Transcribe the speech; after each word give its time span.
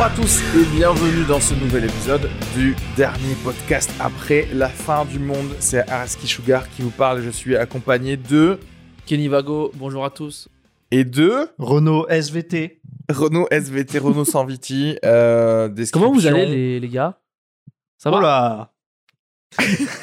Bonjour 0.00 0.12
à 0.12 0.14
tous 0.14 0.40
et 0.54 0.64
bienvenue 0.76 1.24
dans 1.24 1.40
ce 1.40 1.54
nouvel 1.54 1.86
épisode 1.86 2.30
du 2.54 2.76
dernier 2.96 3.34
podcast 3.42 3.90
après 3.98 4.46
la 4.54 4.68
fin 4.68 5.04
du 5.04 5.18
monde. 5.18 5.48
C'est 5.58 5.80
Araski 5.90 6.28
Sugar 6.28 6.70
qui 6.70 6.82
vous 6.82 6.92
parle. 6.92 7.20
Je 7.20 7.30
suis 7.30 7.56
accompagné 7.56 8.16
de 8.16 8.60
Kenny 9.06 9.26
Vago, 9.26 9.72
bonjour 9.74 10.04
à 10.04 10.10
tous. 10.10 10.48
et 10.92 11.02
de 11.04 11.48
Renault 11.58 12.06
SVT. 12.08 12.80
Renault 13.10 13.48
SVT, 13.50 13.98
Renault 13.98 14.24
sans 14.24 14.44
Viti. 14.44 14.96
Euh, 15.04 15.68
Comment 15.92 16.12
vous 16.12 16.28
allez 16.28 16.46
les, 16.46 16.78
les 16.78 16.88
gars? 16.88 17.18
Ça 17.96 18.12
va? 18.12 18.20
Là 18.20 18.72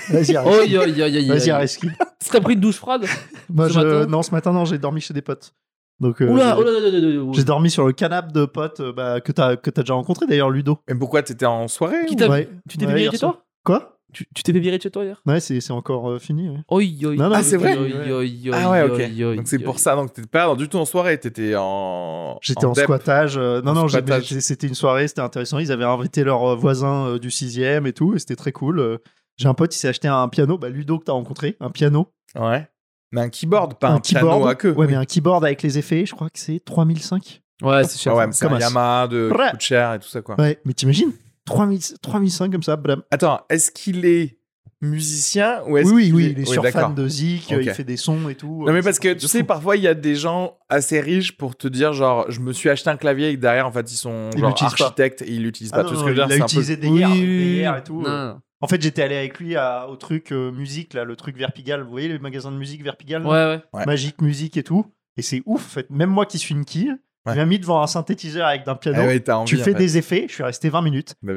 Vas-y, 0.09 0.35
Oh, 0.45 0.61
yo, 0.67 0.81
Vas-y. 0.81 1.89
T'as 2.29 2.41
pris 2.41 2.55
une 2.55 2.59
douche 2.59 2.75
froide 2.79 3.05
Moi, 3.47 3.69
Ce 3.69 3.73
je... 3.75 3.79
matin? 3.79 4.05
Non, 4.07 4.21
ce 4.23 4.31
matin, 4.31 4.51
non, 4.51 4.65
j'ai 4.65 4.77
dormi 4.77 4.99
chez 4.99 5.13
des 5.13 5.21
potes. 5.21 5.53
Donc, 5.99 6.21
euh, 6.21 6.27
Oula, 6.29 6.55
j'ai- 6.55 6.61
oula, 6.61 6.71
oula, 6.71 6.87
oula, 6.89 7.21
oula. 7.23 7.31
j'ai 7.33 7.43
dormi 7.45 7.69
sur 7.69 7.85
le 7.87 7.93
canapé 7.93 8.31
de 8.33 8.45
potes 8.45 8.81
euh, 8.81 8.91
bah, 8.91 9.21
que 9.21 9.31
t'as 9.31 9.55
que 9.55 9.69
t'as 9.69 9.81
déjà 9.83 9.93
rencontré 9.93 10.25
d'ailleurs, 10.27 10.49
Ludo. 10.49 10.79
Mais 10.89 10.95
pourquoi 10.95 11.23
t'étais 11.23 11.45
en 11.45 11.67
soirée 11.67 12.05
Qui 12.07 12.15
ou- 12.15 12.17
t'a- 12.17 12.29
Ouais. 12.29 12.49
Tu 12.69 12.77
t'es 12.77 12.85
Ouais, 12.85 12.99
hier 12.99 13.11
de 13.11 13.15
chez 13.15 13.19
soir. 13.19 13.33
toi 13.33 13.43
Quoi? 13.63 13.91
Tu 14.13 14.25
tu 14.33 14.43
t'es 14.43 14.53
fait 14.53 14.59
virer 14.59 14.77
de 14.77 14.83
chez 14.83 14.91
toi 14.91 15.03
hier? 15.03 15.21
Ouais, 15.25 15.39
c'est 15.41 15.59
c'est 15.61 15.73
encore 15.73 16.09
euh, 16.09 16.19
fini. 16.19 16.47
ouais. 16.49 16.59
Oi, 16.69 16.83
oi, 17.05 17.15
Non, 17.15 17.25
non, 17.29 17.35
oi, 17.35 17.43
c'est 17.43 17.57
vrai. 17.57 17.77
oi, 17.77 17.83
oi, 17.83 18.11
oi, 18.13 18.51
Ah 18.53 18.71
ouais, 18.71 18.81
oi, 18.83 18.93
ok. 18.95 19.01
oi, 19.19 19.35
Donc 19.35 19.47
c'est 19.47 19.57
oi. 19.57 19.63
pour 19.63 19.79
ça. 19.79 19.95
Donc 19.95 20.13
t'étais 20.13 20.27
pas 20.27 20.53
du 20.55 20.67
tout 20.69 20.77
en 20.77 20.85
soirée, 20.85 21.19
t'étais 21.19 21.53
en. 21.57 22.37
J'étais 22.41 22.65
en, 22.65 22.71
dep. 22.73 22.83
squattage. 22.83 23.37
euh, 23.37 23.61
non, 23.61 23.71
En 23.71 23.73
non, 23.75 23.87
j'ai- 23.87 23.97
squattage. 23.99 24.27
j'ai- 24.27 24.41
c'était 24.41 24.67
une 24.67 24.75
soirée, 24.75 25.07
c'était 25.07 25.21
intéressant. 25.21 25.59
Ils 25.59 25.71
avaient 25.71 25.83
invité 25.85 26.23
leurs 26.23 26.43
euh, 26.51 26.55
voisins 26.55 27.07
euh, 27.07 27.19
du 27.19 27.29
6ème 27.29 27.87
et 27.87 27.93
tout, 27.93 28.15
et 28.15 28.19
c'était 28.19 28.35
très 28.35 28.51
cool. 28.51 28.79
Euh, 28.79 28.97
J'ai 29.37 29.49
un 29.49 29.53
pote, 29.53 29.75
il 29.75 29.77
s'est 29.79 29.89
aché 29.89 29.99
un 30.07 30.29
piano, 30.29 30.57
bah, 30.57 30.69
Ludo 30.69 30.97
que 30.97 31.03
t'as 31.03 31.11
rencontré, 31.11 31.57
un 31.59 31.69
piano. 31.69 32.07
Ouais. 32.39 32.69
Mais 33.11 33.21
un 33.21 33.29
keyboard, 33.29 33.75
pas 33.79 33.89
un, 33.89 33.99
piano 33.99 34.27
keyboard. 34.29 34.49
à 34.49 34.55
queue. 34.55 34.71
Ouais, 34.71 34.75
Oui. 34.79 34.87
mais 34.89 34.95
un 34.95 35.05
keyboard 35.05 35.45
avec 35.45 35.61
les 35.61 35.77
effets, 35.77 36.05
je 36.05 36.13
crois 36.13 36.29
que 36.29 36.39
c'est 36.39 36.59
3005. 36.63 37.41
Ouais, 37.61 37.83
c'est 37.85 37.95
Ah 37.95 37.97
cher. 38.01 38.15
ouais, 38.15 38.21
ça. 38.23 38.27
mais 38.27 38.33
c'est 38.33 38.45
un 38.45 38.47
Comme 38.49 38.57
un- 38.57 38.59
Yamaha 38.59 39.07
de 39.07 39.29
Ouais. 39.31 39.45
qui 39.45 39.51
coûte 39.51 39.61
cher 39.61 39.93
et 39.93 39.99
tout 39.99 40.07
ça 40.09 40.21
quoi. 40.21 40.35
Ouais, 40.39 40.59
mais 40.65 40.73
t'imagines 40.73 41.11
3000 41.45 41.79
3005 42.01 42.51
comme 42.51 42.63
ça, 42.63 42.75
blam. 42.75 43.01
Attends, 43.11 43.39
est-ce 43.49 43.71
qu'il 43.71 44.05
est 44.05 44.39
musicien 44.81 45.61
ou 45.67 45.77
est-ce 45.77 45.87
Oui, 45.89 45.95
oui, 45.95 46.03
qu'il 46.05 46.15
oui, 46.15 46.23
est- 46.25 46.29
il 46.31 46.39
est 46.39 46.47
Oui, 46.47 46.53
sur 46.53 46.67
fan 46.67 46.93
de 46.93 47.07
Zik, 47.07 47.49
il 47.49 47.73
fait 47.73 47.83
des 47.83 47.97
sons 47.97 48.27
et 48.29 48.35
tout. 48.35 48.65
Non 48.67 48.73
mais 48.73 48.79
euh, 48.79 48.83
parce 48.83 48.99
que 48.99 49.13
tu 49.13 49.27
sais 49.27 49.39
fou. 49.39 49.45
parfois 49.45 49.77
il 49.77 49.83
y 49.83 49.87
a 49.87 49.93
des 49.93 50.15
gens 50.15 50.57
assez 50.69 50.99
riches 50.99 51.37
pour 51.37 51.55
te 51.55 51.67
dire 51.67 51.93
genre 51.93 52.25
je 52.29 52.39
me 52.39 52.51
suis 52.51 52.69
acheté 52.69 52.89
un 52.89 52.97
clavier 52.97 53.29
et 53.29 53.35
que 53.35 53.39
derrière 53.41 53.65
en 53.67 53.71
fait 53.71 53.89
ils 53.91 53.95
sont 53.95 54.29
Ils 54.33 54.39
genre 54.39 54.49
l'utilisent 54.49 54.75
pas. 54.75 54.83
architectes 54.85 55.21
et 55.21 55.31
ils 55.31 55.41
l'utilisent 55.43 55.71
Ah 55.73 55.77
pas 55.77 55.83
non, 55.83 55.89
tout 55.89 55.95
ce 55.95 56.01
que 56.03 56.09
je 56.09 56.13
veux 56.13 56.23
il 56.23 56.25
dire? 56.25 56.25
a 56.25 56.27
c'est 56.29 56.35
un 56.35 56.45
peu 56.45 56.51
utilisé 56.51 56.77
des 56.77 56.87
oui, 56.89 57.59
airs 57.61 57.77
et 57.77 57.83
tout. 57.83 58.03
Euh. 58.05 58.33
non. 58.33 58.39
En 58.65 58.67
fait, 58.67 58.81
j'étais 58.81 59.03
allé 59.03 59.15
avec 59.15 59.39
lui 59.39 59.55
à- 59.55 59.87
au 59.87 59.95
truc 59.95 60.31
euh, 60.31 60.51
musique, 60.51 60.95
là, 60.95 61.03
le 61.03 61.15
truc 61.15 61.37
Verpigal. 61.37 61.83
Vous 61.83 61.91
voyez 61.91 62.07
les 62.07 62.17
magasins 62.17 62.51
de 62.51 62.57
musique 62.57 62.83
Verpigal 62.83 63.23
ouais. 63.25 63.61
Ouais. 63.73 63.85
Magique 63.85 64.21
musique 64.21 64.57
et 64.57 64.63
tout. 64.63 64.85
Et 65.17 65.21
c'est 65.21 65.43
ouf, 65.45 65.63
en 65.63 65.69
fait. 65.69 65.89
Même 65.91 66.09
moi 66.09 66.25
qui 66.25 66.39
suis 66.39 66.55
une 66.55 66.65
quille, 66.65 66.93
Ouais. 67.25 67.33
il 67.33 67.37
m'a 67.37 67.45
mis 67.45 67.57
devant 67.59 67.81
un 67.81 67.87
synthétiseur 67.87 68.45
avec 68.45 68.65
d'un 68.65 68.75
piano. 68.75 68.99
Ah 69.01 69.05
ouais, 69.07 69.29
envie, 69.31 69.49
tu 69.49 69.57
fais 69.57 69.63
fait. 69.71 69.73
des 69.73 69.97
effets, 69.97 70.25
je 70.29 70.33
suis 70.33 70.43
resté 70.43 70.69
20 70.69 70.81
minutes. 70.83 71.15
Bah. 71.23 71.33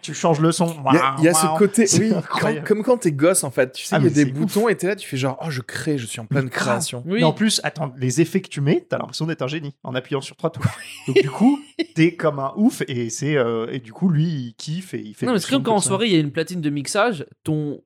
Tu 0.00 0.14
changes 0.14 0.40
le 0.40 0.52
son. 0.52 0.74
Il 0.90 0.94
y 0.94 0.98
a, 0.98 1.14
il 1.18 1.24
y 1.24 1.28
a 1.28 1.34
ce 1.34 1.46
côté, 1.58 1.84
oui, 2.00 2.12
quand- 2.30 2.64
comme 2.64 2.82
quand 2.82 2.96
t'es 2.98 3.12
gosse 3.12 3.44
en 3.44 3.50
fait, 3.50 3.72
tu 3.72 3.84
sais, 3.84 3.94
Ah, 3.94 3.98
il 3.98 4.04
y 4.04 4.06
a 4.06 4.10
des 4.10 4.24
boutons 4.24 4.68
et 4.68 4.76
t'es 4.76 4.86
là, 4.86 4.96
tu 4.96 5.06
fais 5.06 5.16
genre, 5.18 5.38
oh 5.44 5.50
je 5.50 5.60
crée, 5.60 5.98
je 5.98 6.06
suis 6.06 6.20
en 6.20 6.26
pleine 6.26 6.46
grave. 6.46 6.68
création. 6.68 7.02
Oui. 7.06 7.20
Et 7.20 7.24
en 7.24 7.32
plus, 7.32 7.60
attends, 7.62 7.92
les 7.98 8.20
effets 8.20 8.40
que 8.40 8.48
tu 8.48 8.60
mets, 8.60 8.86
t'as 8.88 8.98
l'impression 8.98 9.26
d'être 9.26 9.42
un 9.42 9.48
génie 9.48 9.74
en 9.82 9.94
appuyant 9.94 10.20
sur 10.22 10.36
trois 10.36 10.50
touches. 10.50 10.64
Donc 11.06 11.16
du 11.20 11.30
coup, 11.30 11.60
t'es 11.94 12.14
comme 12.16 12.38
un 12.38 12.52
ouf 12.56 12.82
et 12.88 13.10
c'est 13.10 13.36
euh, 13.36 13.66
et 13.70 13.80
du 13.80 13.92
coup 13.92 14.08
lui 14.08 14.24
il 14.24 14.54
kiffe 14.54 14.94
et 14.94 15.00
il 15.00 15.14
fait. 15.14 15.26
Non, 15.26 15.32
mais 15.34 15.38
c'est 15.40 15.50
comme 15.50 15.62
quand 15.62 15.74
en 15.74 15.80
soirée 15.80 16.06
il 16.06 16.12
y 16.12 16.16
a 16.16 16.20
une 16.20 16.32
platine 16.32 16.60
de 16.60 16.70
mixage, 16.70 17.26
ton. 17.44 17.82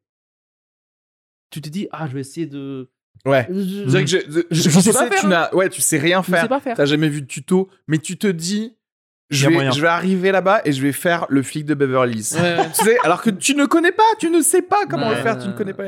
Tu 1.50 1.60
te 1.60 1.68
dis, 1.68 1.88
ah, 1.92 2.06
je 2.08 2.14
vais 2.14 2.20
essayer 2.20 2.46
de. 2.46 2.90
Ouais. 3.24 3.46
Je, 3.50 3.54
C'est 3.84 3.90
vrai 3.90 4.04
que 4.04 4.10
je, 4.10 4.16
je, 4.18 4.40
Je 4.50 4.62
je 4.62 4.70
sais 4.70 4.80
sais, 4.80 4.92
pas 4.92 5.08
faire, 5.10 5.20
tu 5.20 5.26
hein. 5.26 5.28
n'as, 5.28 5.54
ouais, 5.54 5.68
tu 5.68 5.80
sais 5.80 5.98
rien 5.98 6.20
je 6.22 6.26
sais 6.26 6.32
faire. 6.32 6.48
pas 6.48 6.60
faire. 6.60 6.76
T'as 6.76 6.84
jamais 6.86 7.08
vu 7.08 7.22
de 7.22 7.26
tuto, 7.26 7.68
mais 7.88 7.98
tu 7.98 8.16
te 8.18 8.26
dis, 8.28 8.76
je 9.30 9.46
a 9.46 9.50
vais, 9.50 9.72
je 9.72 9.80
vais 9.80 9.88
arriver 9.88 10.30
là-bas 10.32 10.60
et 10.64 10.72
je 10.72 10.80
vais 10.82 10.92
faire 10.92 11.26
le 11.28 11.42
flic 11.42 11.64
de 11.64 11.74
Beverly 11.74 12.18
Hills. 12.18 12.40
Ouais, 12.40 12.68
tu 12.76 12.84
sais, 12.84 12.98
alors 13.02 13.22
que 13.22 13.30
tu 13.30 13.54
ne 13.54 13.64
connais 13.66 13.92
pas, 13.92 14.02
tu 14.20 14.30
ne 14.30 14.40
sais 14.40 14.62
pas 14.62 14.86
comment 14.88 15.08
Ouais, 15.08 15.16
le 15.16 15.22
faire, 15.22 15.38
tu 15.38 15.48
ne 15.48 15.52
connais 15.52 15.74
pas. 15.74 15.84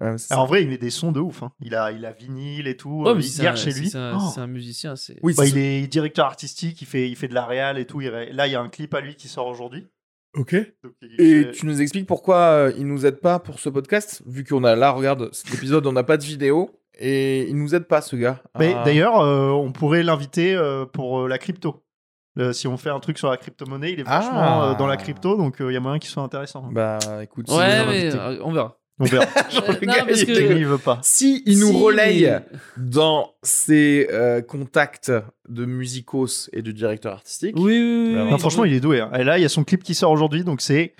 Ouais, 0.00 0.16
en 0.30 0.46
vrai, 0.46 0.62
il 0.62 0.68
met 0.68 0.78
des 0.78 0.88
sons 0.90 1.12
de 1.12 1.20
ouf. 1.20 1.42
hein. 1.42 1.52
Il 1.60 1.74
a 1.74 1.92
il 1.92 2.04
a 2.06 2.12
vinyle 2.12 2.66
et 2.68 2.76
tout. 2.76 3.04
Mais 3.14 3.22
il 3.24 3.46
un, 3.46 3.54
chez 3.56 3.72
lui. 3.72 3.90
c'est 3.90 3.98
un, 3.98 4.16
Oh. 4.18 4.40
un 4.40 4.46
musicien, 4.46 4.96
c'est. 4.96 5.18
Oui, 5.22 5.34
Bah, 5.36 5.44
il 5.46 5.58
est 5.58 5.86
directeur 5.86 6.24
artistique, 6.26 6.80
il 6.80 6.86
fait, 6.86 7.08
il 7.08 7.16
fait 7.16 7.28
de 7.28 7.34
la 7.34 7.44
réal 7.44 7.78
et 7.78 7.84
tout. 7.86 8.00
il 8.00 8.08
Là, 8.08 8.46
il 8.46 8.52
y 8.52 8.56
a 8.56 8.60
un 8.60 8.68
clip 8.68 8.94
à 8.94 9.00
lui 9.00 9.14
qui 9.14 9.28
sort 9.28 9.46
aujourd'hui. 9.46 9.86
Ok. 10.36 10.54
Et 11.18 11.50
tu 11.52 11.66
nous 11.66 11.80
expliques 11.82 12.06
pourquoi 12.06 12.36
euh, 12.36 12.72
il 12.78 12.86
nous 12.86 13.04
aide 13.06 13.20
pas 13.20 13.38
pour 13.40 13.58
ce 13.58 13.68
podcast, 13.68 14.22
vu 14.26 14.44
qu'on 14.44 14.62
a 14.64 14.76
là, 14.76 14.90
regarde, 14.92 15.28
cet 15.32 15.52
épisode, 15.54 15.86
on 15.86 15.92
n'a 15.92 16.04
pas 16.04 16.16
de 16.16 16.22
vidéo 16.24 16.70
et 16.98 17.48
il 17.48 17.56
nous 17.56 17.74
aide 17.74 17.86
pas, 17.86 18.00
ce 18.00 18.14
gars. 18.16 18.40
Mais 18.58 18.74
Ah. 18.76 18.82
d'ailleurs, 18.84 19.18
euh, 19.20 19.48
on 19.50 19.72
pourrait 19.72 20.02
l'inviter 20.04 20.54
euh, 20.54 20.86
pour 20.86 21.20
euh, 21.22 21.28
la 21.28 21.38
crypto. 21.38 21.82
Si 22.52 22.66
on 22.68 22.78
fait 22.78 22.88
un 22.90 23.00
truc 23.00 23.18
sur 23.18 23.28
la 23.28 23.36
crypto-monnaie, 23.36 23.92
il 23.92 24.00
est 24.00 24.04
Ah. 24.06 24.20
vachement 24.20 24.62
euh, 24.64 24.74
dans 24.74 24.86
la 24.86 24.96
crypto, 24.96 25.36
donc 25.36 25.60
euh, 25.60 25.70
il 25.70 25.74
y 25.74 25.76
a 25.76 25.80
moyen 25.80 25.98
qu'il 25.98 26.08
soit 26.10 26.22
intéressant. 26.22 26.62
Bah, 26.72 26.98
écoute, 27.22 27.50
si 27.50 27.54
Ouais, 27.58 27.84
vous 27.84 27.90
mais 27.90 28.06
invitez- 28.06 28.18
euh, 28.18 28.38
on 28.44 28.52
verra. 28.52 28.79
On 29.00 29.04
verra. 29.06 29.24
Genre, 29.50 29.64
le 29.68 29.86
non, 29.86 29.92
gars, 29.94 30.04
parce 30.06 30.20
il 30.20 30.26
que- 30.26 30.32
était- 30.32 30.56
il 30.58 30.66
veut 30.66 30.78
pas. 30.78 31.00
Si 31.02 31.42
il 31.46 31.58
nous 31.58 31.68
Si, 31.68 31.82
relaye 31.82 32.22
mais- 32.26 32.40
dans 32.76 33.32
ses 33.42 34.06
euh, 34.12 34.40
contacts 34.42 35.10
de 35.48 35.64
musicos 35.64 36.48
et 36.52 36.62
de 36.62 36.70
directeur 36.70 37.14
artistique, 37.14 37.56
Oui, 37.56 37.62
oui, 37.64 37.72
oui. 38.08 38.14
Non, 38.14 38.24
oui. 38.26 38.30
Non, 38.30 38.38
franchement, 38.38 38.64
il 38.64 38.74
est 38.74 38.80
doué. 38.80 39.00
hein. 39.00 39.10
Et 39.18 39.24
là, 39.24 39.38
il 39.38 39.42
y 39.42 39.44
a 39.44 39.48
son 39.48 39.64
clip 39.64 39.82
qui 39.82 39.94
sort 39.94 40.10
aujourd'hui, 40.12 40.44
donc 40.44 40.60
c'est 40.60 40.94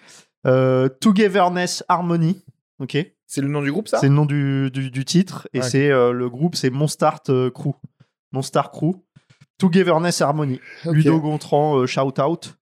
euh, 0.47 0.89
Togetherness 0.89 1.85
Harmony. 1.89 2.43
Ok, 2.79 2.97
c'est 3.27 3.43
le 3.43 3.49
nom 3.49 3.61
du 3.63 3.71
groupe, 3.71 3.89
ça? 3.89 3.99
C'est 3.99 4.09
le 4.09 4.15
nom 4.15 4.25
du, 4.25 4.71
du, 4.73 4.91
du 4.91 5.05
titre 5.05 5.47
et 5.53 5.61
c'est 5.61 5.91
euh, 5.91 6.13
le 6.13 6.31
groupe, 6.31 6.57
c'est 6.57 6.71
Monstart 6.71 7.21
euh, 7.29 7.51
Crew, 7.51 7.75
Monstar 8.33 8.71
Crew. 8.71 8.95
Togetherness 9.59 10.23
Harmony. 10.23 10.59
Ok. 10.87 10.95
Ludo 10.95 11.21
Gontran, 11.21 11.77
euh, 11.81 11.87
shout 11.87 12.19
out. 12.19 12.55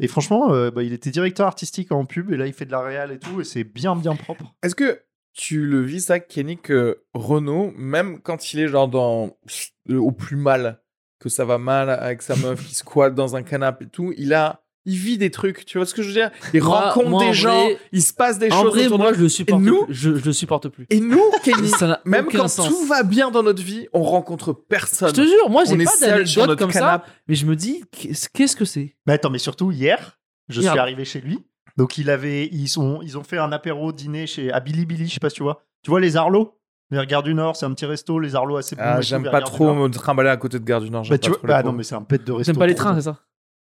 Et 0.00 0.08
franchement, 0.08 0.52
euh, 0.52 0.70
bah, 0.70 0.82
il 0.82 0.92
était 0.92 1.10
directeur 1.10 1.46
artistique 1.46 1.92
en 1.92 2.04
pub 2.04 2.32
et 2.32 2.36
là, 2.36 2.46
il 2.46 2.52
fait 2.52 2.66
de 2.66 2.70
la 2.70 2.80
réal 2.80 3.12
et 3.12 3.18
tout 3.18 3.40
et 3.40 3.44
c'est 3.44 3.64
bien, 3.64 3.96
bien 3.96 4.14
propre. 4.14 4.54
Est-ce 4.62 4.74
que 4.74 5.02
tu 5.32 5.64
le 5.66 5.82
vis, 5.82 6.00
ça, 6.00 6.20
Kenny, 6.20 6.58
que 6.58 7.04
Renault, 7.14 7.72
même 7.76 8.20
quand 8.20 8.52
il 8.52 8.60
est 8.60 8.68
genre 8.68 8.88
dans 8.88 9.36
au 9.88 10.12
plus 10.12 10.36
mal, 10.36 10.82
que 11.20 11.28
ça 11.28 11.44
va 11.44 11.58
mal 11.58 11.90
avec 11.90 12.22
sa 12.22 12.36
meuf 12.36 12.64
qui 12.64 12.74
squatte 12.74 13.14
dans 13.14 13.36
un 13.36 13.42
canapé 13.42 13.84
et 13.84 13.88
tout, 13.88 14.12
il 14.16 14.34
a. 14.34 14.62
Il 14.88 14.96
vit 14.96 15.18
des 15.18 15.30
trucs, 15.30 15.64
tu 15.66 15.78
vois 15.78 15.86
ce 15.86 15.92
que 15.94 16.02
je 16.02 16.08
veux 16.08 16.14
dire? 16.14 16.30
Il 16.54 16.62
Moi- 16.62 16.80
rencontre 16.90 17.10
moi, 17.10 17.24
des 17.24 17.32
gens, 17.34 17.50
vrai- 17.66 17.78
il 17.92 18.02
se 18.02 18.12
passe 18.12 18.38
des 18.38 18.50
En 18.50 18.62
choses 18.62 18.72
vrai, 18.74 18.86
autour 18.86 18.98
moi, 18.98 19.12
je 19.12 19.20
le 19.20 19.28
supporte 19.28 19.60
nous 19.62 19.84
plus. 19.84 19.94
Je, 19.94 20.16
je 20.16 20.24
le 20.24 20.32
supporte 20.32 20.68
plus. 20.68 20.86
Et 20.90 20.98
nous, 21.00 21.22
Kenny, 21.44 21.68
Ça 21.68 21.86
n'a 21.86 22.00
même 22.06 22.26
quand 22.32 22.48
sens. 22.48 22.66
tout 22.68 22.84
va 22.86 23.02
bien 23.02 23.30
dans 23.30 23.42
notre 23.42 23.62
vie, 23.62 23.86
on 23.92 24.02
rencontre 24.02 24.52
personne. 24.52 25.10
Je 25.10 25.14
te 25.14 25.20
jure, 25.20 25.50
moi, 25.50 25.64
j'ai 25.66 25.76
pas 25.76 25.90
d'anecdote 26.00 26.36
notre 26.48 26.56
comme 26.56 26.72
ça, 26.72 26.78
canapé. 26.80 27.10
mais 27.28 27.34
je 27.34 27.46
me 27.46 27.54
dis, 27.54 27.84
qu'est-ce 27.92 28.28
qu'est-ce 28.32 28.56
que 28.56 28.64
c'est? 28.64 28.96
Mais 29.06 29.12
attends, 29.12 29.30
mais 29.30 29.38
surtout 29.38 29.70
hier, 29.70 30.18
je 30.48 30.60
suis 30.60 30.68
arrivé 30.70 31.04
chez 31.04 31.20
lui. 31.20 31.38
Donc 31.76 31.96
il 31.98 32.10
avait, 32.10 32.46
ils 32.50 32.66
sont, 32.68 33.00
ils 33.02 33.16
ont 33.16 33.22
fait 33.22 33.38
un 33.38 33.52
apéro 33.52 33.92
dîner 33.92 34.26
chez 34.26 34.50
à 34.50 34.58
Billy 34.58 34.84
Billy, 34.84 35.06
je 35.06 35.14
sais 35.14 35.20
pas 35.20 35.30
si 35.30 35.36
tu 35.36 35.42
vois. 35.44 35.62
Tu 35.84 35.90
vois 35.90 36.00
les 36.00 36.16
Arlos, 36.16 36.58
les 36.90 37.06
Gare 37.06 37.22
du 37.22 37.34
Nord, 37.34 37.54
c'est 37.54 37.66
un 37.66 37.72
petit 37.72 37.86
resto, 37.86 38.18
les 38.18 38.34
Arlos 38.34 38.56
assez. 38.56 38.74
Ah, 38.80 38.98
et 38.98 39.02
j'aime 39.02 39.22
pas 39.30 39.42
trop 39.42 39.72
me 39.74 39.88
trimballer 39.88 40.30
à 40.30 40.36
côté 40.36 40.58
de 40.58 40.64
Gare 40.64 40.80
du 40.80 40.90
Nord. 40.90 41.04
j'aime 41.04 41.16
Bah, 41.16 41.18
pas 41.20 41.28
vois, 41.28 41.36
trop 41.38 41.46
les 41.46 41.52
bah, 41.52 41.62
non 41.62 41.72
mais 41.72 41.84
c'est 41.84 41.94
un 41.94 42.00
de 42.00 42.32
resto. 42.32 42.42
T'aimes 42.52 42.58
pas 42.58 42.66
les 42.66 42.74
trop 42.74 42.86
trains, 42.86 42.94
c'est 42.96 43.02
ça? 43.02 43.20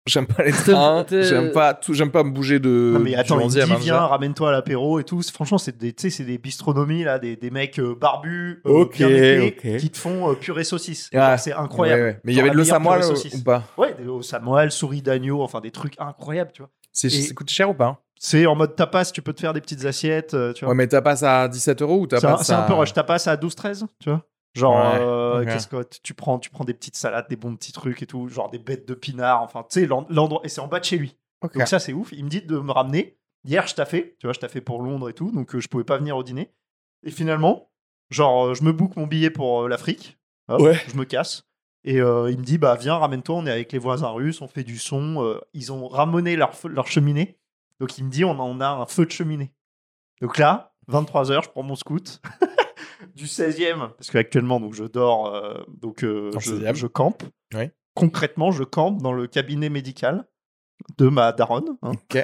J'aime 0.05 0.27
pas 0.27 0.43
les 0.43 0.51
trains, 0.51 1.05
j'aime 1.09 1.51
pas 1.53 1.73
tout, 1.73 1.93
j'aime 1.93 2.11
pas 2.11 2.25
me 2.25 2.31
bouger 2.31 2.59
de. 2.59 2.91
Non 2.93 2.99
mais 2.99 3.15
attends, 3.15 3.39
il 3.39 3.45
me 3.45 3.49
11e, 3.49 3.65
dit 3.65 3.71
hein, 3.71 3.77
viens, 3.79 3.99
ramène-toi 3.99 4.49
à 4.49 4.51
l'apéro 4.51 4.99
et 4.99 5.05
tout. 5.05 5.21
Franchement, 5.33 5.57
c'est 5.57 5.77
des, 5.77 5.93
tu 5.93 6.01
sais, 6.01 6.09
c'est 6.09 6.25
des 6.25 6.37
bistronomies 6.37 7.05
là, 7.05 7.19
des, 7.19 7.37
des 7.37 7.49
mecs 7.49 7.79
euh, 7.79 7.95
barbus, 7.95 8.61
euh, 8.65 8.85
bien 8.91 9.07
épais, 9.07 9.77
qui 9.79 9.89
te 9.89 9.97
font 9.97 10.29
euh, 10.31 10.35
purée 10.35 10.65
saucisse. 10.65 11.09
Ah, 11.15 11.37
c'est 11.37 11.53
incroyable. 11.53 12.01
Ouais, 12.01 12.07
ouais. 12.09 12.19
Mais 12.25 12.33
il 12.33 12.35
y 12.35 12.41
avait 12.41 12.49
de 12.49 12.57
l'eau 12.57 12.65
samoile 12.65 12.99
purée 12.99 13.29
ou 13.33 13.43
pas 13.43 13.63
Ouais, 13.77 13.95
des 13.97 14.05
au 14.07 14.21
samoal, 14.21 14.71
souris 14.73 15.01
d'agneau, 15.01 15.41
enfin 15.41 15.61
des 15.61 15.71
trucs 15.71 15.95
incroyables, 15.97 16.51
tu 16.53 16.63
vois. 16.63 16.69
C'est 16.91 17.07
Et- 17.07 17.21
ça 17.21 17.33
coûte 17.33 17.49
cher 17.49 17.69
ou 17.69 17.73
pas 17.73 18.01
C'est 18.19 18.45
en 18.45 18.55
mode 18.55 18.75
tapas, 18.75 19.05
tu 19.05 19.21
peux 19.21 19.31
te 19.31 19.39
faire 19.39 19.53
des 19.53 19.61
petites 19.61 19.85
assiettes, 19.85 20.33
euh, 20.33 20.51
tu 20.51 20.65
vois. 20.65 20.73
Ouais, 20.73 20.77
mais 20.77 20.87
t'as 20.87 21.01
pas 21.01 21.25
à 21.25 21.47
17 21.47 21.81
euros 21.81 22.01
ou 22.01 22.07
t'as 22.07 22.19
C'est 22.19 22.27
un, 22.27 22.37
c'est 22.37 22.53
un 22.53 22.63
peu 22.63 22.73
rush. 22.73 22.91
T'as 22.91 23.03
pas 23.03 23.19
ça 23.19 23.31
à 23.31 23.35
12-13, 23.37 23.85
tu 24.01 24.09
vois 24.09 24.25
Genre, 24.53 24.75
Ouais, 24.75 24.99
euh, 25.01 25.45
qu'est-ce 25.45 25.67
que 25.67 25.83
tu 26.03 26.13
prends, 26.13 26.37
tu 26.39 26.49
prends 26.51 26.63
des 26.63 26.73
petites 26.75 26.95
salades, 26.95 27.27
des 27.27 27.35
bons 27.35 27.55
petits 27.55 27.71
trucs 27.71 28.01
et 28.03 28.05
tout, 28.05 28.27
genre 28.29 28.49
des 28.51 28.59
bêtes 28.59 28.87
de 28.87 28.93
pinard, 28.93 29.41
enfin, 29.41 29.63
tu 29.69 29.79
sais, 29.81 29.85
l'en- 29.87 30.05
l'endroit. 30.09 30.41
Et 30.43 30.49
c'est 30.49 30.61
en 30.61 30.67
bas 30.67 30.79
de 30.79 30.85
chez 30.85 30.97
lui. 30.97 31.17
Ok. 31.41 31.57
Donc 31.57 31.67
ça, 31.67 31.79
c'est 31.79 31.91
ouf. 31.93 32.11
Il 32.13 32.23
me 32.25 32.29
dit 32.29 32.41
de 32.41 32.57
me 32.59 32.71
ramener. 32.71 33.17
Hier, 33.45 33.65
je 33.67 33.73
taffais, 33.75 34.15
tu 34.19 34.27
vois, 34.27 34.33
je 34.33 34.39
taffais 34.39 34.61
pour 34.61 34.81
Londres 34.81 35.09
et 35.09 35.13
tout, 35.13 35.31
donc 35.31 35.53
euh, 35.55 35.59
je 35.59 35.67
pouvais 35.67 35.83
pas 35.83 35.97
venir 35.97 36.15
au 36.15 36.23
dîner. 36.23 36.53
Et 37.03 37.11
finalement, 37.11 37.71
genre, 38.09 38.45
euh, 38.47 38.53
je 38.53 38.63
me 38.63 38.71
book 38.71 38.95
mon 38.95 39.07
billet 39.07 39.29
pour 39.31 39.63
euh, 39.63 39.67
l'Afrique. 39.67 40.17
Ouais. 40.49 40.79
Je 40.87 40.95
me 40.95 41.03
casse. 41.03 41.43
Et 41.83 41.99
euh, 41.99 42.31
il 42.31 42.37
me 42.37 42.43
dit, 42.43 42.57
bah 42.57 42.75
viens, 42.79 42.95
ramène-toi, 42.95 43.35
on 43.35 43.45
est 43.45 43.51
avec 43.51 43.71
les 43.73 43.79
voisins 43.79 44.09
russes, 44.09 44.41
on 44.41 44.47
fait 44.47 44.63
du 44.63 44.77
son. 44.77 45.21
euh, 45.23 45.39
ils 45.53 45.73
ont 45.73 45.87
ramené 45.89 46.35
leur, 46.37 46.53
feu- 46.55 46.69
leur 46.69 46.87
cheminée. 46.87 47.37
Donc 47.81 47.97
il 47.97 48.05
me 48.05 48.09
dit, 48.09 48.23
on 48.23 48.39
en 48.39 48.61
a 48.61 48.67
un 48.69 48.85
feu 48.85 49.05
de 49.05 49.11
cheminée. 49.11 49.51
Donc 50.21 50.37
là, 50.37 50.73
23h, 50.89 51.43
je 51.43 51.49
prends 51.49 51.63
mon 51.63 51.75
scout. 51.75 52.21
du 53.15 53.25
16e, 53.25 53.91
parce 53.97 54.09
qu'actuellement, 54.11 54.59
donc 54.59 54.73
je 54.73 54.83
dors, 54.83 55.27
euh, 55.33 55.55
donc 55.81 56.03
euh, 56.03 56.31
le 56.33 56.39
je, 56.39 56.51
16e. 56.53 56.75
je 56.75 56.87
campe. 56.87 57.23
Oui. 57.53 57.69
Concrètement, 57.95 58.51
je 58.51 58.63
campe 58.63 59.01
dans 59.01 59.13
le 59.13 59.27
cabinet 59.27 59.69
médical 59.69 60.25
de 60.97 61.07
ma 61.07 61.31
daronne. 61.31 61.77
hein. 61.83 61.91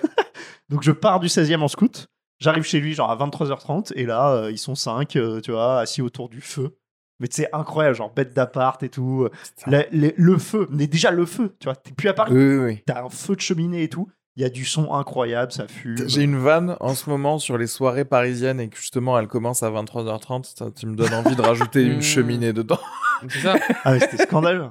Donc 0.70 0.84
je 0.84 0.92
pars 0.92 1.20
du 1.20 1.28
16e 1.28 1.62
en 1.62 1.68
scout. 1.68 2.08
J'arrive 2.40 2.64
chez 2.64 2.80
lui 2.80 2.94
genre 2.94 3.10
à 3.12 3.16
23h30 3.18 3.94
et 3.96 4.06
là 4.06 4.32
euh, 4.34 4.52
ils 4.52 4.58
sont 4.58 4.76
5 4.76 5.08
tu 5.10 5.52
vois 5.52 5.80
assis 5.80 6.02
autour 6.02 6.30
du 6.30 6.42
feu 6.42 6.78
Mais 7.20 7.28
c'est 7.32 7.50
incroyable, 7.54 7.96
genre 7.96 8.14
bête 8.14 8.34
d'appart 8.34 8.82
et 8.84 8.90
tout. 8.90 9.28
Les- 9.68 10.14
le 10.18 10.38
feu, 10.38 10.68
mais 10.72 10.88
déjà 10.88 11.12
le 11.12 11.26
feu, 11.26 11.56
tu 11.60 11.66
vois. 11.66 11.76
T'es 11.76 11.92
plus 11.92 12.08
à 12.10 12.14
Paris, 12.14 12.34
Oui, 12.34 12.58
oui, 12.58 12.64
oui. 12.66 12.84
t'as 12.86 13.04
un 13.04 13.10
feu 13.10 13.36
de 13.36 13.42
cheminée 13.42 13.84
et 13.84 13.90
tout. 13.90 14.10
Il 14.40 14.44
y 14.44 14.46
a 14.46 14.50
du 14.50 14.64
son 14.64 14.94
incroyable, 14.94 15.52
ça 15.52 15.68
fume. 15.68 15.98
J'ai 16.08 16.22
une 16.22 16.38
vanne 16.38 16.78
en 16.80 16.96
ce 16.96 17.10
moment 17.10 17.40
sur 17.40 17.58
les 17.58 17.68
soirées 17.68 18.06
parisiennes 18.06 18.62
et 18.62 18.70
que 18.70 18.78
justement 18.78 19.20
elle 19.20 19.28
commence 19.28 19.64
à 19.64 19.70
23h30. 19.70 20.56
Ça, 20.58 20.68
tu 20.72 20.86
me 20.88 20.96
donnes 20.96 21.14
envie 21.14 21.36
de 21.36 21.42
rajouter 21.42 21.84
une 21.84 21.98
Mm. 21.98 22.02
cheminée 22.02 22.54
dedans. 22.54 22.80
C'est 23.28 23.40
ça. 23.42 23.56
Ah 23.84 23.92
ouais, 23.92 24.00
c'était 24.00 24.24
scandaleux. 24.24 24.70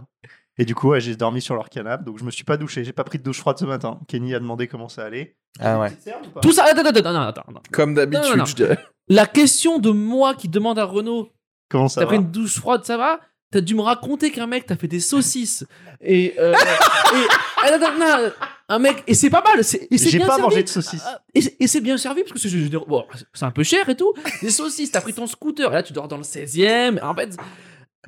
Et 0.56 0.64
du 0.64 0.74
coup, 0.74 0.88
ouais, 0.88 1.02
j'ai 1.02 1.16
dormi 1.16 1.42
sur 1.42 1.54
leur 1.54 1.68
canapé, 1.68 2.02
donc 2.02 2.18
je 2.18 2.24
me 2.24 2.30
suis 2.30 2.44
pas 2.44 2.56
douché. 2.56 2.82
J'ai 2.82 2.94
pas 2.94 3.04
pris 3.04 3.18
de 3.18 3.22
douche 3.24 3.40
froide 3.40 3.58
ce 3.58 3.66
matin. 3.66 4.00
Kenny 4.08 4.34
a 4.34 4.38
demandé 4.40 4.68
comment 4.68 4.88
ça 4.88 5.04
allait. 5.04 5.36
Ah 5.60 5.78
ouais. 5.78 5.92
Tout 6.40 6.52
ça. 6.52 6.64
Attends, 6.64 6.80
attends, 6.80 6.88
attends, 7.00 7.20
attends, 7.20 7.42
attends. 7.42 7.62
Comme 7.70 7.92
d'habitude, 7.92 8.46
je 8.46 8.54
dirais. 8.54 8.78
La 9.08 9.26
question 9.26 9.78
de 9.78 9.90
moi 9.90 10.34
qui 10.34 10.48
demande 10.48 10.78
à 10.78 10.84
Renaud 10.86 11.28
Comment 11.68 11.88
ça 11.88 12.00
T'as 12.00 12.06
va? 12.06 12.08
pris 12.08 12.16
une 12.16 12.30
douche 12.30 12.56
froide, 12.58 12.86
ça 12.86 12.96
va? 12.96 13.20
T'as 13.52 13.60
dû 13.60 13.74
me 13.74 13.82
raconter 13.82 14.30
qu'un 14.30 14.46
mec 14.46 14.64
t'a 14.64 14.76
fait 14.76 14.88
des 14.88 15.00
saucisses 15.00 15.66
et, 16.00 16.34
euh, 16.38 16.52
et 17.14 17.26
ah, 17.62 17.70
non, 17.78 17.78
non, 17.78 17.98
non, 17.98 18.30
un 18.68 18.78
mec 18.78 19.02
et 19.06 19.14
c'est 19.14 19.30
pas 19.30 19.42
mal. 19.42 19.64
c'est- 19.64 19.88
J'ai 19.90 20.18
pas 20.18 20.26
servi. 20.26 20.42
mangé 20.42 20.62
de 20.62 20.68
saucisses. 20.68 21.02
Ah, 21.06 21.20
Et 21.34 21.66
c'est- 21.66 21.80
bien 21.80 21.96
servi 21.96 22.22
parce 22.22 22.32
que 22.42 22.48
c'est 22.48 22.68
bon, 22.86 23.04
c'est 23.34 23.44
un 23.44 23.50
peu 23.50 23.62
cher 23.62 23.88
et 23.88 23.96
tout. 23.96 24.12
Des 24.42 24.50
saucisses, 24.50 24.90
t'as 24.92 25.00
pris 25.00 25.14
ton 25.14 25.26
scooter 25.26 25.70
et 25.70 25.74
là 25.74 25.82
tu 25.82 25.92
dors 25.92 26.08
dans 26.08 26.16
le 26.18 26.22
16e. 26.24 27.00
En 27.02 27.14
fait, 27.14 27.36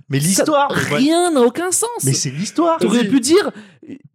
Mais 0.09 0.19
l'histoire, 0.19 0.73
mais 0.91 0.97
rien 0.97 1.31
n'a 1.31 1.41
aucun 1.41 1.71
sens. 1.71 1.89
Mais 2.05 2.13
c'est 2.13 2.31
l'histoire. 2.31 2.79
T'aurais 2.79 3.07
pu 3.07 3.21
dire 3.21 3.51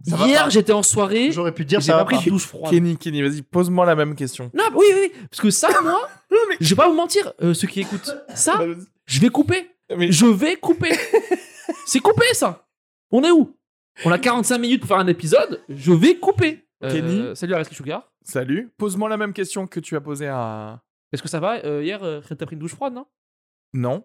Ça 0.07 0.27
hier 0.27 0.49
j'étais 0.49 0.73
en 0.73 0.83
soirée, 0.83 1.31
J'aurais 1.31 1.53
pu 1.53 1.65
dire 1.65 1.79
j'ai 1.79 1.87
ça 1.91 1.97
pas 1.97 2.05
pris 2.05 2.23
de 2.23 2.29
douche 2.29 2.45
froide. 2.45 2.71
Kenny, 2.71 2.97
Kenny, 2.97 3.21
vas-y, 3.21 3.41
pose-moi 3.41 3.85
la 3.85 3.95
même 3.95 4.13
question. 4.15 4.51
Non, 4.53 4.65
oui, 4.75 4.85
oui, 4.89 4.99
oui, 5.03 5.11
parce 5.29 5.41
que 5.41 5.49
ça, 5.49 5.69
moi, 5.83 6.07
je 6.59 6.69
vais 6.69 6.75
pas 6.75 6.87
vous 6.89 6.95
mentir, 6.95 7.33
euh, 7.41 7.53
ceux 7.53 7.67
qui 7.67 7.81
écoutent, 7.81 8.15
ça, 8.33 8.59
je 9.05 9.19
vais 9.19 9.29
couper. 9.29 9.69
Mais 9.97 10.11
Je 10.11 10.25
vais 10.25 10.55
couper. 10.55 10.91
C'est 11.85 11.99
coupé, 11.99 12.25
ça. 12.33 12.65
On 13.11 13.23
est 13.23 13.31
où? 13.31 13.55
On 14.03 14.11
a 14.11 14.19
45 14.19 14.57
minutes 14.57 14.81
pour 14.81 14.89
faire 14.89 14.97
un 14.97 15.07
épisode. 15.07 15.61
Je 15.69 15.93
vais 15.93 16.17
couper. 16.17 16.67
Euh, 16.83 16.91
Kenny 16.91 17.35
Salut 17.35 17.53
Arrête 17.53 17.71
Sugar. 17.71 18.11
salut, 18.21 18.69
pose-moi 18.77 19.07
la 19.07 19.17
même 19.17 19.31
question 19.33 19.65
que 19.67 19.79
tu 19.79 19.95
as 19.95 20.01
posée 20.01 20.27
à. 20.27 20.81
Est-ce 21.13 21.23
que 21.23 21.29
ça 21.29 21.39
va 21.39 21.63
Euh, 21.63 21.81
Hier, 21.83 22.03
euh, 22.03 22.19
t'as 22.21 22.45
pris 22.45 22.55
une 22.55 22.59
douche 22.59 22.75
froide, 22.75 22.93
non? 22.93 23.05
Non, 23.73 24.03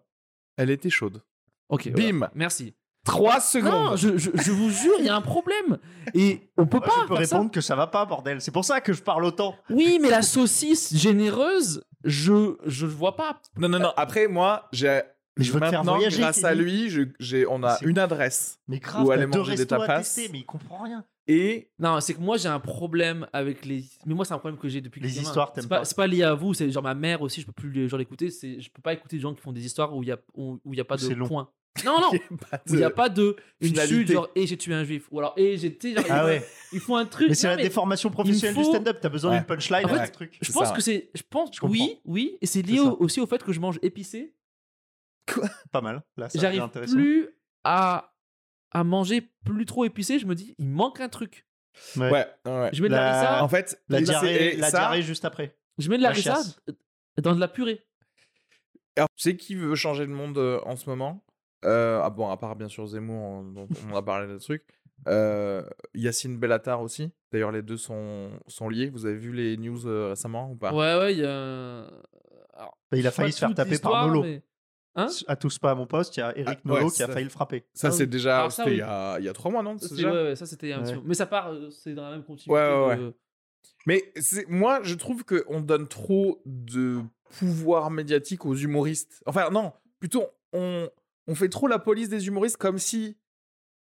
elle 0.56 0.70
était 0.70 0.90
chaude. 0.90 1.22
Ok. 1.68 1.90
Bim. 1.90 2.18
voilà. 2.18 2.32
Merci. 2.34 2.74
3 3.04 3.40
secondes. 3.40 3.72
Non, 3.90 3.96
je, 3.96 4.16
je- 4.18 4.30
je 4.34 4.52
vous 4.52 4.70
jure, 4.70 4.94
il 4.98 5.06
y 5.06 5.08
a 5.08 5.16
un 5.16 5.20
problème. 5.22 5.78
Et 6.14 6.50
on 6.56 6.66
peut 6.66 6.80
pas. 6.80 6.92
je 7.02 7.06
peux 7.08 7.24
ça. 7.24 7.36
répondre 7.36 7.50
que 7.50 7.60
ça 7.60 7.74
va 7.74 7.86
pas, 7.86 8.04
bordel. 8.04 8.40
C'est 8.40 8.50
pour 8.52 8.64
ça 8.64 8.80
que 8.80 8.92
je 8.92 9.02
parle 9.02 9.24
autant. 9.24 9.56
Oui, 9.70 9.98
mais 10.00 10.10
la 10.10 10.22
saucisse 10.22 10.94
généreuse, 10.94 11.82
je 12.04 12.56
je 12.66 12.86
vois 12.86 13.16
pas. 13.16 13.40
Non, 13.56 13.68
non, 13.68 13.78
non. 13.80 13.92
Après, 13.96 14.28
moi, 14.28 14.68
j'ai. 14.72 15.00
Mais 15.38 15.44
je 15.44 15.52
veux 15.52 15.60
te 15.60 15.64
faire 15.66 15.78
Maintenant, 15.80 15.94
voyager, 15.96 16.20
grâce 16.20 16.44
à 16.44 16.54
lui, 16.54 16.90
je- 16.90 17.02
j'ai, 17.18 17.46
on 17.46 17.62
a 17.62 17.76
C'est- 17.76 17.84
une 17.86 17.98
adresse. 17.98 18.58
Mais 18.68 18.78
grave, 18.78 19.06
t'as 19.06 19.12
aller 19.14 19.26
deux 19.26 19.38
manger 19.38 19.54
des 19.56 19.66
tapas. 19.66 19.98
tester, 19.98 20.28
mais 20.32 20.38
il 20.40 20.44
comprend 20.46 20.82
rien. 20.82 21.04
Et 21.28 21.70
Non, 21.78 22.00
c'est 22.00 22.14
que 22.14 22.20
moi 22.20 22.36
j'ai 22.36 22.48
un 22.48 22.58
problème 22.58 23.26
avec 23.32 23.64
les. 23.64 23.84
Mais 24.04 24.14
moi 24.14 24.24
c'est 24.24 24.34
un 24.34 24.38
problème 24.38 24.58
que 24.58 24.68
j'ai 24.68 24.80
depuis 24.80 25.00
que 25.00 25.04
Les 25.04 25.10
je 25.10 25.14
suis 25.14 25.22
gamin. 25.22 25.30
histoires, 25.30 25.52
t'aimes 25.52 25.62
C'est 25.62 25.68
pas, 25.68 25.78
pas. 25.78 25.84
c'est 25.84 25.96
pas 25.96 26.06
lié 26.08 26.24
à 26.24 26.34
vous, 26.34 26.54
c'est 26.54 26.68
genre 26.70 26.82
ma 26.82 26.94
mère 26.94 27.22
aussi, 27.22 27.40
je 27.42 27.46
peux 27.46 27.52
plus 27.52 27.70
les 27.70 27.88
gens 27.88 27.96
l'écouter. 27.96 28.30
C'est, 28.30 28.60
je 28.60 28.68
peux 28.70 28.82
pas 28.82 28.92
écouter 28.92 29.16
des 29.16 29.22
gens 29.22 29.32
qui 29.34 29.40
font 29.40 29.52
des 29.52 29.64
histoires 29.64 29.94
où 29.96 30.02
il 30.02 30.08
y 30.08 30.12
a 30.12 30.18
où 30.34 30.58
où 30.64 30.74
il 30.74 30.76
y 30.78 30.80
a 30.80 30.84
pas 30.84 30.96
de 30.96 31.14
point. 31.26 31.48
Non 31.84 32.00
non, 32.00 32.10
il 32.66 32.78
y 32.80 32.82
a 32.82 32.90
pas 32.90 33.08
où 33.08 33.12
il 33.60 33.76
y 33.76 33.78
a 33.78 33.86
de- 33.86 33.92
une 33.92 33.98
chute 34.00 34.10
genre 34.10 34.28
et 34.34 34.44
j'ai 34.48 34.56
tué 34.56 34.74
un 34.74 34.82
juif 34.82 35.06
ou 35.12 35.20
alors 35.20 35.34
et 35.36 35.56
j'ai 35.56 35.72
tu 35.76 35.90
sais, 35.90 35.94
genre, 35.96 36.04
Ah 36.10 36.22
ils, 36.24 36.26
ouais. 36.26 36.46
ils 36.72 36.80
font 36.80 36.96
un 36.96 37.06
truc. 37.06 37.28
Mais 37.28 37.34
c'est 37.36 37.46
la 37.46 37.54
mais 37.56 37.62
déformation 37.62 38.10
professionnelle 38.10 38.56
du 38.56 38.64
stand-up. 38.64 38.98
T'as 39.00 39.08
besoin 39.08 39.30
Ouais. 39.30 39.36
d'une 39.38 39.46
punchline, 39.46 39.84
En 39.84 39.88
fait, 39.88 40.00
un 40.00 40.06
truc. 40.08 40.36
Je 40.40 40.46
C'est 40.48 40.52
pense 40.52 40.68
ça, 40.68 40.74
que 40.74 40.80
c'est, 40.82 41.10
je 41.14 41.22
pense 41.30 41.50
Je 41.54 41.64
oui 41.64 42.00
oui 42.04 42.36
et 42.40 42.46
c'est 42.46 42.62
lié 42.62 42.78
C'est 42.78 42.84
ça. 42.84 42.90
au- 42.90 42.96
aussi 43.04 43.20
au 43.20 43.26
fait 43.26 43.40
que 43.44 43.52
je 43.52 43.60
mange 43.60 43.78
épicé. 43.82 44.34
Pas 45.72 45.80
mal. 45.80 46.02
Là, 46.16 46.28
J'arrive 46.34 46.68
plus 46.92 47.28
à 47.64 48.12
à 48.72 48.84
manger 48.84 49.22
plus 49.44 49.66
trop 49.66 49.84
épicé. 49.84 50.18
Je 50.18 50.26
me 50.26 50.34
dis 50.34 50.54
il 50.58 50.66
manque 50.68 51.00
un 51.00 51.08
truc. 51.08 51.46
Ouais. 51.96 52.10
Ouais, 52.10 52.26
ouais. 52.46 52.70
Je 52.72 52.82
mets 52.82 52.88
de 52.88 52.94
La- 52.94 53.00
la 53.00 53.18
harissa, 53.18 53.44
En 53.44 53.48
fait, 53.48 53.82
La 53.88 54.00
diarrhée, 54.00 54.56
la 54.56 54.70
ça- 54.70 54.78
diarrhée 54.78 55.02
juste 55.02 55.24
après. 55.24 55.56
je 55.78 55.88
mets 55.88 55.98
de 55.98 56.02
la 56.02 56.12
la 56.12 57.22
dans 57.22 57.34
de 57.34 57.40
la 57.40 57.48
purée. 57.48 57.84
Alors, 58.96 59.08
tu 59.16 59.22
sais 59.30 59.36
qui 59.36 59.54
veut 59.54 59.74
changer 59.74 60.04
le 60.06 60.12
monde 60.12 60.36
euh, 60.38 60.60
en 60.64 60.76
ce 60.76 60.88
moment? 60.88 61.24
Euh, 61.64 62.00
Ah 62.02 62.10
bon, 62.10 62.28
à 62.30 62.36
part 62.36 62.56
bien 62.56 62.68
sûr 62.68 62.86
Zemmour, 62.86 63.22
on, 63.22 63.42
dont 63.44 63.68
on 63.90 63.96
a 63.96 64.02
parlé 64.02 64.26
de 64.32 64.38
trucs. 64.38 64.64
Euh, 65.08 65.62
Yacine 65.94 66.38
Bellatar 66.38 66.82
aussi. 66.82 67.10
D'ailleurs, 67.32 67.52
les 67.52 67.62
deux 67.62 67.76
sont, 67.76 68.30
sont 68.48 68.68
liés. 68.68 68.90
Vous 68.90 69.06
avez 69.06 69.16
vu 69.16 69.32
les 69.32 69.56
news 69.56 69.86
euh, 69.86 70.10
récemment 70.10 70.50
ou 70.50 70.56
pas? 70.56 70.72
Ouais, 70.74 70.98
ouais, 70.98 71.14
il 71.14 71.20
y 71.20 71.24
a. 71.24 71.86
Alors, 72.54 72.76
Bah, 72.90 72.98
il 72.98 73.06
a 73.06 73.10
failli 73.10 73.32
se 73.32 73.38
faire 73.38 73.54
taper 73.54 73.78
par 73.78 74.06
Nolo. 74.08 74.22
mais- 74.22 74.42
Hein 74.96 75.06
À 75.28 75.36
tous 75.36 75.58
pas 75.58 75.70
à 75.70 75.74
mon 75.74 75.86
poste, 75.86 76.16
il 76.16 76.20
y 76.20 76.22
a 76.22 76.36
Eric 76.36 76.58
Ah, 76.64 76.68
Nolo 76.68 76.86
ouais, 76.86 76.90
qui 76.90 77.02
a 77.02 77.06
failli 77.08 77.24
le 77.24 77.30
frapper. 77.30 77.64
Ça, 77.74 77.88
Ah 77.88 77.90
c'est 77.92 78.02
oui. 78.04 78.08
déjà. 78.08 78.50
Ça, 78.50 78.64
oui. 78.66 78.72
il, 78.72 78.78
y 78.78 78.82
a, 78.82 79.18
il 79.20 79.24
y 79.24 79.28
a 79.28 79.32
trois 79.32 79.50
mois, 79.50 79.62
non 79.62 79.78
Ça, 79.78 79.94
déjà 79.94 80.12
ouais, 80.12 80.22
ouais, 80.24 80.36
ça 80.36 80.46
c'était 80.46 80.72
un 80.72 80.82
petit 80.82 80.92
Ouais. 80.92 80.98
peu- 80.98 81.02
Mais 81.06 81.14
ça 81.14 81.26
part, 81.26 81.52
euh, 81.52 81.70
c'est 81.70 81.94
dans 81.94 82.02
la 82.04 82.10
même 82.10 82.24
continuité. 82.24 82.50
Ouais, 82.60 82.86
ouais, 82.88 82.96
de- 82.96 83.14
Mais 83.86 84.12
moi, 84.48 84.80
je 84.82 84.94
trouve 84.96 85.24
qu'on 85.24 85.60
donne 85.60 85.86
trop 85.88 86.42
de 86.44 87.00
pouvoir 87.38 87.90
médiatique 87.90 88.44
aux 88.44 88.54
humoristes. 88.56 89.22
Enfin, 89.26 89.48
non, 89.50 89.72
plutôt, 90.00 90.26
on, 90.52 90.88
on 91.28 91.34
fait 91.36 91.48
trop 91.48 91.68
la 91.68 91.78
police 91.78 92.08
des 92.08 92.26
humoristes 92.26 92.56
comme 92.56 92.78
si, 92.78 93.16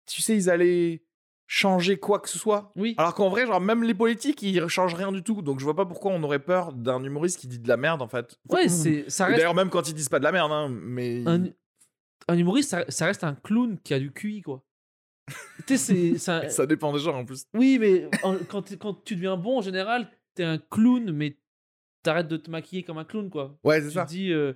tu 0.07 0.23
sais, 0.23 0.35
ils 0.37 0.49
allaient 0.49 1.04
changer 1.47 1.99
quoi 1.99 2.21
que 2.21 2.29
ce 2.29 2.39
soit. 2.39 2.73
Oui. 2.77 2.95
Alors 2.99 3.15
qu'en 3.15 3.29
vrai, 3.29 3.47
genre, 3.47 3.61
même 3.61 3.83
les 3.83 3.95
politiques, 3.95 4.43
ils 4.43 4.67
changent 4.69 4.95
rien 4.95 5.13
du 5.13 5.23
tout. 5.23 5.43
Donc, 5.43 5.59
je 5.61 5.65
vois 5.65 5.77
pas 5.77 5.87
pourquoi 5.87 6.13
on 6.13 6.23
aurait 6.23 6.39
peur 6.39 6.73
d'un 6.73 7.03
humoriste 7.05 7.39
qui 7.39 7.47
dit 7.47 7.59
de 7.59 7.69
la 7.69 7.77
merde, 7.77 8.01
en 8.03 8.09
fait. 8.09 8.39
Ouais, 8.49 8.67
Ou- 8.67 8.69
c'est, 8.69 9.09
ça 9.11 9.25
et 9.25 9.27
reste 9.29 9.39
D'ailleurs, 9.39 9.55
même 9.55 9.71
quand 9.71 9.89
ils 9.89 9.95
disent 9.95 10.09
pas 10.09 10.19
de 10.19 10.25
la 10.25 10.33
merde, 10.33 10.53
hein, 10.53 10.69
mais. 10.71 11.23
un, 11.27 11.45
un 12.29 12.39
humoriste, 12.39 12.71
ça, 12.71 12.85
ça 12.89 13.07
reste 13.07 13.25
un 13.25 13.35
clown 13.35 13.79
qui 13.85 13.93
a 13.95 13.99
du 13.99 14.11
QI, 14.13 14.43
quoi. 14.43 14.65
tu 15.67 15.77
sais, 15.79 16.17
c'est, 16.19 16.31
un- 16.31 16.49
Ça 16.49 16.67
dépend 16.67 16.93
des 16.93 16.99
gens, 16.99 17.17
en 17.19 17.25
plus. 17.25 17.45
Oui, 17.55 17.79
mais 17.79 18.09
en- 18.23 18.37
quand, 18.49 18.77
quand 18.79 19.05
tu 19.05 19.15
deviens 19.17 19.37
bon, 19.37 19.59
en 19.59 19.63
général, 19.63 20.09
t'es 20.35 20.45
un 20.45 20.59
clown, 20.59 21.13
mais 21.13 21.37
t'arrêtes 22.03 22.29
de 22.29 22.37
te 22.37 22.51
maquiller 22.51 22.83
comme 22.83 22.99
un 22.99 23.05
clown, 23.05 23.31
quoi. 23.31 23.57
Ouais, 23.65 23.81
c'est 23.81 23.89
Tu 23.89 23.95
ça. 23.95 24.05
te 24.05 24.11
dis. 24.11 24.33
euh, 24.33 24.53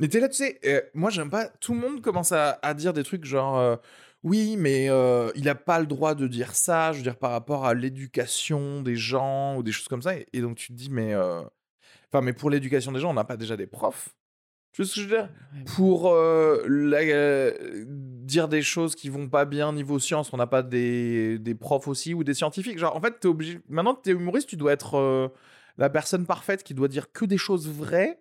Mais 0.00 0.08
t'es 0.08 0.20
là, 0.20 0.28
tu 0.28 0.36
sais, 0.36 0.58
euh, 0.64 0.80
moi 0.94 1.10
j'aime 1.10 1.30
pas. 1.30 1.48
Tout 1.60 1.74
le 1.74 1.80
monde 1.80 2.00
commence 2.02 2.32
à, 2.32 2.58
à 2.62 2.74
dire 2.74 2.92
des 2.92 3.04
trucs 3.04 3.24
genre 3.24 3.58
euh, 3.58 3.76
oui, 4.26 4.56
mais 4.58 4.90
euh, 4.90 5.30
il 5.36 5.48
a 5.48 5.54
pas 5.54 5.78
le 5.80 5.86
droit 5.86 6.14
de 6.14 6.26
dire 6.26 6.54
ça, 6.54 6.92
je 6.92 6.98
veux 6.98 7.02
dire, 7.04 7.16
par 7.16 7.30
rapport 7.30 7.64
à 7.64 7.74
l'éducation 7.74 8.82
des 8.82 8.96
gens 8.96 9.56
ou 9.56 9.62
des 9.62 9.72
choses 9.72 9.88
comme 9.88 10.02
ça. 10.02 10.16
Et, 10.16 10.26
et 10.32 10.40
donc 10.42 10.56
tu 10.56 10.68
te 10.68 10.72
dis, 10.74 10.90
mais. 10.90 11.14
euh, 11.14 11.42
Enfin, 12.12 12.22
mais 12.24 12.32
pour 12.32 12.50
l'éducation 12.50 12.92
des 12.92 13.00
gens, 13.00 13.10
on 13.10 13.14
n'a 13.14 13.24
pas 13.24 13.36
déjà 13.36 13.56
des 13.56 13.66
profs 13.66 14.10
Tu 14.72 14.82
vois 14.82 14.88
ce 14.88 14.94
que 14.96 15.00
je 15.02 15.06
veux 15.08 15.16
dire? 15.16 15.30
Pour 15.76 16.08
euh, 16.10 16.64
la- 16.68 17.52
dire 17.86 18.48
des 18.48 18.62
choses 18.62 18.94
qui 18.94 19.08
vont 19.08 19.28
pas 19.28 19.44
bien 19.44 19.72
niveau 19.72 19.98
science, 19.98 20.32
on 20.32 20.36
n'a 20.36 20.46
pas 20.46 20.62
des, 20.62 21.38
des 21.38 21.54
profs 21.54 21.88
aussi 21.88 22.14
ou 22.14 22.24
des 22.24 22.34
scientifiques. 22.34 22.78
Genre, 22.78 22.94
en 22.96 23.00
fait, 23.00 23.18
t'es 23.20 23.28
obligé. 23.28 23.60
Maintenant 23.68 23.94
que 23.94 24.02
t'es 24.02 24.12
humoriste, 24.12 24.48
tu 24.48 24.56
dois 24.56 24.72
être 24.72 25.32
la 25.78 25.90
personne 25.90 26.26
parfaite 26.26 26.62
qui 26.62 26.74
doit 26.74 26.88
dire 26.88 27.12
que 27.12 27.24
des 27.24 27.38
choses 27.38 27.68
vraies. 27.68 28.20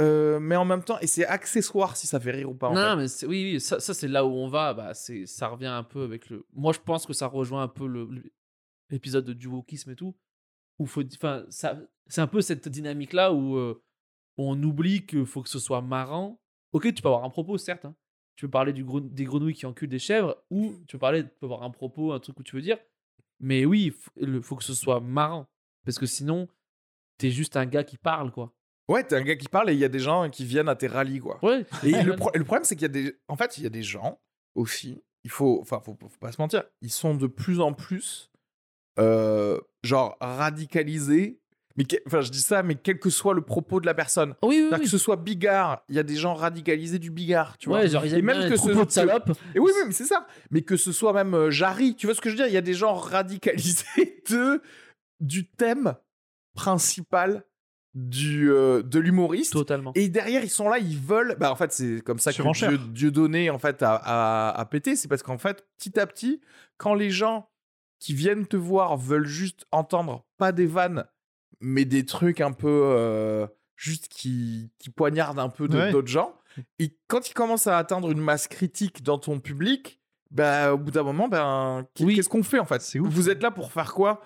Euh, 0.00 0.40
mais 0.40 0.56
en 0.56 0.64
même 0.64 0.82
temps, 0.82 0.98
et 1.00 1.06
c'est 1.06 1.24
accessoire 1.26 1.96
si 1.96 2.06
ça 2.06 2.18
fait 2.18 2.30
rire 2.30 2.50
ou 2.50 2.54
pas. 2.54 2.68
en 2.68 2.74
Non, 2.74 2.90
fait. 2.90 2.96
mais 2.96 3.08
c'est- 3.08 3.26
oui, 3.26 3.52
oui, 3.54 3.60
ça, 3.60 3.78
ça, 3.80 3.94
c'est 3.94 4.08
là 4.08 4.24
où 4.24 4.30
on 4.30 4.48
va. 4.48 4.74
Bah, 4.74 4.94
c'est, 4.94 5.26
ça 5.26 5.48
revient 5.48 5.66
un 5.66 5.82
peu 5.84 6.02
avec 6.02 6.30
le. 6.30 6.46
Moi, 6.54 6.72
je 6.72 6.78
pense 6.80 7.06
que 7.06 7.12
ça 7.12 7.26
rejoint 7.26 7.62
un 7.62 7.68
peu 7.68 7.86
le, 7.86 8.08
l'épisode 8.88 9.24
de 9.24 9.32
du 9.32 9.46
wokisme 9.48 9.90
et 9.90 9.96
tout. 9.96 10.16
Où 10.78 10.86
faut, 10.86 11.02
enfin, 11.14 11.44
ça, 11.50 11.78
c'est 12.06 12.20
un 12.22 12.26
peu 12.26 12.40
cette 12.40 12.68
dynamique-là 12.68 13.32
où 13.32 13.56
euh, 13.56 13.82
on 14.38 14.60
oublie 14.62 15.04
qu'il 15.06 15.26
faut 15.26 15.42
que 15.42 15.48
ce 15.50 15.58
soit 15.58 15.82
marrant. 15.82 16.40
Ok, 16.72 16.92
tu 16.94 17.02
peux 17.02 17.08
avoir 17.08 17.24
un 17.24 17.30
propos, 17.30 17.58
certes. 17.58 17.84
hein. 17.84 17.94
Tu 18.36 18.46
peux 18.46 18.50
parler 18.50 18.72
du 18.72 18.84
des 19.10 19.24
grenouilles 19.24 19.54
qui 19.54 19.66
enculent 19.66 19.88
des 19.90 19.98
chèvres, 19.98 20.42
ou 20.48 20.72
tu 20.86 20.96
peux 20.96 20.98
parler, 21.00 21.24
tu 21.24 21.30
peux 21.40 21.46
avoir 21.46 21.62
un 21.62 21.70
propos, 21.70 22.12
un 22.12 22.20
truc 22.20 22.40
où 22.40 22.42
tu 22.42 22.56
veux 22.56 22.62
dire. 22.62 22.78
Mais 23.38 23.66
oui, 23.66 23.84
il 23.86 23.92
faut, 23.92 24.10
il 24.16 24.42
faut 24.42 24.56
que 24.56 24.64
ce 24.64 24.72
soit 24.74 25.00
marrant. 25.00 25.46
Parce 25.84 25.98
que 25.98 26.06
sinon, 26.06 26.48
t'es 27.18 27.30
juste 27.30 27.56
un 27.56 27.66
gars 27.66 27.84
qui 27.84 27.98
parle, 27.98 28.30
quoi. 28.30 28.54
Ouais, 28.90 29.04
t'es 29.04 29.16
un 29.16 29.22
gars 29.22 29.36
qui 29.36 29.48
parle 29.48 29.70
et 29.70 29.72
il 29.72 29.78
y 29.78 29.84
a 29.84 29.88
des 29.88 29.98
gens 30.00 30.28
qui 30.30 30.44
viennent 30.44 30.68
à 30.68 30.74
tes 30.76 30.86
rallyes, 30.88 31.20
quoi. 31.20 31.38
Ouais. 31.42 31.64
Et 31.84 32.02
le, 32.02 32.16
pro- 32.16 32.30
le 32.34 32.44
problème, 32.44 32.64
c'est 32.64 32.74
qu'il 32.76 32.82
y 32.82 32.84
a 32.86 32.88
des. 32.88 33.16
En 33.28 33.36
fait, 33.36 33.56
il 33.58 33.64
y 33.64 33.66
a 33.66 33.70
des 33.70 33.82
gens 33.82 34.18
aussi. 34.54 35.02
Il 35.24 35.30
faut. 35.30 35.58
Enfin, 35.62 35.80
faut, 35.84 35.96
faut 36.00 36.08
pas 36.20 36.32
se 36.32 36.40
mentir. 36.40 36.64
Ils 36.82 36.90
sont 36.90 37.14
de 37.14 37.26
plus 37.26 37.60
en 37.60 37.72
plus. 37.72 38.30
euh, 38.98 39.58
genre 39.84 40.16
radicalisés. 40.20 41.38
Mais 41.76 41.84
que- 41.84 41.96
enfin, 42.06 42.20
je 42.20 42.30
dis 42.30 42.40
ça, 42.42 42.62
mais 42.64 42.74
quel 42.74 42.98
que 42.98 43.08
soit 43.10 43.32
le 43.32 43.42
propos 43.42 43.80
de 43.80 43.86
la 43.86 43.94
personne. 43.94 44.34
Oui, 44.42 44.68
oui. 44.70 44.80
Que 44.80 44.88
ce 44.88 44.98
soit 44.98 45.16
bigard, 45.16 45.84
il 45.88 45.94
y 45.94 45.98
a 45.98 46.02
des 46.02 46.16
gens 46.16 46.34
radicalisés 46.34 46.98
du 46.98 47.10
bigard, 47.12 47.56
tu 47.58 47.68
vois. 47.68 47.78
Ouais, 47.78 47.88
genre, 47.88 48.04
ils 48.04 48.14
Et 48.14 48.22
même 48.22 48.50
que 48.50 48.56
ce- 48.56 48.84
de 48.84 48.90
salopes. 48.90 49.30
Et 49.54 49.60
oui, 49.60 49.70
oui, 49.74 49.82
mais 49.86 49.92
c'est 49.92 50.04
ça. 50.04 50.26
Mais 50.50 50.62
que 50.62 50.76
ce 50.76 50.90
soit 50.90 51.12
même 51.12 51.32
euh, 51.34 51.50
Jarry, 51.50 51.94
tu 51.94 52.06
vois 52.08 52.14
ce 52.16 52.20
que 52.20 52.28
je 52.28 52.34
veux 52.34 52.38
dire? 52.42 52.48
Il 52.48 52.52
y 52.52 52.58
a 52.58 52.60
des 52.60 52.74
gens 52.74 52.92
radicalisés 52.94 53.84
de, 54.30 54.60
du 55.20 55.46
thème 55.48 55.94
principal 56.54 57.44
du, 57.94 58.50
euh, 58.52 58.82
de 58.82 58.98
l'humoriste. 58.98 59.52
Totalement. 59.52 59.92
Et 59.94 60.08
derrière, 60.08 60.42
ils 60.44 60.50
sont 60.50 60.68
là, 60.68 60.78
ils 60.78 60.98
veulent. 60.98 61.36
Bah, 61.38 61.50
en 61.50 61.56
fait, 61.56 61.72
c'est 61.72 62.00
comme 62.02 62.18
ça 62.18 62.32
que. 62.32 62.42
Dieu, 62.52 62.78
Dieu 62.88 63.10
donné 63.10 63.50
en 63.50 63.58
fait 63.58 63.82
à, 63.82 63.94
à, 63.96 64.50
à 64.60 64.64
péter. 64.66 64.96
C'est 64.96 65.08
parce 65.08 65.22
qu'en 65.22 65.38
fait, 65.38 65.66
petit 65.78 65.98
à 65.98 66.06
petit, 66.06 66.40
quand 66.76 66.94
les 66.94 67.10
gens 67.10 67.48
qui 67.98 68.14
viennent 68.14 68.46
te 68.46 68.56
voir 68.56 68.96
veulent 68.96 69.26
juste 69.26 69.66
entendre 69.72 70.24
pas 70.38 70.52
des 70.52 70.66
vannes, 70.66 71.04
mais 71.60 71.84
des 71.84 72.06
trucs 72.06 72.40
un 72.40 72.52
peu 72.52 72.68
euh, 72.84 73.46
juste 73.76 74.08
qui, 74.08 74.70
qui 74.78 74.88
poignardent 74.90 75.38
un 75.40 75.50
peu 75.50 75.66
Ouais. 75.68 75.90
d'autres 75.92 76.08
gens, 76.08 76.34
Et 76.78 76.96
quand 77.08 77.28
il 77.28 77.34
commence 77.34 77.66
à 77.66 77.76
atteindre 77.76 78.10
une 78.10 78.20
masse 78.20 78.48
critique 78.48 79.02
dans 79.02 79.18
ton 79.18 79.38
public, 79.40 80.00
bah, 80.30 80.72
au 80.72 80.78
bout 80.78 80.90
d'un 80.92 81.02
moment, 81.02 81.28
ben, 81.28 81.86
Oui. 82.00 82.14
qu'est-ce 82.14 82.28
qu'on 82.28 82.42
fait 82.42 82.58
en 82.58 82.64
fait? 82.64 82.80
C'est. 82.82 82.98
Vous 82.98 83.28
êtes 83.30 83.42
là 83.42 83.50
pour 83.50 83.72
faire 83.72 83.92
quoi? 83.92 84.22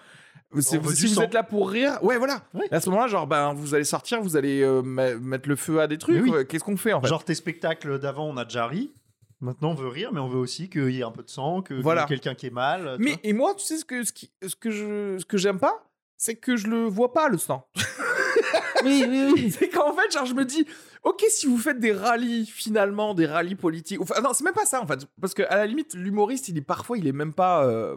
Si 0.63 0.77
vous 0.79 0.91
sang. 0.93 1.23
êtes 1.23 1.35
là 1.35 1.43
pour 1.43 1.69
rire, 1.71 1.99
ouais, 2.03 2.17
voilà. 2.19 2.43
Ouais. 2.55 2.67
À 2.71 2.81
ce 2.81 2.89
moment-là, 2.91 3.09
genre, 3.09 3.27
ben, 3.27 3.53
vous 3.55 3.75
allez 3.75 3.85
sortir, 3.85 4.21
vous 4.23 4.37
allez 4.37 4.63
euh, 4.63 4.83
me- 4.83 5.19
mettre 5.19 5.49
le 5.49 5.57
feu 5.57 5.81
à 5.81 5.87
des 5.87 5.99
trucs. 5.99 6.23
Oui. 6.23 6.31
ouais, 6.31 6.45
Qu'est-ce 6.47 6.65
qu'on 6.65 6.77
fait 6.77 6.93
en 6.93 7.01
fait? 7.01 7.09
Genre 7.09 7.25
tes 7.25 7.35
spectacles 7.35 7.99
d'avant, 7.99 8.29
on 8.29 8.37
a 8.37 8.45
déjà 8.45 8.67
ri. 8.67 8.93
Maintenant, 9.41 9.73
on 9.73 9.75
veut 9.75 9.89
rire, 9.89 10.11
mais 10.13 10.21
on 10.21 10.29
veut 10.29 10.39
aussi 10.39 10.71
qu'il 10.71 10.91
y 10.91 11.01
ait 11.01 11.05
un 11.05 11.11
peu 11.11 11.23
de 11.23 11.29
sang, 11.31 11.61
que 11.61 11.75
Voilà. 11.75 12.05
qu'il 12.05 12.13
y 12.13 12.17
ait 12.17 12.21
quelqu'un 12.21 12.35
qui 12.37 12.47
est 12.47 12.51
mal. 12.51 12.97
Mais 12.99 13.11
vois. 13.13 13.21
et 13.25 13.33
moi, 13.33 13.55
tu 13.55 13.65
sais 13.65 13.77
ce 13.77 13.85
que 13.85 14.03
ce, 14.05 14.13
qui, 14.13 14.31
ce 14.47 14.55
que 14.57 14.71
je 14.71 15.19
ce 15.19 15.25
que 15.27 15.37
j'aime 15.37 15.59
pas, 15.59 15.85
c'est 16.17 16.37
que 16.37 16.57
je 16.57 16.67
le 16.69 16.85
vois 16.85 17.13
pas 17.13 17.29
le 17.29 17.37
sang. 17.39 17.67
Oui, 18.85 19.05
oui, 19.09 19.31
oui. 19.35 19.51
c'est 19.51 19.69
qu'en 19.71 19.95
fait, 19.95 20.13
genre, 20.13 20.27
je 20.27 20.35
me 20.35 20.45
dis, 20.45 20.67
ok, 21.05 21.23
si 21.31 21.47
vous 21.47 21.57
faites 21.57 21.79
des 21.81 21.93
rallyes, 21.93 22.45
finalement, 22.47 23.15
des 23.15 23.25
rallyes 23.25 23.55
politiques, 23.55 24.01
enfin, 24.01 24.21
non, 24.21 24.35
c'est 24.35 24.45
même 24.45 24.53
pas 24.55 24.67
ça, 24.67 24.83
en 24.83 24.87
fait, 24.87 25.07
parce 25.21 25.33
que 25.33 25.43
à 25.45 25.57
la 25.57 25.67
limite, 25.67 25.95
l'humoriste, 25.95 26.49
il 26.49 26.59
est 26.59 26.63
parfois, 26.63 26.99
il 26.99 27.07
est 27.07 27.13
même 27.13 27.33
pas 27.33 27.65
euh, 27.65 27.97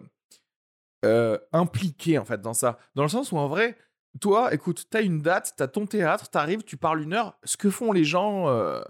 euh, 1.05 1.37
impliqué, 1.53 2.17
en 2.17 2.25
fait, 2.25 2.41
dans 2.41 2.53
ça. 2.53 2.77
Dans 2.95 3.03
le 3.03 3.09
sens 3.09 3.31
où, 3.31 3.37
en 3.37 3.47
vrai, 3.47 3.77
toi, 4.19 4.53
écoute, 4.53 4.85
t'as 4.89 5.03
une 5.03 5.21
date, 5.21 5.53
t'as 5.57 5.67
ton 5.67 5.85
théâtre, 5.85 6.29
t'arrives, 6.29 6.63
tu 6.63 6.77
parles 6.77 7.01
une 7.01 7.13
heure, 7.13 7.37
ce 7.43 7.55
que 7.57 7.69
font 7.69 7.91
les 7.91 8.03
gens, 8.03 8.49
euh, 8.49 8.81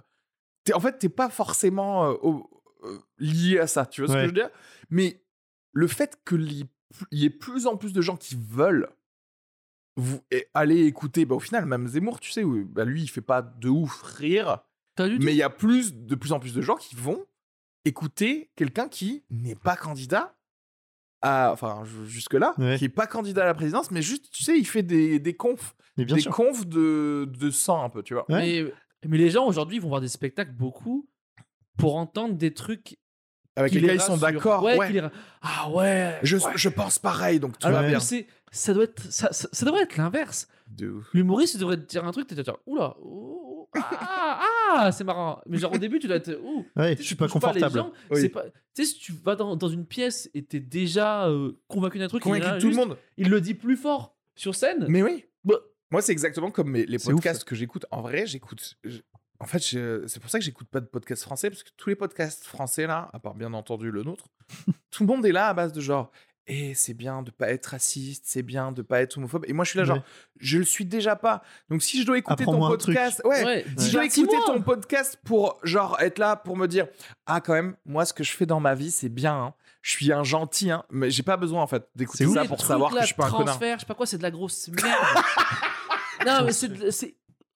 en 0.74 0.80
fait, 0.80 0.98
t'es 1.00 1.10
pas 1.10 1.30
forcément 1.30 2.06
euh, 2.06 2.14
au- 2.22 2.50
lié 3.18 3.60
à 3.60 3.68
ça, 3.68 3.86
tu 3.86 4.02
vois 4.02 4.08
ce 4.08 4.14
que 4.14 4.20
je 4.22 4.26
veux 4.28 4.32
dire? 4.34 4.50
Mais 4.90 5.22
le 5.74 5.88
fait 5.88 6.20
qu'il 6.26 6.52
y 6.52 6.66
il 7.12 7.20
y 7.20 7.26
ait 7.26 7.30
plus 7.30 7.68
en 7.68 7.76
plus 7.76 7.92
de 7.92 8.02
gens 8.02 8.16
qui 8.16 8.38
veulent 8.40 8.90
vous 9.98 10.22
aller 10.54 10.86
écouter, 10.86 11.26
bah, 11.26 11.36
au 11.36 11.40
final, 11.40 11.66
même 11.66 11.88
Zemmour, 11.88 12.20
tu 12.22 12.32
sais, 12.32 12.44
où, 12.46 12.64
bah, 12.66 12.86
lui, 12.86 13.02
il 13.02 13.08
fait 13.08 13.20
pas 13.22 13.42
de 13.42 13.68
ouf 13.68 14.02
rire, 14.04 14.60
mais 15.26 15.34
il 15.34 15.38
y 15.38 15.44
a 15.44 15.50
plus, 15.50 15.94
de 15.96 16.16
plus 16.16 16.32
en 16.32 16.40
plus 16.40 16.54
de 16.54 16.62
gens 16.62 16.76
qui 16.78 16.96
vont 16.96 17.26
écouter 17.84 18.52
quelqu'un 18.56 18.88
qui 18.88 19.24
n'est 19.30 19.56
pas 19.56 19.76
candidat 19.76 20.37
à, 21.22 21.52
enfin, 21.52 21.84
ju- 21.86 22.06
jusque-là, 22.08 22.54
Ouais. 22.58 22.78
qui 22.78 22.86
est 22.86 22.90
pas 22.90 23.08
candidat 23.08 23.44
à 23.44 23.46
la 23.46 23.54
présidence, 23.54 23.90
mais 23.92 24.02
juste, 24.02 24.30
tu 24.32 24.44
sais, 24.44 24.58
il 24.58 24.66
fait 24.66 24.84
des, 24.84 25.20
des 25.20 25.34
confs, 25.36 25.76
Mais 25.98 26.06
bien 26.06 26.16
des 26.16 26.22
sûr. 26.22 26.32
confs 26.32 26.66
de, 26.68 27.28
de 27.40 27.50
sang 27.50 27.84
un 27.84 27.90
peu, 27.90 28.04
tu 28.04 28.14
vois. 28.14 28.26
Ouais. 28.30 28.64
Mais, 28.64 28.74
mais 29.10 29.18
les 29.18 29.30
gens 29.30 29.46
aujourd'hui 29.46 29.80
vont 29.80 29.90
voir 29.90 30.02
des 30.02 30.08
spectacles 30.08 30.52
beaucoup 30.54 31.08
pour 31.78 31.96
entendre 31.98 32.36
des 32.36 32.54
trucs 32.54 32.98
Avec 33.56 33.72
qui 33.72 33.80
lesquels 33.80 33.98
les 33.98 34.04
ils 34.04 34.06
sont 34.06 34.18
d'accord. 34.18 34.64
Ouais, 34.64 34.78
Ouais, 34.78 34.92
les 34.92 35.02
Ah 35.42 35.70
ouais. 35.72 36.20
Je, 36.24 36.38
ouais. 36.38 36.52
je 36.56 36.70
pense 36.70 37.00
pareil, 37.00 37.40
donc 37.40 37.58
tout 37.58 37.68
Alors 37.68 37.80
va 37.80 37.86
Ouais. 37.86 37.92
bien. 37.92 38.00
c'est, 38.00 38.28
ça 38.52 38.74
doit 38.74 38.84
être, 38.86 39.02
ça, 39.12 39.32
ça, 39.34 39.48
ça 39.52 39.66
devrait 39.66 39.82
être 39.84 39.98
l'inverse. 39.98 40.48
L'humoriste, 41.14 41.58
devrait 41.58 41.78
te 41.78 41.86
dire 41.86 42.06
un 42.06 42.12
truc, 42.12 42.28
t'es 42.28 42.44
genre, 42.44 42.60
oula, 42.66 42.96
oh, 43.02 43.47
ah, 43.76 44.42
ah, 44.72 44.92
c'est 44.92 45.04
marrant. 45.04 45.42
Mais 45.48 45.58
genre 45.58 45.74
au 45.74 45.78
début, 45.78 46.00
tu 46.00 46.08
dois 46.08 46.18
être, 46.18 46.40
ouh. 46.44 46.66
Ouais, 46.76 46.96
je 46.98 47.02
suis 47.04 47.16
pas 47.16 47.28
confortable. 47.28 47.84
Oui. 48.12 48.22
c'est 48.22 48.30
pas- 48.30 48.46
Tu 48.76 48.84
sais, 48.84 48.86
si 48.86 49.00
tu 49.00 49.12
vas 49.14 49.36
dans, 49.36 49.56
dans 49.56 49.70
une 49.70 49.86
pièce 49.86 50.30
et 50.34 50.44
t'es 50.44 50.60
déjà 50.60 51.28
euh, 51.28 51.54
convaincu 51.68 52.00
d'un 52.00 52.08
truc, 52.08 52.22
il 52.24 52.30
Convaincu 52.30 52.46
un 52.46 52.58
tout 52.60 52.70
le 52.70 52.76
monde. 52.76 52.98
il 53.18 53.30
le 53.30 53.42
dit 53.42 53.54
plus 53.54 53.76
fort 53.78 54.16
sur 54.36 54.56
scène. 54.56 54.86
Mais 54.90 55.02
oui. 55.04 55.26
Bah, 55.44 55.56
Moi, 55.92 56.02
c'est 56.02 56.12
exactement 56.12 56.52
comme 56.52 56.70
mes- 56.72 56.86
les 56.86 56.98
ouf, 57.08 57.14
podcasts 57.14 57.44
que 57.44 57.56
j'écoute. 57.56 57.86
En 57.92 58.02
vrai, 58.02 58.26
j'écoute. 58.28 58.76
En 59.40 59.46
fait, 59.46 59.60
c'est 59.60 60.20
pour 60.20 60.30
ça 60.32 60.40
que 60.40 60.46
j'écoute 60.46 60.68
pas 60.68 60.80
de 60.80 60.88
podcasts 60.88 61.22
français, 61.24 61.50
parce 61.52 61.62
que 61.64 61.70
tous 61.78 61.90
les 61.90 61.96
podcasts 61.96 62.44
français, 62.44 62.88
là, 62.88 63.10
à 63.14 63.20
part 63.20 63.36
bien 63.36 63.54
entendu 63.54 63.92
le 63.92 64.02
nôtre, 64.04 64.26
tout 64.92 65.04
le 65.04 65.08
monde 65.08 65.26
est 65.28 65.32
là 65.32 65.50
à 65.50 65.54
base 65.54 65.74
de 65.74 65.80
genre. 65.82 66.12
Et 66.50 66.74
c'est 66.76 66.94
bien 66.94 67.24
de 67.24 67.30
pas 67.32 67.50
être 67.50 67.66
raciste, 67.68 68.24
c'est 68.26 68.42
bien 68.42 68.72
de 68.72 68.82
pas 68.82 69.02
être 69.02 69.18
homophobe. 69.18 69.44
Et 69.50 69.54
moi, 69.54 69.66
je 69.66 69.72
suis 69.72 69.80
là, 69.80 69.84
genre, 69.86 69.98
Ouais. 69.98 70.04
je 70.40 70.58
le 70.60 70.64
suis 70.64 70.86
déjà 70.86 71.18
pas. 71.18 71.44
Donc, 71.70 71.84
si 71.84 72.00
je 72.02 72.06
dois 72.06 72.18
écouter 72.18 72.46
ton 72.46 72.58
podcast, 72.70 73.22
ouais, 73.26 73.44
ouais, 73.44 73.66
si 73.78 73.88
je 73.90 73.94
dois 73.94 74.06
écouter 74.06 74.38
ton 74.46 74.62
podcast 74.62 75.20
pour, 75.26 75.60
genre, 75.64 75.98
être 76.00 76.20
là 76.20 76.38
pour 76.38 76.56
me 76.56 76.68
dire, 76.68 76.88
ah, 77.26 77.42
quand 77.42 77.52
même, 77.54 77.76
moi, 77.86 78.06
ce 78.06 78.14
que 78.14 78.24
je 78.24 78.32
fais 78.32 78.46
dans 78.46 78.62
ma 78.62 78.76
vie, 78.76 78.92
c'est 78.92 79.10
bien, 79.10 79.34
hein. 79.36 79.54
Je 79.82 79.92
suis 79.92 80.12
un 80.14 80.24
gentil, 80.24 80.72
hein. 80.72 80.84
Mais 80.90 81.10
j'ai 81.12 81.24
pas 81.24 81.36
besoin, 81.36 81.62
en 81.62 81.68
fait, 81.68 81.86
d'écouter 81.96 82.26
ça 82.28 82.46
pour 82.46 82.62
savoir 82.62 82.94
que 82.94 83.02
je 83.02 83.06
suis 83.08 83.16
pas 83.16 83.28
un 83.28 83.32
connard. 83.32 83.60
je 83.62 83.80
sais 83.80 83.86
pas 83.86 83.94
quoi, 83.94 84.06
c'est 84.06 84.18
de 84.18 84.24
la 84.24 84.32
grosse 84.32 84.70
merde. 84.70 84.86
non, 86.26 86.44
mais 86.46 86.52
c'est. 86.54 86.72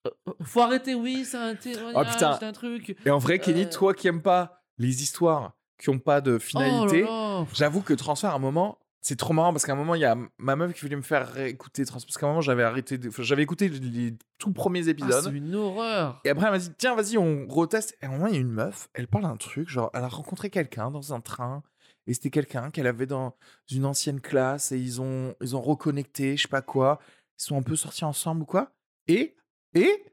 euh, 0.08 0.12
Faut 0.44 0.62
arrêter, 0.62 0.96
oui, 0.96 1.24
c'est 1.26 1.38
un 1.38 1.56
témoignage, 1.56 1.94
Oh, 1.96 2.12
putain. 2.12 2.38
c'est 2.40 2.46
un 2.46 2.52
truc. 2.52 2.96
Et 3.06 3.10
en 3.10 3.20
vrai, 3.20 3.40
Kenny, 3.40 3.64
Euh. 3.64 3.70
toi 3.70 3.94
qui 3.94 4.08
aimes 4.10 4.22
pas 4.22 4.62
les 4.78 5.02
histoires 5.02 5.54
qui 5.80 5.90
ont 5.90 6.00
pas 6.00 6.22
de 6.22 6.38
finalité, 6.38 7.06
Oh 7.08 7.40
là. 7.42 7.46
j'avoue 7.54 7.82
que 7.82 7.94
Transfert, 7.94 8.32
à 8.32 8.36
un 8.36 8.40
moment, 8.40 8.78
c'est 9.02 9.16
trop 9.18 9.34
marrant 9.34 9.52
parce 9.52 9.66
qu'à 9.66 9.72
un 9.74 9.76
moment, 9.76 9.96
il 9.96 10.02
y 10.02 10.06
a 10.06 10.16
ma 10.38 10.56
meuf 10.56 10.74
qui 10.74 10.82
voulait 10.82 10.96
me 10.96 11.02
faire 11.02 11.38
écouter. 11.40 11.84
Parce 11.86 12.06
qu'à 12.06 12.26
un 12.26 12.30
moment, 12.30 12.42
j'avais 12.42 12.64
arrêté, 12.64 12.98
de- 12.98 13.10
enfin, 13.10 13.24
j'avais 13.24 13.42
écouté 13.44 13.68
les 13.70 14.16
tout 14.38 14.54
premiers 14.54 14.84
Ah, 14.88 14.92
épisodes. 14.92 15.24
c'est 15.24 15.32
une 15.32 15.56
horreur. 15.56 16.22
et 16.24 16.30
après, 16.30 16.46
elle 16.46 16.52
m'a 16.52 16.60
dit, 16.60 16.72
tiens, 16.78 16.96
vas-y, 16.96 17.18
on 17.18 17.48
reteste. 17.48 17.98
Et 18.02 18.06
à 18.06 18.10
un 18.10 18.12
moment, 18.12 18.28
il 18.28 18.34
y 18.34 18.38
a 18.38 18.42
une 18.42 18.52
meuf, 18.52 18.90
elle 18.94 19.08
parle 19.08 19.24
d'un 19.24 19.38
truc, 19.38 19.68
genre, 19.70 19.90
elle 19.94 20.04
a 20.04 20.08
rencontré 20.08 20.50
quelqu'un 20.50 20.92
dans 20.92 21.14
un 21.14 21.20
train. 21.22 21.64
Et 22.08 22.14
c'était 22.16 22.30
quelqu'un 22.32 22.72
qu'elle 22.72 22.88
avait 22.88 23.06
dans 23.06 23.36
une 23.72 23.86
ancienne 23.86 24.22
classe 24.22 24.72
et 24.72 24.78
ils 24.80 25.02
ont, 25.02 25.36
ils 25.42 25.56
ont 25.56 25.62
reconnecté, 25.62 26.36
je 26.38 26.44
sais 26.44 26.48
pas 26.48 26.62
quoi. 26.64 27.00
Ils 27.40 27.44
sont 27.44 27.58
un 27.58 27.62
peu 27.62 27.76
sortis 27.76 28.06
ensemble 28.06 28.42
ou 28.44 28.46
quoi. 28.46 28.72
Et, 29.08 29.36
et, 29.76 30.04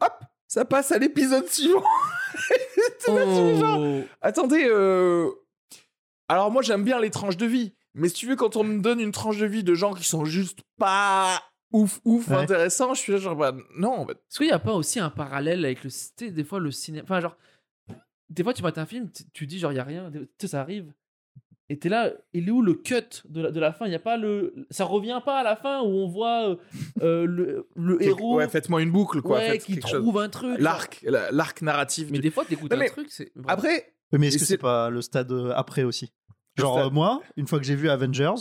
hop, 0.00 0.12
ça 0.48 0.64
passe 0.64 0.90
à 0.92 0.98
l'épisode 0.98 1.46
suivant. 1.48 1.84
Fais 2.98 3.56
genre, 3.58 3.78
Oh. 3.80 4.02
Attendez, 4.20 4.66
euh... 4.68 5.30
alors 6.28 6.50
moi 6.50 6.62
j'aime 6.62 6.82
bien 6.84 7.00
les 7.00 7.10
tranches 7.10 7.36
de 7.36 7.46
vie, 7.46 7.75
mais 7.96 8.08
si 8.08 8.14
tu 8.14 8.26
veux, 8.26 8.36
quand 8.36 8.56
on 8.56 8.64
me 8.64 8.80
donne 8.80 9.00
une 9.00 9.12
tranche 9.12 9.38
de 9.38 9.46
vie 9.46 9.64
de 9.64 9.74
gens 9.74 9.94
qui 9.94 10.04
sont 10.04 10.24
juste 10.24 10.60
pas 10.78 11.42
ouf, 11.72 12.00
ouf, 12.04 12.28
Ouais. 12.28 12.36
intéressants, 12.36 12.94
je 12.94 13.00
suis 13.00 13.12
là 13.12 13.18
genre, 13.18 13.36
bah 13.36 13.54
non, 13.76 13.92
en 13.92 14.06
fait. 14.06 14.12
Est-ce 14.12 14.38
qu'il 14.38 14.46
n'y 14.46 14.52
a 14.52 14.58
pas 14.58 14.72
aussi 14.74 15.00
un 15.00 15.10
parallèle 15.10 15.64
avec 15.64 15.82
le. 15.84 15.90
Tu 15.90 15.96
sais, 16.18 16.30
des 16.30 16.44
fois, 16.44 16.60
le 16.60 16.70
cinéma. 16.70 17.02
Enfin, 17.04 17.20
genre. 17.20 17.36
Des 18.30 18.42
fois, 18.42 18.52
tu 18.54 18.62
mates 18.62 18.78
un 18.78 18.86
film, 18.86 19.08
tu- 19.32 19.46
dis, 19.46 19.58
genre, 19.58 19.70
il 19.72 19.74
n'y 19.74 19.80
a 19.80 19.84
rien. 19.84 20.10
Tu 20.12 20.26
sais, 20.40 20.48
ça 20.48 20.60
arrive. 20.60 20.92
Et 21.68 21.78
t'es 21.78 21.88
là, 21.88 22.12
il 22.32 22.46
est 22.48 22.50
où 22.52 22.62
le 22.62 22.74
cut 22.74 23.22
de 23.28 23.40
la, 23.42 23.50
de 23.50 23.58
la 23.58 23.72
fin? 23.72 23.86
Il 23.86 23.92
y 23.92 23.96
a 23.96 24.00
pas 24.00 24.16
le. 24.16 24.54
Ça 24.70 24.84
revient 24.84 25.20
pas 25.24 25.40
à 25.40 25.42
la 25.42 25.56
fin 25.56 25.80
où 25.82 25.86
on 25.88 26.06
voit 26.08 26.50
euh, 26.50 26.56
euh, 27.02 27.24
le, 27.26 27.68
le 27.74 28.00
héros 28.02 28.36
Ouais, 28.36 28.48
faites-moi 28.48 28.82
une 28.82 28.92
boucle, 28.92 29.20
quoi. 29.22 29.38
ouais, 29.38 29.58
qui 29.58 29.80
chose. 29.80 30.00
trouve 30.00 30.18
un 30.20 30.28
truc. 30.28 30.60
L'arc, 30.60 31.00
la- 31.02 31.30
l'arc 31.32 31.62
narratif. 31.62 32.06
Mais 32.10 32.18
du- 32.18 32.22
des 32.22 32.30
fois, 32.30 32.44
t'écoutes 32.44 32.72
un 32.72 32.76
mais 32.76 32.88
truc, 32.88 33.08
c'est. 33.10 33.32
Après, 33.48 33.92
Mais 34.12 34.28
est-ce 34.28 34.34
que 34.38 34.40
c'est- 34.44 34.46
c'est 34.54 34.58
pas 34.58 34.90
le 34.90 35.02
stade 35.02 35.32
euh, 35.32 35.52
après 35.56 35.82
aussi? 35.82 36.12
Genre, 36.56 36.78
euh, 36.78 36.90
moi, 36.90 37.22
une 37.36 37.46
fois 37.46 37.58
que 37.58 37.64
j'ai 37.64 37.74
vu 37.76 37.88
Avengers 37.90 38.34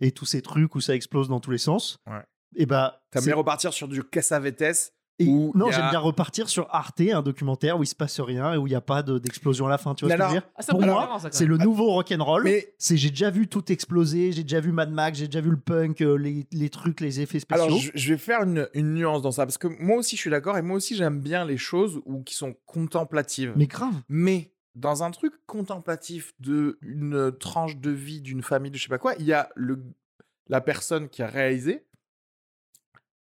et 0.00 0.12
tous 0.12 0.26
ces 0.26 0.42
trucs 0.42 0.74
où 0.74 0.80
ça 0.80 0.94
explose 0.94 1.28
dans 1.28 1.40
tous 1.40 1.50
les 1.50 1.58
sens, 1.58 1.98
Ouais. 2.08 2.22
et 2.56 2.66
bah. 2.66 3.00
t'aimes 3.10 3.22
c'est- 3.22 3.28
bien 3.30 3.36
repartir 3.36 3.72
sur 3.72 3.86
du 3.88 4.02
Cassavetes. 4.02 4.92
et- 5.22 5.26
où 5.28 5.52
non, 5.54 5.66
a- 5.68 5.70
j'aime 5.70 5.90
bien 5.90 5.98
repartir 5.98 6.48
sur 6.48 6.66
Arte, 6.74 7.02
un 7.02 7.20
documentaire 7.20 7.78
où 7.78 7.82
il 7.82 7.86
se 7.86 7.94
passe 7.94 8.18
rien 8.20 8.54
et 8.54 8.56
où 8.56 8.66
il 8.66 8.70
n'y 8.70 8.74
a 8.76 8.80
pas 8.80 9.02
de- 9.02 9.18
d'explosion 9.18 9.66
à 9.66 9.68
la 9.68 9.76
fin. 9.76 9.94
Tu 9.94 10.06
vois 10.06 10.16
Mais 10.16 10.16
ce 10.16 10.22
que 10.22 10.28
je 10.30 10.34
veux 10.34 10.40
dire? 10.40 10.48
Ah, 10.56 10.62
Pour 10.70 10.80
moi, 10.80 11.18
c'est 11.30 11.44
le 11.44 11.58
nouveau 11.58 11.90
rock'n'roll. 11.92 12.42
Mais 12.44 12.72
C'est 12.78 12.96
j'ai 12.96 13.10
déjà 13.10 13.28
vu 13.28 13.46
tout 13.46 13.70
exploser, 13.70 14.32
j'ai 14.32 14.44
déjà 14.44 14.60
vu 14.60 14.72
Mad 14.72 14.90
Max, 14.90 15.18
j'ai 15.18 15.26
déjà 15.26 15.42
vu 15.42 15.50
le 15.50 15.60
punk, 15.60 16.00
euh, 16.00 16.14
les, 16.16 16.46
les 16.52 16.70
trucs, 16.70 17.02
les 17.02 17.20
effets 17.20 17.38
spéciaux. 17.40 17.64
alors, 17.66 17.78
je, 17.78 17.90
je 17.94 18.12
vais 18.14 18.18
faire 18.18 18.44
une, 18.44 18.66
une 18.72 18.94
nuance 18.94 19.20
dans 19.20 19.30
ça, 19.32 19.44
parce 19.44 19.58
que 19.58 19.68
moi 19.68 19.98
aussi 19.98 20.16
je 20.16 20.22
suis 20.22 20.30
d'accord, 20.30 20.56
et 20.56 20.62
moi 20.62 20.76
aussi 20.78 20.96
j'aime 20.96 21.20
bien 21.20 21.44
les 21.44 21.58
choses 21.58 22.00
où, 22.06 22.22
qui 22.22 22.34
sont 22.34 22.54
contemplatives. 22.64 23.52
Mais 23.56 23.66
grave. 23.66 23.92
Mais 24.08 24.52
dans 24.74 25.02
un 25.02 25.10
truc 25.10 25.34
contemplatif 25.46 26.32
de 26.38 26.78
une 26.82 27.32
tranche 27.38 27.76
de 27.76 27.90
vie 27.90 28.20
d'une 28.20 28.42
famille 28.42 28.70
de 28.70 28.76
je 28.76 28.82
sais 28.84 28.88
pas 28.88 28.98
quoi, 28.98 29.14
il 29.18 29.26
y 29.26 29.32
a 29.32 29.50
le 29.56 29.82
la 30.48 30.60
personne 30.60 31.08
qui 31.08 31.22
a 31.22 31.26
réalisé. 31.26 31.86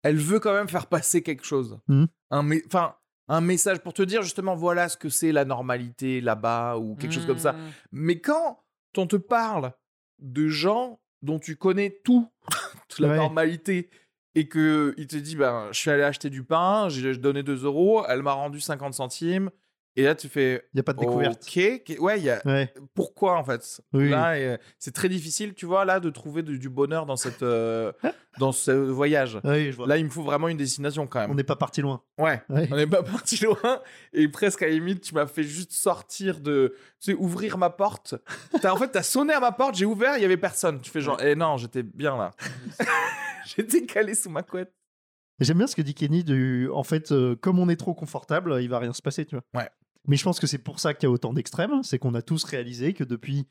Elle 0.03 0.17
veut 0.17 0.39
quand 0.39 0.53
même 0.53 0.69
faire 0.69 0.87
passer 0.87 1.21
quelque 1.23 1.45
chose. 1.45 1.79
Mhm. 1.87 2.07
Un 2.31 2.49
enfin 2.65 2.95
un 3.29 3.41
message 3.41 3.79
pour 3.79 3.93
te 3.93 4.01
dire 4.01 4.21
justement 4.21 4.55
voilà 4.55 4.87
ce 4.87 4.95
que 4.97 5.09
c'est 5.09 5.31
la 5.33 5.43
normalité 5.43 6.21
là-bas 6.21 6.77
ou 6.77 6.95
quelque 6.95 7.11
chose 7.13 7.25
comme 7.25 7.39
ça. 7.39 7.53
Mmh. 7.53 7.71
Mais 7.91 8.21
quand 8.21 8.63
on 8.95 9.05
te 9.05 9.17
parle 9.17 9.73
de 10.19 10.47
gens 10.47 11.01
dont 11.21 11.37
tu 11.37 11.57
connais 11.57 11.99
tout, 12.05 12.31
toute 12.87 12.99
la 12.99 13.09
Ouais. 13.09 13.17
normalité, 13.17 13.89
et 14.33 14.47
que 14.47 14.93
il 14.97 15.07
te 15.07 15.17
dit, 15.17 15.35
ben, 15.35 15.67
je 15.71 15.79
suis 15.79 15.89
allé 15.89 16.03
acheter 16.03 16.29
du 16.29 16.43
pain, 16.43 16.87
j'ai 16.89 17.17
donné 17.17 17.43
2 17.43 17.65
euros, 17.65 18.05
elle 18.07 18.23
m'a 18.23 18.31
rendu 18.33 18.61
50 18.61 18.93
centimes, 18.93 19.49
et 19.97 20.03
là 20.03 20.15
tu 20.15 20.29
fais, 20.29 20.63
Il 20.73 20.77
n'y 20.77 20.79
a 20.79 20.83
pas 20.83 20.93
de 20.93 20.99
découverte. 20.99 21.43
ok, 21.45 21.95
ouais, 21.99 22.19
y 22.21 22.29
a, 22.29 22.41
Ouais. 22.45 22.73
pourquoi 22.93 23.37
en 23.37 23.43
fait? 23.43 23.81
Oui. 23.93 24.09
Là, 24.09 24.33
euh, 24.35 24.57
c'est 24.79 24.93
très 24.93 25.09
difficile, 25.09 25.53
tu 25.53 25.65
vois, 25.65 25.83
là, 25.85 25.99
de 25.99 26.09
trouver 26.09 26.43
du, 26.43 26.57
du 26.59 26.69
bonheur 26.69 27.05
dans 27.05 27.15
cette, 27.17 27.43
euh, 27.43 27.91
dans 28.39 28.51
ce 28.51 28.71
voyage. 28.71 29.39
Oui, 29.43 29.71
je 29.71 29.75
vois. 29.77 29.87
Là, 29.87 29.97
il 29.97 30.05
me 30.05 30.09
faut 30.09 30.23
vraiment 30.23 30.47
une 30.47 30.57
destination 30.57 31.07
quand 31.07 31.19
même. 31.19 31.31
On 31.31 31.35
n'est 31.35 31.43
pas 31.43 31.55
parti 31.55 31.81
loin. 31.81 32.01
Ouais, 32.17 32.41
Ouais. 32.49 32.67
on 32.71 32.75
n'est 32.77 32.87
pas 32.87 33.03
parti 33.03 33.37
loin. 33.43 33.81
Et 34.13 34.27
presque 34.27 34.61
à 34.61 34.67
la 34.67 34.73
limite, 34.73 35.01
tu 35.01 35.15
m'as 35.15 35.25
fait 35.27 35.43
juste 35.43 35.73
sortir 35.73 36.39
de. 36.39 36.75
Tu 36.99 37.11
sais, 37.11 37.17
ouvrir 37.17 37.57
ma 37.57 37.69
porte. 37.69 38.15
T'as, 38.61 38.71
en 38.71 38.77
fait, 38.77 38.89
t'as 38.89 39.03
sonné 39.03 39.33
à 39.33 39.39
ma 39.39 39.51
porte, 39.51 39.75
j'ai 39.75 39.85
ouvert, 39.85 40.17
il 40.17 40.21
y 40.21 40.25
avait 40.25 40.37
personne. 40.37 40.79
Tu 40.81 40.89
fais 40.91 41.01
genre, 41.01 41.19
eh 41.21 41.35
non, 41.35 41.57
j'étais 41.57 41.83
bien 41.83 42.15
là. 42.17 42.31
j'étais 43.45 43.85
calé 43.85 44.13
sous 44.15 44.29
ma 44.29 44.43
couette. 44.43 44.71
J'aime 45.39 45.57
bien 45.59 45.67
ce 45.67 45.75
que 45.75 45.83
dit 45.83 45.93
Kenny 45.93 46.23
du 46.23 46.67
en 46.73 46.81
fait 46.83 47.11
euh, 47.11 47.35
comme 47.35 47.59
on 47.59 47.69
est 47.69 47.75
trop 47.75 47.93
confortable, 47.93 48.57
il 48.61 48.69
va 48.69 48.79
rien 48.79 48.91
se 48.93 49.03
passer, 49.03 49.23
tu 49.25 49.35
vois. 49.35 49.43
Ouais. 49.61 49.69
Mais 50.07 50.15
je 50.15 50.23
pense 50.23 50.39
que 50.39 50.47
c'est 50.47 50.57
pour 50.57 50.79
ça 50.79 50.93
qu'il 50.93 51.07
y 51.07 51.09
a 51.09 51.11
autant 51.11 51.33
d'extrêmes, 51.33 51.83
c'est 51.83 51.99
qu'on 51.99 52.13
a 52.15 52.21
tous 52.21 52.43
réalisé 52.45 52.93
que 52.93 53.03
depuis 53.03 53.45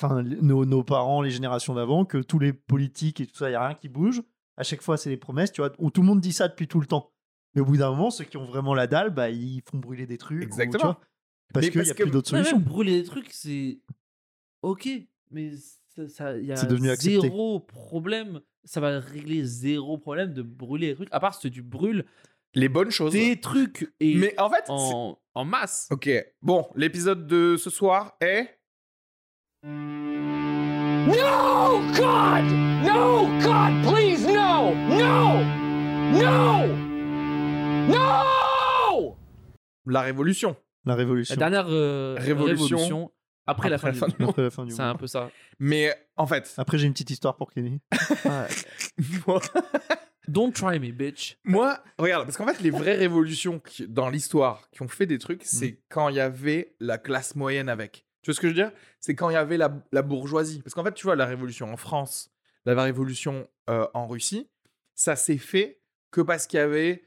enfin 0.00 0.22
nos, 0.22 0.64
nos 0.64 0.82
parents, 0.82 1.22
les 1.22 1.30
générations 1.30 1.74
d'avant 1.74 2.04
que 2.04 2.18
tous 2.18 2.38
les 2.38 2.52
politiques 2.52 3.20
et 3.20 3.26
tout 3.26 3.36
ça, 3.36 3.48
il 3.50 3.52
y 3.52 3.56
a 3.56 3.66
rien 3.66 3.74
qui 3.76 3.88
bouge. 3.88 4.22
À 4.56 4.62
chaque 4.62 4.82
fois, 4.82 4.96
c'est 4.96 5.10
les 5.10 5.16
promesses, 5.16 5.52
tu 5.52 5.60
vois. 5.60 5.72
Où 5.78 5.90
tout 5.90 6.00
le 6.00 6.06
monde 6.06 6.20
dit 6.20 6.32
ça 6.32 6.48
depuis 6.48 6.66
tout 6.68 6.80
le 6.80 6.86
temps. 6.86 7.12
Mais 7.54 7.60
au 7.60 7.64
bout 7.64 7.76
d'un 7.76 7.90
moment, 7.90 8.10
ceux 8.10 8.24
qui 8.24 8.36
ont 8.36 8.44
vraiment 8.46 8.74
la 8.74 8.86
dalle, 8.86 9.10
bah 9.10 9.30
ils 9.30 9.62
font 9.70 9.78
brûler 9.78 10.06
des 10.06 10.18
trucs. 10.18 10.38
ou, 10.38 10.40
tu 10.40 10.46
Exactement. 10.46 10.84
vois. 10.92 11.00
Parce 11.52 11.68
qu'il 11.68 11.80
n'y 11.82 11.90
a 11.90 11.94
que- 11.94 12.02
plus 12.04 12.12
d'autres 12.12 12.28
solutions. 12.28 12.56
même 12.58 12.64
brûler 12.66 13.00
des 13.02 13.04
trucs, 13.08 13.30
c'est 13.32 13.80
ok, 14.62 14.88
mais 15.30 15.52
ça, 15.96 16.08
ça- 16.08 16.38
y 16.38 16.52
a 16.52 16.56
C'est 16.56 16.66
devenu 16.66 16.90
accepté. 16.90 17.20
zéro 17.20 17.60
problème. 17.60 18.40
Ça 18.64 18.80
va 18.80 19.00
régler 19.00 19.42
zéro 19.44 19.96
problème 19.98 20.32
de 20.34 20.42
brûler 20.42 20.88
des 20.88 20.94
trucs. 20.94 21.08
À 21.12 21.18
part 21.20 21.34
si 21.34 21.50
tu 21.50 21.62
brûles 21.62 22.04
Les 22.54 22.68
bonnes 22.68 22.90
choses. 22.90 23.12
des 23.12 23.40
trucs 23.40 23.92
et 24.00 24.14
Mais 24.16 24.38
en 24.40 24.50
fait, 24.50 24.64
c'est- 24.66 24.72
en, 24.72 25.18
en 25.34 25.44
masse. 25.44 25.86
ok. 25.90 26.10
Bon, 26.42 26.68
l'épisode 26.74 27.26
de 27.26 27.56
ce 27.56 27.70
soir 27.70 28.16
est. 28.20 28.58
No, 29.62 31.12
God! 31.96 32.44
No, 32.84 33.26
God, 33.40 33.82
please, 33.92 34.26
no! 34.26 34.74
No! 34.74 35.42
No! 36.12 36.66
No! 37.88 39.16
La 39.86 40.00
révolution. 40.02 40.56
La 40.84 40.92
La 40.92 40.96
révolution. 40.96 41.36
dernière 41.36 41.66
euh, 41.68 42.16
Révolution. 42.18 42.76
révolution, 42.76 43.12
après, 43.46 43.68
la 43.70 43.78
fin, 43.78 43.92
du 43.92 44.00
monde. 44.00 44.10
Après 44.30 44.42
la 44.46 44.50
fin 44.50 44.64
du 44.64 44.70
C'est 44.72 44.82
monde. 44.82 44.90
un 44.90 44.94
peu 44.96 45.06
ça. 45.06 45.30
Mais 45.58 45.94
en 46.16 46.26
fait, 46.26 46.52
Après, 46.56 46.78
j'ai 46.78 46.86
une 46.86 46.92
petite 46.92 47.10
histoire 47.10 47.36
pour 47.36 47.50
Kenny. 47.52 47.80
Don't 50.28 50.52
try 50.52 50.78
me, 50.78 50.92
bitch. 50.92 51.36
moi, 51.44 51.82
regarde, 51.98 52.24
parce 52.26 52.36
qu'en 52.36 52.46
fait, 52.46 52.60
les 52.60 52.70
vraies 52.70 52.96
révolutions 52.96 53.58
qui- 53.58 53.88
dans 53.88 54.08
l'histoire 54.10 54.68
qui 54.70 54.82
ont 54.82 54.88
fait 54.88 55.06
des 55.06 55.18
trucs, 55.18 55.42
c'est 55.44 55.80
quand 55.88 56.08
il 56.08 56.16
y 56.16 56.20
avait 56.20 56.74
la 56.80 56.98
classe 56.98 57.34
moyenne 57.34 57.68
avec. 57.68 58.06
Tu 58.22 58.30
vois 58.30 58.34
ce 58.34 58.40
que 58.40 58.48
je 58.48 58.52
veux 58.54 58.62
dire? 58.62 58.72
C'est 59.00 59.14
quand 59.14 59.30
il 59.30 59.32
y 59.32 59.36
avait 59.36 59.56
la, 59.56 59.82
la 59.92 60.02
bourgeoisie. 60.02 60.60
Parce 60.62 60.74
qu'en 60.74 60.84
fait, 60.84 60.92
tu 60.94 61.04
vois, 61.04 61.16
la 61.16 61.24
révolution 61.26 61.72
en 61.72 61.76
France, 61.78 62.30
la 62.66 62.80
révolution 62.82 63.48
euh, 63.70 63.86
en 63.94 64.06
Russie, 64.06 64.50
ça 64.94 65.16
s'est 65.16 65.38
fait 65.38 65.80
que 66.10 66.20
parce 66.20 66.46
qu'il 66.46 66.58
y 66.58 66.62
avait 66.62 67.02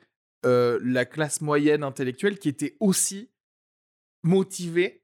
euh, 0.45 0.79
la 0.83 1.05
classe 1.05 1.39
moyenne 1.41 1.83
intellectuelle 1.83 2.39
qui 2.39 2.49
était 2.49 2.75
aussi 2.79 3.29
motivée 4.23 5.03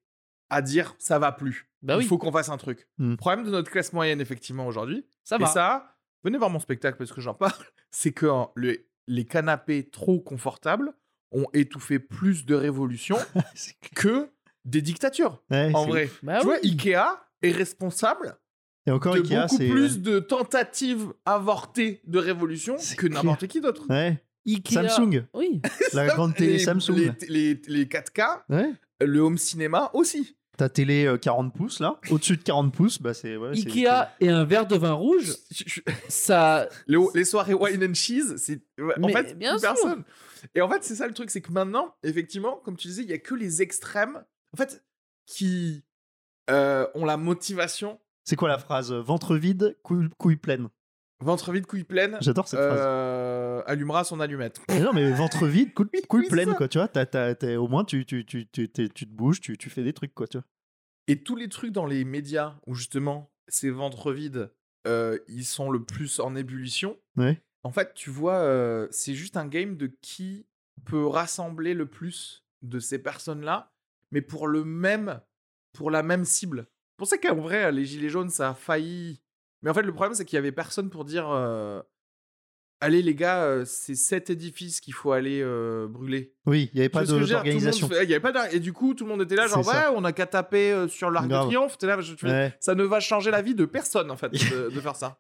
à 0.50 0.62
dire 0.62 0.96
ça 0.98 1.20
va 1.20 1.32
plus. 1.32 1.70
Bah 1.82 1.94
Il 1.96 2.00
oui, 2.00 2.06
faut 2.06 2.18
qu'on 2.18 2.32
fasse 2.32 2.50
un 2.50 2.58
truc. 2.58 2.88
Hmm. 2.98 3.16
Problème 3.16 3.46
de 3.46 3.52
notre 3.52 3.72
classe 3.72 3.94
moyenne, 3.94 4.20
effectivement, 4.20 4.68
aujourd'hui, 4.68 5.06
ça 5.24 5.36
et 5.38 5.40
va. 5.40 5.46
ça, 5.48 5.96
venez 6.24 6.38
voir 6.38 6.50
mon 6.50 6.60
spectacle 6.60 6.98
parce 6.98 7.12
que 7.12 7.22
j'en 7.22 7.34
parle, 7.34 7.54
c'est 7.92 8.12
que 8.12 8.26
hein, 8.26 8.50
le- 8.56 8.86
les 9.08 9.26
canapés 9.26 9.90
trop 9.90 10.20
confortables 10.20 10.94
ont 11.32 11.48
étouffé 11.54 12.00
plus 12.00 12.46
de 12.46 12.56
révolutions 12.56 13.18
que 13.96 14.30
des 14.66 14.82
dictatures, 14.82 15.42
Ouais, 15.50 15.72
en 15.74 15.86
vrai. 15.88 16.10
Bah 16.24 16.40
tu 16.42 16.48
oui. 16.48 16.54
vois, 16.54 16.60
Ikea 16.64 17.22
est 17.42 17.52
responsable 17.52 18.38
Et 18.86 18.92
encore, 18.92 19.16
de 19.16 19.20
Ikea, 19.22 19.42
beaucoup 19.44 19.58
c'est. 19.58 19.70
plus 19.70 20.00
de 20.02 20.20
tentatives 20.20 21.14
avortées 21.26 22.02
de 22.06 22.20
révolution 22.20 22.76
C'est 22.78 22.96
que 22.96 23.08
n'importe 23.08 23.48
qui 23.48 23.62
d'autre. 23.62 23.86
Ouais. 23.90 24.22
Ikea. 24.48 24.74
Samsung. 24.90 25.26
Oui. 25.34 25.62
La 25.94 26.08
grande 26.08 26.34
télé 26.36 26.54
les, 26.54 26.60
Samsung. 26.60 26.96
Les, 26.96 27.12
les- 27.28 27.62
les 27.68 27.86
4K, 27.86 28.42
Ouais. 28.50 28.72
le 29.02 29.20
home 29.22 29.38
cinéma 29.38 29.90
aussi. 29.94 30.36
Ta 30.60 30.68
télé 30.68 31.06
euh, 31.06 31.18
40 31.18 31.54
pouces, 31.56 31.80
là. 31.80 31.98
Au-dessus 32.12 32.36
de 32.36 32.42
40 32.44 32.74
pouces, 32.74 33.02
bah 33.02 33.14
c'est. 33.14 33.38
Ouais, 33.38 33.56
c'est- 33.56 33.70
Ikea 33.70 34.10
et 34.20 34.28
un 34.28 34.44
verre 34.44 34.68
de 34.68 34.76
vin 34.76 34.92
rouge, 34.92 35.38
ça. 36.10 36.68
Les, 36.86 36.98
les 37.16 37.24
soirées 37.24 37.54
wine 37.54 37.82
and 37.90 37.94
cheese, 37.94 38.36
c'est 38.36 38.62
ouais, 38.78 38.94
en 39.02 39.08
Mais 39.08 39.14
fait 39.14 39.36
bien 39.38 39.52
plus 39.52 39.62
sûr. 39.62 39.70
personne. 39.74 40.04
Et 40.56 40.62
en 40.62 40.70
fait, 40.70 40.84
c'est 40.84 40.96
ça 40.96 41.08
le 41.08 41.14
truc, 41.14 41.30
c'est 41.30 41.40
que 41.40 41.54
maintenant, 41.54 41.96
effectivement, 42.04 42.58
comme 42.58 42.76
tu 42.76 42.90
disais, 42.90 43.04
il 43.04 43.10
y 43.10 43.14
a 43.14 43.18
que 43.20 43.36
les 43.36 43.62
extrêmes, 43.62 44.22
en 44.54 44.58
fait, 44.58 44.84
qui 45.26 45.86
euh, 46.50 46.86
ont 46.94 47.06
la 47.06 47.16
motivation 47.16 47.98
C'est 48.26 48.36
quoi 48.36 48.50
la 48.50 48.58
phrase? 48.58 48.92
Ventre 48.92 49.38
vide, 49.38 49.78
couille, 49.82 50.10
couille 50.18 50.36
pleine. 50.36 50.68
Ventre 51.22 51.52
vide, 51.52 51.66
couille 51.66 51.84
pleine, 51.84 52.18
J'adore 52.22 52.48
cette 52.48 52.60
phrase. 52.60 52.80
euh, 52.82 53.62
allumera 53.66 54.04
son 54.04 54.20
allumette. 54.20 54.62
Mais 54.70 54.80
non, 54.80 54.94
mais 54.94 55.12
ventre 55.12 55.46
vide, 55.48 55.74
couille, 55.74 55.88
Oui, 55.94 56.02
couille 56.08 56.22
oui, 56.24 56.30
pleine, 56.30 56.54
quoi. 56.56 56.68
Tu 56.68 56.78
vois, 56.78 56.88
t'as- 56.88 57.06
t'as- 57.06 57.36
t'as- 57.36 57.58
au 57.60 57.68
moins, 57.68 57.84
tu, 57.84 58.06
tu, 58.06 58.26
tu, 58.26 58.48
tu, 58.48 58.70
te 58.70 59.06
bouges, 59.06 59.42
tu, 59.42 59.58
tu 59.58 59.70
fais 59.70 59.84
des 59.84 59.94
trucs, 59.94 60.14
quoi. 60.14 60.28
Tu 60.28 60.38
vois. 60.38 60.46
Et 61.08 61.22
tous 61.24 61.36
les 61.36 61.50
trucs 61.50 61.72
dans 61.72 61.86
les 61.86 62.06
médias 62.06 62.56
où 62.68 62.76
justement 62.76 63.32
ces 63.48 63.70
ventres 63.72 64.12
vides, 64.12 64.52
euh, 64.88 65.18
ils 65.28 65.46
sont 65.46 65.72
le 65.72 65.84
plus 65.84 66.20
en 66.20 66.36
ébullition. 66.36 66.98
Ouais. 67.18 67.42
En 67.64 67.72
fait, 67.72 67.94
tu 67.96 68.10
vois, 68.10 68.36
euh, 68.38 68.88
c'est 68.92 69.16
juste 69.16 69.36
un 69.36 69.48
game 69.48 69.76
de 69.76 69.88
qui 70.02 70.46
peut 70.86 71.06
rassembler 71.06 71.74
le 71.74 71.86
plus 71.88 72.46
de 72.62 72.80
ces 72.80 73.00
personnes-là, 73.00 73.72
mais 74.12 74.22
pour 74.22 74.48
le 74.48 74.64
même, 74.64 75.20
pour 75.74 75.92
la 75.92 76.04
même 76.04 76.24
cible. 76.26 76.68
C'est 76.70 76.98
pour 76.98 77.08
ça 77.08 77.18
qu'en 77.18 77.36
vrai, 77.36 77.72
les 77.72 77.86
gilets 77.86 78.10
jaunes, 78.10 78.30
ça 78.30 78.50
a 78.50 78.54
failli. 78.54 79.20
Mais 79.62 79.70
en 79.70 79.74
fait, 79.74 79.82
le 79.84 79.94
problème, 79.94 80.14
c'est 80.16 80.26
qu'il 80.26 80.36
y 80.36 80.40
avait 80.40 80.52
personne 80.52 80.90
pour 80.90 81.04
dire, 81.06 81.30
euh, 81.30 81.82
allez 82.82 83.02
les 83.02 83.14
gars, 83.16 83.44
euh, 83.44 83.66
c'est 83.66 83.96
cet 83.96 84.30
édifice 84.30 84.80
qu'il 84.80 84.94
faut 84.94 85.12
aller 85.12 85.42
euh, 85.42 85.88
brûler. 85.88 86.34
Oui, 86.46 86.70
il 86.74 86.76
n'y 86.78 86.82
avait 86.82 86.90
pas 86.90 87.04
d'organisation. 87.04 87.90
Et 88.52 88.60
du 88.60 88.72
coup, 88.74 88.94
tout 88.94 89.04
le 89.06 89.10
monde 89.10 89.22
était 89.22 89.36
là, 89.36 89.48
genre, 89.48 89.68
ouais, 89.68 89.74
on 89.96 90.04
a 90.06 90.12
qu'à 90.14 90.26
taper 90.28 90.88
sur 90.88 91.12
l'Arc 91.12 91.28
de. 91.28 91.34
Triomphe. 91.36 91.78
T'es 91.78 91.88
là, 91.88 92.00
je- 92.00 92.14
tu 92.14 92.26
fais, 92.26 92.32
Ouais. 92.32 92.58
Ça 92.60 92.76
ne 92.76 92.84
va 92.84 93.00
changer 93.00 93.32
la 93.32 93.42
vie 93.42 93.56
de 93.56 93.66
personne, 93.66 94.10
en 94.12 94.16
fait, 94.18 94.30
de, 94.32 94.70
de 94.70 94.80
faire 94.82 94.96
ça. 94.96 95.20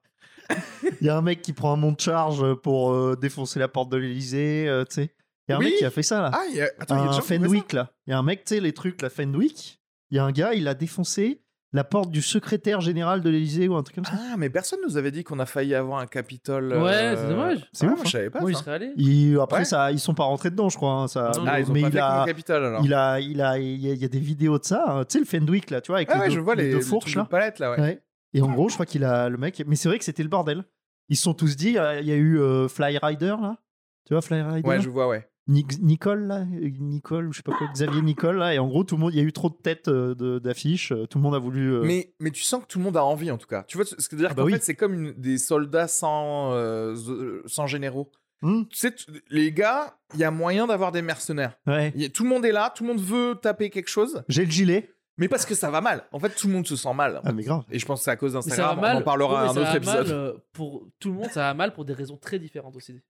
Il 1.01 1.05
y 1.05 1.09
a 1.09 1.17
un 1.17 1.21
mec 1.21 1.41
qui 1.41 1.53
prend 1.53 1.73
un 1.73 1.77
monte 1.77 2.01
charge 2.01 2.55
pour 2.55 3.17
défoncer 3.17 3.59
la 3.59 3.67
porte 3.67 3.89
de 3.91 3.97
l'Elysée, 3.97 4.83
tu 4.89 4.95
sais. 4.95 5.13
Il 5.47 5.51
y 5.51 5.53
a 5.53 5.57
un 5.57 5.59
Oui. 5.59 5.65
mec 5.65 5.75
qui 5.77 5.85
a 5.85 5.89
fait 5.91 6.03
ça, 6.03 6.21
là. 6.21 6.31
Ah, 6.33 6.43
il 6.49 6.55
y 6.57 6.61
a... 6.61 6.69
Attends, 6.79 6.95
il 7.03 7.05
y 7.05 7.07
a 7.07 7.17
un 7.17 7.21
Fenwick, 7.21 7.73
là. 7.73 7.91
Il 8.07 8.11
y 8.11 8.13
a 8.13 8.19
un 8.19 8.23
mec, 8.23 8.45
tu 8.45 8.55
sais, 8.55 8.61
les 8.61 8.71
trucs, 8.71 9.01
la 9.01 9.09
Fenwick. 9.09 9.79
Il 10.11 10.15
y 10.17 10.19
a 10.19 10.23
un 10.23 10.31
gars, 10.31 10.53
il 10.53 10.67
a 10.67 10.73
défoncé 10.73 11.41
la 11.71 11.83
porte 11.83 12.09
du 12.09 12.21
secrétaire 12.23 12.81
général 12.81 13.21
de 13.21 13.29
l'Elysée 13.29 13.67
ou 13.67 13.75
un 13.75 13.83
truc 13.83 13.95
comme 13.95 14.05
ça. 14.05 14.13
Ah, 14.15 14.35
mais 14.37 14.49
personne 14.49 14.79
nous 14.87 14.97
avait 14.97 15.11
dit 15.11 15.23
qu'on 15.23 15.37
a 15.39 15.45
failli 15.45 15.75
avoir 15.75 15.99
un 15.99 16.07
Capitole. 16.07 16.69
Ouais, 16.73 16.77
euh, 16.91 17.15
c'est 17.15 17.29
dommage. 17.29 17.69
C'est 17.73 17.85
ah, 17.85 17.91
ouf, 17.91 17.99
hein. 17.99 18.03
je 18.05 18.09
savais 18.09 18.29
pas 18.31 18.39
Moi, 18.41 18.51
il 18.51 18.55
ça. 18.55 18.61
serait 18.63 18.73
allé. 18.75 18.91
Il- 18.97 19.39
après, 19.39 19.59
Ouais. 19.59 19.65
ça, 19.65 19.91
ils 19.91 19.99
sont 19.99 20.13
pas 20.15 20.23
rentrés 20.23 20.49
dedans, 20.49 20.69
je 20.69 20.77
crois. 20.77 20.93
hein, 20.93 21.07
ça, 21.07 21.31
Non, 21.37 21.43
Ah, 21.47 21.59
ils 21.59 21.69
ont 21.69 21.73
mais 21.73 21.81
pas 21.81 21.87
il 21.87 21.91
fait 21.93 21.99
a, 21.99 22.19
le 22.21 22.25
Capitole 22.31 22.65
alors. 22.65 22.81
il 22.83 22.93
a, 22.93 23.19
il 23.19 23.41
a, 23.41 23.57
il 23.59 23.79
y 23.79 23.89
a, 23.89 23.93
il 23.93 24.01
y 24.01 24.05
a 24.05 24.07
des 24.07 24.19
vidéos 24.19 24.57
de 24.57 24.65
ça. 24.65 24.83
hein. 24.87 25.05
Tu 25.05 25.13
sais, 25.13 25.19
le 25.19 25.25
Fenwick, 25.25 25.69
là, 25.69 25.81
tu 25.81 25.91
vois, 25.91 25.97
avec 25.97 26.09
Ah 26.11 26.15
les, 26.15 26.19
ouais, 26.21 26.27
deux, 26.29 26.33
je 26.35 26.39
vois 26.39 26.55
les, 26.55 26.63
les 26.63 26.71
deux 26.71 26.81
fourches, 26.81 27.15
là. 27.15 27.25
palette 27.25 27.59
là, 27.59 27.71
ouais. 27.71 27.79
Ouais. 27.79 28.03
Et 28.33 28.41
en 28.41 28.51
gros, 28.51 28.69
je 28.69 28.73
crois 28.73 28.85
qu'il 28.87 29.03
a 29.03 29.29
le 29.29 29.37
mec. 29.37 29.63
Mais 29.67 29.75
c'est 29.75 29.89
vrai 29.89 29.97
que 29.99 30.05
c'était 30.05 30.23
le 30.23 30.29
bordel. 30.29 30.63
Ils 31.09 31.17
se 31.17 31.23
sont 31.23 31.33
tous 31.33 31.55
dit, 31.55 31.77
euh, 31.77 31.99
il 31.99 32.07
y 32.07 32.11
a 32.11 32.15
eu 32.15 32.39
euh, 32.39 32.67
Fly 32.67 32.97
Rider 33.01 33.35
là. 33.41 33.57
Tu 34.05 34.13
vois 34.13 34.21
Fly 34.21 34.41
Rider? 34.41 34.67
Ouais, 34.67 34.79
je 34.81 34.89
vois, 34.89 35.07
ouais. 35.07 35.27
Nic- 35.49 35.81
Nicole 35.81 36.27
là, 36.27 36.45
Nicole 36.45 37.31
je 37.33 37.37
sais 37.37 37.43
pas 37.43 37.51
quoi, 37.53 37.67
Xavier 37.73 38.01
Nicole 38.01 38.37
là. 38.37 38.53
Et 38.53 38.59
en 38.59 38.67
gros, 38.67 38.83
tout 38.83 38.95
le 38.95 39.01
monde, 39.01 39.13
il 39.13 39.17
y 39.17 39.19
a 39.19 39.23
eu 39.23 39.33
trop 39.33 39.49
de 39.49 39.55
têtes 39.55 39.87
euh, 39.87 40.13
de- 40.15 40.37
d'affiches. 40.39 40.91
euh, 40.91 41.07
Tout 41.07 41.17
le 41.17 41.23
monde 41.23 41.33
a 41.35 41.39
voulu. 41.39 41.73
euh, 41.73 41.81
Mais, 41.83 42.13
mais 42.19 42.29
tu 42.31 42.43
sens 42.43 42.61
que 42.61 42.67
tout 42.67 42.77
le 42.77 42.83
monde 42.85 42.95
a 42.97 43.03
envie 43.03 43.31
en 43.31 43.37
tout 43.37 43.47
cas. 43.47 43.63
Tu 43.63 43.75
vois 43.77 43.85
ce 43.85 43.95
ce 43.99 44.07
que 44.07 44.15
veut 44.15 44.21
dire 44.21 44.29
Ah 44.31 44.35
bah 44.35 44.43
qu'en 44.43 44.45
oui. 44.47 44.53
fait, 44.53 44.63
c'est 44.63 44.75
comme 44.75 44.93
une- 44.93 45.13
des 45.13 45.37
soldats 45.39 45.87
sans, 45.87 46.53
euh, 46.53 47.41
sans 47.47 47.65
généraux. 47.67 48.11
hmm, 48.43 48.63
Tu 48.69 48.77
sais, 48.77 48.93
les 49.29 49.51
gars, 49.51 49.97
il 50.13 50.19
y 50.19 50.23
a 50.23 50.31
moyen 50.31 50.67
d'avoir 50.67 50.91
des 50.91 51.01
mercenaires. 51.01 51.57
ouais. 51.67 51.91
Il 51.95 52.01
y 52.01 52.05
a- 52.05 52.09
tout 52.09 52.23
le 52.23 52.29
monde 52.29 52.45
est 52.45 52.51
là, 52.51 52.71
tout 52.75 52.83
le 52.83 52.89
monde 52.93 53.01
veut 53.01 53.35
taper 53.41 53.69
quelque 53.71 53.89
chose, 53.89 54.23
J'ai 54.29 54.45
le 54.45 54.51
gilet. 54.51 54.93
mais 55.17 55.27
parce 55.27 55.45
que 55.47 55.55
ça 55.55 55.71
va 55.71 55.81
mal. 55.81 56.05
En 56.11 56.19
fait, 56.19 56.29
tout 56.29 56.47
le 56.47 56.53
monde 56.53 56.67
se 56.67 56.75
sent 56.75 56.93
mal. 56.93 57.21
Ah 57.25 57.31
mais 57.33 57.43
grave. 57.43 57.63
Et 57.71 57.79
je 57.79 57.85
pense 57.87 58.01
que 58.01 58.03
c'est 58.05 58.11
à 58.11 58.15
cause 58.17 58.35
Mais 58.35 58.41
ça 58.41 58.49
va 58.49 58.55
d'Instagram. 58.75 58.81
mal. 58.81 58.95
On 58.97 58.99
en 58.99 59.03
parlera 59.03 59.41
à 59.41 59.43
un 59.45 59.53
ça 59.53 59.61
autre 59.61 59.71
va 59.71 59.77
épisode. 59.77 60.07
mal, 60.09 60.33
pour 60.53 60.87
tout 60.99 61.09
le 61.09 61.15
monde, 61.15 61.29
ça 61.31 61.41
va 61.41 61.53
mal 61.55 61.73
pour 61.73 61.85
des 61.85 61.93
raisons 61.93 62.17
très 62.17 62.37
différentes 62.39 62.75
aussi. 62.75 63.01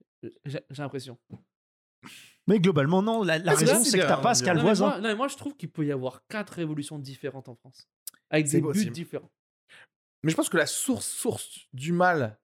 J'ai 0.46 0.58
l'impression. 0.78 1.18
Mais 2.50 2.58
globalement, 2.58 3.00
non. 3.00 3.22
La, 3.22 3.38
raison, 3.38 3.82
c'est 3.82 3.98
que 3.98 4.06
t'as 4.06 4.16
pas 4.16 4.34
ce 4.34 4.42
qu'a 4.42 4.54
le 4.54 4.60
voisin. 4.60 4.86
moi, 4.88 4.96
non, 4.96 5.08
mais 5.08 5.14
moi, 5.14 5.28
je 5.28 5.36
trouve 5.36 5.56
qu'il 5.56 5.70
peut 5.70 5.86
y 5.86 5.92
avoir 5.92 6.26
quatre 6.26 6.54
révolutions 6.54 6.98
différentes 6.98 7.48
en 7.48 7.54
France. 7.54 7.88
Avec 8.28 8.48
des 8.48 8.60
buts 8.60 8.66
possible. 8.66 8.92
différents. 8.92 9.30
Mais 10.22 10.30
je 10.30 10.36
pense 10.36 10.48
que 10.48 10.56
la 10.56 10.66
source, 10.66 11.06
source 11.06 11.68
du 11.72 11.92
mal, 11.92 12.38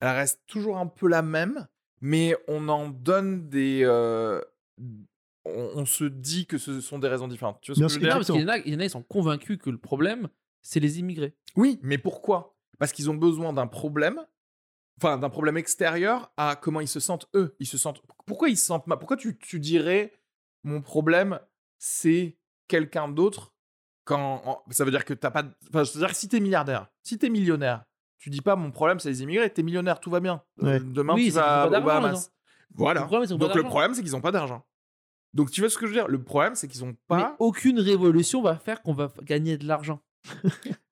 elle 0.00 0.08
reste 0.08 0.40
toujours 0.46 0.78
un 0.78 0.86
peu 0.86 1.06
la 1.06 1.22
même, 1.22 1.68
mais 2.00 2.34
on 2.48 2.68
en 2.68 2.88
donne 2.88 3.48
des. 3.48 3.82
euh, 3.84 4.40
on, 5.44 5.70
on 5.74 5.84
se 5.84 6.04
dit 6.04 6.46
que 6.46 6.56
ce 6.58 6.80
sont 6.80 6.98
des 6.98 7.08
raisons 7.08 7.28
différentes. 7.28 7.60
Tu 7.60 7.72
vois 7.72 7.76
ce 7.76 7.80
Bien 7.80 7.86
que 7.88 7.92
je 7.92 7.98
sûr. 7.98 8.00
veux 8.00 8.04
dire? 8.04 8.14
Non, 8.14 8.18
parce 8.18 8.30
qu'il 8.32 8.40
y 8.40 8.44
en 8.44 8.48
a, 8.48 8.58
il 8.66 8.72
y 8.72 8.76
en 8.76 8.80
a, 8.80 8.84
ils 8.84 8.90
sont 8.90 9.02
convaincus 9.02 9.58
que 9.58 9.70
le 9.70 9.78
problème, 9.78 10.28
c'est 10.62 10.80
les 10.80 10.98
immigrés. 10.98 11.34
Oui, 11.56 11.78
mais 11.82 11.98
pourquoi? 11.98 12.56
Parce 12.78 12.92
qu'ils 12.92 13.10
ont 13.10 13.14
besoin 13.14 13.52
d'un 13.52 13.66
problème, 13.66 14.20
enfin 14.98 15.18
d'un 15.18 15.30
problème 15.30 15.56
extérieur 15.56 16.32
à 16.36 16.56
comment 16.56 16.80
ils 16.80 16.88
se 16.88 17.00
sentent 17.00 17.26
eux. 17.34 17.54
Ils 17.58 17.66
se 17.66 17.78
sentent. 17.78 18.02
Pourquoi 18.26 18.48
ils 18.48 18.56
se 18.56 18.66
sentent 18.66 18.86
mal? 18.86 18.98
Pourquoi 18.98 19.16
tu, 19.16 19.36
tu 19.38 19.58
dirais 19.60 20.12
mon 20.64 20.80
problème 20.80 21.40
c'est 21.78 22.38
quelqu'un 22.68 23.08
d'autre 23.08 23.52
quand 24.04 24.62
ça 24.70 24.84
veut 24.84 24.90
dire 24.90 25.04
que 25.04 25.14
t'as 25.14 25.30
pas. 25.30 25.42
de- 25.42 25.52
Enfin, 25.68 25.84
c'est-à-dire 25.84 26.10
que 26.10 26.16
si 26.16 26.28
t'es 26.28 26.40
milliardaire, 26.40 26.88
si 27.02 27.18
t'es 27.18 27.28
millionnaire, 27.30 27.84
tu 28.18 28.30
dis 28.30 28.40
pas 28.40 28.56
mon 28.56 28.70
problème 28.70 28.98
c'est 29.00 29.08
les 29.10 29.22
immigrés. 29.22 29.52
T'es 29.52 29.62
millionnaire, 29.62 30.00
tout 30.00 30.10
va 30.10 30.20
bien. 30.20 30.42
Euh, 30.62 30.66
Ouais. 30.66 30.80
Demain 30.80 31.14
Oui, 31.14 31.26
tu 31.26 31.30
vas 31.32 31.66
aux 31.66 31.70
Bahamas. 31.70 32.30
Voilà. 32.74 33.08
Le 33.10 33.36
Donc 33.36 33.54
le 33.54 33.62
problème 33.64 33.94
c'est 33.94 34.02
qu'ils 34.02 34.16
ont 34.16 34.20
pas 34.20 34.30
d'argent. 34.32 34.64
Donc 35.34 35.50
tu 35.50 35.60
vois 35.60 35.70
ce 35.70 35.76
que 35.78 35.86
je 35.86 35.92
veux 35.92 35.96
dire? 35.96 36.08
Le 36.08 36.22
problème 36.22 36.54
c'est 36.54 36.68
qu'ils 36.68 36.84
ont 36.84 36.88
Mais 36.88 36.96
pas. 37.08 37.36
aucune 37.38 37.80
révolution 37.80 38.42
va 38.42 38.56
faire 38.56 38.82
qu'on 38.82 38.92
va 38.94 39.10
gagner 39.22 39.56
de 39.58 39.66
l'argent. 39.66 40.00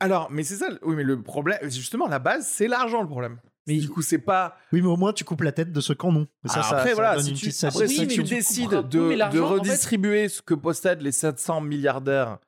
Alors, 0.00 0.30
mais 0.30 0.42
c'est 0.44 0.56
ça. 0.56 0.68
Oui, 0.82 0.96
mais 0.96 1.02
le 1.04 1.22
problème, 1.22 1.58
justement, 1.64 2.06
la 2.08 2.18
base 2.18 2.46
c'est 2.48 2.68
l'argent 2.68 3.02
le 3.02 3.08
problème. 3.08 3.38
Mais- 3.66 3.76
du 3.78 3.88
coup, 3.88 4.02
c'est 4.02 4.18
pas. 4.18 4.56
Oui, 4.72 4.80
mais 4.80 4.88
au 4.88 4.96
moins, 4.96 5.12
tu 5.12 5.22
coupes 5.24 5.42
la 5.42 5.52
tête 5.52 5.70
de 5.70 5.80
ce 5.80 5.92
canon. 5.92 6.26
Mais 6.42 6.50
ça, 6.50 6.60
après, 6.60 6.88
ça 6.88 6.94
voilà, 6.94 7.14
donne 7.16 7.24
si 7.24 7.30
une 7.30 7.36
tu, 7.36 7.66
après, 7.66 7.86
si 7.86 7.94
tu 7.94 8.00
Oui, 8.00 8.06
mais 8.08 8.14
tu 8.14 8.22
décides 8.22 8.64
comprends. 8.70 8.82
de, 8.82 8.98
Oui, 8.98 9.06
mais 9.08 9.14
de 9.14 9.18
l'argent, 9.18 9.44
en 9.44 9.48
fait- 9.48 9.54
redistribuer 9.60 10.28
ce 10.28 10.42
que 10.42 10.54
possèdent 10.54 11.02
les 11.02 11.12
700 11.12 11.60
milliardaires 11.60 12.38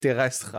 terrestres 0.00 0.56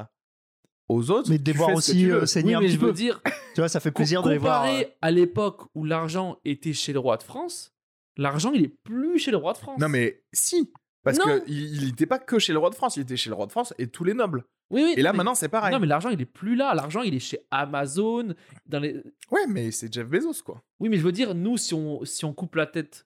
aux 0.88 1.10
autres, 1.10 1.30
Mais 1.30 1.38
de 1.40 1.52
voir 1.54 1.74
aussi 1.74 2.10
euh, 2.12 2.26
saigner 2.26 2.50
Oui, 2.50 2.56
un 2.56 2.60
mais 2.62 2.66
petit 2.68 2.76
je 2.76 2.80
veux 2.80 2.88
peu. 2.88 2.94
dire, 2.94 3.22
Tu 3.56 3.62
vois, 3.62 3.70
ça 3.70 3.80
fait 3.80 3.92
plaisir 3.92 4.22
de 4.24 4.30
les 4.30 4.38
voir. 4.38 4.64
euh, 4.64 4.68
comparé 4.68 4.98
à 5.02 5.12
l'époque 5.12 5.64
où 5.74 5.84
l'argent 5.86 6.38
était 6.46 6.74
chez 6.74 6.94
le 6.94 7.00
roi 7.00 7.18
de 7.18 7.24
France, 7.24 7.74
l'argent, 8.18 8.52
il 8.54 8.64
est 8.64 8.76
plus 8.84 9.18
chez 9.20 9.32
le 9.32 9.38
roi 9.38 9.54
de 9.54 9.58
France. 9.58 9.80
Non, 9.80 9.90
mais 9.90 10.24
si. 10.34 10.72
Parce 11.04 11.18
qu'il 11.20 11.86
n'était 11.86 12.06
pas 12.06 12.20
que 12.20 12.38
chez 12.38 12.54
le 12.54 12.60
roi 12.60 12.70
de 12.70 12.76
France, 12.76 12.96
il 12.98 13.02
était 13.02 13.18
chez 13.18 13.30
le 13.30 13.36
roi 13.36 13.48
de 13.48 13.52
France 13.52 13.74
et 13.80 13.88
tous 13.88 14.04
les 14.04 14.14
nobles. 14.14 14.46
Oui, 14.70 14.84
oui. 14.86 14.94
Et 14.98 15.02
là, 15.02 15.12
mais- 15.12 15.18
maintenant, 15.18 15.36
c'est 15.36 15.50
pareil. 15.50 15.74
Non, 15.74 15.80
mais 15.80 15.88
l'argent, 15.88 16.10
il 16.10 16.22
est 16.22 16.26
plus 16.26 16.56
là. 16.56 16.74
L'argent, 16.76 17.02
il 17.02 17.14
est 17.16 17.20
chez 17.20 17.40
Amazon. 17.52 18.36
Dans 18.68 18.80
les... 18.80 19.04
Ouais, 19.32 19.48
mais 19.48 19.72
c'est 19.72 19.92
Jeff 19.92 20.08
Bezos, 20.08 20.44
quoi. 20.46 20.62
Oui, 20.80 20.90
mais 20.90 20.98
je 20.98 21.04
veux 21.04 21.12
dire, 21.12 21.34
nous, 21.36 21.58
si 21.58 21.74
on, 21.74 22.06
si 22.06 22.24
on 22.24 22.34
coupe 22.34 22.56
la 22.56 22.68
tête 22.68 23.06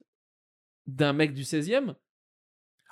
d'un 0.87 1.13
mec 1.13 1.33
du 1.33 1.43
16e, 1.43 1.95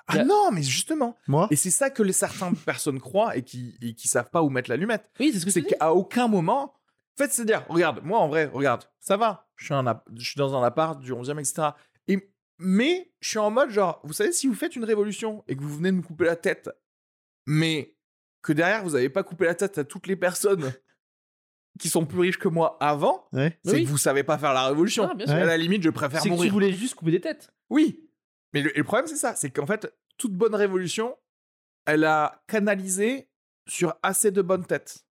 Ah 0.08 0.24
non, 0.24 0.50
mais 0.52 0.62
justement. 0.62 1.16
Moi? 1.28 1.48
Et 1.50 1.56
c'est 1.56 1.70
ça 1.70 1.90
que 1.90 2.02
les 2.02 2.12
certaines 2.12 2.56
personnes 2.56 3.00
croient 3.00 3.36
et 3.36 3.42
qui, 3.42 3.76
et 3.80 3.94
qui 3.94 4.08
savent 4.08 4.30
pas 4.30 4.42
où 4.42 4.48
mettre 4.50 4.70
l'allumette. 4.70 5.10
oui, 5.20 5.30
c'est 5.32 5.38
ce 5.40 5.44
que 5.44 5.50
C'est 5.50 5.62
qu'à 5.62 5.92
aucun 5.94 6.28
moment. 6.28 6.74
En 7.16 7.22
fait, 7.22 7.30
c'est 7.30 7.44
dire, 7.44 7.64
regarde, 7.68 8.00
moi 8.02 8.18
en 8.18 8.26
vrai, 8.28 8.46
regarde, 8.46 8.84
ça 9.00 9.16
va. 9.16 9.48
Je 9.56 9.66
suis, 9.66 9.74
un 9.74 9.86
app- 9.86 10.08
je 10.16 10.24
suis 10.30 10.36
dans 10.38 10.56
un 10.60 10.64
appart 10.64 10.98
du 11.00 11.12
11e, 11.12 11.38
etc. 11.38 11.68
Et, 12.08 12.33
mais 12.58 13.12
je 13.20 13.28
suis 13.30 13.38
en 13.38 13.50
mode 13.50 13.70
genre, 13.70 14.00
vous 14.04 14.12
savez, 14.12 14.32
si 14.32 14.46
vous 14.46 14.54
faites 14.54 14.76
une 14.76 14.84
révolution 14.84 15.44
et 15.48 15.56
que 15.56 15.62
vous 15.62 15.76
venez 15.76 15.90
de 15.90 15.96
me 15.96 16.02
couper 16.02 16.24
la 16.24 16.36
tête, 16.36 16.70
mais 17.46 17.94
que 18.42 18.52
derrière 18.52 18.82
vous 18.84 18.90
n'avez 18.90 19.08
pas 19.10 19.22
coupé 19.22 19.44
la 19.46 19.54
tête 19.54 19.78
à 19.78 19.84
toutes 19.84 20.06
les 20.06 20.16
personnes 20.16 20.72
qui 21.80 21.88
sont 21.88 22.06
plus 22.06 22.20
riches 22.20 22.38
que 22.38 22.48
moi 22.48 22.76
avant, 22.80 23.26
Ouais. 23.32 23.58
c'est 23.64 23.72
Oui. 23.72 23.84
que 23.84 23.88
vous 23.88 23.98
savez 23.98 24.22
pas 24.22 24.38
faire 24.38 24.52
la 24.54 24.66
révolution. 24.68 25.08
Ah, 25.10 25.14
bien 25.14 25.26
sûr. 25.26 25.34
À 25.34 25.44
la 25.44 25.56
limite, 25.56 25.82
je 25.82 25.90
préfère 25.90 26.20
C'est 26.20 26.28
que 26.28 26.34
tu 26.34 26.36
mourir. 26.36 26.52
voulais 26.52 26.72
juste 26.72 26.94
couper 26.94 27.10
des 27.10 27.20
têtes. 27.20 27.52
Oui. 27.70 28.08
Mais 28.52 28.62
le, 28.62 28.70
le 28.74 28.84
problème, 28.84 29.06
c'est 29.08 29.16
ça. 29.16 29.34
C'est 29.34 29.50
qu'en 29.50 29.66
fait, 29.66 29.92
toute 30.16 30.32
bonne 30.34 30.54
révolution, 30.54 31.16
elle 31.86 32.04
a 32.04 32.42
canalisé 32.46 33.28
sur 33.66 33.94
assez 34.02 34.30
de 34.30 34.40
bonnes 34.42 34.64
têtes. 34.64 35.04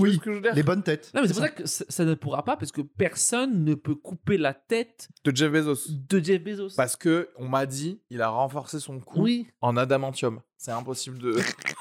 Oui, 0.00 0.14
ce 0.14 0.18
que 0.18 0.30
je 0.30 0.36
veux 0.36 0.42
dire 0.42 0.54
Les 0.54 0.62
bonnes 0.62 0.82
têtes. 0.82 1.10
Non, 1.14 1.22
mais 1.22 1.28
c'est 1.28 1.34
pour 1.34 1.42
ça 1.42 1.48
que 1.50 1.66
ça, 1.66 1.84
ça 1.88 2.04
ne 2.04 2.14
pourra 2.14 2.44
pas, 2.44 2.56
parce 2.56 2.72
que 2.72 2.80
personne 2.80 3.64
ne 3.64 3.74
peut 3.74 3.94
couper 3.94 4.36
la 4.38 4.54
tête 4.54 5.08
De 5.24 5.34
Jeff 5.34 5.52
Bezos. 5.52 5.90
de 5.90 6.18
Jeff 6.20 6.42
Bezos. 6.42 6.74
Parce 6.76 6.96
que 6.96 7.30
on 7.36 7.48
m'a 7.48 7.66
dit, 7.66 8.00
il 8.10 8.22
a 8.22 8.28
renforcé 8.28 8.80
son 8.80 9.00
oui, 9.16 9.46
en 9.60 9.76
adamantium. 9.76 10.40
C'est 10.56 10.72
impossible 10.72 11.18
de, 11.18 11.36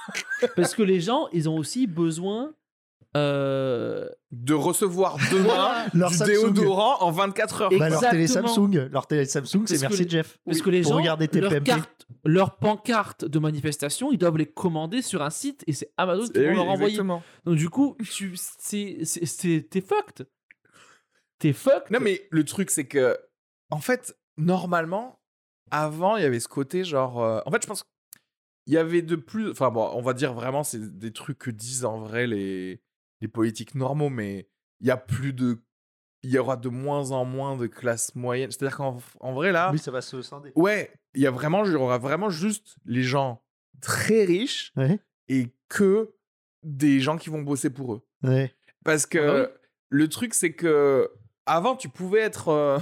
parce 0.55 0.73
que 0.73 0.83
les 0.83 1.01
gens, 1.01 1.27
ils 1.33 1.49
ont 1.49 1.57
aussi 1.57 1.87
besoin. 1.87 2.53
Euh, 3.17 4.07
de 4.31 4.53
recevoir 4.53 5.17
demain 5.31 5.85
Leur 5.93 6.11
du 6.11 6.17
Samsung. 6.17 6.27
déodorant 6.53 7.01
en 7.01 7.11
24 7.11 7.61
heures. 7.63 7.69
Bah, 7.77 7.89
leur 7.89 8.01
télé. 8.01 8.27
Samsung, 8.27 8.89
leur 8.91 9.07
télé 9.07 9.25
Samsung, 9.25 9.63
c'est 9.65 9.81
merci 9.81 10.03
les- 10.03 10.09
Jeff. 10.09 10.37
Parce 10.45 10.57
Oui, 10.57 10.63
que 10.63 10.69
les 10.69 10.81
pour 10.81 10.91
gens, 10.91 10.97
regarder 10.97 11.27
leurs 11.39 11.49
PMP. 11.49 11.65
cartes, 11.65 12.07
leurs 12.23 12.57
pancartes 12.57 13.25
de 13.25 13.39
manifestation, 13.39 14.11
ils 14.11 14.17
doivent 14.19 14.37
les 14.37 14.45
commander 14.45 15.01
sur 15.01 15.21
un 15.23 15.29
site 15.31 15.63
et 15.65 15.73
c'est 15.73 15.91
Amazon 15.97 16.27
qui 16.27 16.33
Eh 16.35 16.43
va 16.43 16.49
oui, 16.49 16.55
leur 16.55 16.65
envoyer. 16.69 16.83
exactement. 16.91 17.23
Donc 17.45 17.55
du 17.55 17.69
coup, 17.69 17.97
tu, 18.11 18.35
c'est, 18.37 18.99
t'es 19.69 19.81
fucked. 19.81 20.27
T'es 21.39 21.53
fucked. 21.53 21.89
Non, 21.91 21.99
mais 22.01 22.27
le 22.31 22.43
truc, 22.43 22.69
c'est 22.69 22.85
que, 22.85 23.17
en 23.71 23.79
fait, 23.79 24.15
normalement, 24.37 25.19
avant, 25.71 26.17
il 26.17 26.23
y 26.23 26.25
avait 26.25 26.39
ce 26.39 26.47
côté 26.47 26.83
genre. 26.83 27.23
euh, 27.23 27.39
En 27.45 27.51
fait, 27.51 27.61
je 27.61 27.67
pense 27.67 27.83
qu'il 28.65 28.73
y 28.73 28.77
avait 28.77 29.01
de 29.01 29.15
plus. 29.15 29.49
Enfin, 29.51 29.69
bon, 29.71 29.89
on 29.93 30.01
va 30.01 30.13
dire 30.13 30.33
vraiment, 30.33 30.63
c'est 30.63 30.97
des 30.99 31.13
trucs 31.13 31.37
que 31.39 31.49
disent 31.51 31.85
en 31.85 31.99
vrai 31.99 32.27
les, 32.27 32.81
les 33.21 33.27
politiques 33.27 33.75
normaux, 33.75 34.09
mais 34.09 34.47
il 34.79 34.87
y 34.87 34.91
a 34.91 34.97
plus 34.97 35.33
de. 35.33 35.61
Il 36.23 36.31
y 36.31 36.37
aura 36.37 36.57
de 36.57 36.67
moins 36.69 37.11
en 37.11 37.23
moins 37.23 37.55
de 37.55 37.67
classes 37.67 38.13
moyennes. 38.15 38.51
C'est-à-dire 38.51 38.75
qu'en 38.77 38.97
en 39.21 39.33
vrai, 39.33 39.51
là. 39.53 39.71
Oui, 39.71 39.79
ça 39.79 39.91
va 39.91 40.01
se 40.01 40.21
scinder. 40.21 40.51
Ouais, 40.55 40.91
il 41.13 41.21
y 41.21 41.27
a 41.27 41.31
vraiment, 41.31 41.63
il 41.65 41.71
y 41.71 41.75
aura 41.75 41.97
vraiment 41.97 42.29
juste 42.29 42.75
les 42.85 43.03
gens 43.03 43.41
très 43.81 44.25
riches 44.25 44.73
Ouais. 44.75 44.99
et 45.29 45.47
que 45.69 46.13
des 46.63 46.99
gens 46.99 47.17
qui 47.17 47.29
vont 47.29 47.41
bosser 47.41 47.69
pour 47.69 47.93
eux. 47.93 48.01
Ouais. 48.23 48.53
Parce 48.83 49.05
que 49.05 49.17
Ah 49.19 49.43
bah 49.47 49.49
le 49.89 50.07
truc, 50.09 50.33
c'est 50.33 50.51
que 50.53 51.09
avant, 51.45 51.75
tu 51.77 51.87
pouvais 51.89 52.19
être 52.19 52.49
euh, 52.49 52.79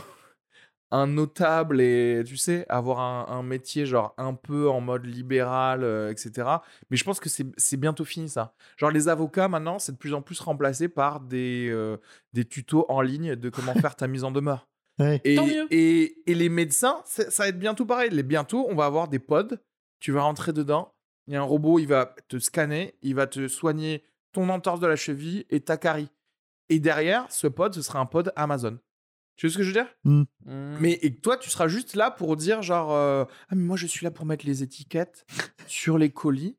un 0.91 1.07
notable 1.07 1.81
et, 1.81 2.23
tu 2.25 2.37
sais, 2.37 2.65
avoir 2.69 2.99
un, 2.99 3.27
un 3.37 3.43
métier 3.43 3.85
genre 3.85 4.13
un 4.17 4.33
peu 4.33 4.69
en 4.69 4.79
mode 4.79 5.05
libéral, 5.05 5.83
euh, 5.83 6.11
etc. 6.11 6.47
Mais 6.89 6.97
je 6.97 7.03
pense 7.03 7.19
que 7.19 7.29
c'est 7.29 7.45
c'est 7.57 7.77
bientôt 7.77 8.05
fini, 8.05 8.29
ça. 8.29 8.53
Genre, 8.77 8.91
les 8.91 9.09
avocats, 9.09 9.47
maintenant, 9.47 9.79
c'est 9.79 9.91
de 9.93 9.97
plus 9.97 10.13
en 10.13 10.21
plus 10.21 10.39
remplacé 10.39 10.87
par 10.87 11.19
des, 11.19 11.67
euh, 11.69 11.97
des 12.33 12.45
tutos 12.45 12.85
en 12.89 13.01
ligne 13.01 13.35
de 13.35 13.49
comment 13.49 13.73
faire 13.73 13.95
ta 13.95 14.07
mise 14.07 14.23
en 14.23 14.31
demeure. 14.31 14.67
Ouais. 14.99 15.21
Et, 15.25 15.37
et, 15.69 16.23
et 16.25 16.33
les 16.33 16.49
médecins, 16.49 17.03
ça 17.05 17.43
va 17.43 17.49
être 17.49 17.59
bientôt 17.59 17.85
pareil. 17.85 18.09
Les, 18.09 18.23
bientôt, 18.23 18.65
on 18.67 18.73
va 18.73 18.85
avoir 18.85 19.07
des 19.07 19.19
pods. 19.19 19.59
Tu 19.99 20.11
vas 20.11 20.23
rentrer 20.23 20.53
dedans. 20.53 20.91
Il 21.27 21.35
y 21.35 21.37
a 21.37 21.39
un 21.39 21.43
robot, 21.43 21.77
il 21.77 21.85
va 21.85 22.15
te 22.27 22.39
scanner. 22.39 22.95
Il 23.03 23.13
va 23.13 23.27
te 23.27 23.47
soigner 23.47 24.03
ton 24.31 24.49
entorse 24.49 24.79
de 24.79 24.87
la 24.87 24.95
cheville 24.95 25.45
et 25.51 25.59
ta 25.59 25.77
carie. 25.77 26.09
Et 26.69 26.79
derrière, 26.79 27.31
ce 27.31 27.45
pod, 27.45 27.75
ce 27.75 27.83
sera 27.83 27.99
un 27.99 28.07
pod 28.07 28.33
Amazon. 28.35 28.79
Tu 29.37 29.47
vois 29.47 29.53
ce 29.53 29.57
que 29.57 29.63
je 29.63 29.67
veux 29.69 29.73
dire? 29.73 29.87
Mm. 30.03 30.23
Mais 30.81 30.99
et 31.01 31.15
toi, 31.15 31.37
tu 31.37 31.49
seras 31.49 31.67
juste 31.67 31.95
là 31.95 32.11
pour 32.11 32.35
dire 32.35 32.61
genre 32.61 32.91
euh, 32.91 33.23
ah 33.49 33.55
mais 33.55 33.63
moi 33.63 33.77
je 33.77 33.87
suis 33.87 34.03
là 34.03 34.11
pour 34.11 34.25
mettre 34.25 34.45
les 34.45 34.63
étiquettes 34.63 35.25
sur 35.67 35.97
les 35.97 36.09
colis 36.11 36.57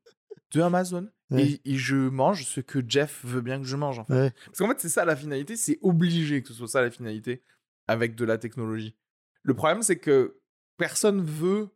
de 0.52 0.62
Amazon 0.62 1.10
Ouais. 1.30 1.60
et, 1.62 1.72
et 1.74 1.76
je 1.76 1.94
mange 1.94 2.46
ce 2.46 2.62
que 2.62 2.82
Jeff 2.88 3.22
veut 3.22 3.42
bien 3.42 3.58
que 3.58 3.66
je 3.66 3.76
mange 3.76 3.98
en 3.98 4.04
fait. 4.06 4.14
Ouais. 4.14 4.32
Parce 4.46 4.56
qu'en 4.60 4.68
fait 4.68 4.80
c'est 4.80 4.88
ça 4.88 5.04
la 5.04 5.14
finalité, 5.14 5.56
c'est 5.56 5.78
obligé 5.82 6.40
que 6.40 6.48
ce 6.48 6.54
soit 6.54 6.68
ça 6.68 6.80
la 6.80 6.90
finalité 6.90 7.42
avec 7.86 8.14
de 8.14 8.24
la 8.24 8.38
technologie. 8.38 8.96
Le 9.42 9.52
problème 9.52 9.82
c'est 9.82 9.98
que 9.98 10.40
personne 10.78 11.20
veut 11.22 11.68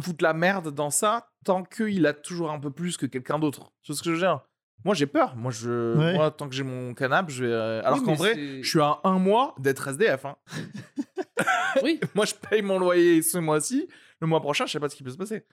foutre 0.00 0.22
la 0.22 0.32
merde 0.32 0.72
dans 0.72 0.90
ça 0.90 1.32
tant 1.44 1.64
qu'il 1.64 2.06
a 2.06 2.12
toujours 2.12 2.52
un 2.52 2.60
peu 2.60 2.70
plus 2.70 2.96
que 2.96 3.06
quelqu'un 3.06 3.40
d'autre. 3.40 3.72
Tu 3.82 3.90
vois 3.90 3.96
ce 3.96 4.02
que 4.04 4.10
je 4.10 4.14
veux 4.14 4.20
dire? 4.20 4.40
Moi 4.84 4.94
j'ai 4.94 5.06
peur. 5.06 5.36
Moi 5.36 5.50
je 5.50 5.96
Ouais. 5.96 6.14
moi 6.14 6.30
tant 6.30 6.48
que 6.48 6.54
j'ai 6.54 6.62
mon 6.64 6.94
canapé, 6.94 7.32
je 7.32 7.44
vais 7.44 7.52
euh, 7.52 7.82
alors 7.84 7.98
Oui, 7.98 8.04
qu'en 8.04 8.10
mais 8.12 8.16
vrai, 8.16 8.34
c'est- 8.34 8.62
je 8.62 8.68
suis 8.68 8.80
à 8.80 9.00
un 9.04 9.18
mois 9.18 9.54
d'être 9.58 9.88
SDF 9.88 10.24
hein. 10.24 10.36
Oui, 11.82 12.00
Moi, 12.14 12.24
je 12.24 12.34
paye 12.34 12.62
mon 12.62 12.78
loyer 12.78 13.20
ce 13.22 13.36
mois-ci. 13.38 13.88
Le 14.20 14.26
mois 14.28 14.40
prochain, 14.40 14.64
je 14.66 14.72
sais 14.72 14.80
pas 14.80 14.88
ce 14.88 14.94
qui 14.96 15.02
peut 15.02 15.10
se 15.10 15.16
passer. 15.16 15.44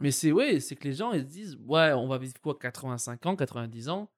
mais 0.00 0.10
c'est 0.10 0.32
ouais, 0.32 0.58
c'est 0.60 0.74
que 0.76 0.84
les 0.88 0.94
gens 0.94 1.12
ils 1.12 1.20
se 1.20 1.26
disent 1.26 1.56
ouais, 1.66 1.92
on 1.92 2.08
va 2.08 2.18
vivre 2.18 2.34
quoi 2.42 2.58
85 2.58 3.24
ans, 3.26 3.36
90 3.36 3.88
ans? 3.88 4.10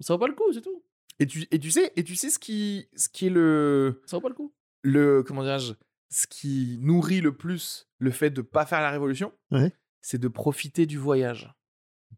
Ça 0.00 0.14
vaut 0.14 0.18
pas 0.18 0.28
le 0.28 0.34
coup, 0.34 0.52
c'est 0.52 0.60
tout. 0.62 0.82
Et 1.18 1.26
tu, 1.26 1.46
et 1.50 1.58
tu 1.58 1.70
sais, 1.72 1.92
et 1.96 2.04
tu 2.04 2.14
sais 2.14 2.30
ce 2.30 2.38
qui, 2.38 2.88
ce 2.94 3.08
qui 3.08 3.26
est 3.26 3.30
le, 3.30 4.00
Ça 4.06 4.16
vaut 4.16 4.20
pas 4.20 4.28
le 4.28 4.34
coup. 4.36 4.54
le, 4.82 5.24
comment 5.24 5.42
dirais-je, 5.42 5.72
ce 6.10 6.26
qui 6.28 6.78
nourrit 6.80 7.20
le 7.20 7.36
plus 7.36 7.88
le 7.98 8.12
fait 8.12 8.30
de 8.30 8.40
pas 8.42 8.64
faire 8.66 8.80
la 8.80 8.90
révolution, 8.90 9.32
Ouais. 9.50 9.72
c'est 10.00 10.18
de 10.18 10.28
profiter 10.28 10.86
du 10.86 10.96
voyage 10.96 11.52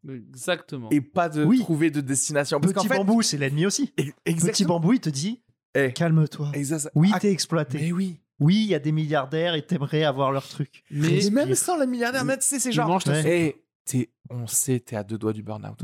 Exactement. 0.08 0.88
et 0.90 1.00
pas 1.00 1.28
de 1.28 1.44
Oui. 1.44 1.58
trouver 1.60 1.90
de 1.90 2.00
destination. 2.00 2.60
Parce 2.60 2.72
Petit 2.72 2.88
fait, 2.88 2.96
bambou, 2.96 3.22
c'est 3.22 3.36
l'ennemi 3.38 3.66
aussi. 3.66 3.92
Petit 4.24 4.64
bambou, 4.64 4.94
il 4.94 5.00
te 5.00 5.10
dit 5.10 5.42
Eh, 5.74 5.92
calme-toi. 5.92 6.50
Oui, 6.94 7.10
Ah, 7.14 7.20
t'es 7.20 7.30
exploité. 7.30 7.78
mais 7.78 7.92
oui. 7.92 8.20
Oui, 8.40 8.56
il 8.56 8.66
y 8.68 8.74
a 8.74 8.78
des 8.78 8.90
milliardaires 8.92 9.54
et 9.54 9.62
t'aimerais 9.66 10.02
avoir 10.04 10.32
leur 10.32 10.48
truc. 10.48 10.82
mais 10.90 11.20
Mais 11.24 11.30
même 11.30 11.54
sans 11.54 11.76
la 11.76 11.84
milliardaire, 11.86 12.24
mais 12.24 12.38
tu 12.38 12.44
sais, 12.46 12.58
c'est 12.58 12.72
genre. 12.72 13.00
soupe. 13.02 13.12
Eh, 13.24 13.62
t'es- 13.84 14.10
on 14.30 14.46
sait, 14.46 14.80
t'es 14.80 14.96
à 14.96 15.04
deux 15.04 15.18
doigts 15.18 15.32
du 15.34 15.42
burn-out. 15.42 15.78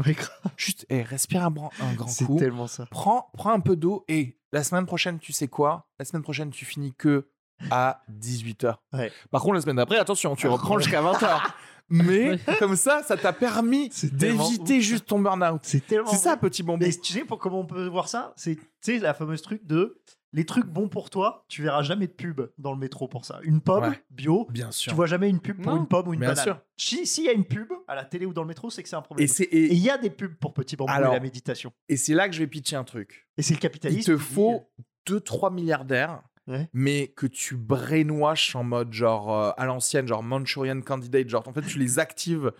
Juste, 0.56 0.86
eh, 0.88 1.02
respire 1.02 1.44
un, 1.44 1.50
bran- 1.50 1.70
un 1.80 1.92
grand 1.94 2.08
C'est 2.08 2.24
coup. 2.24 2.38
tellement 2.38 2.66
ça. 2.66 2.86
prends, 2.90 3.28
prends 3.34 3.52
un 3.52 3.60
peu 3.60 3.76
d'eau 3.76 4.04
et 4.08 4.38
la 4.52 4.64
semaine 4.64 4.86
prochaine, 4.86 5.18
tu 5.18 5.32
sais 5.32 5.48
quoi? 5.48 5.86
La 5.98 6.04
semaine 6.06 6.22
prochaine, 6.22 6.50
tu 6.50 6.64
finis 6.64 6.94
que 6.94 7.28
à 7.70 8.02
18h. 8.08 8.76
Ouais. 8.94 9.12
Par 9.30 9.42
contre, 9.42 9.54
la 9.54 9.60
semaine 9.60 9.76
d'après, 9.76 9.98
attention, 9.98 10.34
tu 10.36 10.46
reprends 10.48 10.78
jusqu'à 10.78 11.02
20h. 11.02 11.42
Mais 11.88 12.30
Ouais. 12.30 12.38
comme 12.58 12.76
ça, 12.76 13.02
ça 13.04 13.16
t'a 13.16 13.32
permis 13.32 13.90
d'éviter 14.12 14.80
juste 14.80 15.06
ton 15.06 15.18
burn-out. 15.20 15.60
C'est 15.62 15.86
tellement. 15.86 16.06
C'est 16.10 16.16
ça, 16.16 16.36
petit 16.36 16.62
bonbon. 16.62 16.84
Mais 16.84 16.92
tu 16.92 17.12
sais 17.12 17.24
pour 17.24 17.38
comment 17.38 17.60
on 17.60 17.66
peut 17.66 17.86
voir 17.86 18.08
ça 18.08 18.32
C'est 18.36 18.56
tu 18.56 18.62
sais 18.80 18.98
la 18.98 19.14
fameuse 19.14 19.42
truc 19.42 19.64
de 19.66 20.00
les 20.32 20.44
trucs 20.44 20.66
bons 20.66 20.88
pour 20.88 21.08
toi, 21.08 21.46
tu 21.48 21.62
verras 21.62 21.82
jamais 21.82 22.08
de 22.08 22.12
pub 22.12 22.42
dans 22.58 22.72
le 22.72 22.78
métro 22.78 23.08
pour 23.08 23.24
ça. 23.24 23.38
Une 23.44 23.60
pomme 23.62 23.84
Ouais. 23.84 24.02
bio, 24.10 24.46
Bien 24.50 24.70
sûr. 24.70 24.90
tu 24.92 24.96
vois 24.96 25.06
jamais 25.06 25.30
une 25.30 25.40
pub 25.40 25.62
pour 25.62 25.72
Non. 25.72 25.80
une 25.80 25.86
pomme 25.86 26.08
ou 26.08 26.12
une 26.14 26.20
Bien 26.20 26.30
banane. 26.30 26.44
sûr. 26.44 26.60
Si 26.76 27.06
s'il 27.06 27.24
y 27.24 27.28
a 27.28 27.32
une 27.32 27.44
pub 27.46 27.68
à 27.88 27.94
la 27.94 28.04
télé 28.04 28.26
ou 28.26 28.34
dans 28.34 28.42
le 28.42 28.48
métro, 28.48 28.68
c'est 28.68 28.82
que 28.82 28.88
c'est 28.88 28.96
un 28.96 29.02
problème. 29.02 29.26
Et 29.50 29.66
il 29.72 29.78
y 29.78 29.88
a 29.88 29.96
des 29.96 30.10
pubs 30.10 30.34
pour 30.34 30.52
petit 30.52 30.76
bambou 30.76 30.92
Alors, 30.92 31.12
et 31.12 31.16
la 31.16 31.22
méditation. 31.22 31.72
et 31.88 31.96
c'est 31.96 32.12
là 32.12 32.28
que 32.28 32.34
je 32.34 32.40
vais 32.40 32.46
pitcher 32.48 32.76
un 32.76 32.84
truc. 32.84 33.26
Et 33.38 33.42
c'est 33.42 33.54
le 33.54 33.60
capitalisme. 33.60 34.10
Il 34.12 34.16
te 34.16 34.20
faut 34.22 34.68
2-3 35.08 35.54
milliardaires, 35.54 36.20
Ouais. 36.48 36.68
mais 36.72 37.08
que 37.08 37.26
tu 37.26 37.56
brainwash 37.56 38.54
en 38.54 38.62
mode 38.62 38.92
genre 38.92 39.34
euh, 39.36 39.50
à 39.56 39.66
l'ancienne, 39.66 40.06
genre 40.06 40.22
Manchurian 40.22 40.80
Candidate. 40.80 41.28
Genre, 41.28 41.46
en 41.48 41.52
fait, 41.52 41.62
tu 41.62 41.78
les 41.80 41.98
actives. 41.98 42.52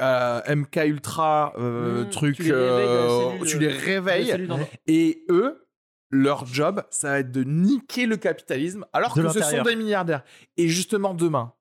euh, 0.00 0.40
MK 0.56 0.76
Ultra, 0.86 1.52
euh, 1.58 2.04
Mmh, 2.04 2.10
truc, 2.10 2.36
tu 2.36 2.42
les 2.44 2.52
réveilles 2.52 2.86
dans 2.86 3.36
les 3.36 3.42
euh, 3.42 3.44
tu 3.44 3.58
les 3.58 3.68
réveilles, 3.68 4.48
Et 4.86 5.24
eux, 5.28 5.68
leur 6.10 6.46
job, 6.46 6.82
ça 6.90 7.10
va 7.10 7.18
être 7.20 7.30
de 7.32 7.44
niquer 7.44 8.06
le 8.06 8.16
capitalisme, 8.16 8.86
alors 8.92 9.14
De 9.14 9.22
que 9.22 9.28
ce 9.28 9.40
sont 9.42 9.62
des 9.62 9.76
milliardaires. 9.76 10.24
Et 10.56 10.68
justement, 10.68 11.12
demain, 11.14 11.52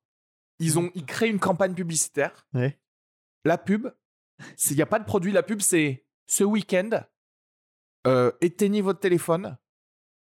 ils 0.59 0.79
ont, 0.79 0.89
ils 0.95 1.05
créent 1.05 1.29
une 1.29 1.39
campagne 1.39 1.73
publicitaire. 1.73 2.47
Ouais. 2.53 2.79
La 3.45 3.57
pub, 3.57 3.87
il 4.69 4.75
n'y 4.75 4.81
a 4.81 4.85
pas 4.85 4.99
de 4.99 5.05
produit. 5.05 5.31
La 5.33 5.43
pub, 5.43 5.59
c'est 5.61 6.05
ce 6.27 6.43
week-end, 6.45 6.89
éteignez 8.41 8.81
votre 8.81 8.99
téléphone, 8.99 9.57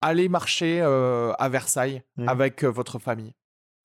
allez 0.00 0.28
marcher 0.28 0.80
euh, 0.82 1.32
à 1.38 1.48
Versailles 1.48 2.02
Ouais. 2.16 2.24
avec 2.28 2.64
euh, 2.64 2.68
votre 2.68 2.98
famille. 2.98 3.34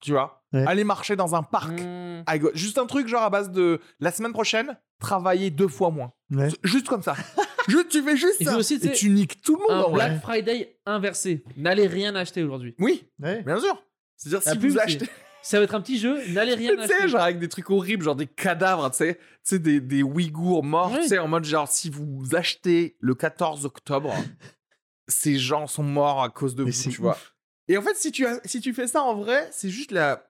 Tu 0.00 0.12
vois? 0.12 0.42
Ouais. 0.52 0.64
Allez 0.66 0.84
marcher 0.84 1.16
dans 1.16 1.34
un 1.34 1.42
parc. 1.42 1.80
Mmh. 1.80 2.24
Juste 2.54 2.78
un 2.78 2.86
truc 2.86 3.08
genre 3.08 3.22
à 3.22 3.30
base 3.30 3.50
de 3.50 3.80
la 4.00 4.10
semaine 4.12 4.32
prochaine, 4.32 4.78
travailler 5.00 5.50
deux 5.50 5.68
fois 5.68 5.90
moins. 5.90 6.12
Ouais. 6.30 6.48
Juste 6.64 6.86
comme 6.88 7.02
ça. 7.02 7.14
Juste, 7.68 7.88
tu 7.88 8.00
fais 8.00 8.16
juste 8.16 8.36
Il 8.38 8.46
ça. 8.46 8.56
aussi, 8.56 8.78
tu 8.78 9.06
et 9.06 9.10
niques 9.10 9.40
tout 9.42 9.56
le 9.56 9.62
monde 9.62 9.70
Un 9.72 9.80
en 9.88 9.90
vrai. 9.90 10.08
Black 10.10 10.22
Friday 10.22 10.78
inversé. 10.86 11.42
N'allez 11.56 11.88
rien 11.88 12.14
acheter 12.14 12.44
aujourd'hui. 12.44 12.76
Oui, 12.78 13.08
Ouais. 13.20 13.42
bien 13.42 13.58
sûr. 13.58 13.82
C'est-à-dire, 14.16 14.52
si 14.52 14.56
vous 14.58 14.78
achetez. 14.78 15.06
Ça 15.42 15.58
va 15.58 15.64
être 15.64 15.74
un 15.74 15.80
petit 15.80 15.98
jeu, 15.98 16.16
n'allez 16.32 16.54
rien 16.56 16.76
Tu 16.76 16.86
sais, 16.86 16.94
acheter. 16.94 17.08
genre 17.08 17.20
avec 17.22 17.38
des 17.40 17.48
trucs 17.48 17.68
horribles, 17.70 18.04
genre 18.04 18.14
des 18.16 18.26
cadavres, 18.28 18.88
tu 18.90 18.96
sais, 18.98 19.14
tu 19.16 19.20
sais, 19.42 19.58
des, 19.58 19.80
des 19.80 20.02
Ouïghours 20.04 20.62
morts, 20.64 20.92
tu 20.96 21.08
sais, 21.08 21.18
en 21.18 21.26
mode 21.28 21.44
genre, 21.44 21.66
si 21.68 21.90
vous 21.90 22.22
achetez 22.36 22.96
le 23.00 23.14
14 23.16 23.64
octobre, 23.64 24.12
ces 25.08 25.38
gens 25.38 25.66
sont 25.66 25.82
morts 25.82 26.22
à 26.22 26.28
cause 26.30 26.54
de 26.54 26.64
Mais 26.64 26.70
vous, 26.70 26.76
c'est 26.76 26.90
tu 26.90 27.00
vois. 27.00 27.18
Et 27.68 27.76
en 27.76 27.82
fait, 27.82 27.94
si 27.96 28.12
tu, 28.12 28.26
as, 28.26 28.40
si 28.44 28.60
tu 28.60 28.72
fais 28.74 28.86
ça 28.86 29.02
en 29.02 29.14
vrai, 29.16 29.48
c'est 29.52 29.70
juste 29.70 29.90
la. 29.92 30.26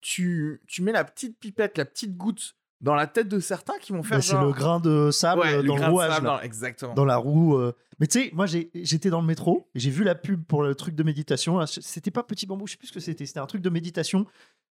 Tu, 0.00 0.60
tu 0.66 0.82
mets 0.82 0.92
la 0.92 1.02
petite 1.04 1.38
pipette, 1.38 1.78
la 1.78 1.86
petite 1.86 2.14
goutte 2.16 2.56
dans 2.82 2.94
la 2.94 3.06
tête 3.06 3.28
de 3.28 3.38
certains 3.40 3.78
qui 3.80 3.92
vont 3.92 4.02
faire 4.02 4.18
Bah, 4.18 4.22
c'est 4.22 4.32
genre. 4.32 4.44
le 4.44 4.52
grain 4.52 4.78
de 4.80 5.10
sable 5.10 5.40
Ouais, 5.40 5.56
le 5.56 5.62
dans 5.62 5.76
le 5.76 5.80
de 5.82 5.86
rouage. 5.86 6.12
sable 6.12 6.26
là. 6.26 6.36
dans- 6.36 6.40
Exactement. 6.42 6.92
dans 6.94 7.06
la 7.06 7.16
roue. 7.16 7.56
euh. 7.56 7.72
Mais 8.00 8.06
tu 8.06 8.20
sais, 8.20 8.30
moi 8.34 8.44
j'étais 8.46 9.08
dans 9.08 9.20
le 9.22 9.26
métro 9.26 9.70
et 9.74 9.78
j'ai 9.78 9.88
vu 9.90 10.04
la 10.04 10.14
pub 10.14 10.44
pour 10.44 10.62
le 10.62 10.74
truc 10.74 10.94
de 10.94 11.02
méditation. 11.02 11.64
C'était 11.66 12.10
pas 12.10 12.22
Petit 12.22 12.44
Bambou, 12.44 12.66
je 12.66 12.72
sais 12.72 12.76
plus 12.76 12.88
ce 12.88 12.92
que 12.92 13.00
c'était. 13.00 13.24
C'était 13.24 13.40
un 13.40 13.46
truc 13.46 13.62
de 13.62 13.70
méditation, 13.70 14.26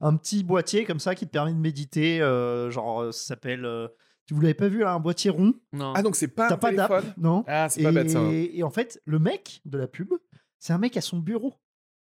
un 0.01 0.15
petit 0.15 0.43
boîtier 0.43 0.85
comme 0.85 0.99
ça 0.99 1.13
qui 1.13 1.27
te 1.27 1.31
permet 1.31 1.53
de 1.53 1.59
méditer. 1.59 2.21
euh, 2.21 2.71
genre, 2.71 3.01
euh, 3.03 3.11
ça 3.11 3.27
s'appelle. 3.27 3.65
euh, 3.65 3.87
vous 4.33 4.41
l'avez 4.41 4.53
pas 4.53 4.67
vu 4.67 4.79
là, 4.79 4.93
un 4.93 4.99
boîtier 4.99 5.29
rond? 5.29 5.53
Non. 5.73 5.93
Ah, 5.95 6.01
donc 6.01 6.15
c'est 6.15 6.27
pas 6.27 6.45
un 6.45 6.49
T'as 6.49 6.57
pas 6.57 6.71
d'app, 6.71 7.03
non 7.17 7.43
Ah, 7.47 7.67
c'est 7.69 7.81
et, 7.81 7.83
pas 7.83 7.91
bête 7.91 8.09
ça. 8.09 8.21
et 8.31 8.63
en 8.63 8.69
fait, 8.69 9.01
le 9.05 9.19
mec 9.19 9.61
de 9.65 9.77
la 9.77 9.87
pub, 9.87 10.13
c'est 10.59 10.73
un 10.73 10.77
mec 10.77 10.97
à 10.97 11.01
son 11.01 11.19
bureau. 11.19 11.53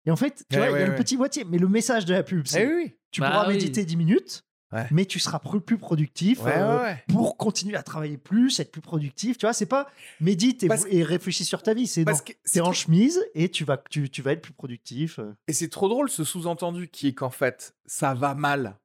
Et 0.07 0.11
en 0.11 0.17
fait, 0.17 0.45
tu 0.51 0.57
vois, 0.57 0.67
il 0.67 0.71
y 0.71 0.73
ouais, 0.75 0.83
a 0.83 0.87
le 0.87 0.95
petit 0.95 1.17
boîtier, 1.17 1.45
mais 1.45 1.59
le 1.59 1.69
message 1.69 2.05
de 2.07 2.15
la 2.15 2.23
pub, 2.23 2.47
c'est 2.47 2.63
Eh 2.65 2.75
oui, 2.75 2.95
tu 3.11 3.21
Bah 3.21 3.31
pourras 3.31 3.47
oui. 3.49 3.55
méditer 3.55 3.85
10 3.85 3.97
minutes, 3.97 4.45
Ouais. 4.73 4.87
mais 4.93 5.05
tu 5.05 5.19
seras 5.19 5.41
plus, 5.41 5.61
plus 5.61 5.79
productif. 5.79 6.43
Ouais, 6.45 6.53
euh, 6.57 6.77
ouais, 6.79 6.83
ouais. 6.85 7.05
pour 7.09 7.37
continuer 7.37 7.77
à 7.77 7.83
travailler 7.83 8.17
plus, 8.17 8.61
être 8.61 8.71
plus 8.71 8.81
productif. 8.81 9.37
Tu 9.37 9.45
vois, 9.45 9.53
c'est 9.53 9.67
pas 9.67 9.91
médite 10.21 10.63
et, 10.63 10.69
Parce- 10.69 10.87
et 10.89 11.03
réfléchis 11.03 11.45
sur 11.45 11.63
ta 11.63 11.75
vie. 11.75 11.89
C'est 11.89 12.03
non, 12.03 12.05
Parce 12.07 12.23
que 12.23 12.33
t'es 12.51 12.61
en 12.61 12.73
chemise 12.73 13.21
et 13.35 13.49
tu 13.51 13.65
vas, 13.65 13.83
tu, 13.91 14.09
tu 14.09 14.23
vas 14.23 14.31
être 14.33 14.43
plus 14.43 14.53
productif. 14.53 15.19
euh. 15.19 15.35
Et 15.49 15.53
c'est 15.53 15.69
trop 15.71 15.89
drôle 15.89 16.09
ce 16.09 16.23
sous-entendu 16.23 16.87
qui 16.89 17.09
est 17.09 17.15
qu'en 17.15 17.31
fait, 17.31 17.75
ça 17.85 18.15
va 18.15 18.35
mal 18.37 18.77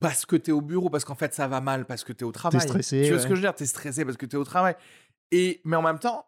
parce 0.00 0.26
que 0.26 0.36
t'es 0.36 0.52
au 0.52 0.60
bureau, 0.60 0.90
parce 0.90 1.04
qu'en 1.04 1.14
fait, 1.14 1.34
ça 1.34 1.48
va 1.48 1.60
mal 1.60 1.84
parce 1.86 2.04
que 2.04 2.12
t'es 2.12 2.24
au 2.24 2.32
travail. 2.32 2.60
stressé, 2.60 3.02
Tu 3.02 3.08
vois 3.08 3.16
ouais. 3.16 3.22
ce 3.22 3.26
que 3.26 3.34
je 3.34 3.40
veux 3.40 3.46
dire? 3.46 3.54
T'es 3.54 3.66
stressé 3.66 4.04
parce 4.04 4.16
que 4.16 4.26
t'es 4.26 4.36
au 4.36 4.44
travail. 4.44 4.74
Et, 5.30 5.60
mais 5.64 5.76
en 5.76 5.82
même 5.82 5.98
temps, 5.98 6.26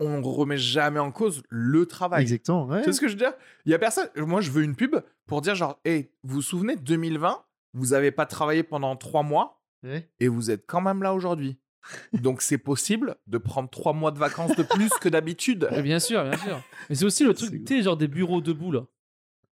on 0.00 0.20
remet 0.22 0.56
jamais 0.56 0.98
en 1.00 1.12
cause 1.12 1.42
le 1.48 1.86
travail. 1.86 2.22
Exactement. 2.22 2.66
ouais. 2.66 2.78
Tu 2.80 2.84
vois 2.84 2.92
ce 2.92 3.00
que 3.00 3.08
je 3.08 3.12
veux 3.12 3.18
dire? 3.18 3.32
Il 3.66 3.72
y 3.72 3.74
a 3.74 3.78
personne. 3.78 4.08
Moi, 4.16 4.40
je 4.40 4.50
veux 4.50 4.62
une 4.62 4.74
pub 4.76 4.96
pour 5.26 5.40
dire 5.42 5.54
genre, 5.54 5.78
hé, 5.84 6.12
vous 6.22 6.36
vous 6.36 6.42
souvenez, 6.42 6.76
2020, 6.76 7.42
vous 7.74 7.92
avez 7.92 8.10
pas 8.10 8.26
travaillé 8.26 8.62
pendant 8.62 8.96
trois 8.96 9.22
mois 9.22 9.58
Ouais. 9.84 10.08
et 10.20 10.28
vous 10.28 10.52
êtes 10.52 10.64
quand 10.68 10.80
même 10.80 11.02
là 11.02 11.12
aujourd'hui. 11.12 11.58
Donc, 12.12 12.40
c'est 12.40 12.58
possible 12.58 13.16
de 13.26 13.36
prendre 13.38 13.68
trois 13.68 13.92
mois 13.92 14.12
de 14.12 14.18
vacances 14.18 14.54
de 14.54 14.62
plus 14.62 14.90
que 15.00 15.08
d'habitude. 15.08 15.68
Bien 15.82 15.98
sûr, 15.98 16.22
bien 16.22 16.38
sûr. 16.38 16.62
Mais 16.88 16.94
c'est 16.94 17.04
aussi 17.04 17.24
le 17.24 17.34
truc, 17.34 17.64
tu 17.64 17.76
sais, 17.78 17.82
genre 17.82 17.96
des 17.96 18.06
bureaux 18.06 18.40
debout 18.40 18.70
là. 18.70 18.84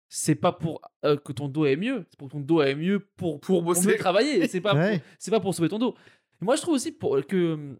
C'est 0.09 0.35
pas 0.35 0.51
pour 0.53 0.81
euh, 1.03 1.17
que 1.17 1.33
ton 1.33 1.47
dos 1.49 1.65
aille 1.65 1.75
mieux, 1.75 2.05
c'est 2.09 2.17
pour 2.17 2.27
que 2.29 2.33
ton 2.33 2.39
dos 2.39 2.59
aille 2.61 2.75
mieux 2.75 2.99
pour, 3.17 3.39
Pour 3.41 3.61
mieux 3.63 3.97
travailler. 3.97 4.47
C'est 4.47 4.61
pas, 4.61 4.73
Ouais. 4.73 5.01
c'est 5.19 5.31
pas 5.31 5.39
pour 5.41 5.53
sauver 5.53 5.69
ton 5.69 5.79
dos. 5.79 5.95
Et 6.41 6.45
moi, 6.45 6.55
je 6.55 6.61
trouve 6.61 6.75
aussi 6.75 6.91
pour, 6.93 7.19
que 7.27 7.53
hum, 7.53 7.77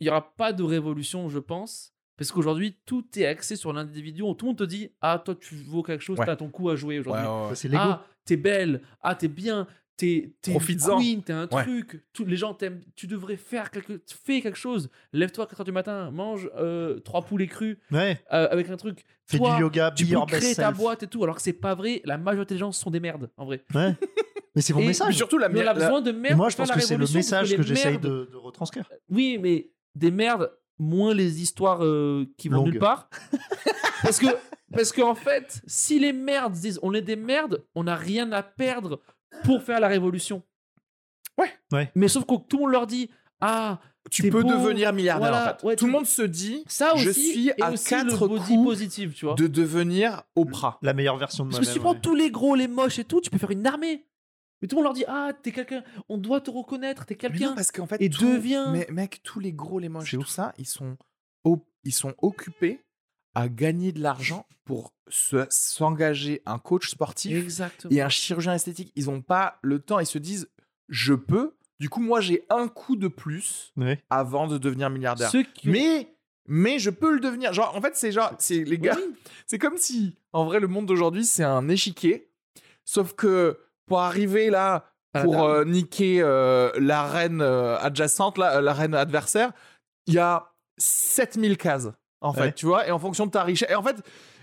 il 0.00 0.06
y 0.06 0.10
aura 0.10 0.34
pas 0.36 0.52
de 0.52 0.62
révolution, 0.62 1.28
je 1.28 1.38
pense, 1.38 1.94
parce 2.16 2.30
qu'aujourd'hui 2.32 2.76
tout 2.84 3.04
est 3.18 3.24
axé 3.26 3.56
sur 3.56 3.72
l'individu. 3.72 4.20
Tout 4.22 4.36
le 4.42 4.46
monde 4.48 4.58
te 4.58 4.64
dit 4.64 4.90
ah 5.00 5.20
toi 5.24 5.34
tu 5.34 5.54
vaux 5.56 5.82
quelque 5.82 6.02
chose, 6.04 6.18
Ouais. 6.18 6.26
t'as 6.26 6.36
ton 6.36 6.50
coup 6.50 6.68
à 6.68 6.76
jouer 6.76 6.98
aujourd'hui. 6.98 7.24
ouais. 7.24 7.76
Ah, 7.76 8.04
t'es 8.24 8.36
belle. 8.36 8.82
Ah, 9.00 9.14
t'es 9.14 9.28
bien. 9.28 9.66
T'es 9.98 10.32
t'es 10.40 10.52
une 10.52 11.22
t'es 11.24 11.32
un 11.32 11.48
Ouais. 11.48 11.64
truc. 11.64 12.04
Tous 12.12 12.24
les 12.24 12.36
gens 12.36 12.54
t'aiment. 12.54 12.80
Tu 12.94 13.08
devrais 13.08 13.36
faire 13.36 13.70
quelque, 13.72 14.00
fais 14.24 14.40
quelque 14.40 14.56
chose. 14.56 14.90
Lève-toi 15.12 15.44
à 15.44 15.46
4h 15.48 15.64
du 15.64 15.72
matin, 15.72 16.10
mange 16.12 16.48
euh, 16.56 17.00
trois 17.00 17.20
poulets 17.22 17.48
crus 17.48 17.78
Ouais. 17.90 18.18
euh, 18.32 18.46
avec 18.50 18.70
un 18.70 18.76
truc. 18.76 19.04
Fais 19.26 19.38
Toi, 19.38 19.56
du 19.56 19.62
yoga, 19.62 19.90
Tu 19.90 20.06
peux 20.06 20.20
créer 20.26 20.54
ta 20.54 20.66
self. 20.68 20.76
boîte 20.78 21.02
et 21.02 21.08
tout, 21.08 21.22
alors 21.24 21.34
que 21.34 21.42
c'est 21.42 21.52
pas 21.52 21.74
vrai. 21.74 22.00
La 22.04 22.16
majorité 22.16 22.54
des 22.54 22.58
gens 22.60 22.70
sont 22.70 22.90
des 22.92 23.00
merdes, 23.00 23.28
en 23.36 23.44
vrai. 23.44 23.64
Ouais. 23.74 23.94
Mais 24.54 24.62
c'est 24.62 24.72
mon 24.72 24.80
message. 24.86 25.14
surtout, 25.16 25.36
la, 25.36 25.48
Mais 25.48 25.58
on 25.58 25.62
a 25.62 25.64
la- 25.64 25.74
besoin 25.74 26.00
de 26.00 26.12
merde. 26.12 26.36
moi, 26.36 26.48
je 26.48 26.56
pense 26.56 26.70
que 26.70 26.80
c'est 26.80 26.96
le 26.96 27.06
message 27.12 27.54
que, 27.56 27.62
j'essaye 27.62 27.92
merdes- 27.98 28.02
de, 28.04 28.28
de 28.32 28.36
retranscrire. 28.36 28.88
Oui, 29.10 29.36
mais 29.42 29.70
des 29.96 30.12
merdes, 30.12 30.50
moins 30.78 31.12
les 31.12 31.42
histoires 31.42 31.84
euh, 31.84 32.24
qui 32.38 32.48
vont 32.48 32.62
nulle 32.64 32.78
part. 32.78 33.10
parce 34.02 34.18
que, 34.20 34.26
parce 34.72 34.92
qu'en 34.92 35.14
fait, 35.16 35.60
si 35.66 35.98
les 35.98 36.12
merdes 36.12 36.52
disent 36.52 36.78
on 36.82 36.94
est 36.94 37.02
des 37.02 37.16
merdes, 37.16 37.64
on 37.74 37.84
n'a 37.84 37.96
rien 37.96 38.30
à 38.32 38.42
perdre 38.44 39.00
pour 39.44 39.62
faire 39.62 39.80
la 39.80 39.88
révolution. 39.88 40.42
Ouais. 41.38 41.50
Ouais. 41.72 41.90
Mais 41.94 42.08
sauf 42.08 42.24
que 42.24 42.34
tout 42.48 42.56
le 42.58 42.62
monde 42.64 42.72
leur 42.72 42.86
dit 42.86 43.10
ah, 43.40 43.78
tu 44.10 44.22
peux 44.30 44.42
beau, 44.42 44.48
devenir 44.48 44.92
milliardaire 44.92 45.30
voilà, 45.30 45.54
en 45.54 45.58
fait. 45.58 45.66
ouais, 45.66 45.76
Tout 45.76 45.86
le 45.86 45.92
monde 45.92 46.06
se 46.06 46.22
dit 46.22 46.64
ça 46.66 46.94
aussi, 46.94 47.04
je 47.04 47.10
suis 47.12 47.48
et 47.50 47.62
à 47.62 47.70
aussi 47.70 47.88
quatre 47.88 48.10
le 48.22 48.28
body 48.28 48.54
coups 48.56 48.64
positive, 48.68 49.12
tu 49.14 49.26
vois. 49.26 49.34
de 49.34 49.46
devenir 49.46 50.22
Oprah. 50.34 50.78
La 50.82 50.94
meilleure 50.94 51.16
version 51.18 51.44
de 51.44 51.50
Parce 51.50 51.60
que 51.60 51.66
si 51.66 51.74
tu 51.74 51.80
moi-même. 51.80 52.00
prends 52.00 52.10
tous 52.10 52.16
les 52.16 52.30
gros, 52.30 52.54
les 52.54 52.66
moches 52.68 52.98
et 52.98 53.04
tout, 53.04 53.20
tu 53.20 53.30
peux 53.30 53.38
faire 53.38 53.50
une 53.50 53.66
armée. 53.66 54.06
Mais 54.60 54.66
tout 54.66 54.74
le 54.74 54.78
monde 54.82 54.84
leur 54.86 54.94
dit 54.94 55.04
ah, 55.06 55.30
t'es 55.40 55.52
quelqu'un, 55.52 55.84
on 56.08 56.18
doit 56.18 56.40
te 56.40 56.50
reconnaître, 56.50 57.04
t'es 57.06 57.14
quelqu'un. 57.14 57.52
parce 57.54 57.70
qu'en 57.70 57.86
fait, 57.86 58.00
Et 58.02 58.10
tout- 58.10 58.24
deviens- 58.24 58.72
Mais 58.72 58.88
mec, 58.90 59.20
tous 59.22 59.38
les 59.38 59.52
gros, 59.52 59.78
les 59.78 59.88
moches, 59.88 60.10
C'est 60.10 60.16
tout 60.16 60.22
ouf. 60.22 60.28
ça, 60.28 60.52
ils 60.58 60.66
sont, 60.66 60.96
op- 61.44 61.68
ils 61.84 61.92
sont 61.94 62.14
occupés 62.18 62.80
à 63.34 63.48
gagner 63.48 63.92
de 63.92 64.00
l'argent 64.00 64.46
pour 64.64 64.92
se- 65.08 65.46
s'engager 65.50 66.42
un 66.46 66.58
coach 66.58 66.90
sportif 66.90 67.36
Exactement. 67.36 67.94
et 67.94 68.00
un 68.00 68.08
chirurgien 68.08 68.54
esthétique. 68.54 68.92
Ils 68.96 69.06
n'ont 69.06 69.22
pas 69.22 69.58
le 69.62 69.78
temps. 69.78 69.98
Ils 69.98 70.06
se 70.06 70.18
disent, 70.18 70.48
je 70.88 71.14
peux. 71.14 71.54
Du 71.80 71.88
coup, 71.88 72.00
moi, 72.00 72.20
j'ai 72.20 72.44
un 72.50 72.66
coup 72.68 72.96
de 72.96 73.08
plus 73.08 73.72
avant 74.10 74.46
de 74.48 74.58
devenir 74.58 74.90
milliardaire. 74.90 75.30
Qui 75.30 75.68
Mais, 75.68 76.12
mais 76.46 76.78
je 76.78 76.90
peux 76.90 77.12
le 77.14 77.20
devenir. 77.20 77.52
Genre, 77.52 77.74
en 77.76 77.80
fait, 77.80 77.94
c'est 77.96 78.10
genre, 78.12 78.32
c'est 78.38 78.64
les 78.64 78.78
gars, 78.78 78.96
Oui. 78.96 79.14
c'est 79.46 79.58
comme 79.58 79.76
si, 79.78 80.16
en 80.32 80.44
vrai, 80.44 80.58
le 80.60 80.66
monde 80.66 80.86
d'aujourd'hui, 80.86 81.24
c'est 81.24 81.44
un 81.44 81.68
échiquier. 81.68 82.30
Sauf 82.84 83.12
que 83.14 83.58
pour 83.86 84.00
arriver 84.00 84.50
là, 84.50 84.90
pour 85.22 85.42
euh, 85.44 85.64
niquer 85.64 86.20
euh, 86.20 86.70
la 86.78 87.04
reine 87.06 87.40
euh, 87.42 87.78
adjacente, 87.78 88.38
là, 88.38 88.56
euh, 88.56 88.60
la 88.60 88.72
reine 88.74 88.94
adversaire, 88.94 89.52
il 90.06 90.14
y 90.14 90.18
a 90.18 90.52
7000 90.78 91.56
cases, 91.56 91.88
en 92.20 92.32
fait, 92.32 92.52
tu 92.54 92.66
vois, 92.66 92.86
et 92.86 92.90
en 92.90 92.98
fonction 92.98 93.26
de 93.26 93.30
ta 93.30 93.42
richesse. 93.44 93.70
Et 93.70 93.74
en 93.74 93.82
fait, 93.82 93.96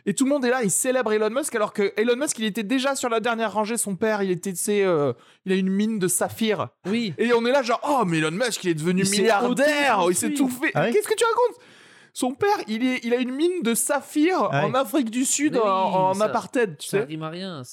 et 0.05 0.13
tout 0.13 0.23
le 0.25 0.29
monde 0.29 0.45
est 0.45 0.49
là, 0.49 0.63
il 0.63 0.69
célèbre 0.71 1.11
Elon 1.13 1.29
Musk, 1.29 1.53
alors 1.55 1.73
que 1.73 1.93
Elon 1.97 2.15
Musk, 2.15 2.37
il 2.39 2.45
était 2.45 2.63
déjà 2.63 2.95
sur 2.95 3.09
la 3.09 3.19
dernière 3.19 3.51
rangée, 3.53 3.75
son 3.77 3.95
père, 3.95 4.21
il 4.21 4.31
était, 4.31 4.53
tu 4.53 4.59
euh, 4.69 5.13
il 5.45 5.51
a 5.51 5.55
une 5.55 5.69
mine 5.69 5.99
de 5.99 6.07
saphir. 6.07 6.67
Oui. 6.85 7.13
Et 7.17 7.33
on 7.33 7.45
est 7.45 7.51
là, 7.51 7.63
genre, 7.63 7.81
oh, 7.87 8.05
mais 8.05 8.19
Elon 8.19 8.31
Musk, 8.31 8.63
il 8.63 8.69
est 8.69 8.75
devenu 8.75 9.01
Il 9.03 9.09
milliardaire, 9.09 10.05
il 10.09 10.15
s'est 10.15 10.31
tout 10.33 10.47
fait. 10.49 10.71
Ah 10.75 10.89
Qu'est-ce 10.91 11.07
que 11.07 11.15
tu 11.15 11.23
racontes? 11.25 11.61
Son 12.13 12.31
père, 12.33 12.55
il, 12.69 12.85
est, 12.87 13.01
il 13.03 13.13
a 13.13 13.17
une 13.17 13.31
mine 13.31 13.61
de 13.61 13.73
saphir 13.73 14.37
Ah 14.49 14.61
ouais. 14.63 14.71
en 14.71 14.73
Afrique 14.73 15.09
du 15.09 15.25
Sud, 15.25 15.55
oui, 15.55 15.59
en, 15.61 15.65
en 15.67 16.13
ça- 16.13 16.25
apartheid, 16.25 16.77
tu 16.77 16.87
Ça 16.87 16.99
sais. 16.99 17.03
rime 17.03 17.23
à 17.23 17.29
rien. 17.29 17.63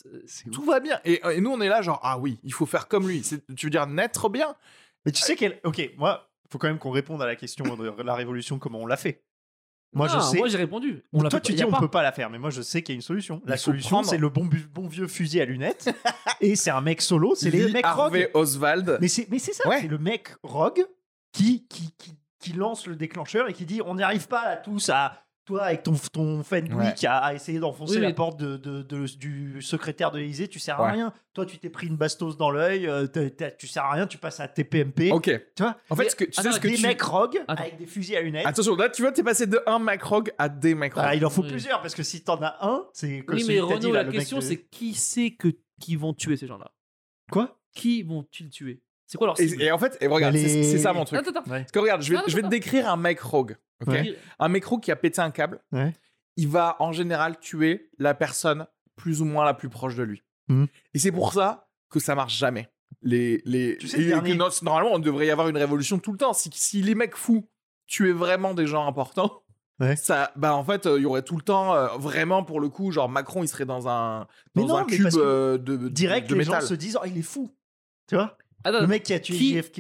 Tout 0.51 0.65
va 0.65 0.81
bien. 0.81 0.99
Et, 1.05 1.21
et 1.35 1.41
nous, 1.41 1.51
on 1.53 1.61
est 1.61 1.69
là, 1.69 1.81
genre, 1.81 2.01
ah 2.03 2.19
oui, 2.19 2.41
il 2.43 2.53
faut 2.53 2.67
faire 2.67 2.89
comme 2.89 3.07
lui. 3.07 3.23
Tu 3.57 3.67
veux 3.67 3.71
dire 3.71 3.87
naître 3.87 4.29
bien? 4.29 4.57
Mais 5.07 5.13
tu 5.13 5.23
sais 5.23 5.37
qu'elle. 5.37 5.61
Ok, 5.63 5.91
moi, 5.97 6.29
faut 6.51 6.59
quand 6.59 6.67
même 6.67 6.79
qu'on 6.79 6.91
réponde 6.91 7.23
à 7.23 7.27
la 7.27 7.37
question 7.37 7.65
de 7.77 8.03
la 8.03 8.15
révolution, 8.17 8.59
comment 8.59 8.81
on 8.81 8.87
l'a 8.87 8.97
fait. 8.97 9.23
Moi, 9.95 10.09
je 10.09 10.19
sais. 10.21 10.39
Moi, 10.39 10.49
j'ai 10.49 10.57
répondu. 10.59 11.03
On 11.13 11.23
l'a 11.23 11.29
Toi, 11.29 11.41
tu 11.41 11.53
dis 11.53 11.65
on 11.65 11.71
pas. 11.71 11.79
peut 11.81 11.89
pas 11.91 12.03
la 12.03 12.13
faire, 12.13 12.31
mais 12.31 12.39
moi, 12.39 12.49
je 12.51 12.63
sais 12.63 12.83
qu'il 12.83 12.95
y 12.95 12.97
a 12.97 12.97
une 12.97 13.03
solution. 13.03 13.43
La 13.45 13.57
solution, 13.59 13.91
prendre- 13.97 14.09
c'est 14.09 14.17
le 14.19 14.29
bon, 14.31 14.49
vieux 14.89 15.07
fusil 15.07 15.41
à 15.41 15.45
lunettes. 15.45 15.91
et 16.41 16.57
c'est 16.57 16.71
un 16.71 16.81
mec 16.81 17.03
solo, 17.03 17.35
c'est 17.35 17.51
les 17.51 17.71
mecs 17.71 17.85
Harvey 17.85 18.31
rogue. 18.33 18.43
Oswald. 18.43 18.99
Mais 19.01 19.09
c'est 19.09 19.29
mais 19.31 19.39
c'est 19.39 19.53
ça, 19.53 19.69
Ouais. 19.69 19.81
c'est 19.83 19.89
le 19.89 19.99
mec 19.99 20.31
rogue 20.43 20.85
qui, 21.33 21.67
qui, 21.69 21.93
qui, 21.99 22.13
qui 22.39 22.53
lance 22.55 22.87
le 22.87 22.97
déclencheur 22.97 23.49
et 23.49 23.53
qui 23.53 23.67
dit 23.67 23.81
on 23.85 23.95
n'y 23.97 24.03
arrive 24.03 24.29
pas 24.29 24.45
là 24.47 24.57
tous 24.57 24.89
à. 24.89 25.25
Toi, 25.53 25.65
avec 25.65 25.83
ton, 25.83 25.93
ton 26.13 26.43
Fenwick 26.43 26.73
Ouais. 26.75 27.07
à, 27.07 27.19
à 27.19 27.35
essayer 27.35 27.59
d'enfoncer 27.59 27.97
Oui, 27.97 28.01
la 28.01 28.09
mais- 28.09 28.15
porte 28.15 28.41
de, 28.41 28.57
de- 28.57 28.81
de- 28.83 29.17
du 29.19 29.61
secrétaire 29.61 30.11
de 30.11 30.19
l'Élysée, 30.19 30.49
tu 30.49 30.59
sers 30.59 30.81
à 30.81 30.85
Ouais. 30.87 30.93
rien. 30.93 31.13
Toi, 31.35 31.45
tu 31.45 31.59
t'es 31.59 31.69
pris 31.69 31.89
une 31.89 31.97
bastos 31.97 32.39
dans 32.39 32.51
l'œil, 32.51 32.87
euh, 32.87 33.07
tu 33.59 33.67
sers 33.67 33.85
à 33.85 33.93
rien, 33.93 34.07
tu 34.07 34.17
passes 34.17 34.41
à 34.41 34.49
TPMP. 34.49 35.11
Ok. 35.13 35.25
Tu 35.55 35.63
vois 35.63 35.77
En 35.91 35.97
fait, 35.97 36.05
Mais- 36.05 36.09
ce 36.09 36.17
que, 36.17 36.25
tu 36.25 36.33
sais 36.33 36.41
attends, 36.41 36.53
ce 36.53 36.61
que 36.61 36.69
Des 36.69 36.77
tu... 36.77 36.87
mecs 36.87 37.03
rogues 37.03 37.39
Attends. 37.47 37.63
avec 37.63 37.77
des 37.77 37.87
fusils 37.87 38.17
à 38.17 38.23
lunettes. 38.23 38.47
Attention, 38.47 38.77
là, 38.77 38.89
tu 38.89 39.03
vois, 39.03 39.13
t'es 39.13 39.23
passé 39.23 39.47
de 39.47 39.61
un 39.67 39.79
mec 39.79 40.03
rogue 40.03 40.33
à 40.39 40.49
des 40.49 40.75
mecs 40.75 40.95
rogues. 40.95 41.05
Ah, 41.07 41.15
il 41.15 41.27
en 41.27 41.31
faut 41.31 41.43
Oui. 41.43 41.51
plusieurs 41.51 41.83
parce 41.83 41.95
que 41.95 42.03
si 42.03 42.25
t'en 42.25 42.41
as 42.43 42.57
un, 42.63 42.87
c'est 42.95 43.21
comme 43.21 43.37
Oui, 43.37 43.45
mais 43.47 43.61
Renaud, 43.61 43.79
dit, 43.79 43.93
là, 43.93 44.03
la 44.05 44.11
question, 44.13 44.39
de- 44.39 44.43
c'est 44.43 44.57
qui 44.71 44.95
sait 44.95 45.33
que 45.33 45.49
qui 45.81 45.97
vont 45.97 46.15
tuer 46.15 46.37
ces 46.39 46.47
gens-là? 46.47 46.71
Quoi? 47.31 47.59
Qui 47.75 48.03
vont-ils 48.03 48.49
tuer? 48.49 48.81
C'est 49.13 49.19
quoi 49.19 49.27
leur 49.27 49.39
Et, 49.39 49.47
cible 49.47 49.63
et 49.63 49.71
en 49.71 49.79
fait, 49.79 49.99
et 50.01 50.07
regarde, 50.07 50.33
Les- 50.35 50.65
c'est 50.65 50.79
ça 50.79 50.95
mon 50.95 51.05
truc. 51.05 51.19
Attends, 51.19 51.31
attends. 51.33 51.43
Parce 51.43 51.71
que 51.71 51.79
regarde, 51.79 52.01
je 52.01 52.11
vais, 52.13 52.17
Non, 52.17 52.23
je 52.27 52.35
vais 52.35 52.41
te 52.41 52.47
attends. 52.47 52.49
décrire 52.49 52.89
un 52.89 52.97
mec 52.97 53.21
rogue. 53.21 53.59
ok 53.83 53.89
Ouais. 53.93 54.17
Un 54.39 54.49
mec 54.49 54.65
rogue 54.65 54.81
qui 54.81 54.91
a 54.91 54.97
pété 54.97 55.21
un 55.21 55.31
câble. 55.31 55.61
Ouais. 55.71 55.93
Il 56.39 56.49
va 56.49 56.77
en 56.81 56.93
général 56.93 57.39
tuer 57.39 57.91
la 57.99 58.15
personne 58.15 58.67
plus 58.97 59.21
ou 59.21 59.27
moins 59.27 59.45
la 59.45 59.53
plus 59.53 59.69
proche 59.69 59.97
de 59.97 60.03
lui. 60.03 60.23
Mhm. 60.49 60.67
Et 60.95 60.99
c'est 60.99 61.13
pour 61.13 61.35
ça 61.35 61.69
que 61.91 62.01
ça 62.01 62.15
marche 62.15 62.39
jamais. 62.39 62.71
Les, 63.03 63.43
les, 63.45 63.77
Tu 63.77 63.87
sais, 63.89 63.99
que 63.99 64.65
normalement, 64.65 64.93
on 64.95 64.99
devrait 64.99 65.27
y 65.27 65.31
avoir 65.31 65.49
une 65.49 65.59
révolution 65.59 65.99
tout 65.99 66.13
le 66.13 66.19
temps. 66.19 66.33
Si, 66.33 66.49
si 66.55 66.81
les 66.81 66.95
mecs 66.95 67.15
fous 67.17 67.47
tuaient 67.87 68.13
vraiment 68.13 68.55
des 68.55 68.67
gens 68.67 68.87
importants, 68.87 69.43
Ouais. 69.81 69.97
ça, 69.97 70.31
bah 70.37 70.55
en 70.55 70.63
fait, 70.65 70.87
euh, 70.87 70.99
il 70.99 71.03
y 71.03 71.07
aurait 71.07 71.23
tout 71.23 71.35
le 71.37 71.43
temps, 71.43 71.75
euh, 71.75 71.89
vraiment 71.99 72.45
pour 72.45 72.61
le 72.61 72.69
coup, 72.69 72.93
genre 72.93 73.09
Macron, 73.09 73.43
il 73.43 73.49
serait 73.49 73.65
dans 73.65 73.89
un, 73.89 74.27
Mais 74.55 74.63
dans 74.63 74.69
non, 74.69 74.77
un 74.77 74.85
mais 74.89 74.97
cube 74.97 75.09
que 75.11 75.17
euh, 75.19 75.59
de, 75.59 75.77
de, 75.77 75.89
Direct, 75.89 76.29
de 76.31 76.35
les 76.35 76.45
métal. 76.45 76.61
gens 76.61 76.67
se 76.69 76.75
disent 76.75 76.97
oh 77.03 77.05
il 77.07 77.19
est 77.19 77.23
fou. 77.23 77.51
Tu 78.09 78.15
vois? 78.15 78.37
Attends, 78.65 78.81
Le 78.81 78.87
mec 78.87 79.03
qui 79.03 79.13
a 79.15 79.21
tué 79.21 79.37
qui, 79.37 79.57
JFK. 79.59 79.73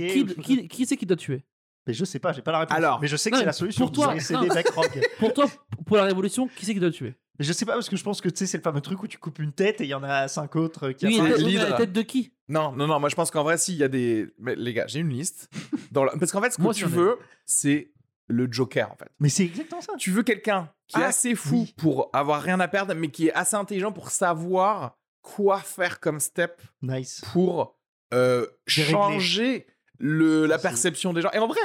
qui, 0.68 0.82
ou 0.82 0.84
c'est 0.86 0.96
qui 0.96 1.06
doit 1.06 1.16
tuer 1.16 1.44
Mais 1.86 1.92
je 1.94 2.04
sais 2.04 2.18
pas, 2.18 2.32
j'ai 2.32 2.42
pas 2.42 2.52
la 2.52 2.60
réponse. 2.60 2.76
Alors, 2.76 3.00
mais 3.00 3.08
je 3.08 3.16
sais 3.16 3.30
que 3.30 3.36
c'est 3.38 3.44
la 3.44 3.52
solution. 3.52 3.84
pour 3.84 3.92
toi, 3.92 4.14
c'est 4.20 4.34
non. 4.34 4.42
des 4.42 4.48
mecs 4.50 4.68
rogues. 4.70 5.00
Pour 5.18 5.32
toi, 5.32 5.46
pour 5.86 5.96
la 5.96 6.04
révolution, 6.04 6.48
qui 6.48 6.64
c'est 6.64 6.74
qui 6.74 6.80
doit 6.80 6.90
tuer 6.90 7.14
Mais 7.38 7.44
je 7.44 7.52
sais 7.52 7.64
pas 7.64 7.74
parce 7.74 7.88
que 7.88 7.96
je 7.96 8.04
pense 8.04 8.20
que 8.20 8.28
tu 8.28 8.36
sais 8.38 8.46
c'est 8.46 8.56
le 8.58 8.62
fameux 8.62 8.80
truc 8.80 9.02
où 9.02 9.06
tu 9.08 9.18
coupes 9.18 9.38
une 9.38 9.52
tête 9.52 9.80
et 9.80 9.84
il 9.84 9.90
y 9.90 9.94
en 9.94 10.02
a 10.02 10.28
cinq 10.28 10.56
autres 10.56 10.90
qui 10.92 11.06
Oui, 11.06 11.20
l'hydre. 11.38 11.68
la 11.68 11.76
tête 11.76 11.92
de 11.92 12.02
qui? 12.02 12.32
Non, 12.48 12.72
non, 12.72 12.86
non, 12.86 12.98
moi 13.00 13.08
je 13.08 13.14
pense 13.14 13.30
qu'en 13.30 13.42
vrai, 13.44 13.56
si, 13.58 13.72
il 13.72 13.78
y 13.78 13.84
a 13.84 13.88
des. 13.88 14.28
Mais 14.38 14.54
les 14.56 14.72
gars, 14.74 14.86
j'ai 14.86 15.00
une 15.00 15.10
liste. 15.10 15.48
Dans 15.92 16.04
la- 16.04 16.12
Parce 16.16 16.30
qu'en 16.32 16.40
fait, 16.42 16.50
ce 16.50 16.56
que 16.56 16.62
Moi, 16.62 16.74
tu 16.74 16.84
veux, 16.86 17.18
c'est 17.46 17.92
le 18.28 18.48
Joker, 18.50 18.90
en 18.90 18.96
fait. 18.96 19.10
Mais 19.20 19.28
c'est 19.28 19.44
exactement 19.44 19.80
ça. 19.80 19.92
Tu 19.98 20.10
veux 20.10 20.22
quelqu'un 20.22 20.70
qui 20.86 20.98
est 20.98 21.02
Ah, 21.02 21.08
assez 21.08 21.34
fou 21.34 21.62
oui. 21.66 21.74
pour 21.76 22.08
avoir 22.14 22.40
rien 22.42 22.60
à 22.60 22.68
perdre, 22.68 22.94
mais 22.94 23.08
qui 23.08 23.28
est 23.28 23.32
assez 23.32 23.56
intelligent 23.56 23.92
pour 23.92 24.10
savoir 24.10 24.96
quoi 25.22 25.58
faire 25.58 26.00
comme 26.00 26.18
step 26.20 26.60
Nice. 26.82 27.22
pour 27.32 27.78
euh, 28.12 28.46
changer 28.66 29.66
le, 29.98 30.46
la 30.46 30.58
perception 30.58 31.12
des 31.12 31.22
gens. 31.22 31.30
Et 31.32 31.38
en 31.38 31.46
vrai, 31.48 31.60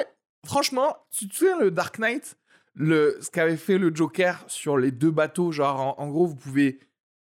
franchement, 0.46 0.96
tu 1.12 1.28
te 1.28 1.36
souviens 1.36 1.58
le 1.60 1.72
Dark 1.72 2.00
Knight 2.00 2.38
le, 2.76 3.18
Ce 3.22 3.32
qu'avait 3.32 3.58
fait 3.58 3.78
le 3.78 3.94
Joker 3.96 4.44
sur 4.48 4.78
les 4.78 4.92
deux 4.92 5.12
bateaux, 5.12 5.52
genre 5.52 5.80
en, 5.80 6.04
en 6.04 6.10
gros, 6.10 6.28
vous 6.28 6.36
pouvez 6.36 6.80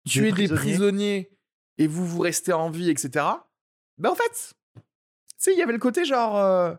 tuer 0.07 0.31
des 0.31 0.47
prisonniers. 0.47 0.55
prisonniers 0.57 1.31
et 1.77 1.88
vous 1.88 2.05
vous 2.05 2.19
restez 2.19 2.53
en 2.53 2.69
vie, 2.69 2.89
etc. 2.89 3.25
Ben 3.97 4.09
en 4.09 4.15
fait, 4.15 4.53
tu 4.75 4.81
sais, 5.38 5.53
il 5.53 5.57
y 5.57 5.61
avait 5.61 5.73
le 5.73 5.79
côté 5.79 6.03
genre, 6.05 6.38
euh, 6.38 6.73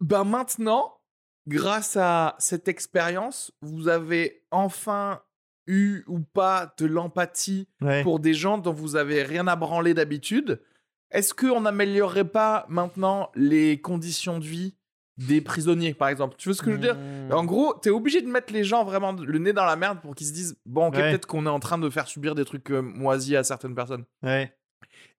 ben 0.00 0.24
maintenant, 0.24 1.00
grâce 1.46 1.96
à 1.96 2.36
cette 2.38 2.68
expérience, 2.68 3.52
vous 3.60 3.88
avez 3.88 4.44
enfin 4.50 5.20
eu 5.66 6.02
ou 6.06 6.20
pas 6.20 6.72
de 6.78 6.86
l'empathie 6.86 7.68
Ouais. 7.80 8.02
pour 8.02 8.18
des 8.20 8.34
gens 8.34 8.58
dont 8.58 8.72
vous 8.72 8.96
avez 8.96 9.22
rien 9.22 9.46
à 9.46 9.56
branler 9.56 9.94
d'habitude. 9.94 10.62
Est-ce 11.10 11.34
qu'on 11.34 11.62
n'améliorerait 11.62 12.28
pas 12.28 12.66
maintenant 12.68 13.30
les 13.34 13.80
conditions 13.80 14.38
de 14.38 14.44
vie 14.44 14.74
des 15.18 15.40
prisonniers, 15.40 15.92
par 15.94 16.08
exemple? 16.08 16.36
Tu 16.38 16.48
vois 16.48 16.54
ce 16.56 16.62
que 16.62 16.70
je 16.70 16.76
veux 16.76 16.80
dire? 16.82 16.96
Mmh. 16.96 17.32
En 17.32 17.44
gros, 17.44 17.74
t'es 17.74 17.90
obligé 17.90 18.22
de 18.22 18.28
mettre 18.28 18.52
les 18.52 18.64
gens 18.64 18.84
vraiment 18.84 19.12
le 19.12 19.38
nez 19.38 19.52
dans 19.52 19.64
la 19.66 19.76
merde 19.76 20.00
pour 20.00 20.14
qu'ils 20.14 20.28
se 20.28 20.32
disent 20.32 20.56
bon, 20.66 20.86
ok, 20.88 20.94
Ouais. 20.94 21.10
peut-être 21.10 21.26
qu'on 21.26 21.46
est 21.46 21.50
en 21.50 21.60
train 21.60 21.78
de 21.78 21.90
faire 21.90 22.06
subir 22.08 22.34
des 22.34 22.44
trucs 22.44 22.70
euh, 22.70 22.80
moisis 22.80 23.34
à 23.34 23.44
certaines 23.44 23.74
personnes. 23.74 24.04
Ouais. 24.22 24.54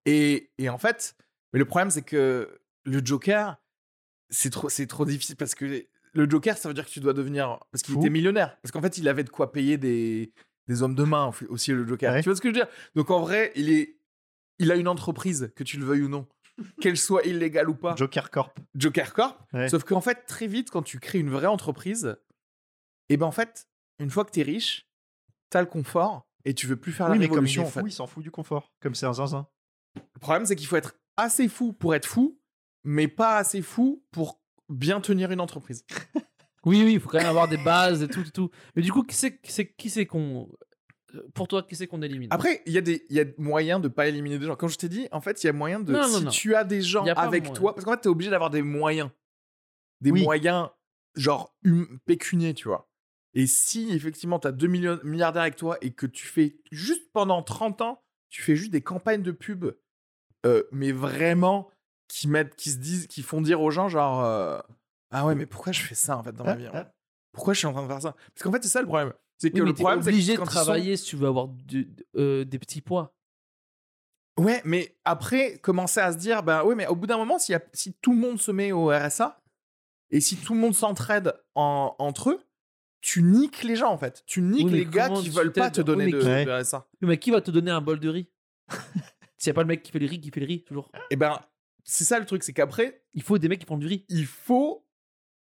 Et, 0.06 0.52
et 0.58 0.70
en 0.70 0.78
fait, 0.78 1.16
mais 1.54 1.60
le 1.60 1.66
problème 1.66 1.92
c'est 1.92 2.02
que 2.02 2.50
le 2.86 3.02
Joker, 3.06 3.58
c'est 4.30 4.50
trop, 4.50 4.70
c'est 4.70 4.88
trop 4.88 5.06
difficile 5.06 5.36
parce 5.36 5.54
que 5.56 5.86
le 6.14 6.30
Joker, 6.30 6.58
ça 6.58 6.68
veut 6.70 6.74
dire 6.74 6.86
que 6.86 6.90
tu 6.92 7.00
dois 7.00 7.14
devenir 7.14 7.60
parce 7.72 7.84
qu'il 7.84 7.98
était 7.98 8.10
millionnaire, 8.10 8.58
parce 8.62 8.72
qu'en 8.72 8.82
fait, 8.82 8.98
il 8.98 9.08
avait 9.08 9.24
de 9.24 9.30
quoi 9.30 9.52
payer 9.52 9.78
des 9.78 10.32
des 10.68 10.84
hommes 10.84 10.96
de 10.96 11.04
main 11.04 11.28
au- 11.28 11.54
aussi 11.54 11.72
le 11.74 11.86
Joker. 11.86 12.14
Ouais. 12.14 12.22
Tu 12.24 12.30
vois 12.30 12.36
ce 12.36 12.42
que 12.42 12.48
je 12.48 12.54
veux 12.54 12.60
dire? 12.66 12.68
Donc 12.96 13.12
en 13.12 13.20
vrai, 13.20 13.52
il 13.56 13.70
est, 13.72 13.98
il 14.62 14.72
a 14.72 14.76
une 14.76 14.88
entreprise 14.88 15.52
que 15.56 15.64
tu 15.64 15.78
le 15.78 15.86
veuilles 15.86 16.04
ou 16.04 16.08
non, 16.08 16.28
qu'elle 16.80 16.98
soit 16.98 17.24
illégale 17.26 17.70
ou 17.70 17.76
pas. 17.76 17.96
Joker 17.96 18.30
Corp. 18.30 18.58
Joker 18.76 19.14
Corp. 19.14 19.42
Ouais. 19.54 19.68
Sauf 19.68 19.84
qu'en 19.84 20.02
fait, 20.02 20.26
très 20.28 20.46
vite, 20.48 20.70
quand 20.70 20.84
tu 20.84 21.00
crées 21.00 21.20
une 21.20 21.32
vraie 21.32 21.48
entreprise, 21.48 22.16
et 23.10 23.18
ben 23.18 23.26
en 23.26 23.32
fait, 23.32 23.68
une 24.00 24.12
fois 24.12 24.24
que 24.24 24.32
t'es 24.32 24.44
riche, 24.44 24.88
t'as 25.50 25.62
le 25.62 25.66
confort 25.66 26.28
et 26.46 26.54
tu 26.54 26.68
veux 26.68 26.76
plus 26.76 26.92
faire 26.92 27.08
oui, 27.08 27.14
la 27.14 27.20
mais 27.20 27.28
comme 27.28 27.48
il 27.48 27.60
en 27.60 27.66
fait. 27.66 27.90
s'en 27.90 28.06
fout 28.08 28.24
du 28.24 28.32
confort. 28.32 28.72
Comme 28.80 28.94
c'est 28.96 29.08
un 29.08 29.14
zinzin. 29.14 29.48
Le 29.96 30.20
problème, 30.20 30.46
c'est 30.46 30.56
qu'il 30.56 30.68
faut 30.68 30.78
être 30.78 30.96
assez 31.18 31.48
fou 31.48 31.74
pour 31.74 31.96
être 31.96 32.06
fou, 32.06 32.40
mais 32.84 33.08
pas 33.08 33.38
assez 33.38 33.62
fou 33.62 34.04
pour 34.12 34.40
bien 34.70 35.02
tenir 35.02 35.32
une 35.32 35.42
entreprise. 35.42 35.86
Oui, 36.64 36.84
oui, 36.84 36.94
il 36.94 37.00
faut 37.00 37.10
quand 37.10 37.18
même 37.18 37.26
avoir 37.26 37.48
des 37.48 37.58
bases 37.58 38.04
et 38.04 38.08
tout, 38.08 38.24
tout, 38.24 38.30
tout. 38.30 38.50
Mais 38.76 38.84
du 38.84 38.92
coup, 38.92 39.02
qui 39.02 39.16
c'est 39.16 39.40
qui 39.76 40.06
qu'on 40.06 40.48
pour 41.34 41.48
toi 41.48 41.64
qui 41.64 41.76
c'est 41.76 41.88
qu'on 41.88 42.02
élimine? 42.02 42.30
Après, 42.32 42.62
il 42.66 42.74
y 42.74 42.78
a 42.78 42.82
des 42.82 43.06
il 43.10 43.16
y 43.16 43.20
a 43.20 43.26
moyen 43.38 43.80
de 43.80 43.88
pas 43.88 44.08
éliminer 44.08 44.40
des 44.40 44.46
gens. 44.46 44.56
Comme 44.56 44.70
je 44.70 44.78
t'ai 44.78 44.90
dit, 44.90 45.08
en 45.12 45.22
fait, 45.22 45.44
il 45.44 45.48
y 45.48 45.50
a 45.50 45.54
moyen 45.54 45.80
de 45.80 45.92
Non, 45.94 46.02
non, 46.02 46.08
si 46.20 46.24
non. 46.26 46.32
tu 46.32 46.56
as 46.56 46.64
des 46.64 46.82
gens 46.82 47.06
avec 47.06 47.44
moyen. 47.44 47.54
toi, 47.54 47.74
parce 47.76 47.86
qu'en 47.86 47.92
fait, 47.92 48.02
t'es 48.02 48.10
obligé 48.10 48.30
d'avoir 48.32 48.50
des 48.50 48.62
moyens, 48.62 49.10
des 50.02 50.12
Oui. 50.12 50.24
moyens 50.24 50.70
genre 51.16 51.56
hum, 51.66 52.00
pécuniers, 52.06 52.54
tu 52.54 52.68
vois. 52.68 52.90
Et 53.34 53.48
si 53.48 53.92
effectivement 53.94 54.40
t'as 54.40 54.52
2 54.52 54.68
millions 54.68 55.00
milliardaires 55.04 55.44
avec 55.44 55.56
toi 55.56 55.78
et 55.82 55.92
que 55.94 56.06
tu 56.06 56.26
fais 56.28 56.58
juste 56.72 57.12
pendant 57.14 57.42
30 57.44 57.82
ans, 57.82 58.04
tu 58.30 58.42
fais 58.42 58.56
juste 58.56 58.72
des 58.72 58.82
campagnes 58.82 59.22
de 59.24 59.32
pub, 59.32 59.66
euh, 60.46 60.64
mais 60.72 60.92
vraiment 60.92 61.70
qui 62.10 62.28
mettent, 62.28 62.56
qui 62.56 62.72
se 62.72 62.78
disent, 62.78 63.08
qui 63.08 63.22
font 63.24 63.42
dire 63.42 63.62
aux 63.62 63.72
gens 63.72 63.88
genre 63.88 64.24
euh, 64.26 64.60
ah 65.12 65.26
ouais 65.26 65.36
mais 65.36 65.46
pourquoi 65.46 65.72
je 65.72 65.82
fais 65.82 65.96
ça 65.96 66.18
en 66.18 66.24
fait 66.24 66.34
dans 66.34 66.44
ma 66.44 66.52
Ah, 66.52 66.56
vie 66.56 66.68
ah. 66.74 66.94
Pourquoi 67.34 67.54
je 67.54 67.60
suis 67.60 67.68
en 67.68 67.72
train 67.74 67.84
de 67.84 67.88
faire 67.88 68.02
ça? 68.02 68.16
Parce 68.34 68.44
qu'en 68.44 68.52
fait 68.52 68.62
c'est 68.64 68.70
ça 68.70 68.82
le 68.82 68.88
problème. 68.88 69.14
C'est 69.42 69.50
que 69.50 69.60
Oui, 69.60 69.68
le 69.70 69.74
problème 69.74 70.04
c'est 70.04 70.10
obligé 70.10 70.34
que 70.36 70.42
de 70.42 70.46
quand 70.46 70.52
sont- 70.52 70.62
travailler 70.64 70.96
si 70.98 71.06
tu 71.06 71.16
veux 71.16 71.28
avoir 71.28 71.50
euh, 72.16 72.46
des 72.46 72.60
petits 72.60 72.82
poids. 72.82 73.16
Ouais, 74.38 74.62
mais 74.66 74.96
après, 75.04 75.58
commencer 75.58 76.00
à 76.00 76.12
se 76.14 76.18
dire, 76.18 76.44
ben 76.44 76.64
oui, 76.64 76.76
mais 76.76 76.86
au 76.86 76.96
bout 76.96 77.08
d'un 77.08 77.18
moment, 77.18 77.40
s'il 77.40 77.54
y 77.54 77.56
a- 77.56 77.64
si 77.74 77.94
tout 77.94 78.12
le 78.14 78.20
monde 78.20 78.40
se 78.40 78.52
met 78.52 78.72
au 78.72 78.88
RSA 78.90 79.42
et 80.12 80.22
si 80.22 80.38
tout 80.38 80.54
le 80.54 80.60
monde 80.60 80.76
s'entraide 80.76 81.34
en- 81.56 81.96
entre 81.98 82.30
eux, 82.30 82.40
tu 83.02 83.24
niques 83.24 83.64
les 83.64 83.76
gens 83.76 83.92
en 83.92 83.98
fait. 83.98 84.24
Tu 84.28 84.42
niques 84.42 84.68
Oui, 84.68 84.72
les 84.74 84.86
gars 84.86 85.10
qui 85.10 85.30
veulent 85.30 85.52
pas 85.52 85.72
te 85.72 85.82
donner 85.82 86.06
Oui, 86.06 86.12
mais 86.14 86.18
de, 86.20 86.24
qui- 86.24 86.46
de 86.46 86.52
RSA. 86.62 86.88
Oui, 87.02 87.08
Mais 87.08 87.18
qui 87.18 87.32
va 87.32 87.42
te 87.42 87.50
donner 87.50 87.72
un 87.72 87.82
bol 87.82 88.00
de 88.00 88.10
riz? 88.10 88.30
S'il 89.38 89.50
n'y 89.50 89.52
a 89.52 89.54
pas 89.56 89.64
le 89.64 89.68
mec 89.68 89.82
qui 89.82 89.92
fait 89.92 89.98
le 90.00 90.06
riz, 90.08 90.22
qui 90.22 90.30
fait 90.30 90.40
le 90.40 90.46
riz, 90.46 90.64
toujours. 90.64 90.92
Et 91.10 91.16
ben, 91.16 91.40
c'est 91.84 92.04
ça 92.04 92.20
le 92.20 92.28
truc, 92.28 92.44
c'est 92.44 92.54
qu'après, 92.54 93.04
Il 93.16 93.24
faut 93.24 93.40
des 93.40 93.50
mecs 93.50 93.60
qui 93.60 93.66
font 93.66 93.78
du 93.80 93.88
riz. 93.88 94.06
il 94.08 94.28
faut. 94.28 94.86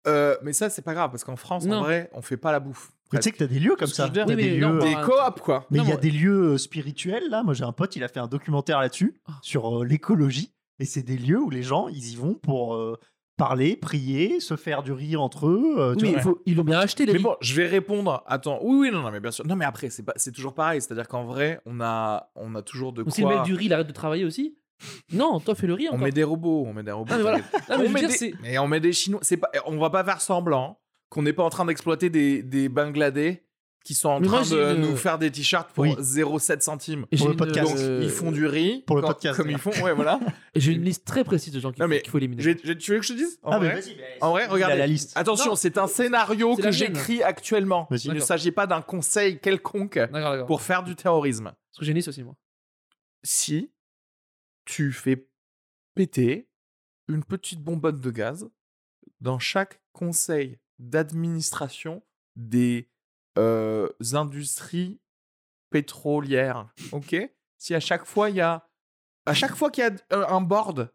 euh, 0.08 0.36
mais 0.42 0.54
ça, 0.54 0.72
c'est 0.72 0.82
pas 0.82 0.96
grave 0.96 1.12
parce 1.12 1.24
qu'en 1.24 1.36
France, 1.36 1.66
Non. 1.66 1.78
en 1.78 1.82
vrai, 1.84 2.10
on 2.14 2.24
fait 2.24 2.38
pas 2.38 2.52
la 2.52 2.60
bouffe. 2.60 2.92
Mais 3.14 3.20
tu 3.20 3.24
sais 3.24 3.32
que 3.32 3.38
t'as 3.38 3.48
des 3.48 3.60
lieux 3.60 3.76
comme 3.78 3.88
ça. 3.88 4.04
je 4.04 4.08
veux 4.10 4.14
dire, 4.14 4.26
T'as 4.26 4.34
oui, 4.36 4.44
des 4.44 4.50
mais 4.52 4.58
lieux. 4.58 4.66
non, 4.68 4.76
euh, 4.76 4.80
Des 4.80 4.94
bah, 4.96 5.04
coops, 5.04 5.42
quoi. 5.42 5.66
Mais 5.70 5.78
Non, 5.80 5.84
il 5.84 5.88
y 5.88 5.92
a 5.92 5.96
moi- 5.96 6.02
des 6.02 6.12
lieux 6.12 6.54
euh, 6.54 6.58
spirituels 6.58 7.30
là. 7.30 7.44
Moi, 7.44 7.54
j'ai 7.54 7.64
un 7.64 7.72
pote, 7.72 7.96
il 7.96 8.04
a 8.04 8.08
fait 8.08 8.20
un 8.20 8.28
documentaire 8.28 8.80
là-dessus 8.80 9.20
Ah. 9.28 9.34
sur 9.42 9.82
euh, 9.82 9.86
l'écologie. 9.86 10.54
Et 10.80 10.86
c'est 10.86 11.04
des 11.04 11.18
lieux 11.18 11.40
où 11.40 11.50
les 11.50 11.64
gens, 11.64 11.88
ils 11.90 12.12
y 12.12 12.16
vont 12.16 12.34
pour 12.36 12.76
euh, 12.76 12.98
parler, 13.38 13.76
prier, 13.76 14.40
se 14.40 14.56
faire 14.56 14.84
du 14.84 14.92
rire 14.92 15.22
entre 15.22 15.48
eux. 15.48 15.76
euh, 15.78 15.96
tu 15.96 16.06
Oui, 16.06 16.12
vois. 16.12 16.20
il 16.20 16.24
faut- 16.24 16.42
ils 16.46 16.56
l'ont 16.56 16.64
bien 16.64 16.80
acheté, 16.80 17.06
les 17.06 17.14
Mais 17.14 17.20
bon, 17.20 17.36
je 17.42 17.54
vais 17.56 17.68
répondre. 17.68 18.24
Attends, 18.28 18.60
oui, 18.64 18.78
oui, 18.78 18.92
non, 18.92 19.02
non, 19.02 19.12
mais 19.12 19.20
bien 19.20 19.32
sûr. 19.32 19.46
Non, 19.46 19.56
mais 19.56 19.66
après, 19.66 19.90
c'est 19.90 20.04
pas, 20.04 20.14
c'est 20.16 20.32
toujours 20.32 20.54
pareil. 20.54 20.82
C'est-à-dire 20.82 21.08
qu'en 21.08 21.24
vrai, 21.26 21.60
on 21.66 21.82
a, 21.82 22.32
on 22.36 22.56
a 22.56 22.62
toujours 22.62 22.94
de 22.94 23.04
si 23.10 23.22
le 23.22 23.28
mec 23.28 23.38
quoi. 23.38 23.46
du 23.46 23.54
riz, 23.56 23.66
il 23.66 23.74
arrête 23.74 23.88
de 23.88 23.92
travailler 23.94 24.26
aussi 24.26 24.56
Non, 25.14 25.40
toi, 25.40 25.54
fais 25.56 25.68
le 25.68 25.74
riz 25.76 25.88
On 25.90 25.94
encore. 25.94 26.06
met 26.06 26.12
des 26.12 26.24
robots, 26.24 26.64
on 26.68 26.74
met 26.74 26.82
des 26.84 26.92
robots. 26.92 27.12
Ah, 27.14 27.18
mais 27.18 27.22
voilà. 27.22 27.40
t'inquiète. 27.42 27.70
Non, 27.70 27.78
mais 27.78 27.86
je 27.86 27.90
on 27.90 27.94
met 27.94 28.00
dire, 28.00 28.10
des- 28.10 28.16
c'est- 28.16 28.34
mais 28.42 28.58
on 28.58 28.68
met 28.68 28.80
des 28.80 28.94
Chinois. 28.94 29.20
C'est 29.24 29.38
pas, 29.38 29.50
on 29.68 29.78
va 29.78 29.90
pas 29.92 30.04
faire 30.04 30.22
semblant 30.22 30.80
qu'on 31.12 31.22
n'est 31.22 31.34
pas 31.34 31.44
en 31.44 31.50
train 31.52 31.66
d'exploiter 31.66 32.10
des, 32.10 32.42
des 32.42 32.70
Bangladais 32.70 33.44
qui 33.84 33.96
sont 33.96 34.10
en 34.10 34.20
Mais 34.20 34.28
train 34.28 34.44
de 34.44 34.76
une- 34.76 34.82
nous 34.82 34.96
faire 34.96 35.18
des 35.18 35.30
t-shirts 35.32 35.72
pour 35.74 35.84
Oui. 35.84 35.96
0,7 36.00 36.62
centimes. 36.62 37.06
Et 37.12 37.18
Pour 37.18 37.26
j'ai 37.28 37.32
le 37.32 37.38
podcast. 37.38 37.68
Donc, 37.72 37.80
euh, 37.80 38.00
ils 38.04 38.10
font 38.12 38.32
du 38.32 38.46
riz. 38.46 38.84
pour 38.86 38.96
le 38.96 39.02
quand- 39.02 39.08
podcast, 39.10 39.38
Comme 39.38 39.50
ils 39.50 39.58
font, 39.58 39.72
ouais, 39.84 39.94
voilà. 39.94 40.20
et 40.56 40.60
J'ai 40.60 40.72
une 40.74 40.84
liste 40.84 41.04
très 41.04 41.24
précise 41.24 41.52
de 41.52 41.60
gens 41.60 41.72
qu'il 41.72 41.84
faut, 41.84 41.90
qu'il 41.90 42.10
faut 42.10 42.18
éliminer. 42.20 42.42
Tu 42.44 42.92
veux 42.92 43.00
que 43.00 43.06
je 43.06 43.14
te 43.14 43.18
dise? 43.18 43.40
En 43.44 43.52
Ah, 43.54 43.58
vrai, 43.60 43.82
en 44.22 44.30
vrai, 44.32 44.46
regardez. 44.48 44.78
la 44.78 44.88
liste. 44.88 45.14
Attention, 45.18 45.56
c'est 45.56 45.78
un 45.78 45.88
scénario 45.88 46.56
que 46.56 46.72
j'écris 46.72 47.22
actuellement. 47.24 47.88
Il 48.04 48.14
ne 48.14 48.20
s'agit 48.20 48.52
pas 48.52 48.68
d'un 48.68 48.82
conseil 48.82 49.40
quelconque 49.40 50.00
pour 50.48 50.62
faire 50.62 50.84
du 50.84 50.96
terrorisme. 50.96 51.46
Parce 51.46 51.80
que 51.80 51.86
j'ai 51.86 51.92
une 51.92 51.98
liste 51.98 52.08
aussi, 52.10 52.24
moi. 52.24 52.36
si 53.24 53.72
tu 54.66 54.92
fais 54.92 55.28
péter 55.96 56.48
une 57.08 57.24
petite 57.24 57.62
bonbonne 57.62 58.00
de 58.00 58.12
gaz 58.12 58.48
dans 59.20 59.40
chaque 59.40 59.82
conseil 59.92 60.58
d'administration 60.82 62.04
des 62.36 62.90
euh, 63.38 63.88
industries 64.14 65.00
pétrolières, 65.70 66.68
ok? 66.92 67.16
Si 67.58 67.74
à 67.74 67.80
chaque 67.80 68.06
fois 68.06 68.30
il 68.30 68.36
y 68.38 68.42
a, 68.42 68.68
à 69.26 69.34
chaque 69.34 69.56
fois 69.56 69.70
qu'il 69.70 69.84
y 69.84 69.88
a 69.88 70.34
un 70.34 70.42
board 70.42 70.92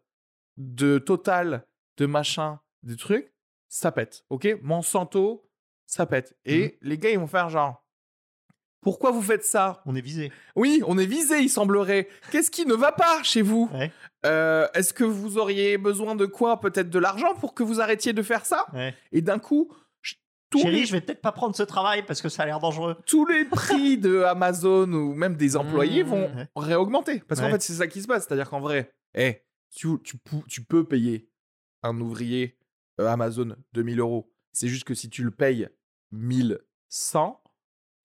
de 0.57 0.99
Total, 0.99 1.65
de 1.97 2.05
machin, 2.05 2.59
des 2.83 2.97
trucs, 2.97 3.33
ça 3.69 3.91
pète, 3.91 4.25
ok? 4.29 4.59
Monsanto, 4.61 5.49
ça 5.85 6.05
pète. 6.05 6.37
Et 6.45 6.77
les 6.81 6.97
gars 6.97 7.09
ils 7.09 7.19
vont 7.19 7.27
faire 7.27 7.49
genre, 7.49 7.83
pourquoi 8.81 9.11
vous 9.11 9.21
faites 9.21 9.43
ça? 9.43 9.81
On 9.85 9.95
est 9.95 10.01
visé. 10.01 10.31
oui, 10.55 10.81
on 10.85 10.97
est 10.97 11.05
visé, 11.05 11.39
il 11.39 11.49
semblerait. 11.49 12.09
Qu'est-ce 12.31 12.51
qui 12.51 12.65
ne 12.65 12.75
va 12.75 12.91
pas 12.91 13.23
chez 13.23 13.41
vous? 13.41 13.69
Ouais. 13.73 13.91
Euh, 14.27 14.67
Est-ce 14.73 14.93
que 14.93 15.03
vous 15.03 15.37
auriez 15.37 15.77
besoin 15.77 16.15
de 16.15 16.25
quoi 16.25 16.59
Peut-être 16.59 16.89
de 16.89 16.99
l'argent 16.99 17.33
pour 17.35 17.53
que 17.53 17.63
vous 17.63 17.79
arrêtiez 17.81 18.13
de 18.13 18.21
faire 18.21 18.45
ça? 18.45 18.65
Ouais. 18.73 18.93
Et 19.11 19.21
d'un 19.21 19.39
coup, 19.39 19.71
tous, 20.49 20.61
Chérie, 20.61 20.75
les, 20.81 20.85
je 20.85 20.93
vais 20.93 21.01
peut-être 21.01 21.21
pas 21.21 21.31
prendre 21.33 21.55
ce 21.55 21.63
travail 21.63 22.03
parce 22.05 22.21
que 22.21 22.29
ça 22.29 22.43
a 22.43 22.45
l'air 22.45 22.59
dangereux. 22.59 22.95
tous 23.05 23.25
les 23.25 23.43
prix 23.49 23.97
de 23.97 24.21
Amazon 24.23 24.91
ou 24.93 25.13
même 25.13 25.35
des 25.35 25.57
employés 25.57 26.03
Mmh, 26.03 26.07
vont 26.07 26.35
ouais. 26.35 26.47
réaugmenter. 26.55 27.19
Parce 27.27 27.41
qu'en 27.41 27.49
fait, 27.49 27.61
c'est 27.61 27.73
ça 27.73 27.87
qui 27.87 28.01
se 28.01 28.07
passe. 28.07 28.25
C'est-à-dire 28.25 28.49
qu'en 28.49 28.59
vrai, 28.61 28.93
eh, 29.15 29.41
tu, 29.75 29.89
tu, 30.03 30.17
pou- 30.17 30.43
tu 30.47 30.63
peux 30.63 30.85
payer 30.85 31.29
un 31.83 31.99
ouvrier 31.99 32.57
euh, 33.01 33.07
Amazon 33.07 33.55
2000 33.73 33.99
euros. 33.99 34.31
C'est 34.53 34.67
juste 34.69 34.85
que 34.85 34.93
si 34.95 35.09
tu 35.09 35.23
le 35.23 35.31
payes 35.31 35.67
1100, 36.11 37.41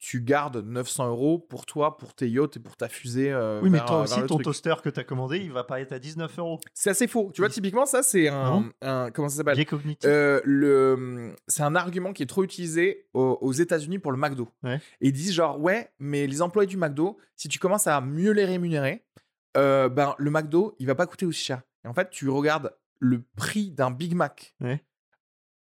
tu 0.05 0.21
gardes 0.21 0.57
900 0.67 1.11
euros 1.11 1.39
pour 1.39 1.65
toi, 1.65 1.97
pour 1.97 2.13
tes 2.13 2.29
yachts 2.29 2.57
et 2.57 2.61
pour 2.61 2.77
ta 2.77 2.89
fusée. 2.89 3.31
euh, 3.31 3.61
Oui, 3.63 3.71
mais 3.71 3.79
vers- 3.79 3.87
toi 3.87 3.97
vers 4.05 4.19
aussi, 4.19 4.21
ton 4.27 4.35
truc. 4.35 4.43
toaster 4.47 4.75
que 4.83 4.91
t'as 4.91 5.05
commandé, 5.05 5.39
il 5.39 5.53
va 5.53 5.63
pas 5.63 5.81
être 5.81 5.93
à 5.93 6.01
19 6.01 6.37
euros. 6.41 6.59
C'est 6.75 6.91
assez 6.91 7.07
faux. 7.07 7.31
Tu 7.33 7.41
vois, 7.41 7.49
typiquement, 7.49 7.87
ça, 7.87 8.03
c'est 8.03 8.27
un, 8.27 8.69
un- 8.81 9.13
Comment 9.13 9.29
ça 9.29 9.37
s'appelle? 9.37 9.65
Cognitif. 9.65 10.01
Euh, 10.11 10.41
le, 10.45 11.37
c'est 11.47 11.63
un 11.63 11.77
argument 11.77 12.13
qui 12.13 12.25
est 12.25 12.27
trop 12.27 12.43
utilisé 12.43 13.07
aux, 13.15 13.39
aux 13.41 13.53
États-Unis 13.53 14.01
pour 14.01 14.11
le 14.11 14.19
McDo. 14.19 14.49
Ouais. 14.65 14.81
Et 15.01 15.09
ils 15.09 15.13
disent 15.13 15.33
genre, 15.35 15.61
ouais, 15.61 15.89
mais 16.01 16.27
les 16.27 16.43
employés 16.43 16.67
du 16.67 16.77
McDo, 16.77 17.17
si 17.37 17.47
tu 17.47 17.61
commences 17.61 17.87
à 17.87 18.01
mieux 18.01 18.33
les 18.33 18.45
rémunérer, 18.45 19.05
euh, 19.57 19.89
ben, 19.89 20.17
le 20.19 20.31
McDo, 20.33 20.75
il 20.81 20.89
va 20.89 20.97
pas 20.97 21.07
coûter 21.07 21.27
aussi 21.27 21.45
cher. 21.45 21.63
Et 21.85 21.89
en 21.89 21.95
fait, 21.95 22.11
tu 22.11 22.29
regardes 22.29 22.75
le 22.99 23.23
prix 23.37 23.71
d'un 23.71 23.93
Big 23.93 24.15
Mac 24.17 24.57
Ouais. 24.61 24.83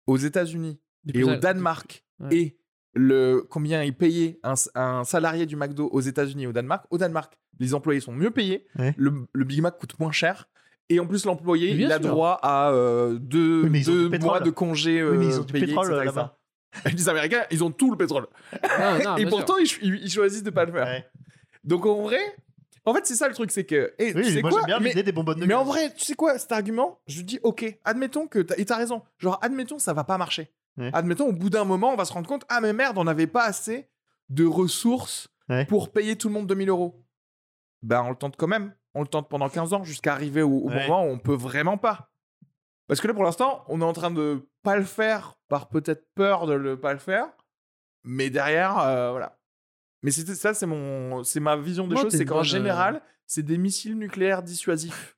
aux 0.09 0.17
États-Unis 0.17 0.81
et 1.15 1.23
au 1.23 1.37
Danemark 1.37 2.05
Ouais. 2.19 2.37
et 2.37 2.59
le, 2.95 3.47
combien 3.49 3.83
est 3.83 3.93
payé 3.93 4.39
un, 4.43 4.55
un 4.75 5.05
salarié 5.05 5.47
du 5.47 5.57
McDo 5.57 5.89
aux 5.89 6.01
États-Unis 6.01 6.45
et 6.45 6.47
au 6.47 6.53
Danemark. 6.53 6.85
Au 6.91 6.99
Danemark, 6.99 7.39
les 7.59 7.75
employés 7.75 8.01
sont 8.01 8.13
mieux 8.13 8.31
payés. 8.31 8.67
Ouais. 8.79 8.95
Le, 8.97 9.27
le 9.33 9.45
Big 9.45 9.61
Mac 9.61 9.79
coûte 9.79 9.99
moins 9.99 10.13
cher. 10.13 10.49
Et 10.89 11.01
en 11.01 11.07
plus, 11.07 11.25
l'employé, 11.25 11.71
il 11.71 11.91
a 11.91 11.99
sûr. 12.01 12.11
droit 12.11 12.39
à 12.43 12.71
euh, 12.71 13.19
deux, 13.19 13.63
Oui, 13.63 14.19
mois 14.21 14.41
de 14.41 14.51
congé 14.51 15.03
Oui, 15.03 15.17
mais 15.17 15.27
ils 15.27 15.33
euh, 15.33 15.41
ont 15.41 15.45
du 15.45 15.53
pétrole 15.53 16.05
là-bas. 16.05 16.39
Les 16.93 17.09
Américains, 17.09 17.45
ils 17.51 17.63
ont 17.63 17.71
tout 17.71 17.91
le 17.91 17.97
pétrole. 17.97 18.27
Non, 18.79 19.05
non, 19.05 19.17
et 19.19 19.27
pourtant, 19.27 19.55
ils, 19.59 20.11
choisissent 20.11 20.43
de 20.43 20.51
pas 20.51 20.65
le 20.65 20.73
faire. 20.73 20.87
Ouais. 20.87 21.07
Donc 21.65 21.87
en 21.87 22.03
vrai, 22.03 22.21
en 22.85 22.95
fait, 22.95 23.07
c'est 23.07 23.15
ça 23.15 23.29
le 23.29 23.35
truc, 23.35 23.51
c'est 23.51 23.65
que. 23.65 23.95
Et 23.99 24.13
Oui, 24.15 24.23
tu 24.23 24.33
sais 24.33 24.41
moi 24.41 24.51
quoi 24.51 24.65
bien 24.65 24.81
mais, 24.81 24.95
des 24.95 25.03
de 25.03 25.47
mais 25.47 25.55
en 25.55 25.65
vrai, 25.65 25.93
tu 25.95 26.05
sais 26.05 26.15
quoi, 26.15 26.39
cet 26.39 26.51
argument, 26.53 27.01
je 27.07 27.23
dis, 27.23 27.39
ok, 27.43 27.79
admettons 27.85 28.27
que. 28.27 28.41
T'as, 28.41 28.57
et 28.57 28.65
t'as 28.65 28.77
raison. 28.77 29.03
Genre, 29.19 29.39
admettons, 29.43 29.79
ça 29.79 29.93
va 29.93 30.05
pas 30.05 30.19
marcher. 30.19 30.51
Ouais. 30.79 30.91
Admettons, 30.95 31.27
au 31.29 31.33
bout 31.33 31.51
d'un 31.51 31.65
moment, 31.65 31.93
on 31.93 31.97
va 31.97 32.05
se 32.05 32.13
rendre 32.13 32.27
compte, 32.29 32.45
ah, 32.49 32.61
mais 32.61 32.73
merde, 32.73 32.97
on 32.99 33.05
n'avait 33.05 33.27
pas 33.27 33.45
assez 33.45 33.91
de 34.29 34.45
ressources 34.45 35.29
Ouais. 35.49 35.67
pour 35.67 35.93
payer 35.93 36.17
tout 36.17 36.29
le 36.29 36.35
monde 36.35 36.47
2000 36.47 36.69
euros. 36.71 37.05
Ben, 37.83 38.03
on 38.03 38.11
le 38.11 38.17
tente 38.17 38.37
quand 38.37 38.47
même. 38.47 38.75
On 38.95 39.01
le 39.03 39.09
tente 39.09 39.29
pendant 39.29 39.49
15 39.49 39.73
ans 39.75 39.83
jusqu'à 39.85 40.13
arriver 40.13 40.41
au, 40.43 40.51
au 40.51 40.69
Ouais. 40.69 40.83
moment 40.87 41.03
où 41.05 41.09
on 41.09 41.19
peut 41.19 41.35
vraiment 41.35 41.77
pas. 41.79 42.11
Parce 42.87 43.01
que 43.01 43.09
là, 43.09 43.15
pour 43.15 43.25
l'instant, 43.25 43.65
on 43.69 43.81
est 43.81 43.85
en 43.85 43.93
train 43.93 44.11
de 44.11 44.49
pas 44.63 44.77
le 44.77 44.85
faire 44.85 45.35
par 45.49 45.69
peut-être 45.69 46.07
peur 46.15 46.47
de 46.47 46.53
le 46.55 46.79
pas 46.81 46.93
le 46.93 46.99
faire. 46.99 47.27
Mais 48.05 48.31
derrière, 48.31 48.79
euh, 48.79 49.11
voilà. 49.11 49.39
Mais 50.03 50.11
c'était 50.11 50.35
ça, 50.35 50.55
c'est 50.55 50.67
mon, 50.67 51.23
c'est 51.25 51.41
ma 51.41 51.57
vision 51.57 51.87
des 51.89 51.97
choses, 51.97 52.13
c'est 52.17 52.25
qu'en 52.25 52.37
bonne, 52.37 52.45
général, 52.45 53.03
c'est 53.27 53.43
des 53.43 53.59
missiles 53.59 53.97
nucléaires 53.99 54.43
dissuasifs 54.43 55.17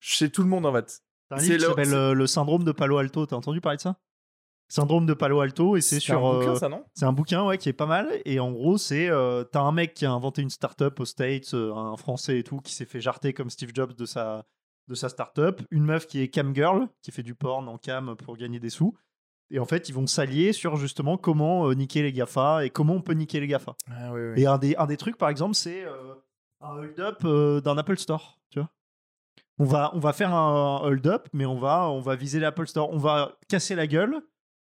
chez 0.00 0.30
tout 0.30 0.42
le 0.42 0.48
monde 0.48 0.66
en 0.66 0.72
fait. 0.72 1.02
C'est 1.36 1.42
livre 1.42 1.54
qui 1.56 1.62
le- 1.62 1.68
s'appelle 1.68 1.94
euh, 1.94 2.14
Le 2.14 2.26
syndrome 2.26 2.64
de 2.64 2.72
Palo 2.72 2.98
Alto. 2.98 3.26
T'as 3.26 3.36
entendu 3.36 3.60
parler 3.60 3.76
de 3.76 3.82
ça? 3.82 3.96
Syndrome 4.68 5.06
de 5.06 5.14
Palo 5.14 5.40
Alto 5.40 5.76
et 5.76 5.80
c'est 5.80 5.96
un 5.96 6.00
sur. 6.00 6.20
bouquin, 6.20 6.50
euh, 6.52 6.54
ça 6.56 6.68
non? 6.68 6.84
C'est 6.94 7.04
un 7.04 7.12
bouquin 7.12 7.44
ouais, 7.46 7.58
qui 7.58 7.68
est 7.68 7.74
pas 7.74 7.86
mal. 7.86 8.08
Et 8.24 8.40
en 8.40 8.50
gros, 8.50 8.78
c'est. 8.78 9.08
euh, 9.08 9.44
T'as 9.44 9.60
un 9.60 9.72
mec 9.72 9.94
qui 9.94 10.06
a 10.06 10.10
inventé 10.12 10.42
une 10.42 10.50
startup 10.50 10.98
aux 10.98 11.04
States, 11.04 11.54
euh, 11.54 11.74
un 11.74 11.96
français 11.96 12.38
et 12.38 12.42
tout, 12.44 12.58
qui 12.60 12.72
s'est 12.72 12.86
fait 12.86 13.00
jarter 13.00 13.32
comme 13.32 13.50
Steve 13.50 13.70
Jobs 13.74 13.94
de 13.94 14.06
sa, 14.06 14.44
de 14.88 14.94
sa 14.94 15.08
startup. 15.08 15.62
Une 15.70 15.84
meuf 15.84 16.06
qui 16.06 16.20
est 16.20 16.28
cam 16.28 16.54
girl, 16.54 16.88
qui 17.02 17.12
fait 17.12 17.22
du 17.22 17.34
porn 17.34 17.68
en 17.68 17.78
cam 17.78 18.16
pour 18.16 18.36
gagner 18.36 18.58
des 18.58 18.70
sous. 18.70 18.94
Et 19.50 19.58
en 19.58 19.66
fait, 19.66 19.88
ils 19.88 19.94
vont 19.94 20.06
s'allier 20.06 20.52
sur 20.52 20.76
justement 20.76 21.18
comment 21.18 21.68
euh, 21.68 21.74
niquer 21.74 22.02
les 22.02 22.12
GAFA 22.12 22.64
et 22.64 22.70
comment 22.70 22.94
on 22.94 23.02
peut 23.02 23.12
niquer 23.12 23.40
les 23.40 23.46
GAFA. 23.46 23.76
Ah 23.90 24.12
oui, 24.12 24.20
oui. 24.34 24.42
Et 24.42 24.46
un 24.46 24.58
des, 24.58 24.74
un 24.76 24.86
des 24.86 24.96
trucs, 24.96 25.18
par 25.18 25.28
exemple, 25.28 25.54
c'est 25.54 25.84
un 26.62 26.76
hold-up 26.78 27.18
euh, 27.24 27.60
d'un 27.60 27.76
Apple 27.76 27.98
Store. 27.98 28.40
Tu 28.50 28.58
vois 28.58 28.70
on 29.58 29.64
va, 29.64 29.90
on 29.94 29.98
va 30.00 30.12
faire 30.12 30.34
un 30.34 30.80
hold-up, 30.82 31.28
mais 31.32 31.44
on 31.46 31.58
va, 31.58 31.88
on 31.90 32.00
va 32.00 32.16
viser 32.16 32.40
l'Apple 32.40 32.66
Store. 32.66 32.90
On 32.90 32.98
va 32.98 33.38
casser 33.48 33.74
la 33.74 33.86
gueule 33.86 34.20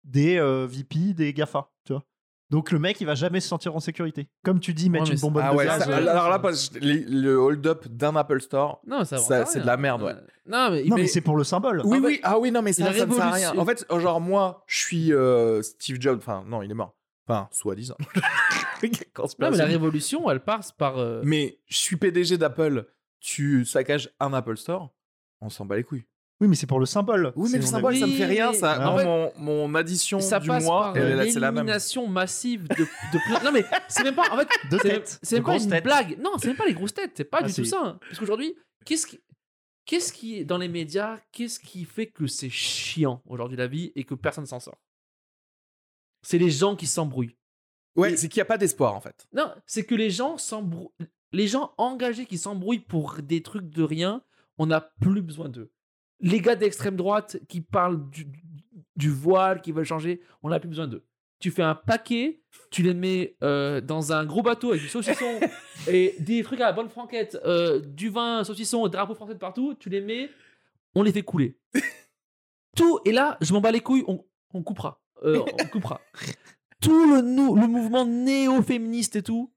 des 0.04 0.38
euh, 0.38 0.66
VP, 0.68 1.14
des 1.14 1.32
GAFA. 1.32 1.70
Tu 1.84 1.92
vois 1.92 2.04
Donc 2.50 2.70
le 2.72 2.78
mec, 2.78 3.00
il 3.00 3.06
va 3.06 3.14
jamais 3.14 3.40
se 3.40 3.48
sentir 3.48 3.74
en 3.76 3.80
sécurité. 3.80 4.28
Comme 4.44 4.60
tu 4.60 4.74
dis, 4.74 4.90
mettre 4.90 5.06
mais 5.08 5.14
une 5.14 5.20
bonbonne 5.20 5.44
Ah 5.46 5.52
de 5.52 5.56
ouais, 5.56 5.64
gaz. 5.66 5.84
ça- 5.84 5.88
ouais. 5.88 6.08
alors 6.08 6.28
là, 6.28 6.38
parce 6.38 6.68
que 6.70 6.78
les- 6.80 7.04
le 7.04 7.36
hold-up 7.36 7.86
d'un 7.88 8.14
Apple 8.16 8.40
Store, 8.40 8.80
Non, 8.86 9.04
ça, 9.04 9.18
Ça, 9.18 9.36
avance 9.36 9.48
à 9.48 9.52
c'est 9.52 9.60
de 9.60 9.66
la 9.66 9.76
merde, 9.76 10.02
ouais. 10.02 10.12
Euh, 10.12 10.20
Non, 10.46 10.70
mais, 10.70 10.84
Non, 10.84 10.96
mais, 10.96 11.02
mais- 11.02 11.08
c'est 11.08 11.20
pour 11.20 11.36
le 11.36 11.44
symbole. 11.44 11.82
Oui, 11.84 11.98
En 11.98 12.00
fait, 12.02 12.06
oui, 12.06 12.20
ah 12.22 12.38
oui, 12.38 12.50
non, 12.50 12.62
mais 12.62 12.72
ça, 12.72 12.84
la 12.84 12.92
ça 12.98 13.06
ne 13.06 13.12
sert 13.12 13.22
à 13.22 13.30
rien. 13.30 13.50
révolution- 13.52 13.60
En 13.60 13.64
fait, 13.96 14.00
genre, 14.02 14.20
moi, 14.20 14.64
je 14.66 14.78
suis 14.78 15.12
euh, 15.12 15.62
Steve 15.62 15.98
Jobs. 16.00 16.18
Enfin, 16.18 16.44
non, 16.46 16.62
il 16.62 16.70
est 16.70 16.74
mort. 16.74 16.94
Enfin, 17.28 17.48
soi-disant. 17.52 17.96
non, 19.38 19.50
mais 19.50 19.56
la 19.56 19.64
révolution, 19.64 20.28
elle 20.30 20.40
passe 20.40 20.72
par. 20.72 20.98
euh, 20.98 21.22
Mais 21.24 21.58
je 21.68 21.76
suis 21.78 21.96
PDG 21.96 22.36
d'Apple. 22.38 22.86
Tu 23.20 23.64
saccages 23.64 24.10
un 24.18 24.32
Apple 24.32 24.56
Store, 24.56 24.92
on 25.40 25.48
s'en 25.48 25.64
bat 25.64 25.76
les 25.76 25.84
couilles. 25.84 26.04
Oui, 26.42 26.48
mais 26.48 26.56
c'est 26.56 26.66
pour 26.66 26.80
le 26.80 26.86
symbole. 26.86 27.32
Oui, 27.36 27.48
mais 27.52 27.58
le 27.58 27.64
symbole, 27.64 27.96
ça 27.96 28.06
me 28.06 28.12
fait 28.12 28.26
rien. 28.26 28.52
Ça, 28.52 28.74
fait, 28.98 29.04
mon, 29.04 29.32
mon 29.38 29.74
addition 29.76 30.18
ça 30.20 30.40
du 30.40 30.48
passe 30.48 30.64
mois, 30.64 30.92
par 30.92 30.96
et 30.96 31.14
là, 31.14 31.24
c'est 31.30 31.38
la 31.38 31.52
même. 31.52 31.64
l'élimination 31.64 32.06
massive 32.08 32.66
de, 32.68 32.74
de 32.84 33.18
plein. 33.26 33.42
Non, 33.44 33.52
mais 33.52 33.64
c'est 33.88 34.02
même 34.02 34.14
pas. 34.16 34.28
En 34.32 34.36
fait, 34.38 34.48
De 34.70 34.76
c'est 34.78 34.88
tête. 34.88 35.18
c'est 35.22 35.36
de 35.36 35.40
même 35.40 35.44
pas 35.44 35.50
grosses 35.52 35.64
une 35.64 35.70
têtes. 35.70 35.84
blague. 35.84 36.18
Non, 36.20 36.32
c'est 36.38 36.48
même 36.48 36.56
pas 36.56 36.66
les 36.66 36.74
grosses 36.74 36.94
têtes. 36.94 37.12
C'est 37.16 37.24
pas 37.24 37.38
Ah, 37.42 37.46
du 37.46 37.54
tout 37.54 37.62
si. 37.64 37.70
ça. 37.70 37.80
hein. 37.82 37.98
Parce 38.08 38.18
qu'aujourd'hui, 38.18 38.54
qu'est-ce 38.84 39.06
qui. 39.06 39.20
Qu'est-ce 39.86 40.12
qui 40.12 40.38
est 40.38 40.44
dans 40.44 40.58
les 40.58 40.68
médias 40.68 41.18
Qu'est-ce 41.32 41.58
qui 41.60 41.84
fait 41.84 42.06
que 42.08 42.26
c'est 42.26 42.50
chiant 42.50 43.22
aujourd'hui 43.26 43.56
la 43.56 43.66
vie 43.68 43.92
et 43.96 44.04
que 44.04 44.14
personne 44.14 44.46
s'en 44.46 44.58
sort? 44.60 44.80
C'est 46.22 46.38
les 46.38 46.50
gens 46.50 46.76
qui 46.76 46.86
s'embrouillent. 46.86 47.36
Ouais, 47.96 48.16
c'est 48.16 48.28
qu'il 48.28 48.38
n'y 48.38 48.42
a 48.42 48.46
pas 48.46 48.58
d'espoir, 48.58 48.94
en 48.94 49.00
fait. 49.00 49.26
Non, 49.32 49.52
c'est 49.66 49.84
que 49.84 49.94
les 49.94 50.10
gens 50.10 50.38
s'embrouillent. 50.38 50.90
Les 51.32 51.46
gens 51.48 51.72
engagés 51.78 52.26
qui 52.26 52.38
s'embrouillent 52.38 52.78
pour 52.80 53.16
des 53.22 53.42
trucs 53.42 53.68
de 53.70 53.82
rien, 53.82 54.22
on 54.58 54.66
n'a 54.66 54.80
plus 54.80 55.22
besoin 55.22 55.48
d'eux. 55.48 55.70
Les 56.22 56.40
gars 56.40 56.56
d'extrême 56.56 56.96
droite 56.96 57.38
qui 57.48 57.60
parlent 57.60 58.08
du, 58.10 58.26
du 58.96 59.10
voile, 59.10 59.60
qui 59.60 59.72
veulent 59.72 59.84
changer, 59.84 60.20
on 60.42 60.48
n'a 60.48 60.60
plus 60.60 60.68
besoin 60.68 60.86
d'eux. 60.86 61.04
Tu 61.40 61.50
fais 61.50 61.62
un 61.62 61.74
paquet, 61.74 62.40
tu 62.70 62.82
les 62.82 62.94
mets 62.94 63.36
euh, 63.42 63.80
dans 63.80 64.12
un 64.12 64.24
gros 64.24 64.42
bateau 64.42 64.70
avec 64.70 64.80
du 64.82 64.88
saucisson 64.88 65.40
et 65.88 66.14
des 66.20 66.44
trucs 66.44 66.60
à 66.60 66.66
la 66.66 66.72
bonne 66.72 66.88
franquette, 66.88 67.36
euh, 67.44 67.80
du 67.80 68.08
vin, 68.08 68.44
saucisson, 68.44 68.86
drapeau 68.86 69.14
français 69.14 69.34
de 69.34 69.38
partout, 69.40 69.74
tu 69.74 69.88
les 69.88 70.00
mets, 70.00 70.30
on 70.94 71.02
les 71.02 71.12
fait 71.12 71.22
couler. 71.22 71.58
Tout, 72.76 73.00
et 73.04 73.12
là, 73.12 73.36
je 73.40 73.52
m'en 73.52 73.60
bats 73.60 73.72
les 73.72 73.80
couilles, 73.80 74.04
on, 74.06 74.24
on 74.54 74.62
coupera. 74.62 75.02
Euh, 75.24 75.42
on 75.60 75.66
coupera. 75.66 76.00
Tout 76.80 77.12
le, 77.12 77.16
le 77.16 77.66
mouvement 77.66 78.06
néo-féministe 78.06 79.16
et 79.16 79.22
tout, 79.22 79.52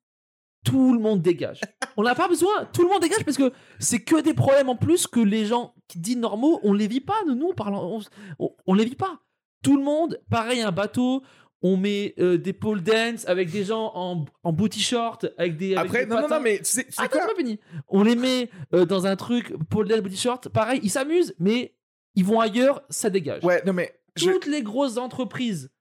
tout 0.64 0.94
le 0.94 1.00
monde 1.00 1.22
dégage. 1.22 1.62
On 1.98 2.04
n'a 2.04 2.16
pas 2.16 2.28
besoin, 2.28 2.66
tout 2.74 2.82
le 2.82 2.90
monde 2.90 3.02
dégage 3.02 3.24
parce 3.24 3.38
que 3.38 3.54
c'est 3.80 4.04
que 4.04 4.22
des 4.22 4.34
problèmes 4.34 4.70
en 4.70 4.76
plus 4.76 5.06
que 5.06 5.20
les 5.20 5.46
gens 5.46 5.75
qui 5.88 6.00
disent 6.00 6.18
normaux, 6.18 6.60
on 6.64 6.74
les 6.74 6.88
vit 6.88 7.02
pas. 7.02 7.18
Nous, 7.28 7.36
nous 7.36 7.48
on, 7.48 7.54
parle, 7.54 7.76
on, 7.76 8.02
on- 8.40 8.56
on 8.66 8.74
les 8.74 8.86
vit 8.86 8.96
pas. 8.96 9.20
Tout 9.64 9.78
le 9.78 9.84
monde, 9.84 10.20
pareil, 10.30 10.62
un 10.62 10.72
bateau, 10.72 11.24
on 11.62 11.78
met 11.78 12.14
euh, 12.20 12.38
des 12.38 12.54
pole 12.54 12.82
dance 12.84 13.28
avec 13.28 13.50
des 13.52 13.64
gens 13.64 13.92
en, 13.96 14.26
en 14.44 14.54
booty 14.54 14.80
short, 14.82 15.26
avec 15.38 15.58
des. 15.58 15.76
avec 15.76 15.88
Après, 15.90 16.06
des 16.06 16.10
non, 16.10 16.16
non, 16.18 16.22
patins. 16.24 16.38
non, 16.38 16.44
mais 16.44 16.58
tu 16.60 16.66
sais, 16.66 16.84
tu 16.86 16.92
sais 16.92 17.02
Attends, 17.02 17.18
quoi 17.20 17.22
c'est 17.28 17.34
pas 17.34 17.38
fini. 17.40 17.60
On 17.88 18.04
les 18.04 18.16
met 18.16 18.50
euh, 18.74 18.86
dans 18.86 19.06
un 19.08 19.16
truc, 19.16 19.54
pole 19.70 19.88
dance, 19.88 20.02
booty 20.02 20.18
short, 20.18 20.50
pareil, 20.50 20.80
ils 20.84 20.90
s'amusent, 20.92 21.34
mais 21.40 21.76
ils 22.16 22.24
vont 22.26 22.40
ailleurs, 22.40 22.84
ça 22.90 23.10
dégage 23.10 23.44
Ouais, 23.44 23.64
non, 23.66 23.74
mais. 23.74 24.00
je- 24.16 24.30
toutes 24.32 24.46
les 24.46 24.62
grosses 24.64 24.98
entreprises 24.98 25.72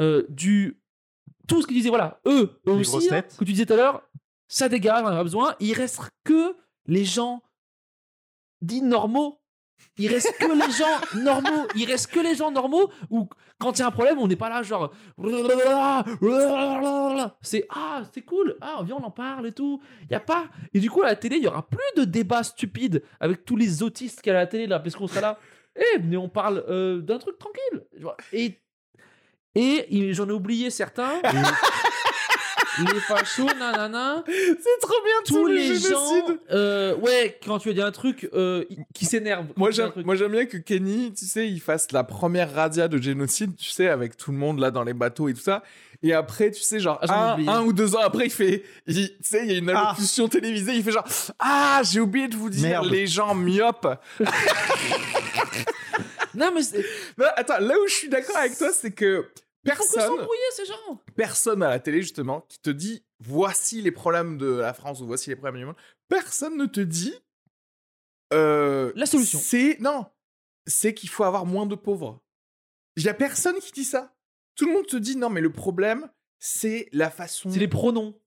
euh, 0.00 0.24
du 0.28 0.80
tout 1.48 1.60
ce 1.62 1.66
que 1.66 1.72
tu 1.72 1.78
disais 1.78 1.88
voilà 1.88 2.20
eux 2.26 2.60
eux 2.68 2.74
Les 2.76 2.80
aussi 2.94 3.08
hein, 3.12 3.22
que 3.22 3.44
tu 3.44 3.52
disais 3.52 3.64
tout 3.66 3.72
à 3.72 3.76
l'heure 3.76 4.02
ça 4.48 4.68
dégage 4.68 5.02
on 5.02 5.06
en 5.06 5.10
a 5.10 5.16
pas 5.16 5.22
besoin 5.24 5.56
il 5.60 5.72
reste 5.72 5.98
que 6.24 6.54
les 6.86 7.04
gens 7.06 7.42
dits 8.60 8.82
normaux 8.82 9.40
il 9.98 10.08
reste 10.12 10.32
que 10.38 10.46
les 10.46 10.72
gens 10.72 11.22
normaux. 11.22 11.66
Il 11.74 11.86
reste 11.86 12.10
que 12.10 12.20
les 12.20 12.34
gens 12.34 12.50
normaux 12.50 12.90
où 13.10 13.28
quand 13.58 13.76
il 13.76 13.80
y 13.80 13.82
a 13.82 13.88
un 13.88 13.90
problème 13.90 14.18
on 14.18 14.28
n'est 14.28 14.36
pas 14.36 14.48
là 14.48 14.62
genre 14.62 14.92
c'est 17.42 17.66
ah 17.70 18.02
c'est 18.12 18.22
cool. 18.22 18.56
Ah 18.60 18.80
viens 18.84 18.96
on 19.00 19.04
en 19.04 19.10
parle 19.10 19.46
et 19.46 19.52
tout. 19.52 19.80
Il 20.04 20.12
y 20.12 20.16
a 20.16 20.20
pas 20.20 20.46
et 20.72 20.80
du 20.80 20.90
coup 20.90 21.02
à 21.02 21.06
la 21.06 21.16
télé 21.16 21.36
il 21.36 21.42
y 21.42 21.48
aura 21.48 21.66
plus 21.66 21.78
de 21.96 22.04
débats 22.04 22.42
stupides 22.42 23.02
avec 23.20 23.44
tous 23.44 23.56
les 23.56 23.82
autistes 23.82 24.22
qu'il 24.22 24.32
y 24.32 24.36
a 24.36 24.38
à 24.38 24.42
la 24.42 24.46
télé 24.46 24.66
là 24.66 24.78
parce 24.78 24.94
qu'on 24.94 25.08
sera 25.08 25.20
là. 25.20 25.38
Eh 25.76 25.98
venez 25.98 26.16
on 26.16 26.28
parle 26.28 26.64
euh, 26.68 27.00
d'un 27.00 27.18
truc 27.18 27.38
tranquille. 27.38 27.84
Et 28.32 28.60
et 29.54 30.12
j'en 30.12 30.28
ai 30.28 30.32
oublié 30.32 30.70
certains 30.70 31.20
les 32.92 33.00
fachos 33.00 33.44
nanana 33.58 34.22
C'est 34.26 34.80
trop 34.80 34.94
bien 35.04 35.14
tous 35.26 35.46
le 35.46 35.54
les 35.54 35.66
génocide. 35.76 35.90
gens 35.90 36.26
euh, 36.50 36.94
ouais 36.96 37.38
quand 37.44 37.58
tu 37.58 37.70
as 37.70 37.72
dit 37.72 37.82
un 37.82 37.90
truc 37.92 38.28
euh, 38.34 38.64
qui 38.94 39.04
s'énerve 39.06 39.46
Moi 39.56 39.70
j'aime, 39.70 39.92
moi 40.04 40.14
j'aime 40.16 40.32
bien 40.32 40.46
que 40.46 40.56
Kenny, 40.56 41.12
tu 41.12 41.26
sais, 41.26 41.48
il 41.48 41.60
fasse 41.60 41.92
la 41.92 42.04
première 42.04 42.52
radia 42.54 42.88
de 42.88 42.98
génocide, 42.98 43.56
tu 43.56 43.70
sais, 43.70 43.88
avec 43.88 44.16
tout 44.16 44.30
le 44.32 44.38
monde 44.38 44.58
là 44.60 44.70
dans 44.70 44.84
les 44.84 44.94
bateaux 44.94 45.28
et 45.28 45.34
tout 45.34 45.40
ça. 45.40 45.62
Et 46.02 46.12
après, 46.14 46.52
tu 46.52 46.62
sais, 46.62 46.78
genre 46.78 47.00
Ah, 47.08 47.36
un, 47.48 47.62
ou 47.62 47.72
deux 47.72 47.96
ans 47.96 48.00
après, 48.00 48.26
il 48.26 48.30
fait, 48.30 48.62
il- 48.86 49.08
tu 49.08 49.14
sais, 49.22 49.40
il 49.44 49.50
y 49.52 49.54
a 49.56 49.58
une 49.58 49.70
Ah. 49.70 49.88
allocution 49.88 50.28
télévisée, 50.28 50.74
il 50.74 50.84
fait 50.84 50.92
genre, 50.92 51.04
ah, 51.40 51.80
j'ai 51.82 51.98
oublié 51.98 52.28
de 52.28 52.36
vous 52.36 52.50
dire, 52.50 52.68
Merde. 52.82 52.86
les 52.90 53.06
gens 53.08 53.34
myopes. 53.34 53.88
non 56.34 56.50
mais 56.54 56.62
c'est 56.62 56.84
Non, 57.16 57.26
attends, 57.36 57.58
là 57.58 57.74
où 57.82 57.88
je 57.88 57.94
suis 57.94 58.08
d'accord 58.08 58.36
avec 58.36 58.56
toi, 58.56 58.68
c'est 58.72 58.92
que 58.92 59.26
personne, 59.64 60.02
s'embrouiller 60.02 60.50
ces 60.52 60.64
gens 60.66 61.02
personne 61.16 61.62
à 61.62 61.68
la 61.68 61.78
télé 61.80 62.00
justement 62.02 62.42
qui 62.42 62.58
te 62.60 62.70
dit, 62.70 63.04
voici 63.20 63.80
les 63.82 63.90
problèmes 63.92 64.38
de 64.38 64.46
la 64.46 64.72
France 64.74 65.00
ou 65.00 65.06
voici 65.06 65.30
les 65.30 65.36
problèmes 65.36 65.58
du 65.60 65.64
monde. 65.66 65.76
Personne 66.08 66.56
ne 66.56 66.66
te 66.66 66.80
dit. 66.80 67.14
euh, 68.32 68.92
La 68.96 69.06
solution. 69.06 69.38
C'est 69.38 69.78
non, 69.80 70.06
c'est 70.66 70.94
qu'il 70.94 71.08
faut 71.08 71.24
avoir 71.24 71.46
moins 71.46 71.66
de 71.66 71.74
pauvres. 71.74 72.22
Il 72.96 73.04
y 73.04 73.08
a 73.08 73.14
personne 73.14 73.56
qui 73.60 73.72
dit 73.72 73.84
ça. 73.84 74.14
Tout 74.56 74.66
le 74.66 74.72
monde 74.72 74.86
te 74.86 74.96
dit 74.96 75.16
non, 75.16 75.30
mais 75.30 75.40
le 75.40 75.52
problème, 75.52 76.10
c'est 76.40 76.88
la 76.92 77.10
façon. 77.10 77.50
c'est 77.50 77.58
les 77.60 77.68
pronoms 77.68 78.18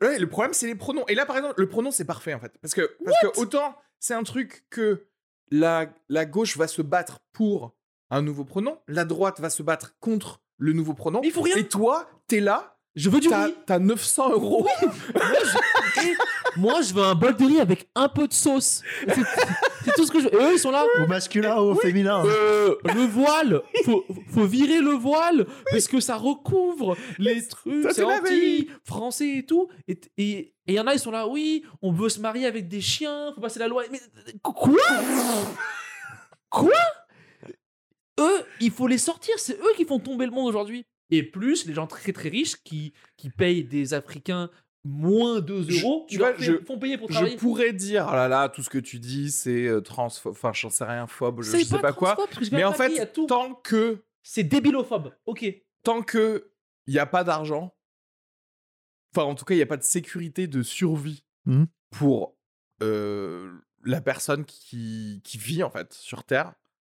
Ouais, 0.00 0.18
le 0.18 0.28
problème, 0.28 0.54
c'est 0.54 0.66
les 0.66 0.74
pronoms. 0.74 1.06
Et 1.06 1.14
là, 1.14 1.26
par 1.26 1.36
exemple, 1.36 1.60
le 1.60 1.68
pronom, 1.68 1.90
c'est 1.90 2.06
parfait, 2.06 2.32
en 2.32 2.40
fait. 2.40 2.56
Parce 2.62 2.72
que, 2.72 2.96
parce 3.04 3.18
que 3.20 3.38
autant, 3.40 3.76
c'est 4.00 4.14
un 4.14 4.22
truc 4.22 4.64
que 4.70 5.06
la, 5.50 5.92
la 6.08 6.24
gauche 6.24 6.56
va 6.56 6.66
se 6.66 6.80
battre 6.80 7.20
pour 7.32 7.76
un 8.08 8.22
nouveau 8.22 8.44
pronom, 8.46 8.80
la 8.88 9.04
droite 9.04 9.38
va 9.38 9.50
se 9.50 9.62
battre 9.62 9.94
contre 10.00 10.40
le 10.58 10.72
nouveau 10.72 10.94
pronom. 10.94 11.20
Mais 11.20 11.28
il 11.28 11.32
faut 11.32 11.42
rien. 11.42 11.56
Et 11.56 11.64
toi, 11.68 12.08
t'es 12.26 12.40
là, 12.40 12.76
je 12.94 13.10
veux 13.10 13.20
du 13.20 13.28
t'as 13.28 13.44
riz 13.46 13.54
t'as 13.66 13.78
900 13.78 14.30
euros. 14.32 14.66
moi 14.82 15.22
je, 15.44 16.00
et 16.08 16.14
moi, 16.56 16.80
je 16.80 16.94
veux 16.94 17.02
un 17.04 17.14
bol 17.14 17.36
de 17.36 17.44
riz 17.44 17.60
avec 17.60 17.88
un 17.94 18.08
peu 18.08 18.26
de 18.26 18.32
sauce. 18.32 18.82
C'est- 19.06 19.92
tout 19.94 20.04
ce 20.06 20.10
que 20.10 20.20
je. 20.20 20.28
Et 20.28 20.34
eux, 20.34 20.52
ils 20.54 20.58
sont 20.58 20.70
là. 20.72 20.84
Au 21.02 21.06
masculin 21.06 21.56
ou 21.60 21.70
au 21.70 21.74
féminin 21.74 22.24
Euh, 22.26 22.74
le 22.84 23.06
voile, 23.06 23.62
faut, 23.84 24.04
faut 24.32 24.44
virer 24.46 24.80
le 24.80 24.90
voile 24.92 25.46
parce 25.70 25.86
que 25.86 26.00
ça 26.00 26.16
recouvre 26.16 26.96
les 27.18 27.46
trucs, 27.46 27.82
Ça, 27.84 27.92
c'est 27.92 28.02
anti 28.02 28.68
français 28.84 29.38
et 29.38 29.46
tout. 29.46 29.68
Et 29.86 30.00
et 30.18 30.54
et 30.66 30.72
y 30.72 30.80
en 30.80 30.86
a, 30.88 30.94
ils 30.94 30.98
sont 30.98 31.12
là, 31.12 31.28
oui, 31.28 31.64
on 31.82 31.92
veut 31.92 32.08
se 32.08 32.18
marier 32.18 32.46
avec 32.46 32.66
des 32.66 32.80
chiens, 32.80 33.32
faut 33.34 33.40
passer 33.40 33.60
la 33.60 33.68
loi. 33.68 33.84
Mais 33.92 34.00
quoi? 34.42 34.72
Quoi? 36.50 36.72
Eux, 38.18 38.44
il 38.60 38.70
faut 38.70 38.86
les 38.86 38.98
sortir, 38.98 39.38
c'est 39.38 39.58
eux 39.58 39.72
qui 39.76 39.84
font 39.84 39.98
tomber 39.98 40.24
le 40.26 40.32
monde 40.32 40.48
aujourd'hui. 40.48 40.86
Et 41.10 41.22
plus 41.22 41.66
les 41.66 41.74
gens 41.74 41.86
très 41.86 42.12
très 42.12 42.28
riches 42.28 42.56
qui, 42.64 42.92
qui 43.16 43.30
payent 43.30 43.62
des 43.64 43.94
Africains 43.94 44.50
moins 44.84 45.40
2 45.40 45.64
Je- 45.68 45.82
euros, 45.82 46.06
tu 46.08 46.14
ils 46.14 46.18
leur 46.18 46.28
vois, 46.28 46.36
font- 46.36 46.42
je- 46.42 46.64
font 46.64 46.78
payer 46.78 46.96
pour 46.98 47.08
Je 47.08 47.14
travailler. 47.14 47.36
pourrais 47.36 47.72
dire, 47.72 48.06
oh 48.08 48.14
là 48.14 48.28
là, 48.28 48.48
tout 48.48 48.62
ce 48.62 48.70
que 48.70 48.78
tu 48.78 48.98
dis, 48.98 49.30
c'est 49.30 49.66
euh, 49.66 49.80
transphobe, 49.80 50.32
enfin, 50.32 50.52
j'en 50.52 50.70
sais 50.70 50.84
rien, 50.84 51.06
phobe, 51.06 51.42
je, 51.42 51.56
je 51.58 51.64
sais 51.64 51.78
pas 51.78 51.92
quoi. 51.92 52.16
Mais 52.52 52.64
en 52.64 52.72
fait, 52.72 53.12
tant 53.26 53.54
que, 53.54 54.02
c'est 54.22 54.44
débilophobe. 54.44 55.12
Ok. 55.26 55.44
tant 55.82 56.02
que 56.02 56.50
il 56.88 56.94
y 56.94 56.98
a 57.00 57.06
pas 57.06 57.22
d'argent, 57.24 57.74
enfin, 59.14 59.26
en 59.26 59.34
tout 59.34 59.44
cas, 59.44 59.54
il 59.54 59.58
y 59.58 59.62
a 59.62 59.66
pas 59.66 59.76
de 59.76 59.82
sécurité 59.84 60.46
de 60.46 60.62
survie 60.62 61.24
Mhm. 61.46 61.66
pour 61.90 62.36
euh, 62.82 63.52
la 63.84 64.00
personne 64.00 64.44
qui, 64.44 65.20
qui 65.24 65.38
vit, 65.38 65.62
en 65.62 65.70
fait, 65.70 65.92
sur 65.94 66.24
Terre, 66.24 66.52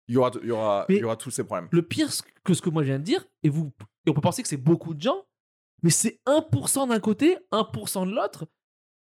il 0.08 0.14
y 0.14 0.18
aura, 0.18 0.30
il 0.42 0.48
y 0.48 0.50
aura, 0.52 0.86
il 0.88 0.96
y 0.96 1.04
aura 1.04 1.16
tous 1.16 1.30
ces 1.30 1.44
problèmes. 1.44 1.68
Le 1.72 1.82
pire 1.82 2.08
que 2.44 2.54
ce 2.54 2.62
que 2.62 2.70
moi 2.70 2.82
je 2.82 2.88
viens 2.88 2.98
de 2.98 3.04
dire, 3.04 3.24
et, 3.42 3.48
vous, 3.48 3.72
et 4.06 4.10
on 4.10 4.14
peut 4.14 4.20
penser 4.20 4.42
que 4.42 4.48
c'est 4.48 4.56
beaucoup 4.56 4.94
de 4.94 5.00
gens, 5.00 5.24
mais 5.82 5.90
c'est 5.90 6.20
1% 6.26 6.88
d'un 6.88 7.00
côté, 7.00 7.36
1% 7.52 8.06
de 8.08 8.14
l'autre. 8.14 8.46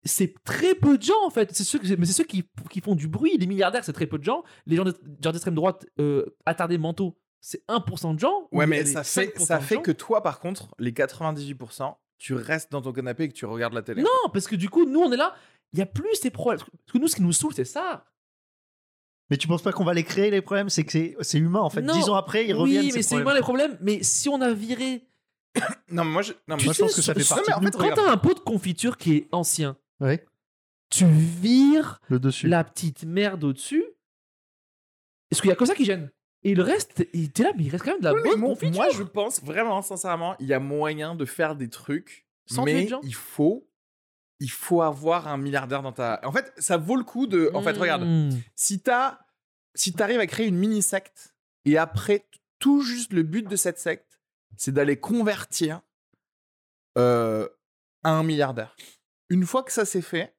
C'est 0.05 0.34
très 0.42 0.74
peu 0.74 0.98
de 0.98 1.03
gens 1.03 1.24
en 1.24 1.30
fait. 1.30 1.55
C'est 1.55 1.62
ceux, 1.64 1.78
mais 1.96 2.07
c'est 2.07 2.12
ceux 2.12 2.24
qui, 2.24 2.44
qui 2.70 2.80
font 2.80 2.94
du 2.96 3.07
bruit. 3.09 3.36
Les 3.38 3.46
milliardaires, 3.46 3.84
c'est 3.84 3.92
très 3.92 4.07
peu 4.07 4.18
de 4.18 4.24
gens. 4.24 4.42
Les 4.66 4.74
gens 4.76 4.84
de- 4.84 4.96
d'extrême 5.05 5.55
droite 5.55 5.86
euh, 6.00 6.24
attardés 6.44 6.78
mentaux, 6.78 7.16
c'est 7.40 7.64
1% 7.68 8.14
de 8.14 8.18
gens. 8.18 8.48
Ouais, 8.50 8.64
Ou 8.64 8.68
mais 8.68 8.84
ça 8.84 9.05
fait, 9.05 9.26
5% 9.36 9.44
ça 9.44 9.59
de 9.59 9.62
fait 9.62 9.80
que 9.80 9.92
toi, 9.92 10.20
par 10.22 10.40
contre, 10.40 10.74
les 10.80 10.90
98%, 10.92 11.94
tu 12.18 12.34
restes 12.34 12.72
dans 12.72 12.82
ton 12.82 12.92
canapé 12.92 13.24
et 13.24 13.28
que 13.28 13.34
tu 13.34 13.46
regardes 13.46 13.74
la 13.74 13.82
télé. 13.82 14.03
Non, 14.03 14.30
parce 14.32 14.46
que 14.48 14.57
du 14.57 14.68
coup, 14.70 14.84
nous 14.86 15.00
on 15.00 15.12
est 15.12 15.16
là, 15.16 15.34
il 15.72 15.78
y 15.78 15.82
a 15.82 15.86
plus 15.86 16.14
ces 16.14 16.30
problèmes. 16.30 16.59
Parce 16.61 16.92
que 16.92 16.98
nous, 16.98 17.07
ce 17.09 17.16
qui 17.16 17.22
nous 17.22 17.32
saoule, 17.32 17.55
c'est 17.55 17.64
ça. 17.64 18.05
Mais 19.33 19.39
tu 19.39 19.49
penses 19.49 19.62
pas 19.62 19.72
qu'on 19.72 19.85
va 19.85 19.95
les 19.95 20.05
créer 20.05 20.30
les 20.30 20.43
problèmes? 20.43 20.68
C'est 20.68 20.85
que 20.85 20.93
c'est- 20.93 21.16
c'est 21.20 21.39
humain 21.39 21.61
en 21.61 21.70
fait. 21.70 21.80
Non. 21.80 21.95
Dix 21.95 22.09
ans 22.11 22.14
après, 22.16 22.47
ils 22.47 22.53
reviennent. 22.53 22.85
oui, 22.85 22.93
mais 22.95 23.01
c'est 23.03 23.16
humain 23.16 23.33
les 23.35 23.41
problèmes. 23.41 23.78
Mais 23.80 24.03
si 24.03 24.28
on 24.28 24.41
a 24.43 24.53
viré. 24.53 25.07
Non, 25.91 26.05
mais 26.05 26.11
moi, 26.11 26.22
je, 26.22 26.33
non, 26.33 26.57
mais 26.57 26.57
Tu 26.59 26.64
moi, 26.66 26.72
je 26.72 26.76
sais, 26.76 26.83
pense 26.83 26.95
que 26.97 27.03
ça 27.03 27.14
fait 27.14 27.26
partie 27.28 27.51
mais 27.61 27.66
nous. 27.66 27.70
Quand 27.72 27.78
Regarde. 27.78 28.01
t'as 28.05 28.11
un 28.12 28.16
pot 28.18 28.35
de 28.35 28.41
confiture 28.41 28.97
qui 28.99 29.16
est 29.16 29.28
ancien, 29.33 29.76
Ouais, 30.01 30.24
tu 30.91 31.07
vires 31.07 31.99
le 32.09 32.18
dessus. 32.18 32.47
la 32.47 32.62
petite 32.64 33.05
merde 33.05 33.43
au-dessus. 33.45 33.85
Est-ce 35.30 35.41
qu'il 35.41 35.49
y 35.49 35.53
a 35.53 35.57
que 35.57 35.64
ça 35.64 35.74
qui 35.74 35.85
gêne 35.85 36.11
Et 36.43 36.55
le 36.55 36.62
reste, 36.62 37.07
il 37.14 37.24
était 37.24 37.43
là, 37.45 37.53
mais 37.57 37.64
il 37.64 37.70
reste 37.70 37.85
quand 37.85 37.93
même 37.93 38.01
de 38.01 38.05
la 38.05 38.12
Oui, 38.14 38.20
mais 38.24 38.30
bonne 38.30 38.41
moi, 38.41 38.49
confiture. 38.51 38.74
moi, 38.83 38.89
je 38.93 39.03
pense 39.03 39.43
vraiment, 39.43 39.80
sincèrement, 39.83 40.37
il 40.41 40.47
y 40.47 40.53
a 40.55 40.59
moyen 40.61 41.14
de 41.14 41.24
faire 41.24 41.57
des 41.57 41.68
trucs, 41.70 42.26
Sans 42.47 42.64
mais 42.64 42.89
il 43.03 43.14
faut, 43.14 43.66
il 44.41 44.51
faut 44.51 44.83
avoir 44.83 45.28
un 45.28 45.37
milliardaire 45.37 45.83
dans 45.83 45.93
ta. 45.93 46.20
En 46.24 46.33
fait, 46.33 46.53
ça 46.59 46.76
vaut 46.76 46.97
le 46.97 47.05
coup 47.05 47.26
de. 47.26 47.51
En 47.55 47.62
fait, 47.62 47.76
regarde, 47.78 48.03
Mmh. 48.05 48.41
si 48.57 48.80
t'as, 48.83 49.20
si 49.75 49.93
t'arrives 49.93 50.20
à 50.20 50.27
créer 50.27 50.47
une 50.47 50.59
mini 50.59 50.83
secte 50.83 51.35
et 51.64 51.79
après 51.79 52.27
tout 52.59 52.83
juste 52.83 53.12
le 53.12 53.23
but 53.23 53.49
de 53.49 53.57
cette 53.57 53.79
secte, 53.79 54.20
c'est 54.57 54.73
d'aller 54.73 54.99
convertir 54.99 55.81
euh, 56.99 57.49
à 58.05 58.11
un 58.11 58.23
milliardaire. 58.23 58.77
Une 59.29 59.47
fois 59.47 59.62
que 59.62 59.73
ça 59.73 59.85
c'est 59.85 60.03
fait, 60.03 60.35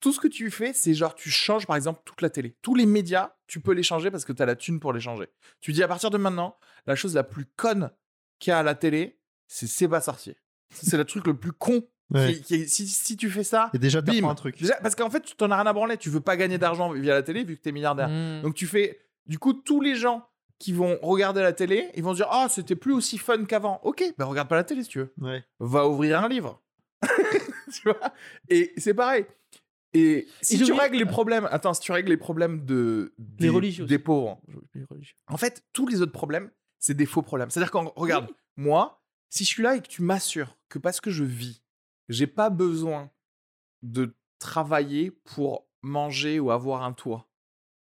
tout 0.00 0.12
ce 0.12 0.20
que 0.20 0.28
tu 0.28 0.50
fais, 0.50 0.72
c'est 0.72 0.94
genre 0.94 1.14
tu 1.14 1.30
changes 1.30 1.66
par 1.66 1.76
exemple 1.76 2.02
toute 2.04 2.22
la 2.22 2.30
télé. 2.30 2.56
Tous 2.62 2.74
les 2.74 2.86
médias, 2.86 3.36
tu 3.46 3.60
peux 3.60 3.72
les 3.72 3.82
changer 3.82 4.10
parce 4.10 4.24
que 4.24 4.32
tu 4.32 4.42
as 4.42 4.46
la 4.46 4.56
thune 4.56 4.80
pour 4.80 4.92
les 4.92 5.00
changer. 5.00 5.28
Tu 5.60 5.72
dis 5.72 5.82
à 5.82 5.88
partir 5.88 6.10
de 6.10 6.18
maintenant, 6.18 6.56
la 6.86 6.94
chose 6.94 7.14
la 7.14 7.24
plus 7.24 7.46
conne 7.46 7.90
qu'il 8.38 8.50
y 8.50 8.54
a 8.54 8.58
à 8.58 8.62
la 8.62 8.74
télé, 8.74 9.18
c'est 9.46 9.88
pas 9.88 10.00
sorcier. 10.00 10.36
C'est 10.70 10.96
le 10.96 11.04
truc 11.04 11.26
le 11.26 11.36
plus 11.36 11.52
con. 11.52 11.88
Ouais. 12.10 12.34
qui- 12.34 12.42
qui 12.42 12.54
est- 12.54 12.66
si, 12.68 12.86
si 12.86 13.16
tu 13.16 13.28
fais 13.30 13.44
ça, 13.44 13.70
Et 13.74 13.78
déjà, 13.78 14.00
bim. 14.00 14.24
un 14.28 14.34
truc. 14.34 14.58
Déjà, 14.58 14.76
parce 14.76 14.94
qu'en 14.94 15.10
fait, 15.10 15.20
tu 15.20 15.34
t'en 15.36 15.50
as 15.50 15.56
rien 15.56 15.66
à 15.66 15.72
branler. 15.72 15.96
Tu 15.98 16.08
veux 16.08 16.20
pas 16.20 16.36
gagner 16.36 16.56
d'argent 16.58 16.90
via 16.92 17.14
la 17.14 17.22
télé 17.22 17.44
vu 17.44 17.56
que 17.56 17.60
t'es 17.62 17.72
milliardaire. 17.72 18.08
Mmh. 18.08 18.42
Donc 18.42 18.54
tu 18.54 18.66
fais, 18.66 18.98
du 19.26 19.38
coup, 19.38 19.52
tous 19.52 19.80
les 19.82 19.94
gens 19.94 20.26
qui 20.58 20.72
vont 20.72 20.98
regarder 21.02 21.40
la 21.42 21.52
télé, 21.52 21.88
ils 21.94 22.02
vont 22.02 22.12
se 22.12 22.16
dire, 22.16 22.28
ah, 22.30 22.48
c'était 22.50 22.76
plus 22.76 22.92
aussi 22.94 23.18
fun 23.18 23.44
qu'avant. 23.44 23.80
Ok, 23.84 24.02
ben 24.16 24.24
regarde 24.24 24.48
pas 24.48 24.56
la 24.56 24.64
télé 24.64 24.82
si 24.84 24.88
tu 24.88 24.98
veux. 25.00 25.12
Ouais. 25.20 25.44
Va 25.60 25.86
ouvrir 25.86 26.22
un 26.24 26.28
livre. 26.28 26.60
tu 27.72 27.82
vois? 27.84 28.00
Et 28.48 28.72
c'est 28.78 28.94
pareil. 28.94 29.24
Et 29.94 30.26
si 30.42 30.56
Et 30.60 30.64
tu 30.64 30.72
règles 30.72 30.96
les 30.98 31.06
problèmes, 31.06 31.48
attends, 31.50 31.72
si 31.74 31.80
tu 31.80 31.92
règles 31.92 32.10
les 32.10 32.16
problèmes 32.16 32.64
de 32.64 33.14
des, 33.18 33.44
Les 33.44 33.48
religieux 33.50 33.86
des 33.86 33.98
pauvres, 33.98 34.40
Les 34.74 34.84
religieux. 34.84 35.14
en 35.28 35.36
fait, 35.36 35.62
tous 35.72 35.86
les 35.86 36.02
autres 36.02 36.12
problèmes, 36.12 36.50
c'est 36.78 36.94
des 36.94 37.06
faux 37.06 37.22
problèmes. 37.22 37.50
C'est-à-dire 37.50 37.70
quand 37.70 37.92
regarde, 37.96 38.28
moi, 38.56 39.00
si 39.30 39.44
je 39.44 39.48
suis 39.48 39.62
là 39.62 39.76
et 39.76 39.80
que 39.80 39.88
tu 39.88 40.02
m'assures 40.02 40.56
que 40.68 40.78
parce 40.78 41.00
que 41.00 41.10
je 41.10 41.24
vis, 41.24 41.62
j'ai 42.08 42.26
pas 42.26 42.50
besoin 42.50 43.10
de 43.82 44.16
travailler 44.38 45.10
pour 45.10 45.66
manger 45.82 46.40
ou 46.40 46.50
avoir 46.50 46.82
un 46.82 46.92
toit. 46.92 47.28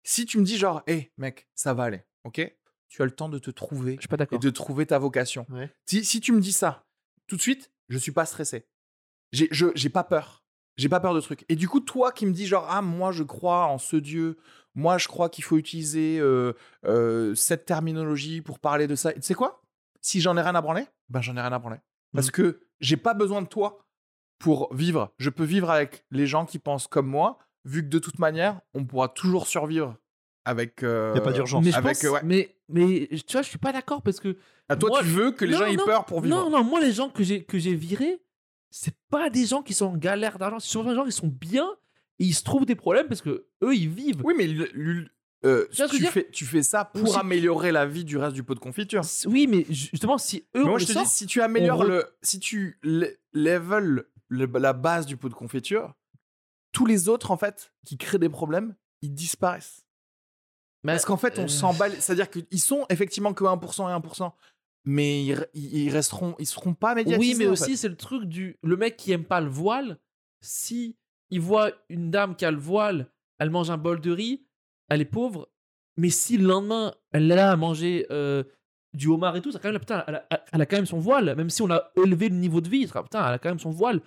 Si 0.03 0.25
tu 0.25 0.37
me 0.39 0.43
dis 0.43 0.57
genre, 0.57 0.81
hé 0.87 1.11
mec, 1.17 1.47
ça 1.55 1.73
va 1.73 1.83
aller, 1.83 2.03
ok? 2.23 2.55
Tu 2.87 3.01
as 3.01 3.05
le 3.05 3.11
temps 3.11 3.29
de 3.29 3.37
te 3.37 3.51
trouver 3.51 3.95
Je 3.95 4.01
suis 4.01 4.07
pas 4.07 4.17
et 4.31 4.37
de 4.39 4.49
trouver 4.49 4.85
ta 4.85 4.97
vocation. 4.97 5.45
Ouais. 5.49 5.71
Si, 5.85 6.03
si 6.03 6.19
tu 6.21 6.31
me 6.31 6.39
dis 6.41 6.51
ça, 6.53 6.87
tout 7.27 7.35
de 7.35 7.41
suite, 7.41 7.71
je 7.89 7.97
suis 7.97 8.11
pas 8.11 8.25
stressé. 8.25 8.67
J'ai 9.31 9.47
je- 9.51 9.67
j'ai 9.75 9.89
pas 9.89 10.03
peur. 10.03 10.43
J'ai 10.77 10.89
pas 10.89 10.99
peur 10.99 11.13
de 11.13 11.19
trucs. 11.21 11.45
Et 11.49 11.55
du 11.55 11.67
coup, 11.67 11.81
toi 11.81 12.11
qui 12.11 12.25
me 12.25 12.31
dis 12.31 12.47
genre, 12.47 12.65
ah, 12.69 12.81
moi 12.81 13.11
je 13.11 13.23
crois 13.23 13.65
en 13.67 13.77
ce 13.77 13.95
Dieu, 13.97 14.39
moi 14.75 14.97
je 14.97 15.07
crois 15.07 15.29
qu'il 15.29 15.43
faut 15.43 15.57
utiliser 15.57 16.19
euh, 16.19 16.53
euh, 16.85 17.35
cette 17.35 17.65
terminologie 17.65 18.41
pour 18.41 18.59
parler 18.59 18.87
de 18.87 18.95
ça. 18.95 19.11
Tu 19.13 19.21
sais 19.21 19.33
quoi? 19.35 19.61
Si 20.01 20.21
j'en 20.21 20.37
ai 20.37 20.41
rien 20.41 20.55
à 20.55 20.61
branler, 20.61 20.85
ben 21.09 21.21
j'en 21.21 21.35
ai 21.35 21.41
rien 21.41 21.51
à 21.51 21.59
branler. 21.59 21.77
Parce 22.13 22.27
Mhm. 22.27 22.31
que 22.31 22.61
j'ai 22.79 22.97
pas 22.97 23.13
besoin 23.13 23.41
de 23.41 23.47
toi 23.47 23.85
pour 24.39 24.73
vivre. 24.73 25.13
Je 25.19 25.29
peux 25.29 25.43
vivre 25.43 25.69
avec 25.69 26.03
les 26.11 26.25
gens 26.27 26.45
qui 26.45 26.57
pensent 26.59 26.87
comme 26.87 27.07
moi, 27.07 27.37
vu 27.65 27.83
que 27.83 27.89
de 27.89 27.99
toute 27.99 28.19
manière, 28.19 28.61
on 28.73 28.85
pourra 28.85 29.09
toujours 29.09 29.47
survivre 29.47 29.95
avec. 30.45 30.81
euh, 30.83 31.13
Y 31.15 31.17
a 31.19 31.21
pas 31.21 31.33
d'urgence. 31.33 31.63
Mais, 31.63 31.71
je 31.71 31.77
avec, 31.77 31.97
pense- 31.97 32.03
euh, 32.05 32.11
ouais. 32.11 32.21
mais, 32.23 32.55
mais 32.69 33.07
tu 33.27 33.33
vois, 33.33 33.41
je 33.41 33.49
suis 33.49 33.57
pas 33.59 33.71
d'accord 33.73 34.01
parce 34.01 34.19
que. 34.19 34.37
Ah, 34.69 34.75
toi, 34.75 34.89
moi, 34.89 34.99
tu 35.01 35.05
veux 35.07 35.31
que 35.31 35.45
les 35.45 35.53
Non, 35.53 35.59
gens 35.59 35.65
aient 35.65 35.75
non, 35.75 35.85
peur 35.85 36.05
pour 36.05 36.21
vivre. 36.21 36.35
Non, 36.35 36.49
non, 36.49 36.63
moi, 36.63 36.79
les 36.79 36.93
gens 36.93 37.09
que 37.09 37.23
j'ai, 37.23 37.43
que 37.43 37.59
j'ai 37.59 37.75
virés, 37.75 38.21
c'est 38.71 38.95
pas 39.09 39.29
des 39.29 39.45
gens 39.45 39.61
qui 39.61 39.73
sont 39.73 39.87
en 39.87 39.97
galère 39.97 40.37
d'argent. 40.39 40.59
C'est 40.59 40.69
souvent 40.69 40.89
des 40.89 40.95
gens 40.95 41.05
qui 41.05 41.11
sont 41.11 41.27
bien 41.27 41.67
et 42.19 42.25
ils 42.25 42.33
se 42.33 42.43
trouvent 42.43 42.65
des 42.65 42.75
problèmes 42.75 43.07
parce 43.07 43.21
que 43.21 43.47
eux, 43.63 43.75
ils 43.75 43.89
vivent. 43.89 44.21
Oui, 44.23 44.33
mais 44.37 44.47
euh, 45.45 45.65
Tu 45.71 45.75
ce 45.77 45.87
fais, 46.11 46.27
tu 46.31 46.45
fais 46.45 46.61
ça 46.63 46.85
pour 46.85 47.17
améliorer 47.17 47.71
la 47.71 47.85
vie 47.85 48.03
du 48.05 48.17
reste 48.17 48.33
du 48.35 48.43
pot 48.43 48.53
de 48.55 48.59
confiture. 48.59 49.01
Oui, 49.25 49.47
mais 49.47 49.65
ju- 49.69 49.89
justement, 49.91 50.17
si 50.17 50.45
eux, 50.55 50.63
Mais 50.63 50.69
moi, 50.69 50.77
je 50.79 50.85
te 50.85 50.91
sort, 50.91 51.03
dis, 51.03 51.09
si 51.09 51.25
tu 51.25 51.41
améliores 51.41 51.79
on 51.79 51.83
le. 51.83 52.05
Si 52.21 52.39
tu 52.39 52.77
le- 52.83 53.17
level 53.33 54.03
le- 54.29 54.45
la 54.45 54.73
base 54.73 55.05
du 55.05 55.17
pot 55.17 55.27
de 55.29 55.33
confiture, 55.33 55.93
tous 56.71 56.85
les 56.85 57.09
autres, 57.09 57.31
en 57.31 57.37
fait, 57.37 57.73
qui 57.85 57.97
créent 57.97 58.19
des 58.19 58.29
problèmes, 58.29 58.75
ils 59.01 59.13
disparaissent. 59.13 59.85
bah, 60.83 60.93
Parce 60.93 61.05
qu'en 61.05 61.17
fait, 61.17 61.37
on 61.39 61.43
euh, 61.43 61.47
s'emballe. 61.47 61.93
C'est-à-dire 62.01 62.29
qu'ils 62.29 62.61
sont 62.61 62.85
effectivement 62.89 63.33
que 63.33 63.43
1% 63.43 63.89
et 63.89 63.93
1%, 63.93 64.31
mais 64.85 65.25
ils, 65.25 65.45
ils 65.53 65.89
resteront. 65.89 66.35
Ils 66.39 66.45
seront 66.47 66.73
pas 66.73 66.95
médiatisés. 66.95 67.33
Oui, 67.33 67.37
mais 67.37 67.47
en 67.47 67.51
aussi, 67.53 67.71
fait. 67.71 67.75
c'est 67.77 67.89
le 67.89 67.97
truc 67.97 68.25
du. 68.25 68.57
Le 68.63 68.77
mec 68.77 68.95
qui 68.97 69.11
aime 69.11 69.25
pas 69.25 69.41
le 69.41 69.49
voile, 69.49 69.99
si 70.41 70.95
il 71.31 71.41
voit 71.41 71.71
une 71.89 72.11
dame 72.11 72.35
qui 72.35 72.45
a 72.45 72.51
le 72.51 72.57
voile, 72.57 73.11
elle 73.39 73.49
mange 73.49 73.69
un 73.71 73.77
bol 73.77 73.99
de 73.99 74.11
riz, 74.11 74.45
elle 74.89 75.01
est 75.01 75.05
pauvre, 75.05 75.49
mais 75.97 76.09
si 76.09 76.37
le 76.37 76.47
lendemain, 76.47 76.93
elle 77.11 77.27
là 77.27 77.51
à 77.51 77.55
manger 77.55 78.05
euh, 78.09 78.43
du 78.93 79.07
homard 79.07 79.35
et 79.35 79.41
tout, 79.41 79.51
ça 79.51 79.59
quand 79.59 79.71
même, 79.71 79.79
putain, 79.79 80.03
elle 80.07 80.15
a, 80.15 80.45
elle 80.51 80.61
a 80.61 80.65
quand 80.65 80.77
même 80.77 80.85
son 80.85 80.99
voile, 80.99 81.35
même 81.35 81.49
si 81.49 81.61
on 81.61 81.69
a 81.69 81.91
élevé 81.95 82.29
le 82.29 82.35
niveau 82.35 82.61
de 82.61 82.69
vie, 82.69 82.87
ça, 82.87 83.03
putain, 83.03 83.27
elle 83.27 83.33
a 83.33 83.39
quand 83.39 83.49
même 83.49 83.59
son 83.59 83.69
voile. 83.69 84.01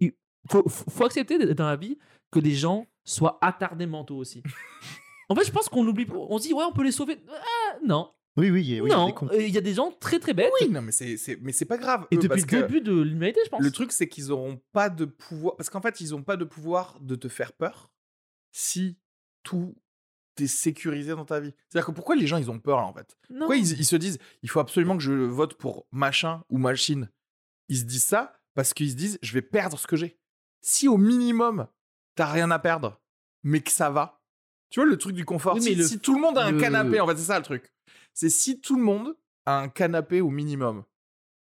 Il 0.00 0.12
faut, 0.50 1.04
accepter 1.04 1.38
dans 1.54 1.66
la 1.66 1.76
vie 1.76 1.98
que 2.30 2.38
des 2.40 2.54
gens 2.54 2.86
soient 3.04 3.38
attardés 3.40 3.86
mentaux 3.86 4.16
aussi. 4.16 4.42
en 5.28 5.34
fait, 5.34 5.44
je 5.44 5.52
pense 5.52 5.68
qu'on 5.68 5.86
oublie, 5.86 6.06
on 6.12 6.38
se 6.38 6.48
dit, 6.48 6.54
ouais, 6.54 6.64
on 6.64 6.72
peut 6.72 6.84
les 6.84 6.92
sauver. 6.92 7.18
Ah, 7.30 7.76
non, 7.84 8.10
Oui, 8.36 8.50
oui, 8.50 8.62
il 8.62 8.74
y 8.74 8.78
a- 8.78 8.82
oui, 8.82 8.90
y 8.90 9.06
des 9.06 9.12
cons. 9.12 9.28
euh, 9.30 9.42
il 9.42 9.54
y 9.54 9.58
a 9.58 9.62
des 9.62 9.74
gens 9.74 9.90
très 9.92 10.18
très 10.18 10.34
bêtes. 10.34 10.52
Oui, 10.60 10.70
non, 10.70 10.82
mais 10.82 10.92
c'est, 10.92 11.16
mais 11.42 11.52
c'est 11.52 11.64
pas 11.66 11.78
grave. 11.78 12.06
Et 12.10 12.16
eux, 12.16 12.18
depuis 12.18 12.28
parce 12.28 12.52
le 12.52 12.62
début 12.62 12.80
de 12.80 13.00
l'humanité, 13.00 13.40
je 13.44 13.50
pense. 13.50 13.62
Le 13.62 13.70
truc, 13.70 13.92
c'est 13.92 14.08
qu'ils 14.08 14.32
auront 14.32 14.60
pas 14.72 14.88
de 14.88 15.04
pouvoir. 15.04 15.56
Parce 15.56 15.70
qu'en 15.70 15.80
fait, 15.80 16.00
ils 16.00 16.14
ont 16.14 16.22
pas 16.22 16.36
de 16.36 16.44
pouvoir 16.44 16.98
de 17.00 17.14
te 17.14 17.28
faire 17.28 17.52
peur 17.52 17.90
si 18.52 18.98
tout 19.42 19.74
est 20.42 20.46
sécurisé 20.46 21.12
dans 21.12 21.24
ta 21.24 21.40
vie. 21.40 21.52
C'est-à-dire 21.68 21.86
que 21.86 21.92
pourquoi 21.92 22.16
les 22.16 22.26
gens, 22.26 22.36
ils 22.38 22.50
ont 22.50 22.58
peur, 22.58 22.78
là, 22.78 22.84
en 22.86 22.92
fait? 22.92 23.16
Non. 23.30 23.40
Pourquoi 23.40 23.56
ils, 23.56 23.78
ils 23.78 23.84
se 23.86 23.96
disent, 23.96 24.18
il 24.42 24.50
faut 24.50 24.60
absolument 24.60 24.96
que 24.96 25.02
je 25.02 25.12
vote 25.12 25.54
pour 25.54 25.86
machin 25.92 26.42
ou 26.48 26.58
machine? 26.58 27.08
Ils 27.68 27.78
se 27.78 27.84
disent 27.84 28.04
ça 28.04 28.38
parce 28.54 28.74
qu'ils 28.74 28.90
se 28.90 28.96
disent, 28.96 29.18
je 29.22 29.32
vais 29.32 29.42
perdre 29.42 29.78
ce 29.78 29.86
que 29.86 29.96
j'ai. 29.96 30.18
Si 30.60 30.88
au 30.88 30.96
minimum, 30.96 31.66
t'as 32.14 32.26
rien 32.30 32.50
à 32.50 32.58
perdre, 32.58 33.00
mais 33.42 33.60
que 33.60 33.70
ça 33.70 33.90
va. 33.90 34.20
Tu 34.70 34.80
vois 34.80 34.88
le 34.88 34.96
truc 34.98 35.14
du 35.14 35.24
confort? 35.24 35.54
Oui, 35.54 35.62
si, 35.62 35.74
le- 35.74 35.84
si 35.86 35.98
tout 36.00 36.14
le 36.14 36.20
monde 36.20 36.36
a 36.38 36.44
un 36.46 36.52
le- 36.52 36.60
canapé, 36.60 37.00
en 37.00 37.06
fait, 37.06 37.16
c'est 37.16 37.24
ça 37.24 37.38
le 37.38 37.44
truc. 37.44 37.72
C'est 38.12 38.30
si 38.30 38.60
tout 38.60 38.76
le 38.76 38.82
monde 38.82 39.16
a 39.46 39.58
un 39.58 39.68
canapé 39.68 40.20
au 40.20 40.30
minimum. 40.30 40.84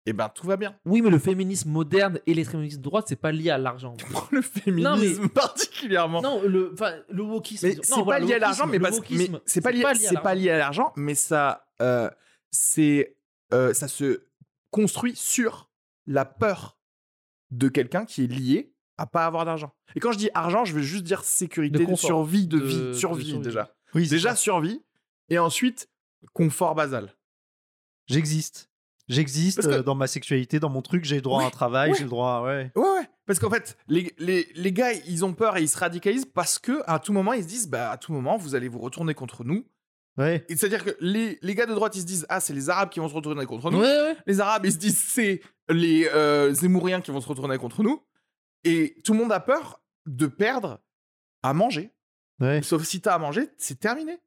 Et 0.07 0.13
ben 0.13 0.29
tout 0.29 0.45
va 0.45 0.55
bien. 0.57 0.77
Oui, 0.85 1.01
mais 1.01 1.09
le 1.09 1.17
féminisme 1.19 1.69
moderne 1.71 2.19
et 2.27 2.33
l'extrémisme 2.33 2.77
de 2.77 2.83
droite, 2.83 3.05
c'est 3.07 3.15
pas 3.15 3.31
lié 3.31 3.49
à 3.49 3.57
l'argent. 3.57 3.95
le 4.31 4.41
féminisme 4.41 5.29
particulièrement. 5.29 6.21
Non, 6.21 6.41
le, 6.43 6.71
enfin, 6.73 6.93
le 7.09 7.23
wokisme. 7.23 7.67
Non, 7.67 7.73
c'est 7.83 8.01
voilà, 8.03 8.19
pas 8.19 8.25
lié 8.25 8.33
à 8.35 8.39
l'argent, 8.39 8.67
mais 8.67 8.77
c'est 9.45 9.61
pas 9.61 9.71
lié, 9.71 9.83
c'est 9.95 10.03
l'argent. 10.13 10.21
pas 10.21 10.35
lié 10.35 10.49
à 10.51 10.57
l'argent, 10.57 10.93
mais 10.95 11.15
ça, 11.15 11.67
euh, 11.81 12.09
c'est, 12.51 13.17
euh, 13.53 13.73
ça 13.73 13.87
se 13.87 14.23
construit 14.71 15.15
sur 15.15 15.69
la 16.05 16.25
peur 16.25 16.77
de 17.51 17.67
quelqu'un 17.67 18.05
qui 18.05 18.23
est 18.25 18.27
lié 18.27 18.73
à 18.97 19.05
pas 19.07 19.25
avoir 19.25 19.43
d'argent. 19.45 19.73
Et 19.95 19.99
quand 19.99 20.11
je 20.11 20.17
dis 20.17 20.29
argent, 20.33 20.65
je 20.65 20.73
veux 20.73 20.81
juste 20.81 21.03
dire 21.03 21.23
sécurité, 21.23 21.73
De 21.79 21.83
de, 21.83 21.85
confort. 21.89 22.05
survie, 22.07 22.47
de, 22.47 22.59
De- 22.59 22.63
vie, 22.65 22.77
de 22.77 22.93
survie 22.93 23.25
survie. 23.25 23.41
déjà. 23.43 23.75
Oui, 23.93 24.07
Déjà 24.07 24.29
ça. 24.31 24.35
survie, 24.35 24.83
et 25.29 25.39
ensuite 25.39 25.89
confort 26.33 26.75
basal. 26.75 27.13
J'existe. 28.07 28.69
J'existe 29.07 29.61
que- 29.61 29.67
euh, 29.67 29.83
dans 29.83 29.95
ma 29.95 30.07
sexualité, 30.07 30.59
dans 30.59 30.69
mon 30.69 30.81
truc, 30.81 31.05
j'ai 31.05 31.15
le 31.15 31.21
droit 31.21 31.43
à 31.43 31.47
un 31.47 31.49
travail, 31.51 31.93
j'ai 31.95 32.03
le 32.03 32.09
droit 32.09 32.37
à... 32.37 32.41
Ouais. 32.43 32.71
Ouais, 32.75 32.81
ouais. 32.81 33.09
Parce 33.27 33.39
qu'en 33.39 33.49
fait, 33.49 33.77
les, 33.87 34.13
les, 34.17 34.47
les 34.55 34.71
gars, 34.71 34.93
ils 34.93 35.23
ont 35.25 35.33
peur 35.33 35.57
et 35.57 35.61
ils 35.61 35.69
se 35.69 35.77
radicalisent 35.77 36.25
parce 36.25 36.57
que 36.59 36.81
à 36.87 36.97
tout 36.99 37.13
moment, 37.13 37.33
ils 37.33 37.43
se 37.43 37.47
disent, 37.47 37.67
bah, 37.69 37.91
à 37.91 37.97
tout 37.97 38.13
moment, 38.13 38.37
vous 38.37 38.55
allez 38.55 38.67
vous 38.67 38.79
retourner 38.79 39.13
contre 39.13 39.43
nous. 39.43 39.65
Ouais. 40.17 40.45
C'est-à-dire 40.47 40.83
que 40.83 40.95
les, 41.01 41.37
les 41.41 41.55
gars 41.55 41.65
de 41.65 41.73
droite, 41.73 41.95
ils 41.95 42.01
se 42.01 42.05
disent, 42.05 42.25
ah, 42.29 42.39
c'est 42.39 42.53
les 42.53 42.69
Arabes 42.69 42.89
qui 42.89 42.99
vont 42.99 43.09
se 43.09 43.13
retourner 43.13 43.45
contre 43.45 43.69
nous. 43.69 43.79
Ouais, 43.79 43.83
ouais. 43.85 44.17
Les 44.25 44.39
Arabes, 44.39 44.65
ils 44.65 44.71
se 44.71 44.77
disent, 44.77 44.97
c'est 44.99 45.41
les 45.69 46.07
euh, 46.07 46.53
Zémouriens 46.53 47.01
qui 47.01 47.11
vont 47.11 47.21
se 47.21 47.27
retourner 47.27 47.57
contre 47.57 47.83
nous. 47.83 48.01
Et 48.63 48.95
tout 49.03 49.13
le 49.13 49.19
monde 49.19 49.31
a 49.31 49.39
peur 49.39 49.81
de 50.05 50.25
perdre 50.27 50.79
à 51.43 51.53
manger. 51.53 51.91
Ouais. 52.39 52.61
Sauf 52.63 52.83
si 52.83 53.01
t'as 53.01 53.13
à 53.13 53.17
manger, 53.19 53.49
c'est 53.57 53.79
terminé. 53.79 54.17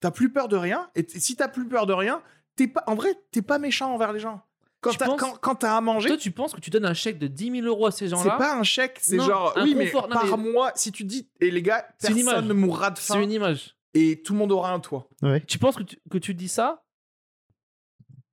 T'as 0.00 0.10
plus 0.10 0.30
peur 0.30 0.48
de 0.48 0.56
rien. 0.56 0.90
Et 0.94 1.06
si 1.08 1.34
t'as 1.36 1.48
plus 1.48 1.66
peur 1.66 1.86
de 1.86 1.92
rien, 1.94 2.22
t'es 2.56 2.68
pas, 2.68 2.82
en 2.86 2.94
vrai, 2.94 3.14
t'es 3.30 3.42
pas 3.42 3.58
méchant 3.58 3.92
envers 3.94 4.12
les 4.12 4.20
gens. 4.20 4.42
Quand 4.80 4.90
Tu 4.90 4.98
t'as 4.98 5.06
penses- 5.06 5.20
quand, 5.20 5.36
quand 5.38 5.54
t'as 5.54 5.76
à 5.76 5.80
manger, 5.80 6.08
Toi, 6.08 6.18
tu 6.18 6.30
penses 6.30 6.52
que 6.52 6.60
tu 6.60 6.68
donnes 6.70 6.84
un 6.84 6.92
chèque 6.94 7.18
de 7.18 7.26
10 7.26 7.50
000 7.50 7.66
euros 7.66 7.86
à 7.86 7.90
ces 7.90 8.00
c'est 8.00 8.08
gens-là 8.10 8.36
pas 8.36 8.54
un 8.56 8.62
chèque, 8.64 8.98
c'est 9.00 9.16
Non, 9.16 9.24
genre, 9.24 9.52
un 9.56 9.64
oui, 9.64 9.74
confort. 9.74 10.08
mais 10.08 10.14
Non, 10.14 10.20
par 10.20 10.36
mais- 10.38 10.50
mois, 10.52 10.72
si 10.74 10.92
tu 10.92 11.04
dis, 11.04 11.30
et 11.40 11.50
les 11.50 11.62
gars, 11.62 11.86
C'est 11.98 12.08
une 12.08 12.16
personne 12.16 12.34
image. 12.34 12.44
ne 12.48 12.52
mourra 12.52 12.90
de 12.90 12.98
C'est 12.98 13.14
faim 13.14 13.20
une 13.22 13.32
image. 13.32 13.76
et 13.94 14.20
tout 14.22 14.34
le 14.34 14.38
monde 14.40 14.52
aura 14.52 14.72
un 14.72 14.80
toit. 14.80 15.08
Ouais. 15.22 15.40
Tu 15.40 15.58
penses 15.58 15.76
que 15.76 15.84
tu, 15.84 15.96
que 16.10 16.18
tu 16.18 16.34
dis 16.34 16.48
ça? 16.48 16.84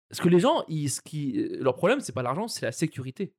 Parce 0.10 0.20
que 0.20 0.28
les 0.28 0.40
gens, 0.42 0.66
ils, 0.68 0.90
ce 0.90 1.00
qui, 1.00 1.48
leur 1.60 1.76
problème, 1.78 2.02
c'est 2.02 2.12
pas 2.12 2.22
l'argent, 2.24 2.50
c'est 2.50 2.66
la 2.66 2.74
sécurité. 2.74 3.34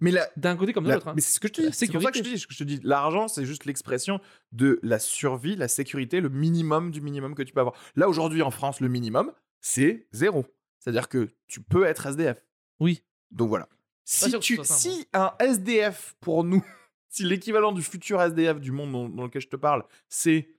Mais 0.00 0.12
D'un 0.36 0.56
côté 0.56 0.72
comme 0.72 0.84
de 0.84 0.88
la- 0.88 0.96
l'autre. 0.96 1.08
hein. 1.08 1.12
mais 1.14 1.20
c'est 1.20 1.32
ce 1.34 1.40
que 1.40 1.48
je 1.48 1.52
te 1.52 1.60
dis. 1.62 1.72
C'est 1.72 1.86
pour 1.90 2.02
ça 2.02 2.10
que 2.10 2.18
je 2.18 2.22
te 2.22 2.28
dis, 2.28 2.36
je 2.36 2.58
te 2.58 2.64
dis, 2.64 2.80
l'argent, 2.82 3.28
c'est 3.28 3.46
juste 3.46 3.64
l'expression 3.64 4.20
de 4.52 4.78
la 4.82 4.98
survie, 4.98 5.56
la 5.56 5.68
sécurité, 5.68 6.20
le 6.20 6.28
minimum 6.28 6.90
du 6.90 7.00
minimum 7.00 7.34
que 7.34 7.42
tu 7.42 7.52
peux 7.52 7.60
avoir. 7.60 7.76
Là, 7.96 8.08
aujourd'hui, 8.08 8.42
en 8.42 8.50
France, 8.50 8.80
le 8.80 8.88
minimum, 8.88 9.32
c'est 9.60 10.06
zéro. 10.12 10.44
C'est-à-dire 10.80 11.08
que 11.08 11.30
tu 11.46 11.62
peux 11.62 11.84
être 11.84 12.06
SDF. 12.06 12.44
Oui. 12.80 13.02
Donc 13.30 13.48
voilà. 13.48 13.68
Si, 14.04 14.38
tu, 14.40 14.56
ça, 14.56 14.64
si 14.64 15.06
un 15.14 15.32
SDF 15.40 16.14
pour 16.20 16.44
nous, 16.44 16.62
si 17.08 17.24
l'équivalent 17.24 17.72
du 17.72 17.82
futur 17.82 18.20
SDF 18.20 18.60
du 18.60 18.72
monde 18.72 18.92
dans, 18.92 19.08
dans 19.08 19.22
lequel 19.24 19.40
je 19.40 19.48
te 19.48 19.56
parle, 19.56 19.84
c'est 20.08 20.50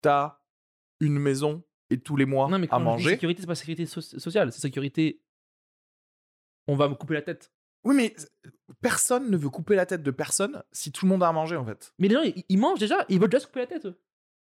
t'as 0.00 0.38
une 0.98 1.18
maison 1.18 1.62
et 1.90 2.00
tous 2.00 2.16
les 2.16 2.24
mois 2.24 2.48
Non, 2.48 2.58
mais 2.58 2.68
à 2.72 2.78
manger. 2.80 3.10
sécurité, 3.10 3.42
c'est 3.42 3.46
pas 3.46 3.54
sécurité 3.54 3.86
so- 3.86 4.00
sociale, 4.00 4.50
c'est 4.50 4.60
sécurité. 4.60 5.20
On 6.66 6.74
va 6.76 6.88
me 6.88 6.94
couper 6.94 7.14
la 7.14 7.22
tête. 7.22 7.52
Oui, 7.84 7.94
mais 7.96 8.14
personne 8.80 9.30
ne 9.30 9.36
veut 9.36 9.48
couper 9.50 9.74
la 9.76 9.86
tête 9.86 10.02
de 10.02 10.10
personne 10.10 10.62
si 10.72 10.92
tout 10.92 11.04
le 11.06 11.10
monde 11.10 11.22
a 11.22 11.28
à 11.28 11.32
manger 11.32 11.56
en 11.56 11.64
fait. 11.64 11.92
Mais 11.98 12.08
les 12.08 12.14
gens, 12.14 12.22
ils, 12.22 12.44
ils 12.48 12.58
mangent 12.58 12.78
déjà, 12.78 13.04
ils 13.08 13.20
veulent 13.20 13.28
déjà 13.30 13.40
se 13.40 13.46
couper 13.46 13.60
la 13.60 13.66
tête. 13.66 13.86
eux. 13.86 13.98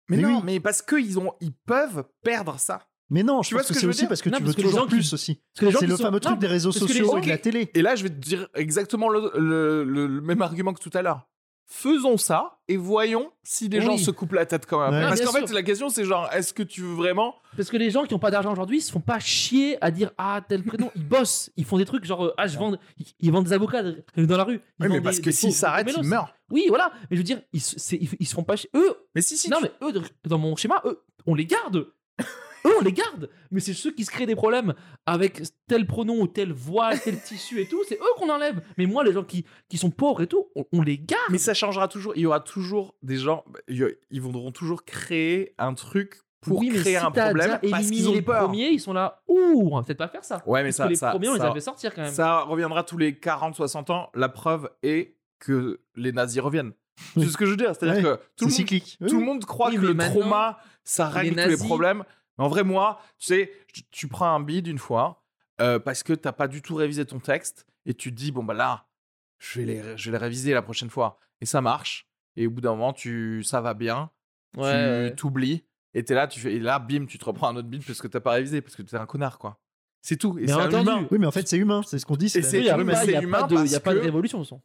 Mais, 0.10 0.18
Mais 0.18 0.24
non, 0.24 0.38
oui. 0.38 0.42
mais 0.46 0.60
parce 0.60 0.82
qu'ils 0.82 1.18
ont, 1.20 1.34
ils 1.40 1.54
peuvent 1.54 2.04
perdre 2.24 2.60
ça. 2.60 2.88
Mais 3.10 3.24
non, 3.24 3.42
je 3.42 3.50
Tu 3.50 3.56
pense 3.56 3.64
ce 3.64 3.70
que 3.70 3.74
que 3.74 3.80
c'est 3.80 3.86
aussi 3.88 4.08
parce 4.08 4.22
que 4.22 4.30
Non, 4.30 4.38
tu 4.38 4.44
parce 4.44 4.56
veux 4.56 4.62
que 4.64 4.68
toujours 4.68 4.80
gens 4.82 4.86
qui- 4.88 4.96
plus 4.96 5.14
aussi. 5.14 5.42
C'est 5.54 5.66
le 5.66 5.96
sont- 5.96 6.04
fameux 6.04 6.20
truc 6.20 6.34
Non, 6.36 6.40
des 6.40 6.48
réseaux 6.48 6.72
sociaux 6.72 7.06
gens 7.06 7.18
et 7.18 7.22
de 7.22 7.28
la 7.28 7.38
télé. 7.38 7.70
Et 7.74 7.82
là, 7.82 7.96
je 7.96 8.04
vais 8.04 8.10
te 8.10 8.16
dire 8.16 8.48
exactement 8.56 9.08
le, 9.10 9.32
le- 9.38 9.84
le- 9.84 10.08
le 10.08 10.22
même 10.22 10.42
argument 10.42 10.74
que 10.74 10.82
tout 10.82 10.90
à 10.94 11.02
l'heure. 11.02 11.28
Faisons 11.66 12.18
ça 12.18 12.60
et 12.68 12.78
voyons 12.78 13.32
si 13.42 13.68
les 13.68 13.80
Oui. 13.80 13.86
gens 13.86 13.98
se 13.98 14.12
coupent 14.12 14.34
la 14.34 14.46
tête 14.46 14.66
quand 14.66 14.80
même. 14.80 14.94
Ouais. 15.02 15.08
Parce 15.10 15.22
qu'en 15.22 15.32
fait, 15.32 15.52
la 15.52 15.64
question, 15.64 15.90
c'est 15.90 16.06
genre, 16.06 16.30
est-ce 16.32 16.54
que 16.54 16.62
tu 16.64 16.82
veux 16.82 16.94
vraiment 16.94 17.36
Parce 17.58 17.70
que 17.70 17.78
les 17.78 17.90
gens 17.90 18.04
qui 18.04 18.14
ont 18.14 18.20
pas 18.20 18.32
d'argent 18.32 18.52
aujourd'hui, 18.52 18.78
ils 18.78 18.82
se 18.82 18.92
font 18.92 19.00
pas 19.00 19.20
chier 19.20 19.78
à 19.84 19.90
dire 19.90 20.12
ah 20.18 20.42
tel 20.48 20.64
prénom, 20.64 20.92
ils 20.96 21.08
bossent, 21.08 21.52
ils 21.58 21.66
font 21.66 21.78
des 21.78 21.86
trucs 21.86 22.06
genre 22.06 22.26
euh, 22.26 22.34
ah 22.38 22.48
je 22.48 22.58
vends, 22.60 22.76
ils, 23.20 23.32
vendent 23.32 23.46
des 23.46 23.54
avocats 23.54 23.82
dans 23.82 24.38
la 24.38 24.44
rue. 24.44 24.62
Ils 24.80 24.86
Oui, 24.86 24.92
mais 24.92 25.02
parce 25.02 25.18
des- 25.18 25.22
que 25.24 25.32
s'ils 25.32 25.54
s'arrêtent, 25.54 25.92
ils 25.98 26.04
meurent. 26.08 26.34
Oui, 26.52 26.66
voilà. 26.68 26.92
Mais 27.10 27.16
je 27.16 27.22
veux 27.22 27.24
dire, 27.26 27.42
ils, 27.54 27.62
ils, 27.94 28.10
ils 28.20 28.28
se 28.28 28.34
font 28.36 28.44
pas 28.44 28.56
chier. 28.56 28.70
Eux, 28.76 28.96
Mais 29.16 29.22
si, 29.22 29.38
si. 29.38 29.50
non 29.50 29.58
tu- 29.58 29.64
mais 29.64 29.72
eux, 29.88 30.02
dans 30.26 30.38
mon 30.38 30.56
schéma, 30.56 30.82
eux, 30.86 31.02
on 31.26 31.34
les 31.34 31.46
garde. 31.46 31.88
Eux, 32.66 32.72
on 32.80 32.84
les 32.84 32.94
garde. 32.94 33.30
Mais 33.52 33.60
c'est 33.60 33.74
ceux 33.74 33.92
qui 33.92 34.06
se 34.06 34.12
créent 34.12 34.26
des 34.26 34.36
problèmes 34.36 34.74
avec 35.06 35.42
tel 35.68 35.86
pronom 35.88 36.22
ou 36.22 36.28
tel 36.28 36.52
voile, 36.54 37.00
tel 37.02 37.22
tissu 37.22 37.60
et 37.62 37.68
tout, 37.68 37.82
c'est 37.88 37.96
eux 37.96 38.14
qu'on 38.18 38.30
enlève. 38.30 38.62
Mais 38.78 38.86
moi, 38.86 39.04
les 39.04 39.14
gens 39.14 39.24
qui, 39.24 39.46
qui 39.70 39.78
sont 39.78 39.92
pauvres 39.92 40.22
et 40.22 40.28
tout, 40.28 40.48
on, 40.56 40.66
on 40.74 40.82
les 40.82 40.98
garde. 40.98 41.24
Mais 41.30 41.38
ça 41.38 41.54
changera 41.54 41.88
toujours. 41.88 42.14
Il 42.16 42.22
y 42.22 42.26
aura 42.26 42.40
toujours 42.40 42.96
des 43.02 43.18
gens. 43.18 43.44
Ils 43.68 44.22
voudront 44.22 44.52
toujours 44.52 44.86
créer 44.86 45.54
un 45.58 45.74
truc 45.74 46.22
pour 46.42 46.60
oui, 46.60 46.70
créer 46.70 46.98
si 46.98 46.98
un 46.98 47.10
problème 47.12 47.58
parce 47.72 47.90
qu'ils 47.90 48.10
ont 48.10 48.14
les 48.14 48.22
peur. 48.22 48.44
premiers, 48.46 48.68
ils 48.70 48.80
sont 48.80 48.92
là. 48.92 49.22
Ouh, 49.30 49.70
on 49.72 49.78
va 49.78 49.84
peut-être 49.84 49.98
pas 49.98 50.10
faire 50.10 50.26
ça. 50.26 50.42
Ouais, 50.46 50.62
mais 50.62 50.70
Parce 50.70 50.76
ça, 50.76 50.84
que 50.86 50.90
les 50.90 50.96
ça, 50.98 51.12
premiers, 51.12 51.30
on 51.30 51.36
les 51.36 51.42
a 51.42 51.54
fait 51.54 51.62
sortir 51.62 51.94
quand 51.96 52.02
même. 52.02 52.12
ça 52.12 52.42
reviendra 52.42 52.84
tous 52.84 52.98
les 52.98 53.14
40-60 53.14 53.92
ans. 53.94 54.10
La 54.14 54.28
preuve 54.28 54.70
est 54.84 55.16
que 55.40 55.80
les 55.96 56.12
nazis 56.12 56.42
reviennent. 56.42 56.74
C'est 57.16 57.26
ce 57.28 57.38
que 57.38 57.46
je 57.46 57.52
veux 57.52 57.58
dire. 57.58 57.74
C'est-à-dire 57.74 58.04
Ouais, 58.04 58.18
que 58.18 58.22
tout 58.36 58.44
le, 58.44 58.46
monde, 58.48 58.52
cyclique. 58.52 58.98
tout 59.08 59.20
le 59.20 59.26
monde 59.26 59.46
croit 59.46 59.70
Oui, 59.70 59.78
que 59.78 59.82
le 59.86 59.98
trauma, 59.98 60.60
ça 60.84 61.08
les 61.08 61.30
règle 61.30 61.44
tous 61.44 61.50
les 61.50 61.58
problèmes. 61.68 62.04
Mais 62.38 62.46
en 62.46 62.48
vrai, 62.48 62.64
moi, 62.64 63.00
tu 63.18 63.28
sais, 63.28 63.52
tu, 63.92 64.08
prends 64.08 64.34
un 64.34 64.40
bide 64.40 64.68
une 64.68 64.78
fois 64.80 65.24
euh, 65.62 65.80
parce 65.80 66.04
que 66.04 66.14
t'as 66.14 66.32
pas 66.32 66.48
du 66.48 66.62
tout 66.62 66.76
révisé 66.76 67.06
ton 67.06 67.20
texte 67.20 67.66
et 67.86 67.94
tu 67.94 68.12
te 68.12 68.16
dis, 68.16 68.32
bon, 68.32 68.44
bah 68.44 68.54
là, 68.54 68.88
je 69.40 69.60
vais, 69.60 69.66
les, 69.66 69.98
je 69.98 70.10
vais 70.10 70.18
les 70.18 70.24
réviser 70.24 70.54
la 70.54 70.62
prochaine 70.62 70.90
fois. 70.90 71.20
Et 71.42 71.46
ça 71.46 71.62
marche. 71.62 72.08
Et 72.36 72.48
au 72.48 72.52
bout 72.52 72.62
d'un 72.62 72.72
moment, 72.72 72.94
tu, 72.94 73.44
ça 73.44 73.62
va 73.62 73.74
bien. 73.74 74.10
Ouais, 74.58 75.10
tu 75.10 75.16
t'oublies. 75.18 75.64
Et 75.94 76.04
t'es 76.04 76.16
là, 76.16 76.28
tu 76.28 76.40
fais, 76.40 76.54
et 76.54 76.60
là, 76.60 76.80
bim, 76.80 77.06
tu 77.06 77.18
te 77.20 77.26
reprends 77.26 77.50
un 77.50 77.56
autre 77.56 77.68
bide 77.68 77.86
parce 77.86 78.02
que 78.02 78.08
t'as 78.08 78.20
pas 78.20 78.32
révisé, 78.32 78.62
parce 78.62 78.76
que 78.76 78.82
t'es 78.82 78.96
un 78.98 79.06
connard, 79.06 79.38
quoi. 79.38 79.60
C'est 80.02 80.18
tout. 80.18 80.38
Et 80.40 80.48
c'est 80.48 80.54
humain. 80.54 81.08
Oui, 81.12 81.18
mais 81.20 81.28
en 81.28 81.32
fait, 81.32 81.48
c'est 81.48 81.58
humain. 81.58 81.82
C'est 81.86 82.00
ce 82.00 82.06
qu'on 82.06 82.18
dit. 82.18 82.30
C'est- 82.30 82.40
humaine. 82.42 82.60
il 83.06 83.12
y 83.12 83.16
a 83.16 83.22
humain 83.22 83.42
pas 83.42 83.48
de- 83.48 83.66
il 83.66 83.72
y 83.72 83.76
a 83.76 83.80
pas 83.80 83.94
de 83.94 84.00
révolution, 84.00 84.40
de 84.40 84.44
toute 84.44 84.50
façon. 84.50 84.62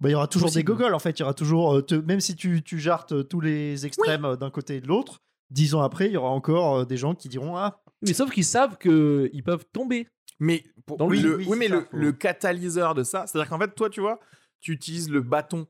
Bah, 0.00 0.10
il 0.10 0.12
y 0.12 0.14
aura 0.14 0.26
toujours 0.28 0.48
Possible. 0.48 0.60
des 0.60 0.64
gogoles 0.64 0.94
en 0.94 0.98
fait. 0.98 1.18
Il 1.18 1.20
y 1.20 1.22
aura 1.22 1.32
toujours, 1.32 1.76
euh, 1.76 1.82
te- 1.82 1.94
même 1.94 2.20
si 2.20 2.36
tu, 2.36 2.62
tu 2.62 2.78
jartes 2.78 3.12
euh, 3.12 3.22
tous 3.22 3.40
les 3.40 3.86
extrêmes 3.86 4.36
d'un 4.36 4.50
côté 4.50 4.76
et 4.76 4.80
de 4.82 4.86
l'autre, 4.88 5.22
dix 5.50 5.74
ans 5.74 5.82
après, 5.82 6.06
il 6.06 6.12
y 6.12 6.16
aura 6.16 6.30
encore 6.30 6.76
euh, 6.80 6.84
des 6.84 6.96
gens 6.96 7.14
qui 7.14 7.28
diront 7.28 7.56
Ah, 7.56 7.82
Mais 8.02 8.12
sauf 8.14 8.30
qu'ils 8.30 8.44
savent 8.44 8.78
qu'ils 8.78 9.42
peuvent 9.44 9.64
tomber. 9.72 10.08
Mais, 10.38 10.64
pour- 10.86 10.98
Dans 10.98 11.08
oui, 11.08 11.20
le, 11.22 11.36
Oui, 11.36 11.46
oui, 11.48 11.56
mais 11.58 11.68
ça, 11.68 11.84
le, 11.92 12.12
catalyseur 12.12 12.94
de 12.94 13.02
ça, 13.04 13.26
c'est-à-dire 13.26 13.48
qu'en 13.48 13.58
fait, 13.58 13.74
toi, 13.74 13.88
tu 13.88 14.00
vois, 14.00 14.20
tu 14.60 14.72
utilises 14.72 15.08
le 15.10 15.20
bâton 15.22 15.66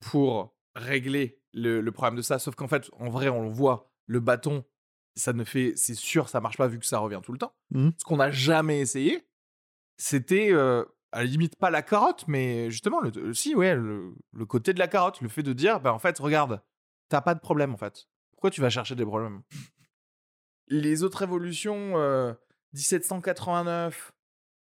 pour 0.00 0.54
régler 0.76 1.40
le, 1.52 1.80
le 1.80 1.92
problème 1.92 2.16
de 2.16 2.22
ça. 2.22 2.38
Sauf 2.38 2.54
qu'en 2.54 2.68
fait, 2.68 2.88
en 2.98 3.08
vrai, 3.10 3.28
on 3.28 3.42
le 3.42 3.48
voit, 3.50 3.90
le 4.06 4.20
bâton, 4.20 4.64
ça 5.16 5.32
ne 5.32 5.44
fait, 5.44 5.72
c'est 5.76 5.94
sûr, 5.94 6.28
ça 6.28 6.40
marche 6.40 6.56
pas 6.56 6.66
vu 6.68 6.78
que 6.78 6.86
ça 6.86 6.98
revient 6.98 7.20
tout 7.24 7.32
le 7.32 7.38
temps. 7.38 7.54
Mhm. 7.70 7.92
Ce 7.98 8.04
qu'on 8.04 8.16
n'a 8.18 8.30
jamais 8.30 8.80
essayé, 8.80 9.26
c'était 9.96 10.52
euh, 10.52 10.84
à 11.12 11.18
la 11.20 11.24
limite 11.24 11.56
pas 11.56 11.70
la 11.70 11.82
carotte, 11.82 12.24
mais 12.28 12.70
justement, 12.70 13.00
le, 13.00 13.10
le- 13.10 13.34
si, 13.34 13.54
ouais, 13.54 13.74
le, 13.74 14.14
le 14.32 14.46
côté 14.46 14.72
de 14.74 14.78
la 14.78 14.88
carotte, 14.88 15.20
le 15.20 15.28
fait 15.28 15.42
de 15.42 15.52
dire, 15.52 15.80
bah 15.80 15.92
en 15.92 15.98
fait, 15.98 16.18
regarde, 16.18 16.60
t'as 17.08 17.20
pas 17.20 17.34
de 17.34 17.40
problème 17.40 17.72
en 17.74 17.76
fait. 17.76 18.06
Pourquoi 18.44 18.56
tu 18.56 18.60
vas 18.60 18.68
chercher 18.68 18.94
des 18.94 19.06
problèmes? 19.06 19.40
Les 20.68 21.02
autres 21.02 21.16
révolutions, 21.16 21.96
euh, 21.96 22.34
1789, 22.74 24.12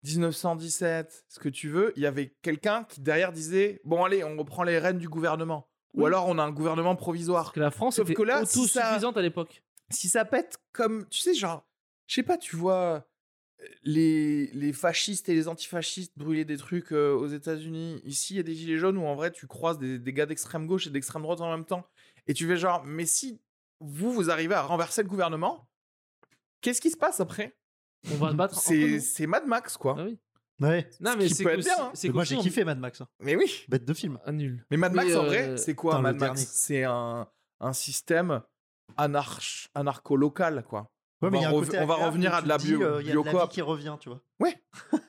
1917, 0.05 1.25
ce 1.27 1.37
que 1.37 1.49
tu 1.49 1.67
veux, 1.67 1.91
il 1.97 2.03
y 2.03 2.05
avait 2.05 2.33
quelqu'un 2.41 2.85
qui 2.85 3.01
derrière 3.01 3.33
disait, 3.33 3.81
bon 3.83 4.05
allez, 4.05 4.23
on 4.23 4.37
reprend 4.37 4.63
les 4.63 4.79
rênes 4.79 4.99
du 4.99 5.09
gouvernement. 5.09 5.69
Ou 5.95 6.05
alors 6.05 6.29
on 6.29 6.37
a 6.37 6.43
un 6.43 6.51
gouvernement 6.51 6.95
Parce 6.95 7.03
provisoire. 7.03 7.51
que 7.51 7.59
la 7.59 7.71
France 7.71 7.97
Sauf 7.97 8.05
était 8.05 8.13
que 8.13 8.23
là, 8.23 8.45
si 8.45 8.59
autosuffisante 8.59 9.17
à 9.17 9.21
l'époque. 9.21 9.61
Si 9.89 10.07
ça 10.07 10.23
pète 10.23 10.59
comme, 10.71 11.05
tu 11.09 11.19
sais, 11.19 11.33
genre, 11.33 11.67
je 12.07 12.15
sais 12.15 12.23
pas, 12.23 12.37
tu 12.37 12.55
vois, 12.55 13.05
les, 13.83 14.47
les 14.53 14.71
fascistes 14.71 15.27
et 15.27 15.33
les 15.33 15.49
antifascistes 15.49 16.13
brûler 16.17 16.45
des 16.45 16.55
trucs 16.55 16.93
euh, 16.93 17.13
aux 17.13 17.27
États-Unis. 17.27 18.01
Ici, 18.05 18.35
il 18.35 18.37
y 18.37 18.39
a 18.39 18.43
des 18.43 18.55
gilets 18.55 18.77
jaunes 18.77 18.97
où 18.97 19.03
en 19.05 19.15
vrai, 19.15 19.31
tu 19.31 19.45
croises 19.45 19.77
des, 19.77 19.99
des 19.99 20.13
gars 20.13 20.25
d'extrême 20.25 20.67
gauche 20.67 20.87
et 20.87 20.89
d'extrême 20.89 21.23
droite 21.23 21.41
en 21.41 21.51
même 21.51 21.65
temps. 21.65 21.85
Et 22.27 22.33
tu 22.33 22.47
fais 22.47 22.55
genre, 22.55 22.85
mais 22.85 23.05
si 23.05 23.41
vous, 23.83 24.11
vous 24.13 24.29
arrivez 24.29 24.55
à 24.55 24.61
renverser 24.63 25.03
le 25.03 25.09
gouvernement, 25.09 25.67
qu'est-ce 26.61 26.81
qui 26.81 26.89
se 26.89 26.97
passe 26.97 27.19
après? 27.19 27.55
On 28.11 28.15
va 28.15 28.31
se 28.31 28.35
battre 28.35 28.59
C'est 28.59 28.99
c'est 28.99 29.27
Mad 29.27 29.45
Max, 29.45 29.77
quoi. 29.77 29.95
Ah 29.97 30.03
oui. 30.03 30.19
ouais. 30.59 30.89
Non, 30.99 31.15
mais 31.17 31.29
c'est 31.29 31.43
bien, 31.57 31.73
hein. 31.79 31.91
c'est 31.93 32.09
Moi, 32.09 32.23
j'ai 32.23 32.37
kiffé 32.37 32.63
Mad 32.65 32.79
Max. 32.79 33.01
hein. 33.01 33.07
Mais 33.19 33.35
oui. 33.35 33.65
Bête 33.69 33.85
de 33.85 33.93
film. 33.93 34.19
Ah, 34.25 34.31
nul. 34.31 34.65
Mais 34.71 34.77
Mad 34.77 34.93
Max, 34.93 35.07
Mais, 35.09 35.15
en 35.15 35.23
euh, 35.23 35.27
vrai, 35.27 35.57
c'est 35.57 35.75
quoi 35.75 35.99
Mad 35.99 36.17
Max. 36.17 36.45
C'est 36.51 36.83
un, 36.83 37.27
un 37.59 37.73
système 37.73 38.41
anarch, 38.97 39.69
anarcho-local, 39.73 40.63
quoi. 40.67 40.89
Ouais, 41.21 41.29
On 41.29 41.31
mais 41.31 41.37
va 41.37 41.37
il 41.37 41.41
y 41.43 41.45
a 41.45 41.49
un 41.49 41.51
rev- 41.53 41.65
côté 41.65 41.77
on 41.79 41.85
va 41.85 41.93
agréable 41.93 42.09
revenir 42.11 42.33
à 42.33 42.41
de 42.41 42.47
la 42.49 42.57
bio- 42.57 42.81
euh, 42.83 43.01
Il 43.01 43.07
y 43.07 43.11
a 43.11 43.15
de 43.15 43.37
la 43.37 43.47
qui 43.47 43.61
revient, 43.61 43.95
tu 43.99 44.09
vois. 44.09 44.21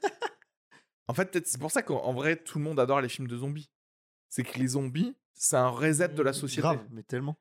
En 1.07 1.13
fait, 1.13 1.31
peut-être 1.31 1.47
c'est 1.47 1.59
pour 1.61 1.71
ça 1.71 1.83
qu'en 1.83 1.99
en 2.03 2.15
vrai, 2.15 2.37
tout 2.37 2.59
le 2.59 2.65
monde 2.65 2.81
adore 2.81 3.01
les 3.03 3.09
films 3.11 3.29
de 3.29 3.37
zombies. 3.37 3.69
C'est 4.31 4.43
que 4.43 4.59
les 4.59 4.69
zombies, 4.69 5.15
c'est 5.35 5.57
un 5.57 5.69
reset 5.69 6.09
de 6.09 6.23
la 6.23 6.33
société. 6.33 6.63
Grave, 6.63 6.87
mais 6.91 7.03
tellement. 7.03 7.37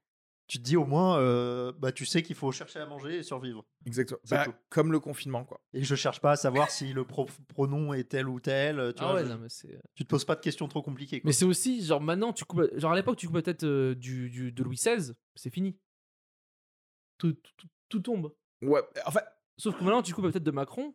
Tu 0.53 0.59
te 0.59 0.63
dis 0.63 0.77
au 0.77 0.85
moins, 0.85 1.17
euh, 1.17 1.71
bah, 1.79 1.91
tu 1.91 2.05
sais 2.05 2.21
qu'il 2.21 2.35
faut 2.35 2.51
chercher 2.51 2.77
à 2.77 2.85
manger 2.85 3.17
et 3.17 3.23
survivre. 3.23 3.65
Exactement. 3.87 4.19
Bah, 4.29 4.45
comme 4.69 4.91
le 4.91 4.99
confinement, 4.99 5.43
quoi. 5.45 5.59
Et 5.73 5.83
je 5.83 5.95
cherche 5.95 6.21
pas 6.21 6.33
à 6.33 6.35
savoir 6.35 6.69
si 6.69 6.93
le 6.93 7.05
pro- 7.05 7.27
pronom 7.47 7.91
est 7.93 8.03
tel 8.03 8.29
ou 8.29 8.39
tel. 8.39 8.79
euh, 8.79 8.91
Tu, 8.93 9.01
Ah 9.03 9.07
vois, 9.07 9.15
ouais, 9.15 9.23
je- 9.25 9.29
non, 9.31 9.39
mais 9.39 9.49
c'est. 9.49 9.79
tu 9.95 10.03
te 10.03 10.09
poses 10.09 10.25
pas 10.25 10.35
de 10.35 10.41
questions 10.41 10.67
trop 10.67 10.83
compliquées. 10.83 11.21
quoi. 11.21 11.27
Mais 11.27 11.33
c'est 11.33 11.45
aussi, 11.45 11.83
genre 11.83 12.01
maintenant, 12.01 12.33
tu 12.33 12.45
coupes. 12.45 12.69
Genre 12.77 12.91
à 12.91 12.95
l'époque, 12.95 13.17
tu 13.17 13.25
coupes 13.25 13.37
la 13.37 13.41
tête 13.41 13.63
euh, 13.63 13.95
du, 13.95 14.29
du- 14.29 14.51
de 14.51 14.63
Louis 14.63 14.75
XVI, 14.75 15.13
c'est 15.35 15.49
fini. 15.49 15.75
Tout, 17.17 17.33
tout, 17.33 17.51
tout- 17.57 17.67
tout 17.89 17.99
tombe. 18.01 18.31
Ouais, 18.61 18.81
enfin, 19.07 19.21
Sauf 19.57 19.75
que 19.77 19.83
maintenant, 19.83 20.01
tu 20.03 20.13
coupes 20.13 20.25
la 20.25 20.31
tête 20.31 20.43
de 20.43 20.51
Macron, 20.51 20.93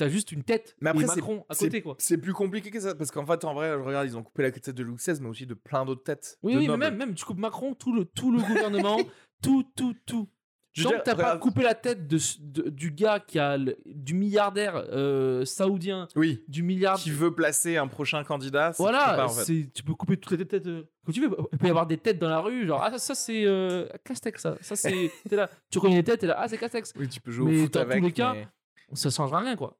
t'as 0.00 0.08
juste 0.08 0.32
une 0.32 0.42
tête 0.42 0.74
Mais 0.80 0.90
après, 0.90 1.04
et 1.04 1.06
Macron 1.06 1.44
à 1.48 1.54
côté, 1.54 1.82
quoi. 1.82 1.94
c'est 1.98 2.18
plus 2.18 2.32
compliqué 2.32 2.70
que 2.70 2.80
ça. 2.80 2.94
Parce 2.94 3.10
qu'en 3.10 3.24
fait, 3.26 3.44
en 3.44 3.54
vrai, 3.54 3.70
je 3.78 3.82
regarde, 3.82 4.06
ils 4.06 4.16
ont 4.16 4.22
coupé 4.22 4.42
la 4.42 4.50
tête 4.50 4.70
de 4.70 4.82
Louis 4.82 4.96
XVI, 4.96 5.20
mais 5.20 5.28
aussi 5.28 5.46
de 5.46 5.54
plein 5.54 5.84
d'autres 5.84 6.02
têtes. 6.04 6.38
Oui, 6.42 6.56
oui, 6.56 6.68
mais 6.68 6.76
même, 6.76 6.96
même, 6.96 7.14
tu 7.14 7.24
coupes 7.24 7.38
Macron, 7.38 7.74
tout 7.74 7.94
le, 7.94 8.04
tout 8.04 8.32
le 8.32 8.40
gouvernement, 8.40 8.98
tout, 9.42 9.64
tout, 9.76 9.94
tout. 10.06 10.28
Je 10.72 10.84
Tant 10.84 10.90
que 10.90 11.02
t'as 11.02 11.16
pas 11.16 11.36
coupé 11.36 11.62
la 11.64 11.74
tête 11.74 12.06
de, 12.06 12.16
de- 12.38 12.70
du 12.70 12.92
gars 12.92 13.18
qui 13.18 13.40
a 13.40 13.56
le- 13.58 13.76
du 13.86 14.14
milliardaire 14.14 14.76
euh, 14.92 15.44
saoudien, 15.44 16.06
Oui. 16.14 16.44
du 16.46 16.62
milliard. 16.62 16.96
Qui 16.96 17.10
veut 17.10 17.34
placer 17.34 17.76
un 17.76 17.88
prochain 17.88 18.22
candidat, 18.22 18.70
Voilà, 18.78 19.14
pas, 19.16 19.24
en 19.24 19.28
fait. 19.30 19.44
c'est- 19.44 19.72
tu 19.74 19.82
peux 19.82 19.94
couper 19.94 20.16
toutes 20.16 20.38
les 20.38 20.46
têtes 20.46 20.68
euh, 20.68 20.84
que 21.04 21.10
tu 21.10 21.20
veux. 21.22 21.36
Il 21.52 21.58
peut 21.58 21.66
y 21.66 21.70
avoir 21.70 21.88
des 21.88 21.98
têtes 21.98 22.20
dans 22.20 22.28
la 22.28 22.38
rue, 22.38 22.68
genre 22.68 22.80
ah 22.84 22.90
ça, 22.92 22.98
ça, 23.00 23.14
c'est 23.16 23.44
euh, 23.46 23.88
Castex, 24.04 24.40
ça, 24.40 24.56
ça 24.60 24.76
c'est 24.76 25.10
là, 25.32 25.50
tu 25.72 25.78
reconnais 25.78 25.96
les 25.96 26.04
têtes, 26.04 26.20
t'es 26.20 26.28
là 26.28 26.36
ah 26.38 26.46
c'est 26.46 26.56
Castex. 26.56 26.92
Oui, 26.96 27.08
tu 27.08 27.20
peux 27.20 27.32
jouer 27.32 27.50
Mais 27.50 27.58
au 27.58 27.62
foot 27.64 27.74
dans 27.74 27.80
tous 27.84 27.90
avec. 27.90 28.04
les 28.04 28.12
cas, 28.12 28.34
mais- 28.34 28.46
Ça 28.92 29.10
changera 29.10 29.40
rien 29.40 29.56
quoi. 29.56 29.76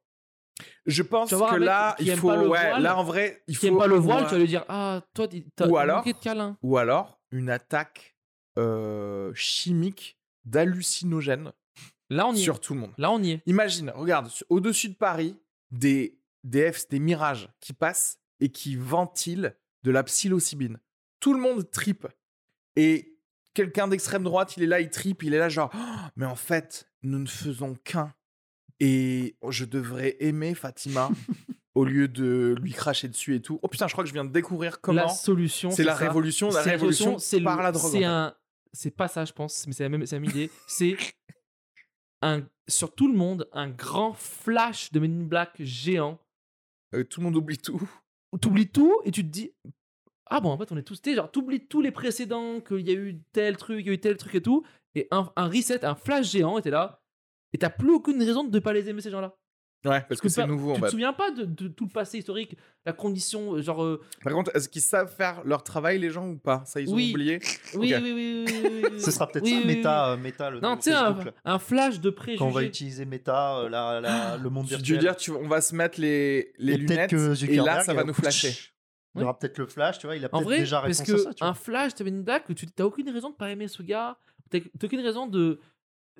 Je 0.85 1.03
pense 1.03 1.29
que 1.29 1.55
là, 1.55 1.95
il 1.99 2.15
faut. 2.15 2.31
ouais, 2.31 2.45
voile, 2.47 2.81
là, 2.81 2.97
en 2.97 3.03
vrai, 3.03 3.43
il 3.47 3.57
Qui 3.57 3.69
faut. 3.69 3.77
pas 3.77 3.87
le 3.87 3.95
voile, 3.95 4.23
ouais. 4.23 4.27
tu 4.29 4.33
vas 4.35 4.39
lui 4.39 4.47
dire 4.47 4.65
ah 4.69 5.01
toi 5.13 5.27
t'as 5.55 5.67
Ou 5.67 5.77
alors- 5.77 6.03
de 6.03 6.11
câlin. 6.11 6.57
Ou 6.61 6.77
alors, 6.77 7.19
une 7.31 7.49
attaque 7.49 8.15
euh, 8.57 9.31
chimique 9.35 10.17
d'hallucinogènes 10.45 11.51
Là 12.09 12.27
on 12.27 12.33
y 12.33 12.39
sur 12.41 12.55
est. 12.55 12.59
tout 12.59 12.73
le 12.73 12.79
monde. 12.81 12.91
Là 12.97 13.11
on 13.11 13.21
y 13.23 13.31
est. 13.31 13.41
Imagine, 13.45 13.89
regarde, 13.95 14.29
au-dessus 14.49 14.89
de 14.89 14.95
Paris, 14.95 15.37
des, 15.71 16.19
des 16.43 16.71
Fs, 16.71 16.89
des 16.89 16.99
mirages 16.99 17.47
qui 17.61 17.71
passent 17.73 18.19
et 18.41 18.49
qui 18.49 18.75
ventilent 18.75 19.55
de 19.83 19.91
la 19.91 20.03
psilocybine. 20.03 20.77
Tout 21.21 21.33
le 21.33 21.39
monde 21.39 21.69
tripe. 21.71 22.07
Et 22.75 23.17
quelqu'un 23.53 23.87
d'extrême 23.87 24.23
droite, 24.23 24.57
il 24.57 24.63
est 24.63 24.67
là, 24.67 24.81
il 24.81 24.89
tripe, 24.89 25.23
il 25.23 25.33
est 25.33 25.39
là 25.39 25.47
genre, 25.49 25.71
Oh, 25.73 25.79
mais 26.17 26.25
en 26.25 26.35
fait, 26.35 26.87
nous 27.03 27.19
ne 27.19 27.27
faisons 27.27 27.75
qu'un. 27.85 28.13
Et 28.83 29.35
je 29.47 29.63
devrais 29.63 30.17
aimer 30.19 30.55
Fatima 30.55 31.09
au 31.75 31.85
lieu 31.85 32.07
de 32.07 32.55
lui 32.59 32.73
cracher 32.73 33.07
dessus 33.07 33.35
et 33.35 33.41
tout. 33.41 33.59
Oh 33.61 33.67
putain, 33.67 33.87
je 33.87 33.93
crois 33.93 34.03
que 34.03 34.07
je 34.09 34.13
viens 34.13 34.25
de 34.25 34.31
découvrir 34.31 34.81
comment 34.81 35.03
la 35.03 35.07
solution 35.09 35.69
c'est 35.71 35.83
la 35.83 35.93
ça. 35.95 35.99
révolution, 36.07 36.49
la 36.49 36.61
révolution 36.63 37.19
c'est 37.19 37.37
le- 37.39 37.45
par 37.45 37.61
la 37.61 37.71
drogue. 37.71 37.91
C'est 37.91 38.03
un, 38.03 38.35
c'est 38.73 38.89
pas 38.91 39.07
ça, 39.07 39.23
je 39.23 39.33
pense, 39.33 39.67
mais 39.67 39.73
c'est 39.73 39.83
la 39.83 39.89
même, 39.89 40.01
la 40.03 40.19
même 40.19 40.25
idée. 40.29 40.49
C'est 40.67 40.97
un 42.21 42.41
sur 42.67 42.93
tout 42.93 43.07
le 43.11 43.17
monde 43.17 43.47
un 43.53 43.69
grand 43.69 44.13
flash 44.13 44.91
de 44.91 44.99
Men 44.99 45.21
in 45.21 45.25
Black 45.25 45.51
géant 45.59 46.19
Euh, 46.95 47.03
tout 47.03 47.19
le 47.19 47.25
monde 47.25 47.35
oublie 47.35 47.57
tout. 47.57 47.81
t'oublies 48.41 48.69
tout 48.69 48.99
et 49.05 49.11
tu 49.11 49.23
te 49.23 49.29
dis 49.29 49.51
ah 50.27 50.39
bon 50.39 50.49
en 50.51 50.57
fait 50.57 50.71
on 50.71 50.77
est 50.77 50.83
tous 50.83 51.01
genre 51.13 51.29
t'oublies 51.31 51.67
tous 51.67 51.81
les 51.81 51.91
précédents 51.91 52.61
qu'il 52.61 52.87
y 52.87 52.91
a 52.91 52.93
eu 52.93 53.21
tel 53.33 53.57
truc, 53.57 53.79
il 53.81 53.87
y 53.87 53.89
a 53.89 53.93
eu 53.93 53.99
tel 53.99 54.17
truc 54.17 54.35
et 54.35 54.41
tout 54.41 54.63
et 54.95 55.07
un, 55.11 55.31
un 55.35 55.47
reset, 55.47 55.83
un 55.85 55.95
flash 55.95 56.31
géant 56.31 56.59
t'es 56.61 56.69
là 56.69 57.00
et 57.53 57.57
t'as 57.57 57.69
plus 57.69 57.91
aucune 57.91 58.21
raison 58.21 58.43
de 58.43 58.59
pas 58.59 58.73
les 58.73 58.89
aimer 58.89 59.01
ces 59.01 59.11
gens-là. 59.11 59.33
Ouais, 59.83 60.05
parce 60.07 60.21
que 60.21 60.29
c'est 60.29 60.45
nouveau 60.45 60.73
en 60.73 60.75
Tu 60.75 60.81
te 60.81 60.85
fait. 60.85 60.91
souviens 60.91 61.11
pas 61.11 61.31
de, 61.31 61.43
de 61.43 61.67
tout 61.67 61.85
le 61.85 61.89
passé 61.91 62.19
historique, 62.19 62.55
la 62.85 62.93
condition 62.93 63.55
euh, 63.55 63.63
genre 63.63 63.83
euh, 63.83 63.99
Par 64.23 64.31
contre, 64.31 64.55
est-ce 64.55 64.69
qu'ils 64.69 64.83
savent 64.83 65.11
faire 65.11 65.41
leur 65.43 65.63
travail, 65.63 65.97
les 65.97 66.11
gens, 66.11 66.27
ou 66.29 66.37
pas? 66.37 66.61
Ça, 66.67 66.79
ils 66.81 66.91
ont 66.91 66.93
Oui. 66.97 67.09
oublié? 67.09 67.39
oui, 67.73 67.91
oui, 67.95 68.11
oui, 68.13 68.45
oui, 68.45 68.45
oui, 68.63 68.87
oui. 68.91 69.01
Ce 69.01 69.09
sera 69.09 69.25
peut-être 69.27 69.43
Oui, 69.43 69.49
ça, 69.49 69.55
oui, 69.57 69.63
oui. 69.67 69.75
méta, 69.77 70.11
euh, 70.11 70.17
méta, 70.17 70.49
le 70.51 70.59
Non, 70.59 70.77
tu 70.77 70.91
sais, 70.91 70.95
un, 71.45 71.57
flash 71.57 71.99
de 71.99 72.11
préjugés. 72.11 72.37
Quand 72.37 72.45
on 72.45 72.51
va 72.51 72.61
utiliser 72.61 73.05
méta, 73.05 73.57
euh, 73.57 73.69
la, 73.69 73.99
la- 73.99 74.37
le 74.37 74.49
monde 74.51 74.65
Tu 74.67 74.75
virtuel. 74.75 74.95
veux 74.97 75.01
dire, 75.01 75.15
tu, 75.15 75.31
on 75.31 75.47
va 75.47 75.61
se 75.61 75.73
mettre 75.73 75.99
les, 75.99 76.53
les 76.59 76.73
Et 76.73 76.77
lunettes 76.77 77.09
que 77.09 77.45
et 77.51 77.55
là, 77.55 77.79
ça 77.83 77.95
va 77.95 78.03
nous 78.03 78.13
flasher. 78.13 78.53
Il 79.15 79.21
y 79.21 79.23
aura 79.23 79.37
peut-être 79.39 79.57
le 79.57 79.65
flash, 79.65 79.97
tu 79.97 80.05
vois, 80.05 80.15
il 80.15 80.23
a 80.23 80.27
En 80.27 80.37
peut-être 80.37 80.43
vrai, 80.45 80.59
déjà 80.59 80.79
parce 80.81 80.99
réponse 80.99 81.07
que 81.07 81.13
à 81.21 81.23
ça. 81.23 81.33
Tu 81.33 81.39
vois. 81.43 81.47
un 81.49 81.53
flash 81.55 81.95
de 81.95 82.03
Men 82.03 82.19
in 82.19 82.21
Black, 82.21 82.53
tu 82.55 82.67
t'as 82.67 82.83
aucune 82.85 83.09
raison 83.09 83.31
de 83.31 83.35
pas 83.35 83.49
aimer 83.49 83.67
ce 83.67 83.81
gars. 83.81 84.15
T'as 84.51 84.59
t'as 84.59 84.85
aucune 84.85 85.01
raison 85.01 85.25
de 85.25 85.59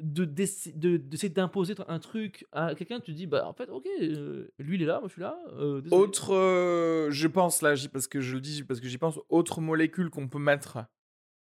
de 0.01 0.25
de- 0.25 0.97
d'essayer 0.97 1.29
d'imposer 1.29 1.75
un 1.87 1.99
truc 1.99 2.45
à 2.51 2.75
quelqu'un. 2.75 2.99
Tu 2.99 3.11
te 3.11 3.17
dis 3.17 3.27
bah 3.27 3.47
en 3.47 3.53
fait 3.53 3.69
ok, 3.69 3.85
euh, 4.01 4.51
lui 4.59 4.75
il 4.77 4.83
est 4.83 4.85
là, 4.85 4.99
moi 4.99 5.07
je 5.07 5.13
suis 5.13 5.21
là. 5.21 5.37
euh. 5.53 5.81
Autre, 5.91 6.33
euh, 6.35 7.09
je 7.11 7.27
pense 7.27 7.61
là, 7.61 7.73
parce 7.91 8.07
que 8.07 8.19
je 8.21 8.35
le 8.35 8.41
dis, 8.41 8.63
parce 8.63 8.79
que 8.79 8.87
j'y 8.87 8.97
pense, 8.97 9.19
autre 9.29 9.61
molécule 9.61 10.09
qu'on 10.09 10.27
peut 10.27 10.39
mettre 10.39 10.79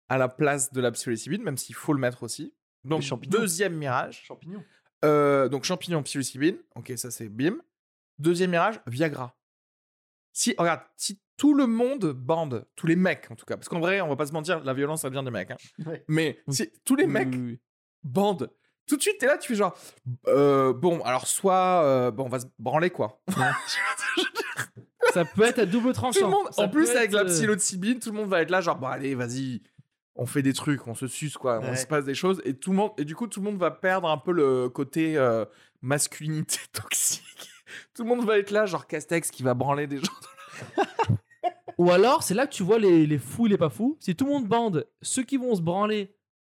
à 0.09 0.17
la 0.17 0.27
place 0.29 0.71
de 0.71 0.81
la 0.81 0.91
psilocybine, 0.91 1.43
même 1.43 1.57
s'il 1.57 1.75
faut 1.75 1.93
le 1.93 1.99
mettre 1.99 2.23
aussi. 2.23 2.53
Donc, 2.83 3.03
deuxième 3.27 3.73
mirage. 3.75 4.23
Champignons. 4.23 4.63
Euh, 5.03 5.49
donc, 5.49 5.63
champignon, 5.63 6.03
psilocybine. 6.03 6.57
Ok, 6.75 6.93
ça 6.97 7.09
c'est 7.11 7.29
bim. 7.29 7.57
Deuxième 8.19 8.51
mirage, 8.51 8.79
Viagra. 8.87 9.35
Si, 10.31 10.53
regarde, 10.57 10.81
si 10.97 11.19
tout 11.37 11.53
le 11.53 11.65
monde 11.67 12.11
bande, 12.13 12.67
tous 12.75 12.87
les 12.87 12.95
mecs 12.95 13.29
en 13.31 13.35
tout 13.35 13.45
cas, 13.45 13.55
parce 13.57 13.67
qu'en 13.69 13.79
vrai, 13.79 14.01
on 14.01 14.07
va 14.07 14.15
pas 14.15 14.25
se 14.27 14.33
mentir, 14.33 14.63
la 14.63 14.73
violence, 14.73 15.01
ça 15.01 15.09
vient 15.09 15.23
des 15.23 15.31
mecs. 15.31 15.51
hein. 15.51 15.57
Ouais. 15.85 16.03
Mais 16.07 16.39
si 16.49 16.69
tous 16.85 16.95
les 16.95 17.05
Oui, 17.05 17.11
mecs 17.11 17.33
oui, 17.33 17.39
oui. 17.41 17.59
Bandent, 18.05 18.49
tout 18.87 18.97
de 18.97 19.01
suite, 19.01 19.17
t'es 19.19 19.25
là, 19.25 19.37
tu 19.37 19.49
fais 19.49 19.55
genre, 19.55 19.75
euh, 20.27 20.71
bon, 20.73 21.01
alors 21.01 21.27
soit, 21.27 21.83
euh, 21.83 22.11
bon, 22.11 22.25
on 22.25 22.29
va 22.29 22.39
se 22.39 22.45
branler 22.59 22.89
quoi. 22.89 23.19
Ça 25.13 25.23
peut 25.25 25.43
être 25.43 25.59
à 25.59 25.65
double 25.65 25.93
tranchant. 25.93 26.29
monde, 26.29 26.47
en 26.57 26.69
plus 26.69 26.89
avec 26.89 27.09
être, 27.09 27.13
la 27.13 27.21
euh, 27.21 27.25
psilocybine, 27.25 27.99
tout 27.99 28.11
le 28.11 28.17
monde 28.17 28.29
va 28.29 28.41
être 28.41 28.51
là, 28.51 28.61
genre, 28.61 28.77
bon, 28.77 28.87
allez, 28.87 29.15
vas-y, 29.15 29.61
on 30.15 30.25
fait 30.25 30.41
des 30.41 30.53
trucs, 30.53 30.85
on 30.87 30.93
se 30.93 31.07
suce 31.07 31.37
quoi, 31.37 31.59
on 31.63 31.75
se 31.75 31.87
passe 31.87 32.05
des 32.05 32.15
choses, 32.15 32.41
et 32.45 32.53
tout 32.53 32.71
le 32.71 32.77
monde, 32.77 32.91
et 32.97 33.05
du 33.05 33.15
coup, 33.15 33.27
tout 33.27 33.39
le 33.39 33.45
monde 33.45 33.57
va 33.57 33.71
perdre 33.71 34.09
un 34.09 34.17
peu 34.17 34.31
le 34.31 34.69
côté 34.69 35.17
euh, 35.17 35.45
masculinité 35.81 36.59
toxique. 36.73 37.49
tout 37.93 38.03
le 38.03 38.09
monde 38.09 38.25
va 38.25 38.37
être 38.37 38.51
là, 38.51 38.65
genre 38.65 38.87
Castex 38.87 39.31
qui 39.31 39.41
va 39.41 39.53
branler 39.53 39.87
des 39.87 39.97
gens. 39.97 40.83
Ou 41.77 41.91
alors 41.91 42.23
c'est 42.23 42.33
là 42.33 42.47
que 42.47 42.53
tu 42.53 42.63
vois 42.63 42.79
les, 42.79 43.05
les 43.05 43.17
fous 43.17 43.47
et 43.47 43.49
les 43.49 43.57
pas 43.57 43.69
fous. 43.69 43.97
Si 43.99 44.15
tout 44.15 44.25
le 44.25 44.31
monde 44.31 44.47
bande, 44.47 44.87
ceux 45.01 45.23
qui 45.23 45.35
vont 45.35 45.55
se 45.55 45.61
branler, 45.61 46.15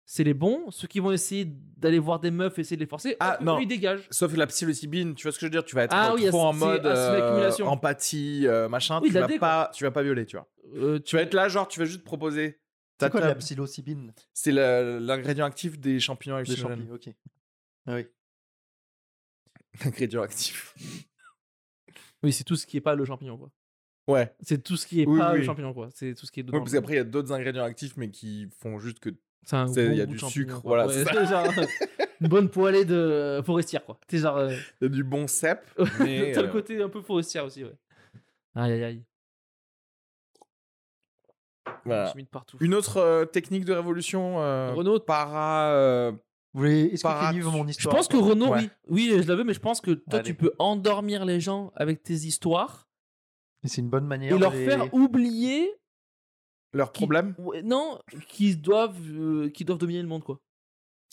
c'est 0.08 0.24
les 0.24 0.34
bons. 0.34 0.70
Ceux 0.70 0.86
qui 0.88 1.00
vont 1.00 1.10
essayer 1.12 1.44
d'aller 1.76 1.98
voir 1.98 2.20
des 2.20 2.30
meufs, 2.30 2.58
essayer 2.58 2.76
de 2.76 2.80
les 2.82 2.86
forcer, 2.88 3.16
Ah, 3.20 3.38
non. 3.42 3.58
eux, 3.58 3.62
ils 3.62 3.66
dégagent. 3.68 4.06
Sauf 4.10 4.34
la 4.36 4.46
psilocybine, 4.46 5.14
tu 5.14 5.24
vois 5.24 5.32
ce 5.32 5.36
que 5.36 5.40
je 5.42 5.46
veux 5.46 5.50
dire, 5.50 5.64
tu 5.64 5.74
vas 5.74 5.82
être 5.84 5.92
Ah 5.94 6.14
oui, 6.14 6.26
trop 6.28 6.42
en 6.46 6.52
mode 6.52 6.86
euh, 6.86 7.58
empathie, 7.64 8.46
euh, 8.46 8.68
machin, 8.68 9.00
Oui, 9.02 9.08
tu 9.08 9.14
vas 9.14 9.26
dé, 9.26 9.38
pas, 9.38 9.70
tu 9.74 9.84
vas 9.84 9.90
pas 9.90 10.02
violer, 10.02 10.24
tu 10.24 10.36
vois. 10.36 10.48
Euh, 10.76 10.98
Tu 11.00 11.16
vas 11.16 11.22
être 11.22 11.34
là, 11.34 11.48
genre, 11.48 11.68
tu 11.68 11.78
vas 11.80 11.84
juste 11.84 12.02
proposer. 12.04 12.60
C'est 13.00 13.10
quoi 13.10 13.20
de 13.20 13.26
la 13.26 13.34
psilocybine? 13.34 14.14
C'est 14.32 14.52
l'ingrédient 14.52 15.44
actif 15.44 15.78
des 15.78 16.00
champignons 16.00 16.36
Des 16.36 16.48
hallucinogènes. 16.50 16.78
champignons, 16.88 16.94
ok. 16.94 17.10
Ah 17.86 17.94
oui. 17.96 18.06
L'ingrédient 19.84 20.22
actif. 20.22 20.74
Oui, 22.22 22.32
c'est 22.32 22.44
tout 22.44 22.56
ce 22.56 22.66
qui 22.66 22.76
est 22.78 22.80
pas 22.80 22.94
le 22.94 23.04
champignon, 23.04 23.36
quoi. 23.36 23.50
Ouais. 24.08 24.34
C'est 24.40 24.62
tout 24.62 24.76
ce 24.76 24.86
qui 24.86 25.02
est 25.02 25.06
Oui, 25.06 25.18
pas 25.18 25.32
oui. 25.32 25.40
le 25.40 25.44
champignon, 25.44 25.74
quoi. 25.74 25.88
C'est 25.94 26.14
tout 26.14 26.24
ce 26.26 26.32
qui 26.32 26.40
est 26.40 26.44
Oui, 26.44 26.58
parce 26.58 26.72
qu'après, 26.72 26.94
il 26.94 26.96
y 26.96 27.00
a 27.00 27.04
d'autres 27.04 27.32
ingrédients 27.32 27.64
actifs, 27.64 27.96
mais 27.96 28.10
qui 28.10 28.48
font 28.60 28.78
juste 28.78 29.00
que. 29.00 29.10
C'est 29.44 29.56
un 29.56 29.66
c'est- 29.68 29.86
bon 29.86 29.92
il 29.92 29.98
y 29.98 30.00
a 30.02 30.06
goût 30.06 30.12
du 30.12 30.18
sucre, 30.18 30.60
quoi. 30.60 30.68
voilà, 30.70 30.86
Ouais, 30.86 30.92
c'est 30.94 31.04
c'est 31.04 31.26
genre 31.26 31.46
une 32.20 32.28
bonne 32.28 32.48
poêlée 32.48 32.84
de 32.84 33.40
forestière, 33.44 33.84
quoi. 33.84 33.98
T'es 34.08 34.18
genre. 34.18 34.36
euh, 34.38 34.54
Il 34.80 34.84
y 34.84 34.86
a 34.86 34.88
du 34.88 35.04
bon 35.04 35.26
cep, 35.28 35.60
mais. 36.00 36.32
T'as 36.32 36.42
le 36.42 36.48
euh, 36.48 36.52
côté 36.52 36.82
un 36.82 36.88
peu 36.88 37.00
forestière 37.02 37.44
aussi, 37.44 37.62
ouais. 37.64 37.74
Aïe 38.54 38.72
aïe 38.72 38.84
aïe. 38.84 39.02
Je 41.66 41.72
voilà. 41.84 42.12
de 42.12 42.22
partout. 42.24 42.56
Une 42.60 42.74
autre 42.74 42.96
euh, 42.98 43.24
technique 43.24 43.64
de 43.64 43.72
révolution 43.72 44.40
euh, 44.40 44.72
Renaud, 44.74 44.98
para. 45.00 45.70
euh, 45.72 46.12
Vous 46.54 46.60
voulez, 46.60 46.84
est-ce 46.86 47.02
que 47.02 47.08
Parat- 47.08 47.30
Kenny 47.30 47.40
veut 47.40 47.50
mon 47.50 47.64
Je 47.64 47.70
histoire 47.70 47.94
pense 47.96 48.08
que 48.08 48.16
Renaud, 48.16 48.48
Ouais. 48.50 48.68
oui, 48.88 49.08
oui, 49.10 49.22
je 49.22 49.28
la 49.28 49.34
veux, 49.36 49.44
mais 49.44 49.54
je 49.54 49.60
pense 49.60 49.80
que 49.80 49.92
toi, 49.92 50.18
Allez. 50.20 50.22
tu 50.22 50.34
peux 50.34 50.52
endormir 50.58 51.24
les 51.24 51.40
gens 51.40 51.72
avec 51.76 52.02
tes 52.02 52.14
histoires 52.14 52.88
Et 53.64 53.68
c'est 53.68 53.80
une 53.80 53.90
bonne 53.90 54.06
manière 54.06 54.34
et 54.34 54.38
leur 54.38 54.52
les- 54.52 54.64
faire 54.64 54.92
oublier, 54.94 55.72
leur 56.72 56.92
qui- 56.92 57.00
problème 57.00 57.34
ouais, 57.38 57.62
non, 57.62 57.98
qu'ils 58.28 58.60
doivent, 58.60 58.96
euh, 59.10 59.48
qu'ils 59.50 59.66
doivent 59.66 59.78
dominer 59.78 60.02
le 60.02 60.08
monde, 60.08 60.24
quoi. 60.24 60.38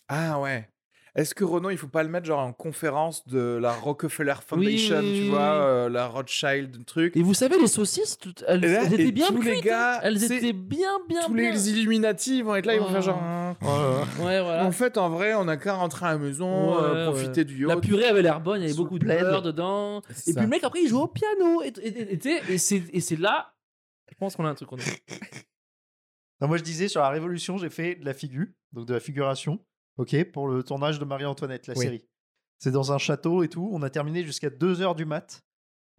Ah 0.07 0.39
ouais. 0.39 0.67
Est-ce 1.15 1.35
que 1.35 1.43
Renaud, 1.43 1.69
il 1.69 1.77
faut 1.77 1.87
pas 1.87 2.01
le 2.01 2.09
mettre 2.09 2.25
genre 2.25 2.39
en 2.39 2.53
conférence 2.53 3.27
de 3.27 3.59
la 3.61 3.71
Rockefeller 3.71 4.33
Foundation, 4.47 4.97
oui, 4.99 5.13
tu 5.13 5.21
oui, 5.25 5.29
vois, 5.29 5.41
euh, 5.41 5.87
la 5.87 6.07
Rothschild, 6.07 6.83
truc? 6.87 7.15
Et 7.15 7.21
vous 7.21 7.35
savez, 7.35 7.59
les 7.59 7.67
saucisses, 7.67 8.17
toutes- 8.17 8.43
elles, 8.47 8.61
là, 8.61 8.81
elles 8.83 8.93
et 8.93 9.03
étaient 9.03 9.11
bien 9.11 9.27
tous 9.27 9.39
les 9.43 9.51
cuites, 9.51 9.63
gars, 9.65 9.97
hein. 9.97 9.99
elles 10.01 10.19
c'est- 10.19 10.37
étaient 10.37 10.53
bien, 10.53 10.89
bien, 11.07 11.21
Tous 11.27 11.33
bien. 11.33 11.51
les 11.51 11.69
Illuminati 11.69 12.41
vont 12.41 12.55
être 12.55 12.65
là, 12.65 12.73
ils 12.73 12.79
vont 12.79 12.87
Oh. 12.89 12.91
faire 12.91 13.03
genre. 13.03 13.21
hein. 13.21 13.55
Ouais, 13.61 14.41
voilà. 14.41 14.65
En 14.65 14.71
fait, 14.71 14.97
en 14.97 15.09
vrai, 15.09 15.35
on 15.35 15.47
a 15.47 15.55
qu'à 15.55 15.75
rentrer 15.75 16.07
à 16.07 16.13
la 16.13 16.17
maison, 16.17 16.71
Ouais, 16.71 16.81
euh, 16.81 17.05
profiter 17.11 17.45
du 17.45 17.67
La 17.67 17.75
yacht. 17.75 17.83
purée 17.83 18.05
avait 18.05 18.23
l'air 18.23 18.41
bonne, 18.41 18.61
il 18.61 18.63
y 18.63 18.65
avait 18.71 18.75
beaucoup 18.75 18.97
de 18.97 19.05
beurre 19.05 19.43
dedans. 19.43 20.01
Et 20.25 20.33
puis 20.33 20.41
le 20.41 20.47
mec, 20.47 20.63
après, 20.63 20.81
il 20.81 20.87
joue 20.87 20.99
au 20.99 21.07
piano. 21.07 21.61
Et, 21.61 21.67
et, 21.79 22.13
et- 22.27 22.55
et 22.55 22.57
c'est 22.57 23.19
là, 23.19 23.52
je 24.13 24.17
pense 24.19 24.35
qu'on 24.35 24.45
a 24.45 24.49
un 24.49 24.55
truc. 24.55 24.69
qu'on 24.69 24.77
a. 24.77 24.81
Non, 26.41 26.47
moi, 26.47 26.57
je 26.57 26.63
disais 26.63 26.87
sur 26.87 27.01
la 27.01 27.09
Révolution, 27.09 27.57
j'ai 27.57 27.69
fait 27.69 27.95
de 27.95 28.05
la 28.05 28.13
figure, 28.13 28.47
donc 28.73 28.85
de 28.85 28.93
la 28.93 28.99
figuration, 28.99 29.63
ok, 29.97 30.31
pour 30.31 30.47
le 30.47 30.61
tournage 30.63 30.99
de 30.99 31.05
Marie-Antoinette, 31.05 31.67
la 31.67 31.73
Oui. 31.75 31.85
série. 31.85 32.05
C'est 32.59 32.71
dans 32.71 32.91
un 32.91 32.97
château 32.97 33.43
et 33.43 33.49
tout. 33.49 33.69
On 33.71 33.81
a 33.81 33.89
terminé 33.89 34.23
jusqu'à 34.23 34.49
2h 34.49 34.95
du 34.95 35.05
mat. 35.05 35.41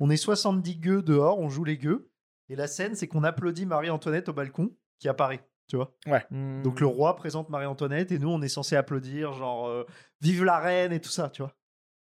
On 0.01 0.11
est 0.11 0.17
70 0.19 0.77
gueux 0.77 1.03
dehors, 1.03 1.39
on 1.39 1.49
joue 1.49 1.65
les 1.65 1.79
gueux. 1.79 2.11
Et 2.51 2.57
la 2.57 2.67
scène, 2.67 2.95
c'est 2.95 3.09
qu'on 3.09 3.25
applaudit 3.25 3.65
Marie-Antoinette 3.67 4.29
au 4.29 4.33
balcon 4.33 4.77
qui 4.99 5.09
apparaît. 5.09 5.47
tu 5.67 5.77
vois. 5.77 5.97
Hmm. 6.31 6.62
Donc 6.62 6.81
le 6.81 6.87
roi 6.87 7.17
présente 7.17 7.49
Marie-Antoinette 7.49 8.12
et 8.12 8.19
nous, 8.19 8.29
on 8.29 8.43
est 8.43 8.49
censé 8.49 8.77
applaudir, 8.77 9.33
genre 9.33 9.67
euh, 9.69 9.85
vive 10.21 10.45
la 10.45 10.59
reine 10.59 10.93
et 10.93 11.01
tout 11.01 11.11
ça, 11.11 11.31
tu 11.31 11.41
vois. 11.43 11.57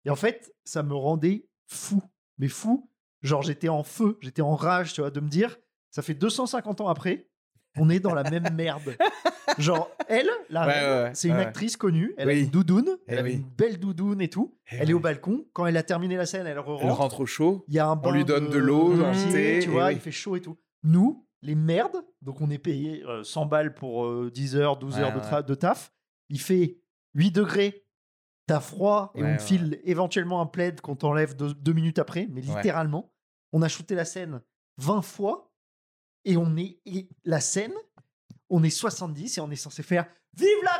Et 0.05 0.11
en 0.11 0.17
fait, 0.17 0.53
ça 0.65 0.83
me 0.83 0.95
rendait 0.95 1.47
fou, 1.69 2.03
mais 2.39 2.49
fou. 2.49 2.91
Genre 3.23 3.43
j'étais 3.43 3.69
en 3.69 3.85
feu, 3.85 4.19
j'étais 4.21 4.43
en 4.43 4.57
rage, 4.57 4.93
tu 4.93 5.01
vois, 5.03 5.11
de 5.11 5.21
me 5.21 5.29
dire, 5.29 5.57
ça 5.95 6.03
fait 6.03 6.15
250 6.15 6.81
ans 6.81 6.89
après, 6.89 7.29
on 7.77 7.89
est 7.89 8.01
dans 8.01 8.15
la 8.15 8.29
même 8.29 8.49
merde. 8.55 8.97
Genre 9.59 9.89
elle, 10.09 10.29
la 10.51 10.67
Ouais, 10.67 10.73
reine, 10.73 10.85
ouais, 10.99 11.03
ouais, 11.05 11.11
c'est 11.15 11.29
une 11.29 11.37
actrice 11.37 11.77
connue, 11.77 12.15
elle 12.19 12.29
a 12.31 12.33
une 12.33 12.49
doudoune, 12.51 12.89
Eh 13.07 13.13
elle 13.13 13.19
a 13.19 13.23
oui. 13.23 13.35
une 13.35 13.43
belle 13.45 13.79
doudoune 13.79 14.21
et 14.21 14.29
tout. 14.29 14.59
Eh 14.73 14.77
elle 14.81 14.91
est 14.91 14.95
au 14.95 14.99
balcon. 14.99 15.45
Quand 15.53 15.67
elle 15.67 15.77
a 15.77 15.85
terminé 15.85 16.17
la 16.17 16.27
scène, 16.27 16.47
elle 16.49 16.59
re 16.59 16.81
Elle 16.83 16.91
rentre 16.91 17.21
au 17.21 17.27
chaud. 17.27 17.65
il 17.69 17.75
y 17.75 17.79
a 17.79 17.87
un 17.87 17.95
bain 17.95 18.11
lui 18.13 18.25
donne 18.25 18.49
de 18.51 18.59
l'eau, 18.59 18.93
un 19.05 19.13
thé, 19.13 19.61
tu 19.63 19.69
et 19.69 19.73
vois, 19.73 19.87
oui. 19.89 19.93
il 19.95 20.01
fait 20.01 20.11
chaud 20.11 20.35
et 20.35 20.41
tout. 20.41 20.57
Nous, 20.83 21.25
les 21.43 21.55
merdes, 21.55 22.05
donc 22.23 22.41
on 22.41 22.51
est 22.51 22.59
payé 22.59 23.05
euh, 23.07 23.23
100 23.23 23.47
balles 23.47 23.75
pour 23.75 24.05
euh, 24.07 24.31
10 24.35 24.57
heures, 24.57 24.77
12 24.79 24.99
heures 24.99 25.45
de, 25.45 25.55
taf. 25.55 25.93
Il 26.31 26.41
fait 26.41 26.79
8 27.15 27.31
degrés, 27.31 27.87
t'as 28.49 28.61
froid 28.61 29.13
et 29.15 29.23
Ouais, 29.23 29.29
on 29.29 29.33
ouais. 29.33 29.39
file 29.39 29.81
éventuellement 29.85 30.41
un 30.41 30.47
plaid 30.47 30.81
qu'on 30.81 30.97
t'enlève 30.97 31.37
deux, 31.37 31.55
deux 31.55 31.73
minutes 31.73 32.01
après, 32.01 32.27
mais 32.33 32.45
Ouais. 32.49 32.57
littéralement. 32.57 33.13
On 33.53 33.63
a 33.63 33.69
shooté 33.69 33.95
la 33.95 34.05
scène 34.05 34.41
20 34.79 35.03
fois 35.03 35.54
et 36.25 36.37
on 36.37 36.57
est 36.57 36.79
et 36.87 37.09
la 37.25 37.41
scène, 37.41 37.72
on 38.51 38.62
est 38.62 38.70
70 38.70 39.39
et 39.39 39.41
on 39.41 39.51
est 39.51 39.57
censé 39.57 39.83
faire 39.83 40.07
Vive 40.37 40.49
la 40.64 40.72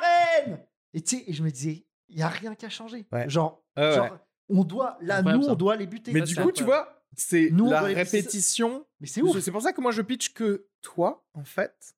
reine 0.47 0.59
Et 0.93 1.01
tu 1.01 1.17
sais, 1.19 1.25
et 1.27 1.33
je 1.33 1.43
me 1.43 1.51
disais, 1.51 1.87
il 2.09 2.19
y 2.19 2.23
a 2.23 2.29
rien 2.29 2.55
qui 2.55 2.67
a 2.67 2.69
changé. 2.71 3.07
Ouais. 3.13 3.29
Genre, 3.29 3.63
ouais. 3.77 4.11
on 4.49 4.65
doit, 4.65 4.99
là, 5.01 5.23
nous, 5.23 5.43
ça. 5.45 5.53
on 5.53 5.55
doit 5.55 5.77
les 5.77 5.87
buter. 5.87 6.13
Mais 6.13 6.21
Ça, 6.21 6.27
du 6.27 6.35
c'est 6.35 6.43
coup, 6.43 6.53
tu 6.53 6.65
vois, 6.65 7.05
c'est 7.17 7.51
la 7.51 7.81
répétition. 7.83 8.87
Mais 9.01 9.07
c'est 9.07 9.23
ouf. 9.23 9.39
C'est 9.41 9.51
pour 9.53 9.63
ça 9.63 9.73
que 9.73 9.81
moi, 9.81 9.93
je 9.93 10.03
pitch 10.03 10.33
que 10.35 10.67
toi, 10.81 11.25
en 11.35 11.45
fait, 11.45 11.95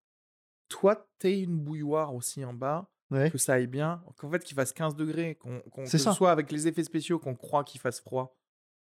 toi, 0.69 1.09
t'es 1.19 1.41
une 1.41 1.59
bouilloire 1.59 2.15
aussi 2.15 2.45
en 2.45 2.53
bas, 2.55 2.91
Ouais. 3.11 3.31
que 3.31 3.39
ça 3.39 3.55
aille 3.55 3.69
bien, 3.69 4.03
qu'en 4.17 4.29
fait, 4.31 4.43
qu'il 4.43 4.57
fasse 4.57 4.73
15 4.73 4.97
degrés, 4.97 5.37
qu'on 5.37 5.61
que 5.61 5.87
ça. 5.87 6.13
soit 6.13 6.33
avec 6.33 6.51
les 6.51 6.67
effets 6.67 6.83
spéciaux, 6.83 7.19
qu'on 7.21 7.37
croit 7.37 7.63
qu'il 7.63 7.81
fasse 7.81 8.01
froid. 8.01 8.37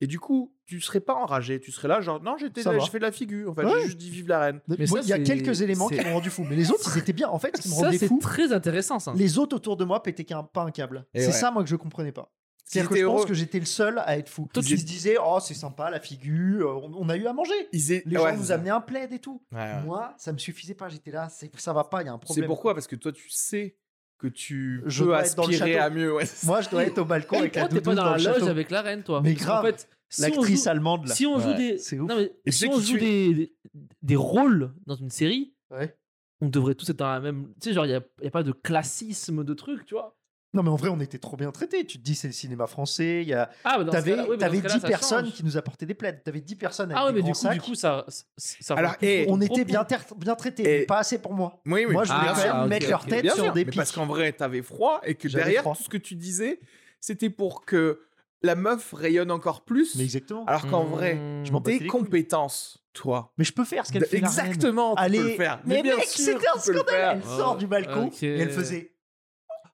Et 0.01 0.07
du 0.07 0.19
coup, 0.19 0.53
tu 0.65 0.79
serais 0.79 1.01
pas 1.01 1.13
enragé, 1.15 1.59
tu 1.59 1.71
serais 1.71 1.87
là, 1.89 1.99
genre, 1.99 2.21
non, 2.21 2.37
j'étais 2.37 2.63
là, 2.63 2.79
je 2.79 2.89
fais 2.89 2.99
de 2.99 3.03
la 3.03 3.11
figure, 3.11 3.51
en 3.51 3.55
fait, 3.55 3.65
Ouais. 3.65 3.71
j'ai 3.81 3.85
juste 3.87 3.97
dit 3.97 4.09
vive 4.09 4.27
la 4.29 4.39
reine. 4.39 4.61
Mais 4.67 4.75
il 4.77 4.89
y 5.07 5.13
a 5.13 5.17
c'est- 5.17 5.23
quelques 5.23 5.61
éléments 5.61 5.89
qui 5.89 5.95
c'est- 5.97 6.05
m'ont 6.05 6.13
rendu 6.13 6.29
fou. 6.29 6.45
Mais 6.49 6.55
les 6.55 6.71
autres, 6.71 6.89
ils 6.95 6.99
étaient 6.99 7.11
bien. 7.13 7.27
En 7.29 7.37
fait, 7.39 7.55
ce 7.57 7.61
qui 7.63 7.69
me 7.69 7.73
Ça, 7.73 7.85
rendait 7.85 7.97
c'est 7.97 8.07
fou, 8.07 8.19
très 8.21 8.53
intéressant, 8.53 8.99
ça. 8.99 9.11
les 9.15 9.37
autres 9.37 9.55
autour 9.57 9.75
de 9.75 9.83
moi 9.83 10.01
pétaient 10.01 10.23
qu'un, 10.23 10.43
pas 10.43 10.61
un 10.63 10.71
câble. 10.71 11.05
C'est 11.13 11.25
ouais. 11.27 11.31
ça, 11.33 11.51
moi, 11.51 11.63
que 11.63 11.69
je 11.69 11.75
comprenais 11.75 12.11
pas. 12.13 12.31
C'est-à-dire 12.63 12.89
que 12.91 12.97
je 12.97 13.05
pense 13.05 13.25
que 13.25 13.33
j'étais 13.33 13.59
le 13.59 13.65
seul 13.65 13.97
à 14.05 14.17
être 14.17 14.29
fou. 14.29 14.47
Toi, 14.53 14.61
Ils 14.63 14.69
tu- 14.69 14.77
se 14.77 14.85
disaient, 14.85 15.17
oh, 15.19 15.39
c'est 15.41 15.55
sympa, 15.55 15.89
la 15.89 15.99
figure, 15.99 16.81
on, 16.83 16.91
on 17.03 17.09
a 17.09 17.17
eu 17.17 17.25
à 17.25 17.33
manger. 17.33 17.51
Ils 17.73 17.91
est- 17.91 18.03
Les 18.05 18.15
ouais, 18.17 18.23
gens 18.23 18.29
c'est 18.35 18.37
nous 18.37 18.51
amenaient 18.51 18.69
un 18.69 18.79
plaid 18.81 19.11
et 19.11 19.17
tout. 19.19 19.41
Ouais, 19.51 19.57
ouais. 19.59 19.81
Moi, 19.83 20.13
ça 20.17 20.31
me 20.31 20.37
suffisait 20.37 20.75
pas. 20.75 20.87
J'étais 20.87 21.09
là, 21.11 21.29
c'est- 21.29 21.49
ça 21.59 21.73
va 21.73 21.83
pas, 21.83 22.03
il 22.03 22.05
y 22.05 22.09
a 22.09 22.13
un 22.13 22.19
C'est 22.19 22.25
problème. 22.25 22.45
pourquoi? 22.47 22.75
Parce 22.75 22.85
que 22.87 22.95
toi, 22.95 23.11
tu 23.11 23.27
sais 23.29 23.75
que 24.19 24.27
tu 24.27 24.83
Je 24.85 25.03
peux 25.05 25.15
aspirer 25.15 25.77
à 25.79 25.89
mieux. 25.89 26.13
ouais. 26.13 26.25
Moi, 26.43 26.61
je 26.61 26.69
dois 26.69 26.83
être 26.83 26.97
au 26.99 27.05
balcon 27.05 27.37
Et 27.37 27.39
avec 27.39 27.55
la 27.55 27.61
toi, 27.61 27.69
t'es 27.69 27.75
pas 27.75 27.81
doudoune 27.81 27.95
dans 27.95 28.03
dans 28.03 28.11
la 28.11 28.17
le 28.17 28.23
loge 28.25 28.33
château. 28.35 28.47
avec 28.47 28.69
la 28.69 28.81
reine, 28.81 29.01
toi. 29.03 29.21
Mais 29.23 29.33
grave. 29.33 29.65
fait, 29.65 29.87
si 30.09 30.21
on 30.21 30.23
L'actrice 30.25 30.63
joue- 30.65 30.69
allemande, 30.69 31.07
là. 31.07 31.15
Si 31.15 31.25
on 31.25 31.39
joue 31.39 31.47
Ouais, 31.49 31.55
des, 31.57 31.77
c'est 31.77 31.99
ouf. 31.99 32.07
non, 32.09 32.15
mais 32.17 32.23
Et 32.23 32.31
tu 32.45 32.51
si 32.51 32.59
sais 32.59 32.67
on 32.67 32.77
qui 32.77 32.85
joue 32.85 32.93
tu 32.93 32.99
des, 32.99 33.33
des, 33.33 33.53
des 34.01 34.15
rôles 34.15 34.73
dans 34.85 34.95
une 34.95 35.09
série, 35.09 35.53
Ouais. 35.71 35.95
on 36.41 36.49
devrait 36.49 36.75
tous 36.75 36.89
être 36.89 36.97
dans 36.99 37.09
la 37.11 37.19
même. 37.21 37.47
Tu 37.61 37.69
sais, 37.69 37.73
genre, 37.73 37.85
il 37.85 37.89
n'y 37.89 37.95
a, 37.95 38.01
y 38.23 38.27
a 38.27 38.31
pas 38.31 38.43
de 38.43 38.51
classisme 38.51 39.43
de 39.43 39.53
trucs, 39.53 39.85
tu 39.85 39.93
vois. 39.95 40.15
Non, 40.53 40.63
mais 40.63 40.69
en 40.69 40.75
vrai, 40.75 40.89
on 40.89 40.99
était 40.99 41.19
trop 41.19 41.37
bien 41.37 41.51
traités. 41.51 41.85
Tu 41.85 41.99
te 41.99 42.03
dis, 42.03 42.15
c'est 42.15 42.27
le 42.27 42.33
cinéma 42.33 42.65
français. 42.65 43.21
Il 43.21 43.27
y 43.27 43.33
a... 43.33 43.51
Ah, 43.63 43.77
bah 43.83 43.91
T'avais 43.91 44.13
oui, 44.13 44.19
mais 44.21 44.27
dans 44.29 44.37
t'avais 44.37 44.57
ce 44.57 44.61
cas-là, 44.63 44.73
10 44.75 44.81
ça 44.81 44.87
personnes 44.87 45.25
change. 45.25 45.33
qui 45.35 45.45
nous 45.45 45.57
apportaient 45.57 45.85
des 45.85 45.93
plaids. 45.93 46.19
T'avais 46.25 46.41
10 46.41 46.55
personnes 46.55 46.89
avec 46.91 46.97
Ah, 46.99 47.05
ouais, 47.05 47.13
des 47.13 47.19
mais 47.21 47.23
du 47.23 47.33
coup, 47.33 47.37
du 47.37 47.53
sacs. 47.53 47.61
coup, 47.61 47.75
ça. 47.75 48.05
ça- 48.37 48.73
Alors, 48.75 48.95
et- 49.01 49.25
ton 49.27 49.33
on 49.33 49.41
était 49.41 49.63
bien, 49.63 49.85
bien 50.17 50.35
traités, 50.35 50.63
Et- 50.63 50.79
mais 50.79 50.85
pas 50.85 50.97
assez 50.99 51.19
pour 51.21 51.35
moi. 51.35 51.61
Oui, 51.67 51.85
oui. 51.87 51.93
Moi, 51.93 52.03
je 52.03 52.11
voulais 52.11 52.25
Ah, 52.29 52.33
quand 52.35 52.53
même 52.55 52.63
ok, 52.63 52.69
mettre 52.69 52.89
leur 52.89 53.05
tête 53.05 53.21
Bien 53.21 53.35
sur 53.35 53.53
des 53.53 53.59
mais 53.63 53.65
pics. 53.69 53.75
parce 53.79 53.91
qu'en 53.91 54.07
vrai, 54.07 54.31
t'avais 54.33 54.63
froid 54.63 55.01
et 55.03 55.13
que 55.13 55.27
derrière, 55.27 55.61
froid. 55.61 55.75
tout 55.75 55.83
ce 55.83 55.89
que 55.89 55.97
tu 55.97 56.15
disais, 56.15 56.59
c'était 56.99 57.29
pour 57.29 57.63
que 57.63 58.01
la 58.41 58.55
meuf 58.55 58.93
rayonne 58.93 59.29
encore 59.29 59.61
plus. 59.65 59.93
Mais 59.97 60.03
exactement. 60.05 60.45
Alors 60.45 60.65
qu'en 60.65 60.83
Mmh. 60.85 60.89
vrai, 60.89 61.19
tes 61.63 61.85
compétences, 61.85 62.83
toi, 62.93 63.33
Mais 63.37 63.43
je 63.45 63.53
peux 63.53 63.65
faire 63.65 63.85
ce 63.85 63.91
qu'elle 63.93 64.05
fait. 64.05 64.17
exactement, 64.17 64.95
tu 64.95 65.01
Allez, 65.03 65.19
peux 65.19 65.27
le 65.29 65.35
faire. 65.35 65.61
mais, 65.65 65.83
mec, 65.83 65.93
c'était 66.07 66.39
un 66.55 66.59
scandale. 66.59 67.17
Elle 67.17 67.23
sort 67.23 67.55
du 67.55 67.67
balcon 67.67 68.09
et 68.21 68.39
elle 68.39 68.49
faisait. 68.49 68.93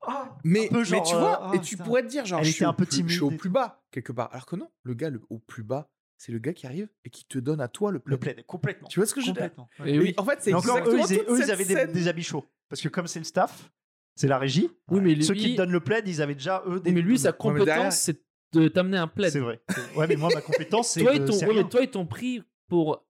Ah, 0.08 0.38
Mais, 0.44 0.68
tu 0.70 0.76
vois, 1.16 1.50
euh, 1.50 1.54
et 1.54 1.58
ah, 1.58 1.60
tu 1.60 1.78
pourrais 1.78 2.04
te 2.04 2.08
dire, 2.08 2.26
genre, 2.26 2.40
Elle 2.40 2.46
je 2.46 2.50
était 2.50 2.56
suis, 2.58 2.66
un 2.66 2.70
au 2.70 2.74
peu 2.74 2.86
plus, 2.86 3.04
je 3.08 3.14
suis 3.14 3.22
au 3.22 3.32
plus 3.32 3.50
bas, 3.50 3.84
quelque 3.92 4.12
part. 4.12 4.30
Alors 4.32 4.46
que 4.46 4.56
non, 4.56 4.70
le 4.84 4.94
gars 4.94 5.10
le, 5.10 5.22
au 5.30 5.40
plus 5.40 5.64
bas, 5.64 5.90
c'est 6.18 6.32
le 6.32 6.40
gars 6.40 6.54
qui 6.54 6.66
arrive 6.66 6.88
et 7.04 7.10
qui 7.10 7.26
te 7.26 7.38
donne 7.40 7.60
à 7.62 7.68
toi 7.68 7.92
le 7.92 8.02
Le 8.06 8.18
plaid. 8.18 8.36
plaid, 8.36 8.46
complètement. 8.46 8.88
Tu 8.88 9.00
vois 9.00 9.06
ce 9.08 9.14
que 9.14 9.22
je 9.22 9.28
veux 9.28 9.34
dire? 9.34 9.52
Et 9.86 10.00
oui. 10.00 10.14
En 10.18 10.26
fait, 10.26 10.40
c'est 10.42 10.54
encore, 10.54 10.78
eux, 10.88 10.98
exactement 11.00 11.28
ils, 11.30 11.34
eux, 11.34 11.44
ils 11.46 11.52
avaient 11.52 11.66
des, 11.66 11.88
des 11.88 12.08
habits 12.08 12.24
chauds. 12.24 12.46
Parce 12.70 12.82
que 12.82 12.88
comme 12.90 13.08
c'est 13.08 13.20
le 13.20 13.26
staff, 13.26 13.72
c'est 14.16 14.28
la 14.28 14.38
régie. 14.38 14.70
Oui, 14.90 15.02
mais 15.02 15.14
lui, 15.14 15.24
Ceux 15.26 15.34
qui 15.34 15.52
te 15.54 15.58
donnent 15.58 15.72
le 15.72 15.82
plaid, 15.82 16.08
ils 16.08 16.22
avaient 16.22 16.36
déjà 16.36 16.64
eux 16.68 16.80
des. 16.80 16.90
oui, 16.90 16.96
mais 16.96 17.02
lui, 17.02 17.20
sa 17.20 17.32
compétence, 17.32 17.98
c'est 17.98 18.22
de 18.54 18.68
t'amener 18.70 18.98
un 18.98 19.08
plaid. 19.08 19.32
C'est 19.32 19.40
vrai. 19.40 19.62
Ouais, 19.96 20.08
mais 20.08 20.16
moi, 20.16 20.30
ma 20.34 20.42
compétence, 20.42 20.90
c'est. 20.94 21.04
Toi, 21.04 21.82
ils 21.82 21.90
t'ont 21.90 22.06
pris 22.06 22.44
pour 22.68 23.05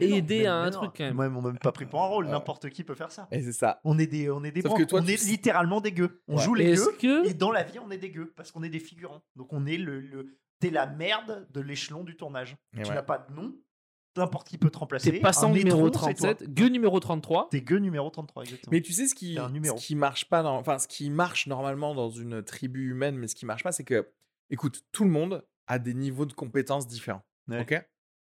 Mais 0.00 0.10
aider 0.10 0.46
à 0.46 0.54
un 0.54 0.66
non. 0.70 0.78
truc, 0.78 0.90
quand 0.96 1.04
même. 1.04 1.14
Moi, 1.14 1.26
ils 1.26 1.30
m'ont 1.30 1.42
même 1.42 1.58
pas 1.58 1.72
pris 1.72 1.86
pour 1.86 2.02
un 2.02 2.06
rôle. 2.06 2.26
N'importe 2.26 2.68
qui 2.70 2.84
peut 2.84 2.94
faire 2.94 3.10
ça. 3.10 3.28
Et 3.30 3.42
c'est 3.42 3.52
ça. 3.52 3.80
On 3.84 3.98
est 3.98 4.06
des, 4.06 4.30
on 4.30 4.42
est 4.44 4.50
des 4.52 4.62
Sauf 4.62 4.76
que 4.78 4.84
toi, 4.84 5.00
on 5.00 5.04
tu- 5.04 5.12
est 5.12 5.24
littéralement 5.24 5.80
des 5.80 5.92
gueux. 5.92 6.22
On 6.28 6.36
Ouais. 6.36 6.42
joue 6.42 6.54
les 6.54 6.70
Est-ce 6.72 6.86
gueux. 7.00 7.22
que. 7.24 7.28
Et 7.28 7.34
dans 7.34 7.50
la 7.52 7.62
vie, 7.62 7.78
on 7.78 7.90
est 7.90 7.98
des 7.98 8.10
gueux. 8.10 8.32
Parce 8.36 8.50
qu'on 8.52 8.62
est 8.62 8.68
des 8.70 8.80
figurants. 8.80 9.22
Donc 9.36 9.52
on 9.52 9.66
est 9.66 9.76
le. 9.78 10.00
le... 10.00 10.38
T'es 10.60 10.70
la 10.70 10.86
merde 10.86 11.46
de 11.52 11.60
l'échelon 11.60 12.02
du 12.04 12.16
tournage. 12.16 12.56
Et 12.76 12.82
tu 12.82 12.88
ouais. 12.88 12.94
n'as 12.94 13.02
pas 13.02 13.18
de 13.28 13.34
nom. 13.34 13.54
N'importe 14.16 14.48
qui 14.48 14.56
peut 14.56 14.70
te 14.70 14.78
remplacer. 14.78 15.12
T'es 15.12 15.20
passant 15.20 15.50
Un 15.50 15.52
numéro 15.52 15.84
métron, 15.84 16.06
c'est 16.06 16.14
toi. 16.14 16.34
37, 16.34 16.54
gueux 16.54 16.68
numéro 16.68 16.98
33. 16.98 17.48
T'es 17.50 17.60
gueux 17.60 17.76
numéro 17.76 18.08
33, 18.08 18.44
exactement. 18.44 18.70
Mais 18.72 18.80
tu 18.80 18.94
sais 18.94 19.06
ce 19.08 19.14
qui, 19.14 19.34
C'est 19.34 19.40
un 19.40 19.50
numéro. 19.50 19.76
ce 19.76 19.86
qui 19.86 19.94
marche 19.94 20.24
pas 20.30 20.42
dans, 20.42 20.56
enfin, 20.56 20.78
ce 20.78 20.88
qui 20.88 21.10
marche 21.10 21.46
normalement 21.46 21.94
dans 21.94 22.08
une 22.08 22.42
tribu 22.42 22.88
humaine, 22.90 23.16
mais 23.18 23.28
ce 23.28 23.34
qui 23.34 23.44
marche 23.44 23.62
pas, 23.62 23.72
c'est 23.72 23.84
que, 23.84 24.08
écoute, 24.48 24.84
tout 24.90 25.04
le 25.04 25.10
monde 25.10 25.44
a 25.66 25.78
des 25.78 25.92
niveaux 25.92 26.24
de 26.24 26.32
compétences 26.32 26.86
différents. 26.86 27.26
Ouais. 27.48 27.60
Ok? 27.60 27.86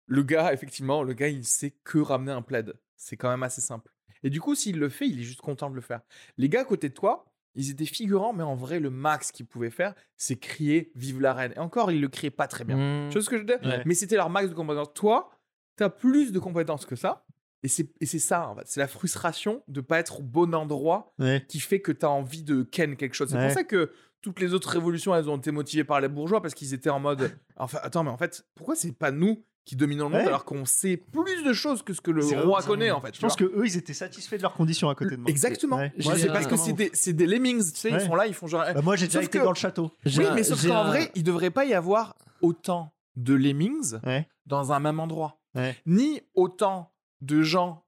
Le 0.07 0.23
gars, 0.23 0.53
effectivement, 0.53 1.03
le 1.03 1.13
gars, 1.13 1.27
il 1.27 1.43
sait 1.45 1.75
que 1.83 1.97
ramener 1.99 2.31
un 2.31 2.41
plaid. 2.41 2.73
C'est 2.95 3.17
quand 3.17 3.29
même 3.29 3.43
assez 3.43 3.61
simple. 3.61 3.91
Et 4.23 4.29
du 4.29 4.41
coup, 4.41 4.55
s'il 4.55 4.79
le 4.79 4.89
fait, 4.89 5.07
il 5.07 5.19
est 5.19 5.23
juste 5.23 5.41
content 5.41 5.69
de 5.69 5.75
le 5.75 5.81
faire. 5.81 6.01
Les 6.37 6.49
gars 6.49 6.61
à 6.61 6.65
côté 6.65 6.89
de 6.89 6.93
toi, 6.93 7.25
ils 7.55 7.69
étaient 7.69 7.85
figurants, 7.85 8.33
mais 8.33 8.43
en 8.43 8.55
vrai, 8.55 8.79
le 8.79 8.89
max 8.89 9.31
qu'ils 9.31 9.45
pouvaient 9.45 9.69
faire, 9.69 9.93
c'est 10.15 10.37
crier 10.37 10.91
"Vive 10.95 11.19
la 11.21 11.33
reine". 11.33 11.53
Et 11.55 11.59
encore, 11.59 11.91
ils 11.91 12.01
le 12.01 12.07
criaient 12.07 12.29
pas 12.31 12.47
très 12.47 12.63
bien. 12.63 12.77
Mmh. 12.77 13.09
Tu 13.09 13.13
vois 13.13 13.21
ce 13.23 13.29
que 13.29 13.35
je 13.37 13.41
veux 13.41 13.47
dire? 13.47 13.59
Ouais. 13.63 13.83
Mais 13.85 13.93
c'était 13.93 14.15
leur 14.15 14.29
max 14.29 14.49
de 14.49 14.53
compétences. 14.55 14.93
Toi, 14.93 15.29
t'as 15.75 15.89
plus 15.89 16.31
de 16.31 16.39
compétences 16.39 16.85
que 16.85 16.95
ça. 16.95 17.25
Et 17.63 17.67
c'est 17.67 18.19
ça, 18.19 18.47
en 18.47 18.55
fait. 18.55 18.63
C'est 18.65 18.79
la 18.79 18.87
frustration 18.87 19.63
de 19.67 19.81
pas 19.81 19.99
être 19.99 20.19
au 20.19 20.23
bon 20.23 20.53
endroit 20.55 21.13
Ouais. 21.19 21.43
qui 21.47 21.59
fait 21.59 21.81
que 21.81 21.91
t'as 21.91 22.07
envie 22.07 22.43
de 22.43 22.63
ken 22.63 22.95
quelque 22.95 23.13
chose. 23.15 23.29
C'est 23.29 23.35
Ouais. 23.37 23.47
pour 23.47 23.53
ça 23.53 23.63
que 23.63 23.91
toutes 24.21 24.39
les 24.39 24.53
autres 24.53 24.69
révolutions, 24.69 25.13
elles 25.15 25.29
ont 25.29 25.37
été 25.37 25.51
motivées 25.51 25.83
par 25.83 25.99
les 25.99 26.07
bourgeois 26.07 26.41
parce 26.41 26.53
qu'ils 26.53 26.73
étaient 26.73 26.89
en 26.91 26.99
mode. 26.99 27.37
Enfin, 27.57 27.79
attends, 27.81 28.03
mais 28.03 28.09
en 28.11 28.17
fait, 28.17 28.45
pourquoi 28.55 28.75
c'est 28.75 28.91
pas 28.93 29.11
nous 29.11 29.43
qui 29.67 29.75
dominons 29.75 30.05
le 30.05 30.11
monde 30.11 30.21
Ouais. 30.21 30.27
alors 30.27 30.45
qu'on 30.45 30.65
sait 30.65 30.95
plus 30.97 31.43
de 31.43 31.51
choses 31.53 31.83
que 31.83 31.93
ce 31.93 31.99
que 32.01 32.09
le 32.09 32.23
roi 32.25 32.61
vrai. 32.61 32.67
connaît 32.67 32.89
en 32.91 33.01
fait 33.01 33.13
Je 33.13 33.19
pense 33.19 33.35
que 33.35 33.43
eux, 33.43 33.65
ils 33.65 33.75
étaient 33.77 33.93
satisfaits 33.93 34.37
de 34.37 34.41
leurs 34.41 34.53
conditions 34.53 34.89
à 34.89 34.95
côté 34.95 35.11
de 35.17 35.21
moi. 35.21 35.29
Exactement. 35.29 35.75
Ouais. 35.75 35.91
Moi, 36.03 36.15
J'ai 36.15 36.21
c'est 36.21 36.27
parce 36.29 36.47
que 36.47 36.55
c'est 36.55 36.71
des, 36.73 36.89
c'est 36.93 37.11
des 37.13 37.27
lemmings, 37.27 37.59
tu 37.71 37.77
sais, 37.77 37.91
Ouais. 37.91 38.01
ils 38.01 38.07
sont 38.07 38.15
là, 38.15 38.27
ils 38.27 38.33
font 38.33 38.47
genre. 38.47 38.63
Bah, 38.73 38.81
moi, 38.81 38.95
j'ai 38.95 39.07
déjà 39.07 39.21
été 39.21 39.37
que- 39.37 39.43
dans 39.43 39.51
le 39.51 39.55
château. 39.57 39.91
J'ai 40.05 40.21
Oui, 40.23 40.27
un- 40.27 40.33
mais 40.35 40.43
sauf 40.43 40.65
qu'en 40.65 40.77
un- 40.77 40.87
vrai, 40.87 41.11
il 41.15 41.23
devrait 41.23 41.51
pas 41.51 41.65
y 41.65 41.73
avoir 41.73 42.15
autant 42.41 42.93
de 43.17 43.33
lemmings 43.33 43.97
Ouais. 44.05 44.27
dans 44.45 44.71
un 44.71 44.79
même 44.79 44.99
endroit. 45.01 45.39
Ouais. 45.53 45.75
Ni 45.85 46.21
autant 46.33 46.93
de 47.21 47.41
gens 47.43 47.83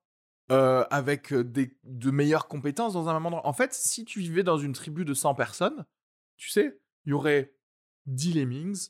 euh, 0.51 0.83
avec 0.89 1.31
des, 1.33 1.77
de 1.83 2.09
meilleures 2.11 2.47
compétences 2.47 2.93
dans 2.93 3.07
un 3.07 3.13
même 3.13 3.25
endroit. 3.27 3.45
En 3.47 3.53
fait, 3.53 3.71
si 3.73 4.03
tu 4.03 4.19
vivais 4.19 4.41
dans 4.43 4.57
une 4.57 4.73
tribu 4.73 5.05
de 5.05 5.13
100 5.13 5.35
personnes, 5.35 5.85
tu 6.37 6.49
sais, 6.49 6.79
il 7.05 7.11
y 7.11 7.13
aurait 7.13 7.53
10 8.07 8.33
lemmings, 8.33 8.89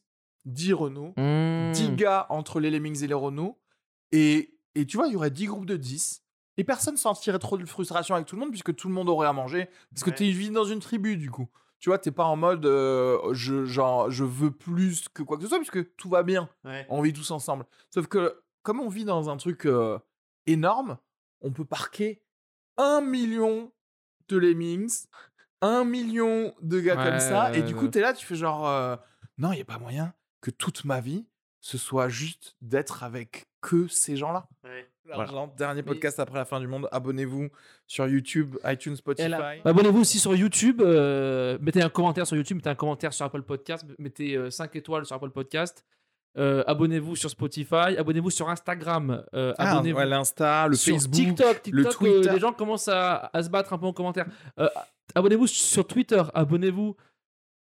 10 0.50 0.74
Renault, 0.74 1.14
Mmh. 1.18 1.72
10 1.74 1.92
gars 1.96 2.26
entre 2.30 2.60
les 2.60 2.70
lemmings 2.72 3.04
et 3.04 3.08
les 3.08 3.14
Renault, 3.14 3.60
et, 4.12 4.58
et 4.76 4.86
tu 4.86 4.98
vois, 4.98 5.08
il 5.08 5.14
y 5.14 5.16
aurait 5.16 5.32
10 5.32 5.46
groupes 5.48 5.66
de 5.66 5.78
10. 5.78 6.24
Et 6.58 6.64
personne 6.66 6.98
sentirait 6.98 7.40
trop 7.40 7.58
de 7.58 7.66
frustration 7.66 8.16
avec 8.16 8.28
tout 8.28 8.36
le 8.36 8.42
monde 8.42 8.50
puisque 8.50 8.76
tout 8.76 8.90
le 8.90 8.94
monde 8.94 9.08
aurait 9.08 9.28
à 9.28 9.34
manger. 9.34 9.70
Parce 9.92 10.04
que 10.04 10.10
Ouais. 10.10 10.16
tu 10.18 10.26
vis 10.26 10.50
dans 10.50 10.66
une 10.66 10.80
tribu, 10.82 11.16
du 11.16 11.32
coup. 11.32 11.48
Tu 11.80 11.90
vois, 11.90 11.98
t'es 12.00 12.12
pas 12.12 12.26
en 12.26 12.36
mode 12.36 12.66
euh, 12.66 13.18
je, 13.34 13.64
genre, 13.64 14.12
je 14.12 14.26
veux 14.26 14.52
plus 14.52 15.08
que 15.14 15.24
quoi 15.24 15.38
que 15.38 15.44
ce 15.44 15.48
soit, 15.50 15.60
puisque 15.60 15.96
tout 15.96 16.10
va 16.10 16.22
bien. 16.24 16.50
Ouais. 16.66 16.86
On 16.90 17.02
vit 17.02 17.14
tous 17.14 17.32
ensemble. 17.32 17.66
Sauf 17.94 18.08
que, 18.08 18.42
comme 18.64 18.82
on 18.82 18.90
vit 18.90 19.06
dans 19.06 19.30
un 19.30 19.38
truc 19.38 19.66
euh, 19.66 19.98
énorme, 20.48 20.98
on 21.40 21.52
peut 21.52 21.64
parquer 21.64 22.22
un 22.76 23.00
million 23.00 23.72
de 24.28 24.36
lemmings, 24.38 25.06
un 25.62 25.86
million 25.86 26.54
de 26.62 26.82
gars 26.82 26.98
Ouais, 26.98 27.10
comme 27.10 27.20
ça, 27.22 27.56
et 27.56 27.62
du 27.62 27.74
coup, 27.76 27.88
t'es 27.88 28.02
là, 28.02 28.14
tu 28.14 28.26
fais 28.26 28.36
genre, 28.36 28.68
euh, 28.68 28.98
non, 29.38 29.54
il 29.54 29.56
n'y 29.56 29.62
a 29.62 29.66
pas 29.66 29.80
moyen 29.80 30.14
que 30.42 30.52
toute 30.52 30.86
ma 30.86 31.00
vie, 31.02 31.26
ce 31.62 31.78
soit 31.78 32.08
juste 32.10 32.56
d'être 32.62 33.04
avec 33.04 33.46
que 33.62 33.88
ces 33.88 34.16
gens-là. 34.16 34.48
Ouais. 34.64 34.88
L'argent, 35.06 35.52
dernier 35.58 35.82
podcast 35.82 36.20
après 36.20 36.38
la 36.38 36.46
fin 36.46 36.60
du 36.60 36.68
monde. 36.68 36.88
Abonnez-vous 36.92 37.50
sur 37.88 38.08
YouTube, 38.08 38.56
iTunes, 38.64 38.96
Spotify. 38.96 39.28
Là- 39.28 39.56
Abonnez-vous 39.66 40.02
aussi 40.02 40.20
sur 40.20 40.36
YouTube. 40.36 40.82
euh, 40.82 41.58
mettez 41.62 41.82
un 41.82 41.90
commentaire 41.90 42.28
sur 42.28 42.38
YouTube, 42.38 42.58
mettez 42.58 42.70
un 42.70 42.76
commentaire 42.76 43.12
sur 43.12 43.26
Apple 43.26 43.42
Podcast, 43.42 43.86
mettez 43.98 44.52
5 44.52 44.76
étoiles 44.76 45.06
sur 45.06 45.16
Apple 45.16 45.32
Podcast. 45.32 45.84
Euh, 46.38 46.64
abonnez-vous 46.68 47.16
sur 47.16 47.30
Spotify, 47.32 47.98
abonnez-vous 47.98 48.30
sur 48.30 48.50
Instagram, 48.50 49.26
euh, 49.34 49.52
Ah, 49.58 49.72
abonnez-vous 49.72 49.98
ouais, 49.98 50.06
l'Insta, 50.06 50.68
le 50.68 50.76
sur 50.76 50.94
Facebook. 50.94 51.16
TikTok. 51.16 51.68
le 51.72 51.84
TikTok, 51.86 52.04
euh, 52.04 52.14
Twitter. 52.14 52.34
les 52.34 52.40
gens 52.40 52.54
commencent 52.54 52.88
à, 52.88 53.32
à 53.34 53.42
se 53.44 53.50
battre 53.50 53.74
un 53.74 53.80
peu 53.80 53.88
en 53.88 53.94
commentaire. 53.94 54.28
Euh, 54.60 54.70
abonnez-vous 55.16 55.48
sur 55.48 55.88
Twitter, 55.88 56.22
abonnez-vous 56.36 56.96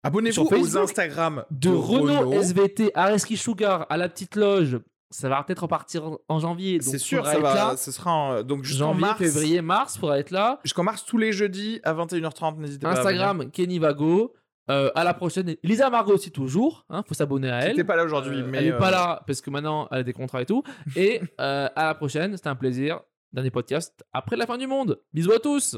Abonnez-vous 0.02 0.46
sur 0.46 0.52
aux 0.58 0.76
Instagram 0.78 1.44
de 1.50 1.68
Renault, 1.70 2.32
SVT, 2.32 2.90
Areski 2.94 3.36
Sugar 3.36 3.86
à 3.90 3.96
la 3.96 4.08
petite 4.08 4.36
loge. 4.36 4.78
Ça 5.10 5.28
va 5.28 5.42
peut-être 5.42 5.62
repartir 5.64 6.08
en- 6.28 6.38
janvier. 6.38 6.78
C'est 6.80 6.96
sûr, 6.98 7.26
ça 7.26 7.34
être 7.34 7.42
va. 7.42 7.54
là. 7.54 7.76
Ce 7.76 7.90
sera 7.90 8.12
en- 8.12 8.42
donc 8.44 8.62
jusqu'en 8.64 8.88
Janvier, 8.92 9.00
mars. 9.00 9.18
février, 9.18 9.60
mars, 9.60 9.98
faudra 9.98 10.18
être 10.20 10.30
là. 10.30 10.60
Jusqu'en 10.62 10.84
mars, 10.84 11.04
tous 11.04 11.18
les 11.18 11.32
jeudis 11.32 11.80
à 11.82 11.92
21h30. 11.92 12.58
N'hésitez 12.58 12.86
pas. 12.86 12.92
Instagram, 12.92 13.50
Kenny 13.50 13.78
Vago. 13.78 14.32
Euh, 14.70 14.88
à 14.94 15.02
la 15.02 15.14
prochaine. 15.14 15.56
Lisa 15.64 15.90
Margot 15.90 16.14
aussi 16.14 16.30
toujours. 16.30 16.84
Hein, 16.90 17.02
faut 17.08 17.14
s'abonner 17.14 17.50
à 17.50 17.58
elle. 17.62 17.70
n'était 17.70 17.82
pas 17.82 17.96
là 17.96 18.04
aujourd'hui, 18.04 18.38
Euh, 18.38 18.46
mais 18.46 18.58
elle 18.58 18.66
est 18.66 18.72
euh, 18.72 18.78
pas 18.78 18.92
là 18.92 19.20
parce 19.26 19.40
que 19.40 19.50
maintenant 19.50 19.88
elle 19.90 19.98
a 19.98 20.02
des 20.04 20.12
contrats 20.12 20.42
et 20.42 20.46
tout. 20.46 20.62
Et 20.96 21.20
euh, 21.40 21.68
à 21.74 21.86
la 21.86 21.94
prochaine. 21.96 22.36
C'était 22.36 22.48
un 22.50 22.54
plaisir. 22.54 23.00
Dernier 23.32 23.50
podcast 23.50 24.04
après 24.12 24.36
la 24.36 24.46
fin 24.46 24.58
du 24.58 24.68
monde. 24.68 25.00
Bisous 25.12 25.32
à 25.32 25.40
tous. 25.40 25.76